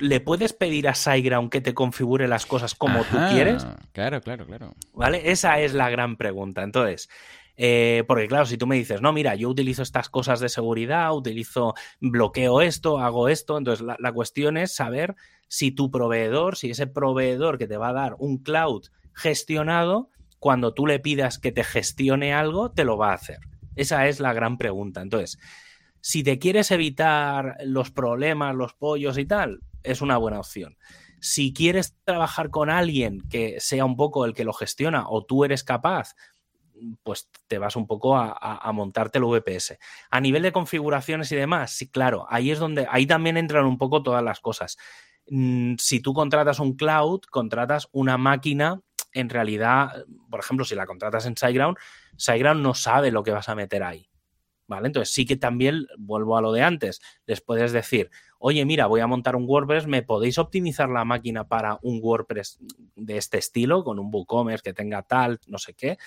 ¿le 0.00 0.20
puedes 0.20 0.52
pedir 0.52 0.88
a 0.88 0.94
SiteGround 0.94 1.50
que 1.50 1.60
te 1.60 1.74
configure 1.74 2.28
las 2.28 2.46
cosas 2.46 2.74
como 2.74 3.00
Ajá, 3.00 3.10
tú 3.28 3.34
quieres? 3.34 3.66
Claro, 3.92 4.20
claro, 4.20 4.46
claro. 4.46 4.74
¿Vale? 4.94 5.30
Esa 5.30 5.60
es 5.60 5.74
la 5.74 5.90
gran 5.90 6.16
pregunta. 6.16 6.62
Entonces, 6.62 7.08
eh, 7.56 8.04
porque 8.06 8.28
claro, 8.28 8.46
si 8.46 8.56
tú 8.56 8.66
me 8.66 8.76
dices, 8.76 9.02
no, 9.02 9.12
mira, 9.12 9.34
yo 9.34 9.48
utilizo 9.48 9.82
estas 9.82 10.08
cosas 10.08 10.40
de 10.40 10.48
seguridad, 10.48 11.14
utilizo, 11.14 11.74
bloqueo 12.00 12.62
esto, 12.62 12.98
hago 12.98 13.28
esto, 13.28 13.58
entonces 13.58 13.84
la, 13.84 13.96
la 13.98 14.12
cuestión 14.12 14.56
es 14.56 14.74
saber 14.74 15.14
si 15.48 15.70
tu 15.70 15.90
proveedor, 15.90 16.56
si 16.56 16.70
ese 16.70 16.86
proveedor 16.86 17.58
que 17.58 17.66
te 17.66 17.76
va 17.76 17.90
a 17.90 17.92
dar 17.92 18.16
un 18.18 18.38
cloud 18.38 18.86
gestionado, 19.14 20.08
cuando 20.38 20.74
tú 20.74 20.86
le 20.86 20.98
pidas 20.98 21.38
que 21.38 21.52
te 21.52 21.62
gestione 21.62 22.32
algo, 22.32 22.72
te 22.72 22.84
lo 22.84 22.96
va 22.96 23.10
a 23.10 23.14
hacer. 23.14 23.38
Esa 23.76 24.08
es 24.08 24.18
la 24.18 24.32
gran 24.32 24.58
pregunta. 24.58 25.00
Entonces, 25.00 25.38
si 26.00 26.24
te 26.24 26.40
quieres 26.40 26.72
evitar 26.72 27.58
los 27.64 27.92
problemas, 27.92 28.56
los 28.56 28.74
pollos 28.74 29.18
y 29.18 29.24
tal, 29.24 29.60
es 29.84 30.02
una 30.02 30.16
buena 30.16 30.40
opción. 30.40 30.76
Si 31.20 31.52
quieres 31.52 31.94
trabajar 32.04 32.50
con 32.50 32.70
alguien 32.70 33.20
que 33.30 33.60
sea 33.60 33.84
un 33.84 33.94
poco 33.94 34.24
el 34.24 34.34
que 34.34 34.44
lo 34.44 34.52
gestiona 34.52 35.04
o 35.08 35.24
tú 35.24 35.44
eres 35.44 35.62
capaz, 35.62 36.16
pues 37.02 37.28
te 37.46 37.58
vas 37.58 37.76
un 37.76 37.86
poco 37.86 38.16
a, 38.16 38.70
montarte 38.72 39.18
el 39.18 39.24
VPS. 39.24 39.78
A 40.10 40.20
nivel 40.20 40.42
de 40.42 40.52
configuraciones 40.52 41.30
y 41.32 41.36
demás, 41.36 41.72
sí, 41.72 41.88
claro, 41.88 42.26
ahí 42.28 42.50
es 42.50 42.58
donde, 42.58 42.86
ahí 42.90 43.06
también 43.06 43.36
entran 43.36 43.66
un 43.66 43.78
poco 43.78 44.02
todas 44.02 44.22
las 44.22 44.40
cosas. 44.40 44.76
Mm, 45.28 45.74
Si 45.78 46.00
tú 46.00 46.12
contratas 46.14 46.58
un 46.58 46.76
cloud, 46.76 47.20
contratas 47.30 47.88
una 47.92 48.18
máquina, 48.18 48.80
en 49.12 49.28
realidad, 49.28 50.04
por 50.30 50.40
ejemplo, 50.40 50.64
si 50.64 50.74
la 50.74 50.86
contratas 50.86 51.26
en 51.26 51.36
SiteGround, 51.36 51.76
SiteGround 52.16 52.62
no 52.62 52.74
sabe 52.74 53.10
lo 53.10 53.22
que 53.22 53.30
vas 53.30 53.48
a 53.48 53.54
meter 53.54 53.82
ahí. 53.82 54.08
¿Vale? 54.68 54.86
Entonces 54.86 55.12
sí 55.12 55.26
que 55.26 55.36
también, 55.36 55.86
vuelvo 55.98 56.36
a 56.36 56.40
lo 56.40 56.50
de 56.52 56.62
antes, 56.62 57.02
les 57.26 57.42
puedes 57.42 57.72
decir, 57.72 58.10
oye, 58.38 58.64
mira, 58.64 58.86
voy 58.86 59.00
a 59.00 59.06
montar 59.06 59.36
un 59.36 59.44
WordPress, 59.46 59.86
¿me 59.86 60.02
podéis 60.02 60.38
optimizar 60.38 60.88
la 60.88 61.04
máquina 61.04 61.46
para 61.46 61.78
un 61.82 62.00
WordPress 62.02 62.58
de 62.96 63.18
este 63.18 63.38
estilo, 63.38 63.84
con 63.84 63.98
un 63.98 64.08
WooCommerce 64.10 64.62
que 64.62 64.72
tenga 64.72 65.02
tal, 65.02 65.40
no 65.46 65.58
sé 65.58 65.74
qué? 65.74 65.98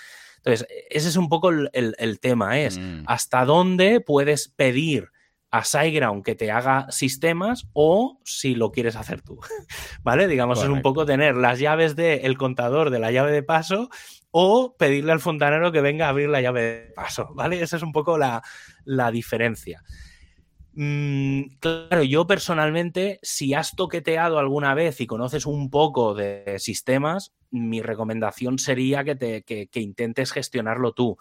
Entonces, 0.46 0.68
ese 0.90 1.08
es 1.08 1.16
un 1.16 1.28
poco 1.28 1.50
el, 1.50 1.68
el, 1.72 1.96
el 1.98 2.20
tema, 2.20 2.58
es 2.60 2.78
Mm. 2.78 3.02
hasta 3.06 3.44
dónde 3.44 4.00
puedes 4.00 4.48
pedir 4.48 5.10
a 5.50 5.64
SiteGround 5.64 6.24
que 6.24 6.34
te 6.36 6.50
haga 6.52 6.86
sistemas 6.90 7.66
o 7.72 8.20
si 8.24 8.54
lo 8.54 8.70
quieres 8.70 8.94
hacer 8.96 9.22
tú, 9.22 9.38
¿vale? 10.02 10.28
Digamos, 10.28 10.62
es 10.62 10.68
un 10.68 10.82
poco 10.82 11.04
tener 11.04 11.34
las 11.36 11.58
llaves 11.58 11.96
del 11.96 12.38
contador 12.38 12.90
de 12.90 12.98
la 13.00 13.10
llave 13.10 13.32
de 13.32 13.42
paso 13.42 13.90
o 14.30 14.76
pedirle 14.78 15.12
al 15.12 15.20
fontanero 15.20 15.72
que 15.72 15.80
venga 15.80 16.06
a 16.06 16.10
abrir 16.10 16.28
la 16.28 16.40
llave 16.40 16.62
de 16.62 16.92
paso, 16.94 17.30
¿vale? 17.34 17.60
Esa 17.62 17.76
es 17.76 17.82
un 17.82 17.92
poco 17.92 18.16
la, 18.18 18.42
la 18.84 19.10
diferencia. 19.10 19.82
Mm, 20.78 21.56
claro, 21.58 22.02
yo 22.02 22.26
personalmente, 22.26 23.18
si 23.22 23.54
has 23.54 23.74
toqueteado 23.74 24.38
alguna 24.38 24.74
vez 24.74 25.00
y 25.00 25.06
conoces 25.06 25.46
un 25.46 25.70
poco 25.70 26.12
de 26.14 26.56
sistemas, 26.58 27.32
mi 27.50 27.80
recomendación 27.80 28.58
sería 28.58 29.02
que, 29.02 29.14
te, 29.16 29.42
que, 29.42 29.68
que 29.68 29.80
intentes 29.80 30.32
gestionarlo 30.32 30.92
tú. 30.92 31.16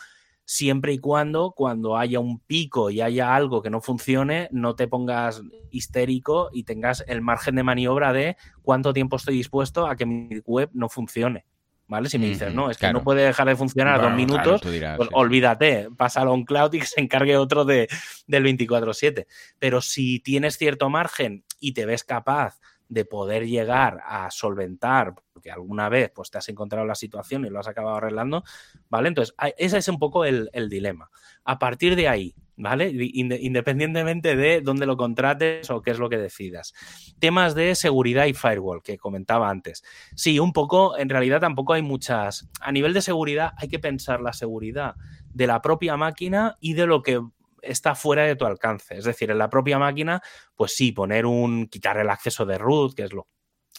siempre 0.46 0.94
y 0.94 1.00
cuando 1.00 1.52
cuando 1.52 1.98
haya 1.98 2.20
un 2.20 2.40
pico 2.40 2.90
y 2.92 3.02
haya 3.02 3.36
algo 3.36 3.62
que 3.62 3.70
no 3.70 3.82
funcione, 3.82 4.50
no 4.52 4.76
te 4.76 4.88
pongas 4.88 5.42
histérico 5.72 6.50
y 6.54 6.64
tengas 6.64 7.04
el 7.08 7.22
margen 7.22 7.56
de 7.56 7.64
maniobra 7.64 8.14
de 8.14 8.38
cuánto 8.62 8.94
tiempo 8.94 9.16
estoy 9.18 9.38
dispuesto 9.38 9.88
a 9.88 9.96
que 9.96 10.06
mi 10.06 10.40
web 10.46 10.70
no 10.74 10.90
funcione. 10.90 11.46
¿Vale? 11.88 12.10
Si 12.10 12.18
me 12.18 12.26
dices, 12.26 12.52
no, 12.52 12.72
es 12.72 12.78
que 12.78 12.92
no 12.92 13.04
puede 13.04 13.24
dejar 13.24 13.48
de 13.48 13.56
funcionar 13.56 14.02
dos 14.02 14.14
minutos, 14.14 14.62
pues 14.62 15.10
olvídate, 15.12 15.90
pásalo 15.96 16.32
a 16.32 16.34
un 16.34 16.44
cloud 16.44 16.74
y 16.74 16.80
que 16.80 16.86
se 16.88 17.00
encargue 17.00 17.38
otro 17.38 17.64
de, 17.64 17.88
del 18.26 18.44
24-7. 18.44 19.28
Pero 19.60 19.82
si 19.82 20.20
tienes 20.20 20.58
cierto 20.58 20.90
margen 20.90 21.44
y 21.60 21.74
te 21.74 21.86
ves 21.86 22.04
capaz 22.04 22.60
de 22.88 23.06
poder 23.06 23.48
llegar 23.48 24.02
a 24.06 24.30
solventar, 24.32 25.16
porque 25.34 25.52
alguna 25.52 25.90
vez 25.90 26.12
pues, 26.14 26.30
te 26.30 26.38
has 26.38 26.50
encontrado 26.50 26.86
la 26.86 26.96
situación 26.96 27.46
y 27.46 27.50
lo 27.50 27.60
has 27.60 27.68
acabado 27.68 27.98
arreglando, 27.98 28.44
¿vale? 28.90 29.10
Entonces, 29.10 29.36
ese 29.58 29.78
es 29.78 29.88
un 29.88 30.00
poco 30.00 30.26
el, 30.26 30.50
dilema. 30.70 31.10
A 31.44 31.60
partir 31.60 31.96
de 31.96 32.08
ahí, 32.08 32.36
¿vale? 32.56 32.90
Independientemente 32.92 34.36
de 34.36 34.62
dónde 34.62 34.86
lo 34.86 34.98
contrates 34.98 35.70
o 35.70 35.82
qué 35.82 35.92
es 35.92 36.00
lo 36.00 36.10
que 36.10 36.18
decidas. 36.18 36.74
Temas 37.20 37.56
de 37.56 37.76
seguridad 37.76 38.26
y 38.26 38.34
firewall, 38.34 38.84
que 38.84 38.98
comentaba 38.98 39.50
antes. 39.50 39.84
Sí, 40.16 40.40
un 40.40 40.54
poco, 40.54 40.98
en 40.98 41.10
realidad 41.10 41.42
tampoco 41.42 41.74
hay 41.74 41.82
muchas. 41.82 42.48
A 42.62 42.72
nivel 42.72 42.94
de 42.94 43.02
seguridad 43.02 43.54
hay 43.58 43.68
que 43.68 43.80
pensar 43.80 44.22
la 44.22 44.34
seguridad 44.34 44.96
de 45.34 45.48
la 45.48 45.62
propia 45.62 45.98
máquina 45.98 46.56
y 46.62 46.74
de 46.74 46.86
lo 46.86 47.02
que 47.02 47.22
está 47.66 47.96
fuera 47.96 48.24
de 48.24 48.36
tu 48.36 48.46
alcance. 48.46 48.98
Es 48.98 49.06
decir, 49.06 49.32
en 49.32 49.38
la 49.38 49.50
propia 49.50 49.80
máquina, 49.80 50.22
pues 50.56 50.76
sí, 50.76 50.92
poner 50.92 51.26
un, 51.26 51.68
quitar 51.68 51.98
el 51.98 52.10
acceso 52.10 52.46
de 52.46 52.58
root, 52.58 52.96
que 52.96 53.04
es 53.04 53.14
lo, 53.14 53.28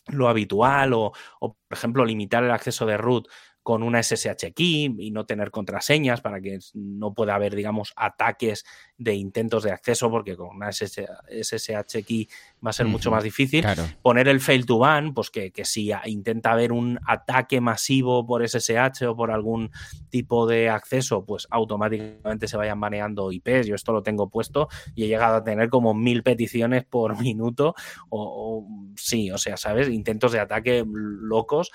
lo 0.09 0.29
habitual, 0.29 0.93
o, 0.93 1.13
o, 1.41 1.55
por 1.55 1.79
ejemplo, 1.79 2.05
limitar 2.05 2.45
el 2.45 2.51
acceso 2.51 2.87
de 2.87 2.97
root 2.97 3.29
con 3.67 3.83
una 3.83 4.01
SSH 4.01 4.53
key 4.55 4.95
y 4.97 5.11
no 5.11 5.27
tener 5.27 5.51
contraseñas 5.51 6.21
para 6.21 6.41
que 6.41 6.61
no 6.75 7.15
pueda 7.15 7.35
haber, 7.35 7.57
digamos, 7.57 7.93
ataques 7.97 8.65
de 8.97 9.17
intentos 9.17 9.65
de 9.65 9.73
acceso, 9.73 10.09
porque 10.09 10.37
con 10.37 10.55
una 10.55 10.71
SSH 10.71 12.05
key 12.07 12.29
va 12.65 12.71
a 12.71 12.73
ser 12.73 12.87
mucho 12.87 13.11
más 13.11 13.25
difícil. 13.25 13.67
Poner 14.03 14.29
el 14.29 14.39
fail 14.39 14.67
to 14.67 14.79
ban, 14.79 15.15
pues 15.15 15.31
que, 15.31 15.51
si 15.65 15.91
intenta 16.05 16.53
haber 16.53 16.71
un 16.71 17.01
ataque 17.09 17.61
masivo 17.61 18.25
por 18.25 18.49
SSH 18.49 19.03
o 19.09 19.17
por 19.17 19.33
algún 19.33 19.73
tipo 20.11 20.47
de 20.47 20.69
acceso, 20.69 21.25
pues 21.25 21.49
automáticamente 21.51 22.47
se 22.47 22.57
vayan 22.57 22.79
baneando 22.79 23.33
IPs. 23.33 23.67
Yo 23.67 23.75
esto 23.75 23.93
lo 23.93 24.05
tengo 24.05 24.31
puesto 24.31 24.69
y 24.95 25.03
he 25.03 25.09
llegado 25.09 25.39
a 25.39 25.43
tener 25.43 25.71
como 25.71 25.93
mil 25.93 26.23
peticiones 26.23 26.85
por 26.85 27.19
minuto, 27.21 27.75
o, 28.11 28.63
o 28.63 28.95
sí, 28.95 29.33
o 29.33 29.39
sea, 29.39 29.57
¿sabes? 29.57 29.89
Intentos 29.89 30.31
de 30.31 30.39
ataque 30.39 30.85
locos 30.87 31.73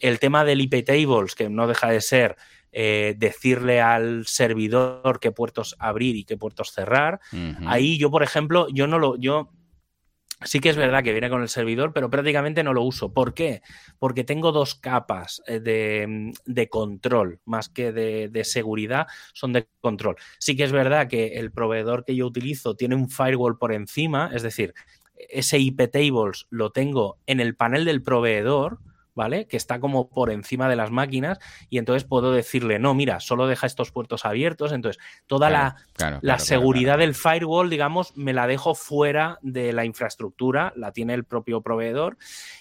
el 0.00 0.18
tema 0.18 0.44
del 0.44 0.60
IP 0.60 0.84
tables, 0.84 1.34
que 1.34 1.48
no 1.48 1.66
deja 1.66 1.88
de 1.88 2.00
ser 2.00 2.36
eh, 2.70 3.14
decirle 3.16 3.80
al 3.80 4.26
servidor 4.26 5.20
qué 5.20 5.32
puertos 5.32 5.74
abrir 5.78 6.16
y 6.16 6.24
qué 6.24 6.36
puertos 6.36 6.72
cerrar. 6.72 7.20
Ahí 7.66 7.98
yo, 7.98 8.10
por 8.10 8.22
ejemplo, 8.22 8.68
yo 8.70 8.86
no 8.86 8.98
lo, 8.98 9.16
yo 9.16 9.50
sí 10.44 10.60
que 10.60 10.68
es 10.68 10.76
verdad 10.76 11.02
que 11.02 11.12
viene 11.12 11.30
con 11.30 11.42
el 11.42 11.48
servidor, 11.48 11.92
pero 11.92 12.10
prácticamente 12.10 12.62
no 12.62 12.74
lo 12.74 12.82
uso. 12.82 13.12
¿Por 13.12 13.34
qué? 13.34 13.62
Porque 13.98 14.22
tengo 14.22 14.52
dos 14.52 14.74
capas 14.74 15.42
eh, 15.46 15.60
de, 15.60 16.68
control, 16.68 17.40
más 17.44 17.68
que 17.68 17.92
de, 17.92 18.28
de, 18.28 18.44
seguridad, 18.44 19.06
son 19.32 19.52
de 19.52 19.66
control. 19.80 20.16
Sí 20.38 20.56
que 20.56 20.64
es 20.64 20.72
verdad 20.72 21.08
que 21.08 21.38
el 21.38 21.50
proveedor 21.50 22.04
que 22.04 22.14
yo 22.14 22.26
utilizo 22.26 22.76
tiene 22.76 22.94
un 22.94 23.08
firewall 23.08 23.58
por 23.58 23.72
encima, 23.72 24.30
es 24.34 24.42
decir, 24.42 24.74
ese 25.16 25.58
IP 25.58 25.90
tables 25.90 26.46
lo 26.50 26.70
tengo 26.70 27.18
en 27.26 27.40
el 27.40 27.56
panel 27.56 27.84
del 27.84 28.02
proveedor 28.02 28.78
¿vale? 29.18 29.48
Que 29.48 29.56
está 29.56 29.80
como 29.80 30.08
por 30.08 30.30
encima 30.30 30.68
de 30.68 30.76
las 30.76 30.92
máquinas 30.92 31.40
y 31.68 31.78
entonces 31.78 32.04
puedo 32.04 32.32
decirle, 32.32 32.78
no, 32.78 32.94
mira, 32.94 33.18
solo 33.18 33.48
deja 33.48 33.66
estos 33.66 33.90
puertos 33.90 34.24
abiertos. 34.24 34.70
Entonces, 34.70 35.02
toda 35.26 35.50
la, 35.50 35.74
la 36.22 36.38
seguridad 36.38 36.98
del 36.98 37.16
firewall, 37.16 37.68
digamos, 37.68 38.16
me 38.16 38.32
la 38.32 38.46
dejo 38.46 38.76
fuera 38.76 39.40
de 39.42 39.72
la 39.72 39.84
infraestructura, 39.84 40.72
la 40.76 40.92
tiene 40.92 41.14
el 41.14 41.24
propio 41.24 41.62
proveedor. 41.62 42.16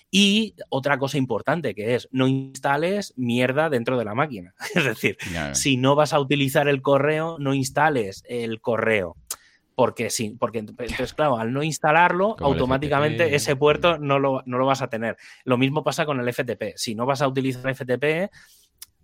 Y 0.09 0.55
otra 0.69 0.97
cosa 0.97 1.19
importante 1.19 1.75
que 1.75 1.93
es, 1.93 2.09
no 2.11 2.27
instales 2.27 3.13
mierda 3.17 3.69
dentro 3.69 3.99
de 3.99 4.05
la 4.05 4.15
máquina. 4.15 4.55
Es 4.73 4.83
decir, 4.83 5.17
si 5.53 5.77
no 5.77 5.93
vas 5.93 6.11
a 6.11 6.19
utilizar 6.19 6.67
el 6.67 6.81
correo, 6.81 7.37
no 7.39 7.53
instales 7.53 8.23
el 8.27 8.61
correo 8.61 9.15
porque 9.77 10.09
sí, 10.09 10.35
porque 10.39 10.57
entonces, 10.57 11.13
claro, 11.13 11.37
al 11.37 11.53
no 11.53 11.61
instalarlo, 11.61 12.35
automáticamente 12.39 13.35
ese 13.35 13.55
puerto 13.55 13.99
no 13.99 14.17
lo, 14.17 14.41
no 14.47 14.57
lo, 14.57 14.65
vas 14.65 14.81
a 14.81 14.89
tener. 14.89 15.17
Lo 15.43 15.59
mismo 15.59 15.83
pasa 15.83 16.07
con 16.07 16.19
el 16.19 16.33
FTP. 16.33 16.75
Si 16.77 16.95
no 16.95 17.05
vas 17.05 17.21
a 17.21 17.27
utilizar 17.27 17.75
FTP, 17.75 18.31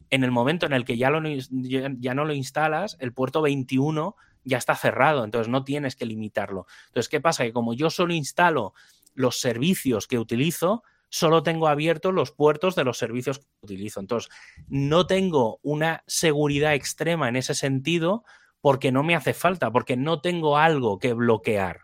en 0.09 0.23
el 0.23 0.31
momento 0.31 0.65
en 0.65 0.73
el 0.73 0.83
que 0.83 0.97
ya, 0.97 1.11
lo, 1.11 1.21
ya 1.29 2.13
no 2.15 2.25
lo 2.25 2.33
instalas, 2.33 2.97
el 2.99 3.13
puerto 3.13 3.43
21 3.43 4.15
ya 4.45 4.57
está 4.57 4.73
cerrado, 4.73 5.23
entonces 5.23 5.47
no 5.47 5.63
tienes 5.63 5.95
que 5.95 6.07
limitarlo. 6.07 6.65
Entonces, 6.87 7.07
¿qué 7.07 7.21
pasa? 7.21 7.43
Que 7.43 7.53
como 7.53 7.75
yo 7.75 7.91
solo 7.91 8.15
instalo 8.15 8.73
los 9.13 9.39
servicios 9.39 10.07
que 10.07 10.17
utilizo, 10.17 10.81
solo 11.07 11.43
tengo 11.43 11.67
abiertos 11.67 12.15
los 12.15 12.31
puertos 12.31 12.73
de 12.73 12.83
los 12.83 12.97
servicios 12.97 13.37
que 13.37 13.45
utilizo. 13.61 13.99
Entonces, 13.99 14.31
no 14.69 15.05
tengo 15.05 15.59
una 15.61 16.03
seguridad 16.07 16.73
extrema 16.73 17.29
en 17.29 17.35
ese 17.35 17.53
sentido 17.53 18.23
porque 18.63 18.93
no 18.93 19.03
me 19.03 19.13
hace 19.13 19.33
falta, 19.33 19.71
porque 19.71 19.97
no 19.97 20.21
tengo 20.21 20.57
algo 20.57 20.97
que 20.97 21.11
bloquear. 21.11 21.81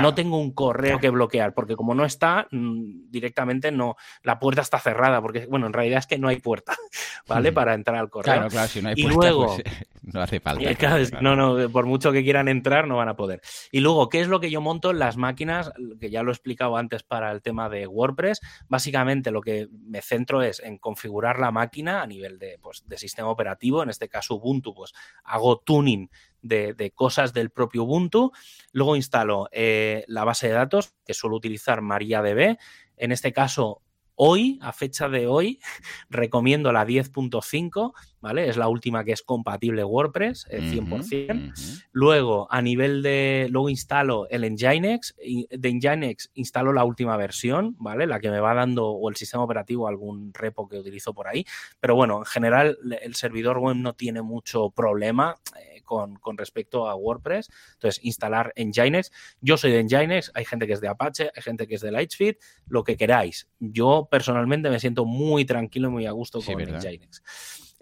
No 0.00 0.14
tengo 0.14 0.38
un 0.38 0.52
correo 0.52 0.98
que 0.98 1.10
bloquear, 1.10 1.52
porque 1.52 1.76
como 1.76 1.94
no 1.94 2.04
está, 2.04 2.48
mm, 2.50 3.10
directamente 3.10 3.70
no, 3.70 3.96
la 4.22 4.38
puerta 4.38 4.62
está 4.62 4.78
cerrada, 4.78 5.20
porque, 5.20 5.46
bueno, 5.46 5.66
en 5.66 5.72
realidad 5.72 5.98
es 5.98 6.06
que 6.06 6.18
no 6.18 6.28
hay 6.28 6.40
puerta, 6.40 6.74
¿vale? 7.28 7.52
Para 7.52 7.74
entrar 7.74 7.98
al 7.98 8.08
correo. 8.08 8.34
Claro, 8.34 8.48
claro, 8.48 8.68
si 8.68 8.80
no 8.80 8.88
hay 8.88 8.94
puerta, 8.94 9.12
y 9.12 9.14
luego, 9.14 9.56
pues, 9.56 9.62
no 10.02 10.22
hace 10.22 10.40
falta. 10.40 11.20
no, 11.20 11.36
no, 11.36 11.68
por 11.70 11.86
mucho 11.86 12.10
que 12.10 12.22
quieran 12.22 12.48
entrar, 12.48 12.88
no 12.88 12.96
van 12.96 13.08
a 13.08 13.16
poder. 13.16 13.42
Y 13.70 13.80
luego, 13.80 14.08
¿qué 14.08 14.20
es 14.20 14.28
lo 14.28 14.40
que 14.40 14.50
yo 14.50 14.60
monto 14.60 14.90
en 14.90 14.98
las 14.98 15.16
máquinas? 15.16 15.72
Que 16.00 16.10
ya 16.10 16.22
lo 16.22 16.30
he 16.30 16.34
explicado 16.34 16.76
antes 16.76 17.02
para 17.02 17.30
el 17.30 17.42
tema 17.42 17.68
de 17.68 17.86
WordPress. 17.86 18.40
Básicamente 18.68 19.30
lo 19.30 19.42
que 19.42 19.68
me 19.70 20.00
centro 20.00 20.42
es 20.42 20.60
en 20.60 20.78
configurar 20.78 21.38
la 21.38 21.50
máquina 21.50 22.02
a 22.02 22.06
nivel 22.06 22.38
de, 22.38 22.58
pues, 22.62 22.82
de 22.86 22.96
sistema 22.96 23.28
operativo, 23.28 23.82
en 23.82 23.90
este 23.90 24.08
caso 24.08 24.36
Ubuntu, 24.36 24.74
pues 24.74 24.92
hago 25.24 25.58
tuning 25.58 26.08
de, 26.42 26.92
cosas 26.94 27.32
del 27.32 27.50
propio 27.50 27.84
Ubuntu. 27.84 28.32
Luego 28.72 28.96
instalo 28.96 29.48
eh, 29.52 30.04
la 30.08 30.24
base 30.24 30.48
de 30.48 30.54
datos, 30.54 30.94
que 31.04 31.14
suelo 31.14 31.36
utilizar 31.36 31.80
MariaDB. 31.80 32.58
En 32.96 33.12
este 33.12 33.32
caso, 33.32 33.82
hoy, 34.14 34.58
a 34.62 34.72
fecha 34.72 35.08
de 35.08 35.26
hoy, 35.26 35.58
recomiendo 36.10 36.72
la 36.72 36.86
10.5, 36.86 37.92
¿vale? 38.20 38.48
Es 38.48 38.56
la 38.56 38.68
última 38.68 39.04
que 39.04 39.12
es 39.12 39.22
compatible 39.22 39.84
WordPress, 39.84 40.46
100%. 40.48 41.12
Eh, 41.12 41.52
luego, 41.92 42.46
a 42.50 42.62
nivel 42.62 43.02
de, 43.02 43.48
luego 43.50 43.68
instalo 43.68 44.28
el 44.30 44.42
Nginx, 44.42 45.16
de 45.50 45.72
Nginx 45.72 46.30
instalo 46.34 46.72
la 46.72 46.84
última 46.84 47.16
versión, 47.16 47.74
¿vale? 47.78 48.06
La 48.06 48.20
que 48.20 48.30
me 48.30 48.40
va 48.40 48.54
dando 48.54 48.90
o 48.90 49.08
el 49.08 49.16
sistema 49.16 49.42
operativo 49.42 49.88
algún 49.88 50.32
repo 50.32 50.68
que 50.68 50.78
utilizo 50.78 51.14
por 51.14 51.28
ahí. 51.28 51.44
Pero 51.80 51.94
bueno, 51.96 52.18
en 52.18 52.26
general 52.26 52.78
el 53.02 53.14
servidor 53.14 53.58
web 53.58 53.76
no 53.76 53.94
tiene 53.94 54.22
mucho 54.22 54.70
problema. 54.70 55.36
Eh, 55.82 56.18
con, 56.20 56.38
respecto 56.38 56.88
a 56.88 56.94
WordPress. 56.94 57.50
Entonces, 57.74 58.04
instalar 58.04 58.52
Nginx. 58.56 59.10
Yo 59.40 59.56
soy 59.56 59.72
de 59.72 59.84
Nginx, 59.84 60.30
hay 60.34 60.44
gente 60.44 60.66
que 60.66 60.72
es 60.72 60.80
de 60.80 60.88
Apache, 60.88 61.30
hay 61.34 61.42
gente 61.42 61.66
que 61.66 61.74
es 61.74 61.80
de 61.80 61.90
Lightspeed, 61.90 62.36
lo 62.66 62.84
que 62.84 62.96
queráis. 62.96 63.48
Yo 63.58 64.08
personalmente 64.10 64.70
me 64.70 64.80
siento 64.80 65.04
muy 65.04 65.44
tranquilo 65.44 65.88
y 65.88 65.90
muy 65.90 66.06
a 66.06 66.12
gusto 66.12 66.40
con 66.40 66.56
Nginx. 66.56 67.22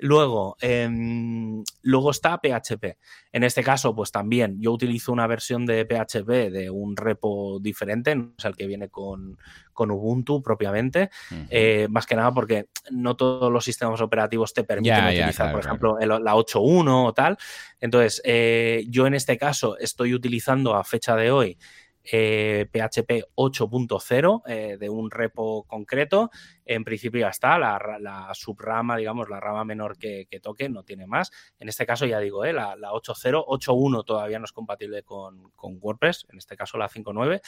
Luego, 0.01 0.57
em, 0.61 1.63
luego 1.83 2.11
está 2.11 2.39
PHP. 2.39 2.97
En 3.33 3.45
este 3.45 3.63
caso, 3.63 3.95
pues 3.95 4.11
también 4.11 4.61
yo 4.61 4.73
utilizo 4.73 5.13
una 5.13 5.27
versión 5.27 5.67
de 5.67 5.85
PHP 5.85 6.51
de 6.51 6.71
un 6.71 6.97
repo 6.97 7.59
diferente, 7.61 8.15
no 8.15 8.33
es 8.37 8.45
el 8.45 8.57
que 8.57 8.67
viene 8.67 8.89
con, 8.89 9.39
Ubuntu 9.83 10.43
propiamente, 10.43 11.09
eh, 11.49 11.89
más 11.89 12.05
que 12.05 12.15
nada 12.15 12.35
porque 12.35 12.67
no 12.91 13.17
todos 13.17 13.51
los 13.51 13.65
sistemas 13.65 14.03
operativos 14.03 14.53
te 14.53 14.63
permiten 14.63 15.07
utilizar, 15.07 15.53
por 15.53 15.65
ejemplo, 15.65 15.99
la 15.99 16.35
8.1 16.35 17.07
o 17.07 17.15
tal. 17.15 17.39
Entonces, 17.81 18.21
eh, 18.25 18.85
yo 18.91 19.07
en 19.07 19.15
este 19.15 19.39
caso 19.39 19.79
estoy 19.79 20.13
utilizando 20.13 20.75
a 20.75 20.85
fecha 20.85 21.17
de 21.17 21.31
hoy 21.31 21.57
PHP 22.03 23.29
8.0 23.35 24.43
eh, 24.47 24.77
de 24.79 24.89
un 24.89 25.11
repo 25.11 25.65
concreto. 25.65 26.31
En 26.65 26.85
principio 26.85 27.21
ya 27.21 27.29
está, 27.29 27.59
la, 27.59 28.31
subrama, 28.35 28.97
digamos, 28.97 29.29
la 29.29 29.41
rama 29.41 29.65
menor 29.65 29.99
que, 29.99 30.27
toque, 30.43 30.69
no 30.69 30.83
tiene 30.83 31.07
más. 31.07 31.31
En 31.59 31.69
este 31.69 31.87
caso, 31.87 32.07
ya 32.07 32.19
digo, 32.21 32.45
eh, 32.45 32.53
la, 32.53 32.77
la 32.77 32.91
8.0, 32.93 33.45
8.1 33.47 34.05
todavía 34.05 34.39
no 34.39 34.45
es 34.45 34.53
compatible 34.53 35.03
con, 35.03 35.53
WordPress, 35.57 36.27
en 36.31 36.39
este 36.39 36.57
caso 36.57 36.79
la 36.79 36.89
5.9. 36.89 37.41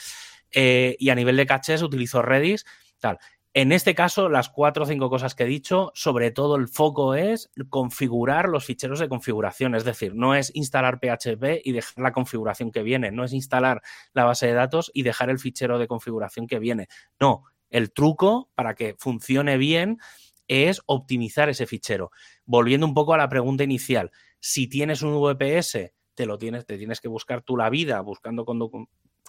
Eh, 0.51 0.95
y 0.99 1.09
a 1.09 1.15
nivel 1.15 1.37
de 1.37 1.45
caches 1.45 1.81
utilizo 1.81 2.21
Redis. 2.21 2.65
Tal. 2.99 3.17
En 3.55 3.71
este 3.71 3.93
caso, 3.93 4.29
las 4.29 4.49
cuatro 4.49 4.83
o 4.83 4.85
cinco 4.87 5.11
cosas 5.11 5.35
que 5.35 5.43
he 5.43 5.47
dicho, 5.47 5.91
sobre 5.93 6.31
todo 6.31 6.55
el 6.55 6.67
foco 6.67 7.13
es 7.13 7.51
configurar 7.69 8.49
los 8.49 8.65
ficheros 8.65 8.97
de 8.97 9.07
configuración. 9.07 9.75
Es 9.75 9.83
decir, 9.83 10.15
no 10.15 10.33
es 10.33 10.51
instalar 10.55 10.99
PHP 10.99 11.61
y 11.63 11.71
dejar 11.71 12.03
la 12.03 12.13
configuración 12.13 12.71
que 12.71 12.81
viene, 12.81 13.11
no 13.11 13.23
es 13.23 13.31
instalar 13.31 13.83
la 14.13 14.25
base 14.25 14.47
de 14.47 14.53
datos 14.53 14.89
y 14.91 15.03
dejar 15.03 15.29
el 15.29 15.37
fichero 15.37 15.77
de 15.77 15.87
configuración 15.87 16.47
que 16.47 16.57
viene. 16.57 16.87
No, 17.19 17.43
el 17.69 17.93
truco 17.93 18.49
para 18.55 18.73
que 18.73 18.95
funcione 18.97 19.57
bien 19.57 19.99
es 20.47 20.81
optimizar 20.87 21.47
ese 21.49 21.67
fichero. 21.67 22.09
Volviendo 22.45 22.87
un 22.87 22.95
poco 22.95 23.13
a 23.13 23.17
la 23.17 23.29
pregunta 23.29 23.63
inicial, 23.63 24.11
Si 24.39 24.67
tienes 24.67 25.03
un 25.03 25.13
VPS, 25.21 25.93
te 26.15 26.25
lo 26.25 26.37
tienes, 26.37 26.65
te 26.65 26.77
tienes 26.77 26.99
que 26.99 27.07
buscar 27.07 27.43
tú 27.43 27.55
la 27.55 27.69
vida 27.69 28.01
buscando 28.01 28.45
con, 28.45 28.59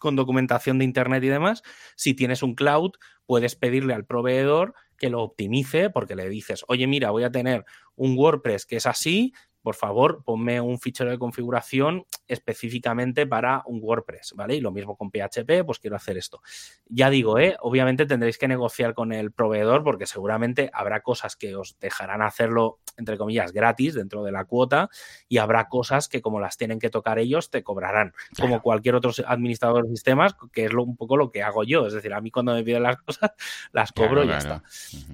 con 0.04 0.16
documentación 0.16 0.78
de 0.78 0.84
Internet 0.84 1.24
y 1.24 1.28
demás. 1.28 1.62
Si 1.96 2.12
tienes 2.12 2.42
un 2.42 2.54
cloud, 2.54 2.90
puedes 3.24 3.56
pedirle 3.56 3.94
al 3.94 4.04
proveedor 4.04 4.74
que 4.98 5.08
lo 5.08 5.22
optimice 5.22 5.88
porque 5.88 6.14
le 6.14 6.28
dices, 6.28 6.62
oye, 6.68 6.86
mira, 6.86 7.10
voy 7.10 7.24
a 7.24 7.30
tener 7.30 7.64
un 7.96 8.14
WordPress 8.18 8.66
que 8.66 8.76
es 8.76 8.84
así, 8.84 9.32
por 9.64 9.76
favor, 9.76 10.22
ponme 10.22 10.60
un 10.60 10.78
fichero 10.78 11.10
de 11.10 11.18
configuración 11.18 12.04
específicamente 12.28 13.26
para 13.26 13.62
un 13.64 13.80
WordPress, 13.82 14.34
¿vale? 14.36 14.56
Y 14.56 14.60
lo 14.60 14.70
mismo 14.72 14.94
con 14.94 15.10
PHP, 15.10 15.64
pues 15.64 15.78
quiero 15.78 15.96
hacer 15.96 16.18
esto. 16.18 16.42
Ya 16.86 17.08
digo, 17.08 17.38
¿eh? 17.38 17.56
obviamente 17.60 18.04
tendréis 18.04 18.36
que 18.36 18.46
negociar 18.46 18.92
con 18.92 19.10
el 19.10 19.32
proveedor 19.32 19.82
porque 19.82 20.04
seguramente 20.04 20.70
habrá 20.74 21.00
cosas 21.00 21.34
que 21.34 21.56
os 21.56 21.78
dejarán 21.80 22.20
hacerlo, 22.20 22.78
entre 22.98 23.16
comillas, 23.16 23.52
gratis 23.52 23.94
dentro 23.94 24.22
de 24.22 24.32
la 24.32 24.44
cuota 24.44 24.90
y 25.30 25.38
habrá 25.38 25.66
cosas 25.70 26.08
que 26.08 26.20
como 26.20 26.40
las 26.40 26.58
tienen 26.58 26.78
que 26.78 26.90
tocar 26.90 27.18
ellos, 27.18 27.50
te 27.50 27.62
cobrarán, 27.62 28.12
como 28.38 28.60
cualquier 28.60 28.96
otro 28.96 29.12
administrador 29.26 29.84
de 29.84 29.90
sistemas, 29.92 30.36
que 30.52 30.66
es 30.66 30.74
un 30.74 30.94
poco 30.98 31.16
lo 31.16 31.30
que 31.30 31.42
hago 31.42 31.64
yo. 31.64 31.86
Es 31.86 31.94
decir, 31.94 32.12
a 32.12 32.20
mí 32.20 32.30
cuando 32.30 32.52
me 32.52 32.64
piden 32.64 32.82
las 32.82 32.98
cosas, 32.98 33.30
las 33.72 33.92
cobro 33.92 34.24
y 34.24 34.28
ya 34.28 34.36
está. 34.36 34.62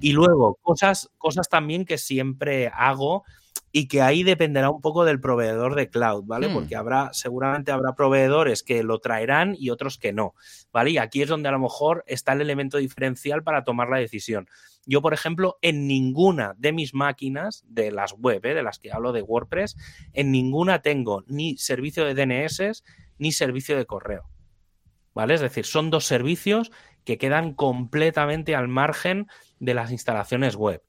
Y 0.01 0.11
luego, 0.11 0.55
cosas, 0.61 1.09
cosas 1.17 1.47
también 1.47 1.85
que 1.85 1.97
siempre 1.97 2.67
hago 2.67 3.23
y 3.71 3.87
que 3.87 4.01
ahí 4.01 4.23
dependerá 4.23 4.69
un 4.69 4.81
poco 4.81 5.05
del 5.05 5.21
proveedor 5.21 5.75
de 5.75 5.89
cloud, 5.89 6.25
¿vale? 6.25 6.49
Hmm. 6.49 6.53
Porque 6.53 6.75
habrá, 6.75 7.09
seguramente 7.13 7.71
habrá 7.71 7.95
proveedores 7.95 8.63
que 8.63 8.83
lo 8.83 8.99
traerán 8.99 9.55
y 9.57 9.69
otros 9.69 9.97
que 9.97 10.13
no, 10.13 10.33
¿vale? 10.71 10.91
Y 10.91 10.97
aquí 10.97 11.21
es 11.21 11.29
donde 11.29 11.49
a 11.49 11.53
lo 11.53 11.59
mejor 11.59 12.03
está 12.07 12.33
el 12.33 12.41
elemento 12.41 12.77
diferencial 12.77 13.43
para 13.43 13.63
tomar 13.63 13.89
la 13.89 13.97
decisión. 13.97 14.47
Yo, 14.85 15.01
por 15.01 15.13
ejemplo, 15.13 15.57
en 15.61 15.87
ninguna 15.87 16.53
de 16.57 16.73
mis 16.73 16.93
máquinas, 16.93 17.63
de 17.67 17.91
las 17.91 18.13
web, 18.13 18.43
¿eh? 18.45 18.55
de 18.55 18.63
las 18.63 18.79
que 18.79 18.91
hablo 18.91 19.11
de 19.11 19.21
WordPress, 19.21 19.77
en 20.13 20.31
ninguna 20.31 20.81
tengo 20.81 21.23
ni 21.27 21.57
servicio 21.57 22.03
de 22.03 22.15
DNS 22.15 22.83
ni 23.19 23.31
servicio 23.31 23.77
de 23.77 23.85
correo, 23.85 24.23
¿vale? 25.13 25.35
Es 25.35 25.41
decir, 25.41 25.65
son 25.65 25.91
dos 25.91 26.05
servicios 26.05 26.71
que 27.05 27.17
quedan 27.17 27.53
completamente 27.53 28.55
al 28.55 28.67
margen 28.67 29.27
de 29.59 29.75
las 29.75 29.91
instalaciones 29.91 30.55
web. 30.55 30.81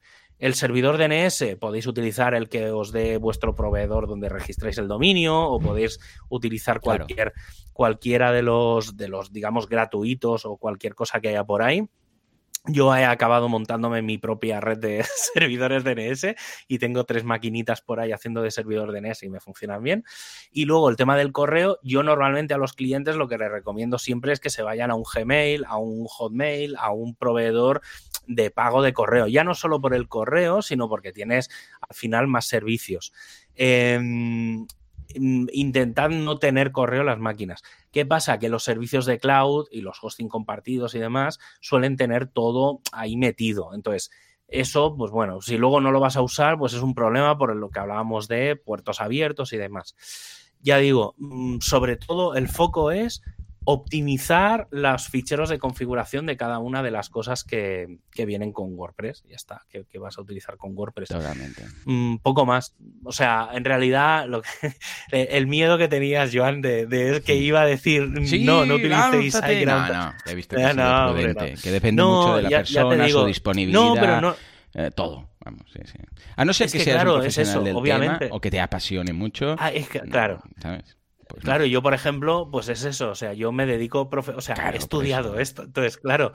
El 0.43 0.55
servidor 0.55 0.98
DNS 0.98 1.56
podéis 1.60 1.86
utilizar 1.86 2.35
el 2.35 2.48
que 2.48 2.73
os 2.73 2.90
dé 2.90 3.16
vuestro 3.16 3.55
proveedor 3.55 4.09
donde 4.09 4.28
registráis 4.28 4.77
el 4.77 4.89
dominio 4.89 5.40
o 5.40 5.60
podéis 5.60 6.01
utilizar 6.31 6.81
cualquier, 6.81 7.32
cualquiera 7.73 8.32
de 8.32 8.43
los, 8.43 8.97
de 8.97 9.06
los, 9.06 9.32
digamos, 9.32 9.69
gratuitos 9.69 10.44
o 10.44 10.56
cualquier 10.56 10.97
cosa 10.97 11.20
que 11.20 11.28
haya 11.28 11.44
por 11.44 11.62
ahí. 11.62 11.89
Yo 12.66 12.94
he 12.94 13.05
acabado 13.05 13.48
montándome 13.48 14.02
mi 14.02 14.18
propia 14.18 14.60
red 14.60 14.78
de 14.78 15.05
servidores 15.34 15.82
DNS 15.82 16.36
y 16.68 16.78
tengo 16.78 17.05
tres 17.05 17.24
maquinitas 17.24 17.80
por 17.80 17.98
ahí 17.98 18.12
haciendo 18.12 18.40
de 18.40 18.52
servidor 18.52 18.93
DNS 18.93 19.24
y 19.24 19.30
me 19.30 19.40
funcionan 19.40 19.82
bien. 19.82 20.05
Y 20.52 20.64
luego 20.64 20.89
el 20.89 20.97
tema 20.97 21.16
del 21.16 21.32
correo, 21.32 21.80
yo 21.82 22.05
normalmente 22.05 22.55
a 22.55 22.59
los 22.59 22.72
clientes 22.72 23.16
lo 23.16 23.26
que 23.26 23.36
les 23.36 23.51
recomiendo 23.51 23.98
siempre 23.98 24.32
es 24.32 24.39
que 24.39 24.48
se 24.48 24.62
vayan 24.62 24.93
a 24.93 24.94
un 24.94 25.02
Gmail, 25.02 25.64
a 25.66 25.76
un 25.76 26.05
Hotmail, 26.06 26.76
a 26.78 26.93
un 26.93 27.16
proveedor 27.16 27.80
de 28.28 28.52
pago 28.52 28.82
de 28.82 28.93
correo. 28.93 29.26
Ya 29.26 29.43
no 29.43 29.55
solo 29.55 29.80
por 29.80 29.93
el 29.93 30.06
correo, 30.06 30.62
sino 30.62 30.89
porque 30.89 31.12
tienes 31.12 31.51
al 31.80 31.97
final 31.97 32.28
más 32.28 32.47
servicios. 32.47 33.12
Em, 33.56 34.66
intentad 35.14 36.10
no 36.10 36.39
tener 36.39 36.72
correo 36.72 37.05
las 37.05 37.18
máquinas. 37.18 37.62
¿Qué 37.90 38.06
pasa? 38.06 38.39
Que 38.39 38.48
los 38.48 38.64
servicios 38.64 39.06
de 39.06 39.18
cloud 39.18 39.66
y 39.70 39.80
los 39.80 39.98
hosting 40.02 40.28
compartidos 40.28 40.94
y 40.94 40.98
demás 40.98 41.39
suelen 41.60 41.97
tener 41.97 42.26
todo 42.26 42.80
ahí 42.93 43.16
metido. 43.16 43.74
Entonces, 43.74 44.10
eso, 44.48 44.94
pues 44.97 45.10
bueno, 45.10 45.40
si 45.40 45.56
luego 45.56 45.80
no 45.80 45.90
lo 45.90 46.01
vas 46.01 46.16
a 46.16 46.22
usar, 46.22 46.59
pues 46.59 46.74
es 46.74 46.82
un 46.82 46.94
problema 46.94 47.39
por 47.39 47.56
lo 47.56 47.70
que 47.70 47.80
hablábamos 47.80 48.28
de 48.28 48.56
puertos 48.56 49.01
abiertos 49.01 49.52
y 49.52 49.56
demás. 49.56 49.94
Ya 50.60 50.76
digo, 50.78 51.14
mm, 51.18 51.59
sobre 51.60 51.97
todo 51.97 52.34
el 52.34 52.48
foco 52.48 52.90
es 52.90 53.22
optimizar 53.64 54.68
los 54.70 55.09
ficheros 55.09 55.48
de 55.48 55.59
configuración 55.59 56.26
de 56.26 56.36
cada 56.36 56.59
una 56.59 56.82
de 56.82 56.90
las 56.90 57.09
cosas 57.09 57.44
que, 57.44 57.98
vienen 58.16 58.52
con 58.52 58.74
WordPress. 58.74 59.24
Ya 59.28 59.36
está, 59.36 59.66
que, 59.68 59.98
vas 59.98 60.18
a 60.18 60.22
utilizar 60.22 60.56
con 60.56 60.76
WordPress. 60.76 61.10
Totalmente. 61.10 61.64
Un 61.86 62.14
mm, 62.14 62.18
poco 62.18 62.47
más. 62.47 62.74
O 63.05 63.12
sea, 63.12 63.51
en 63.52 63.64
realidad, 63.64 64.26
lo 64.26 64.43
el 65.12 65.47
miedo 65.47 65.78
que 65.78 65.89
tenías, 65.89 66.30
Joan, 66.32 66.62
de, 66.62 67.22
que 67.24 67.36
iba 67.36 67.62
a 67.62 67.66
decir 67.66 68.09
no, 68.09 68.64
no 68.66 68.74
utilicéis 68.74 69.34
No, 69.66 69.89
no, 69.89 70.14
he 70.26 70.34
visto 70.34 70.56
que, 70.56 70.74
no, 70.74 71.14
que 71.14 71.70
depende 71.70 72.02
mucho 72.02 72.36
de 72.36 72.43
la 72.43 72.48
persona, 72.51 73.09
su 73.09 73.24
disponibilidad. 73.26 73.80
No, 73.80 73.94
pero 73.94 74.20
no. 74.20 74.36
Eh, 74.74 74.90
todo, 74.90 75.28
vamos, 75.44 75.64
sí, 75.70 75.80
sí. 75.84 75.98
A 76.34 76.44
no 76.44 76.55
ser 76.55 76.70
que, 76.70 76.80
seas 76.80 77.05
un 77.05 77.12
profesional 77.12 77.64
del 77.64 77.76
obviamente. 77.76 78.28
o 78.30 78.40
que 78.40 78.51
te 78.51 78.59
apasione 78.59 79.12
mucho. 79.12 79.55
Ah, 79.59 79.70
es 79.70 79.89
que, 79.89 80.01
claro. 80.01 80.43
¿sabes? 80.60 80.97
Pues 81.32 81.44
claro, 81.44 81.64
yo, 81.64 81.82
por 81.82 81.94
ejemplo, 81.94 82.48
pues 82.50 82.68
es 82.68 82.84
eso, 82.84 83.10
o 83.10 83.14
sea, 83.14 83.32
yo 83.32 83.52
me 83.52 83.64
dedico, 83.64 84.09
o 84.12 84.40
sea, 84.40 84.70
he 84.70 84.76
estudiado 84.76 85.38
esto, 85.38 85.62
entonces, 85.62 85.96
claro, 85.96 86.34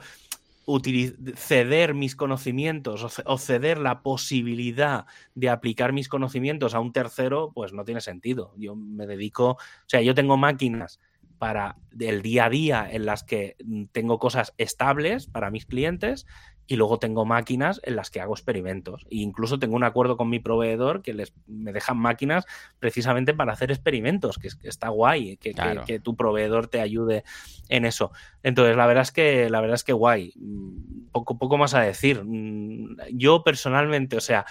ceder 1.36 1.94
mis 1.94 2.16
conocimientos 2.16 3.22
o 3.24 3.38
ceder 3.38 3.78
la 3.78 4.02
posibilidad 4.02 5.06
de 5.34 5.50
aplicar 5.50 5.92
mis 5.92 6.08
conocimientos 6.08 6.74
a 6.74 6.80
un 6.80 6.92
tercero, 6.92 7.52
pues 7.54 7.72
no 7.72 7.84
tiene 7.84 8.00
sentido. 8.00 8.52
Yo 8.58 8.74
me 8.74 9.06
dedico, 9.06 9.52
o 9.52 9.58
sea, 9.86 10.02
yo 10.02 10.14
tengo 10.14 10.36
máquinas 10.36 11.00
para 11.38 11.76
el 11.98 12.20
día 12.20 12.46
a 12.46 12.50
día 12.50 12.88
en 12.90 13.06
las 13.06 13.22
que 13.22 13.56
tengo 13.92 14.18
cosas 14.18 14.52
estables 14.58 15.26
para 15.28 15.50
mis 15.50 15.64
clientes 15.64 16.26
y 16.68 16.76
luego 16.76 16.98
tengo 16.98 17.24
máquinas 17.24 17.80
en 17.82 17.96
las 17.96 18.10
que 18.10 18.20
hago 18.20 18.34
experimentos. 18.34 19.06
E 19.10 19.16
incluso 19.16 19.58
tengo 19.58 19.74
un 19.74 19.84
acuerdo 19.84 20.18
con 20.18 20.28
mi 20.28 20.38
proveedor 20.38 21.00
que 21.00 21.14
les, 21.14 21.32
me 21.46 21.72
dejan 21.72 21.96
máquinas 21.96 22.44
precisamente 22.78 23.32
para 23.32 23.54
hacer 23.54 23.70
experimentos, 23.70 24.38
que, 24.38 24.50
está 24.62 24.90
guay, 24.90 25.38
que, 25.38 25.54
que, 25.86 25.98
tu 25.98 26.14
proveedor 26.14 26.68
te 26.68 26.82
ayude 26.82 27.24
en 27.70 27.86
eso. 27.86 28.12
Entonces, 28.42 28.76
la 28.76 28.86
verdad 28.86 29.02
es 29.02 29.12
que, 29.12 29.48
la 29.48 29.62
verdad 29.62 29.76
es 29.76 29.84
que 29.84 29.94
guay. 29.94 30.34
Mm, 30.36 31.08
poco, 31.10 31.38
poco 31.38 31.56
más 31.56 31.72
a 31.72 31.80
decir. 31.80 32.22
Mm, 32.22 32.96
yo 33.12 33.42
personalmente, 33.42 34.18
o 34.18 34.20
sea, 34.20 34.44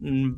mm, 0.00 0.32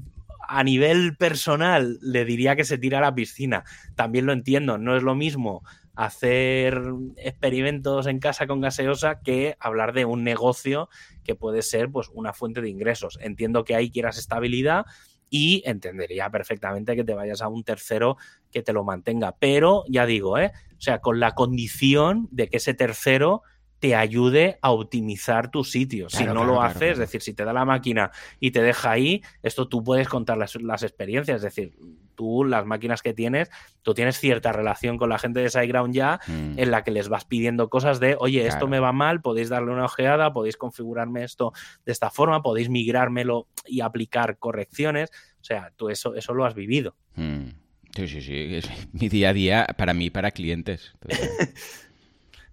a 0.46 0.62
nivel 0.64 1.16
personal 1.16 1.98
le 2.02 2.26
diría 2.26 2.56
que 2.56 2.64
se 2.64 2.76
tira 2.76 2.98
a 2.98 3.00
la 3.00 3.14
piscina. 3.14 3.64
También 3.94 4.26
lo 4.26 4.34
entiendo, 4.34 4.76
no 4.76 4.96
es 4.96 5.02
lo 5.02 5.14
mismo 5.14 5.62
hacer 5.94 6.80
experimentos 7.16 8.06
en 8.06 8.18
casa 8.18 8.46
con 8.46 8.60
gaseosa 8.60 9.20
que 9.20 9.56
hablar 9.60 9.92
de 9.92 10.04
un 10.04 10.24
negocio 10.24 10.88
que 11.24 11.34
puede 11.34 11.62
ser 11.62 11.90
pues 11.90 12.08
una 12.12 12.32
fuente 12.32 12.60
de 12.60 12.70
ingresos. 12.70 13.18
Entiendo 13.20 13.64
que 13.64 13.74
ahí 13.74 13.90
quieras 13.90 14.18
estabilidad 14.18 14.86
y 15.28 15.62
entendería 15.64 16.28
perfectamente 16.30 16.94
que 16.94 17.04
te 17.04 17.14
vayas 17.14 17.40
a 17.40 17.48
un 17.48 17.64
tercero 17.64 18.18
que 18.50 18.62
te 18.62 18.74
lo 18.74 18.84
mantenga, 18.84 19.36
pero 19.38 19.84
ya 19.88 20.04
digo, 20.04 20.38
¿eh? 20.38 20.52
o 20.76 20.80
sea, 20.80 21.00
con 21.00 21.20
la 21.20 21.32
condición 21.32 22.28
de 22.30 22.48
que 22.48 22.58
ese 22.58 22.74
tercero 22.74 23.42
te 23.82 23.96
ayude 23.96 24.58
a 24.62 24.70
optimizar 24.70 25.50
tu 25.50 25.64
sitio. 25.64 26.08
si 26.08 26.24
no 26.24 26.44
lo 26.44 26.62
haces, 26.62 26.92
es 26.92 26.98
decir, 26.98 27.20
si 27.20 27.34
te 27.34 27.44
da 27.44 27.52
la 27.52 27.64
máquina 27.64 28.12
y 28.38 28.52
te 28.52 28.62
deja 28.62 28.92
ahí, 28.92 29.22
esto 29.42 29.66
tú 29.66 29.82
puedes 29.82 30.06
contar 30.06 30.38
las, 30.38 30.54
experiencias, 30.82 31.36
es 31.38 31.42
decir, 31.42 31.74
tú 32.14 32.44
las 32.44 32.66
máquinas 32.66 33.02
que 33.02 33.14
tienes, 33.14 33.50
tú 33.82 33.94
tienes 33.94 34.18
cierta 34.18 34.52
relación 34.52 34.98
con 34.98 35.08
la 35.08 35.18
gente 35.18 35.40
de 35.40 35.50
SiteGround 35.50 35.94
ya 35.94 36.20
mm. 36.26 36.58
en 36.58 36.70
la 36.70 36.84
que 36.84 36.90
les 36.90 37.08
vas 37.08 37.24
pidiendo 37.24 37.68
cosas 37.68 38.00
de, 38.00 38.16
oye, 38.18 38.46
esto 38.46 38.68
me 38.68 38.80
va 38.80 38.92
mal, 38.92 39.20
podéis 39.20 39.48
darle 39.48 39.72
una 39.72 39.84
ojeada, 39.84 40.32
podéis 40.32 40.56
configurarme 40.56 41.24
esto 41.24 41.52
de 41.84 41.92
esta 41.92 42.10
forma, 42.10 42.42
podéis 42.42 42.68
migrármelo 42.68 43.48
y 43.66 43.80
aplicar 43.80 44.38
correcciones. 44.38 45.10
O 45.40 45.44
sea, 45.44 45.72
tú 45.76 45.88
eso, 45.88 46.14
eso 46.14 46.34
lo 46.34 46.44
has 46.44 46.54
vivido. 46.54 46.94
Mm. 47.16 47.48
Sí, 47.94 48.08
sí, 48.08 48.22
sí. 48.22 48.54
Es 48.54 48.68
mi 48.92 49.08
día 49.08 49.30
a 49.30 49.32
día 49.32 49.66
para 49.76 49.94
mí, 49.94 50.10
para 50.10 50.30
clientes. 50.30 50.94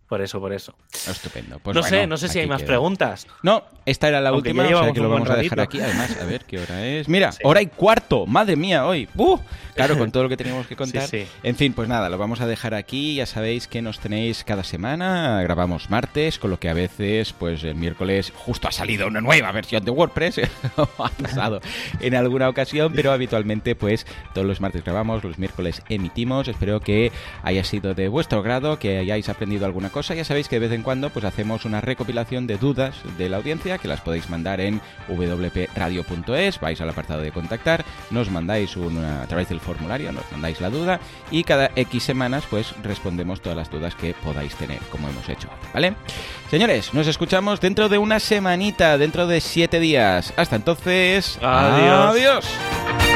Por 0.09 0.21
eso, 0.21 0.39
por 0.39 0.51
eso. 0.51 0.73
Estupendo. 1.07 1.59
Pues 1.59 1.75
no 1.75 1.83
sé, 1.83 2.07
no 2.07 2.17
sé 2.17 2.29
si 2.29 2.39
hay 2.39 2.47
más 2.47 2.63
preguntas. 2.63 3.27
No, 3.43 3.63
esta 3.85 4.07
era 4.07 4.19
la 4.19 4.33
última, 4.33 4.63
o 4.63 4.83
sea 4.83 4.91
que 4.91 4.99
lo 5.01 5.09
vamos 5.09 5.29
a 5.29 5.35
dejar 5.35 5.59
aquí. 5.59 5.79
Además, 5.79 6.17
a 6.19 6.25
ver 6.25 6.45
qué 6.45 6.57
hora 6.57 6.83
es. 6.83 7.07
Mira, 7.07 7.31
hora 7.43 7.61
y 7.61 7.67
cuarto. 7.67 8.25
Madre 8.25 8.55
mía, 8.55 8.87
hoy. 8.87 9.07
¡Uh! 9.15 9.37
Claro, 9.75 9.99
con 9.99 10.11
todo 10.11 10.23
lo 10.23 10.29
que 10.29 10.35
teníamos 10.35 10.65
que 10.65 10.75
contar. 10.75 11.07
En 11.43 11.55
fin, 11.55 11.73
pues 11.73 11.87
nada, 11.87 12.09
lo 12.09 12.17
vamos 12.17 12.41
a 12.41 12.47
dejar 12.47 12.73
aquí. 12.73 13.15
Ya 13.15 13.27
sabéis 13.27 13.67
que 13.67 13.83
nos 13.83 13.99
tenéis 13.99 14.43
cada 14.43 14.63
semana. 14.63 15.43
Grabamos 15.43 15.91
martes, 15.91 16.39
con 16.39 16.49
lo 16.49 16.59
que 16.59 16.69
a 16.69 16.73
veces, 16.73 17.31
pues 17.33 17.63
el 17.63 17.75
miércoles 17.75 18.33
justo 18.35 18.67
ha 18.67 18.71
salido 18.71 19.05
una 19.05 19.21
nueva 19.21 19.51
versión 19.51 19.85
de 19.85 19.91
WordPress. 19.91 20.41
ha 20.77 21.09
pasado 21.09 21.61
en 21.99 22.15
alguna 22.15 22.49
ocasión, 22.49 22.93
pero 22.95 23.11
habitualmente, 23.11 23.75
pues 23.75 24.07
todos 24.33 24.47
los 24.47 24.59
martes 24.59 24.83
grabamos, 24.83 25.23
los 25.23 25.37
miércoles 25.37 25.83
emitimos. 25.87 26.47
Espero 26.47 26.79
que 26.79 27.11
haya 27.43 27.63
sido 27.63 27.93
de 27.93 28.07
vuestro 28.07 28.41
grado, 28.41 28.79
que 28.79 28.97
hayáis 28.97 29.29
aprendido 29.29 29.67
alguna 29.67 29.91
cosa 29.99 30.15
ya 30.15 30.23
sabéis 30.23 30.47
que 30.47 30.55
de 30.55 30.65
vez 30.65 30.71
en 30.71 30.81
cuando 30.81 31.09
pues 31.09 31.25
hacemos 31.25 31.65
una 31.65 31.81
recopilación 31.81 32.47
de 32.47 32.55
dudas 32.55 32.95
de 33.17 33.27
la 33.27 33.35
audiencia 33.35 33.79
que 33.79 33.89
las 33.89 33.99
podéis 33.99 34.29
mandar 34.29 34.61
en 34.61 34.79
wpradio.es, 35.09 36.61
vais 36.61 36.79
al 36.79 36.89
apartado 36.89 37.19
de 37.19 37.33
contactar, 37.33 37.83
nos 38.09 38.31
mandáis 38.31 38.77
una, 38.77 39.23
a 39.23 39.27
través 39.27 39.49
del 39.49 39.59
formulario, 39.59 40.13
nos 40.13 40.23
mandáis 40.31 40.61
la 40.61 40.69
duda 40.69 41.01
y 41.31 41.43
cada 41.43 41.71
X 41.75 42.01
semanas 42.01 42.45
pues 42.49 42.73
respondemos 42.81 43.41
todas 43.41 43.57
las 43.57 43.69
dudas 43.69 43.93
que 43.93 44.13
podáis 44.13 44.55
tener, 44.55 44.79
como 44.89 45.09
hemos 45.09 45.27
hecho, 45.27 45.49
¿vale? 45.73 45.95
Señores, 46.49 46.93
nos 46.93 47.07
escuchamos 47.07 47.59
dentro 47.59 47.89
de 47.89 47.97
una 47.97 48.21
semanita, 48.21 48.97
dentro 48.97 49.27
de 49.27 49.41
siete 49.41 49.81
días. 49.81 50.33
Hasta 50.37 50.55
entonces, 50.55 51.37
adiós. 51.41 52.15
adiós. 52.15 53.08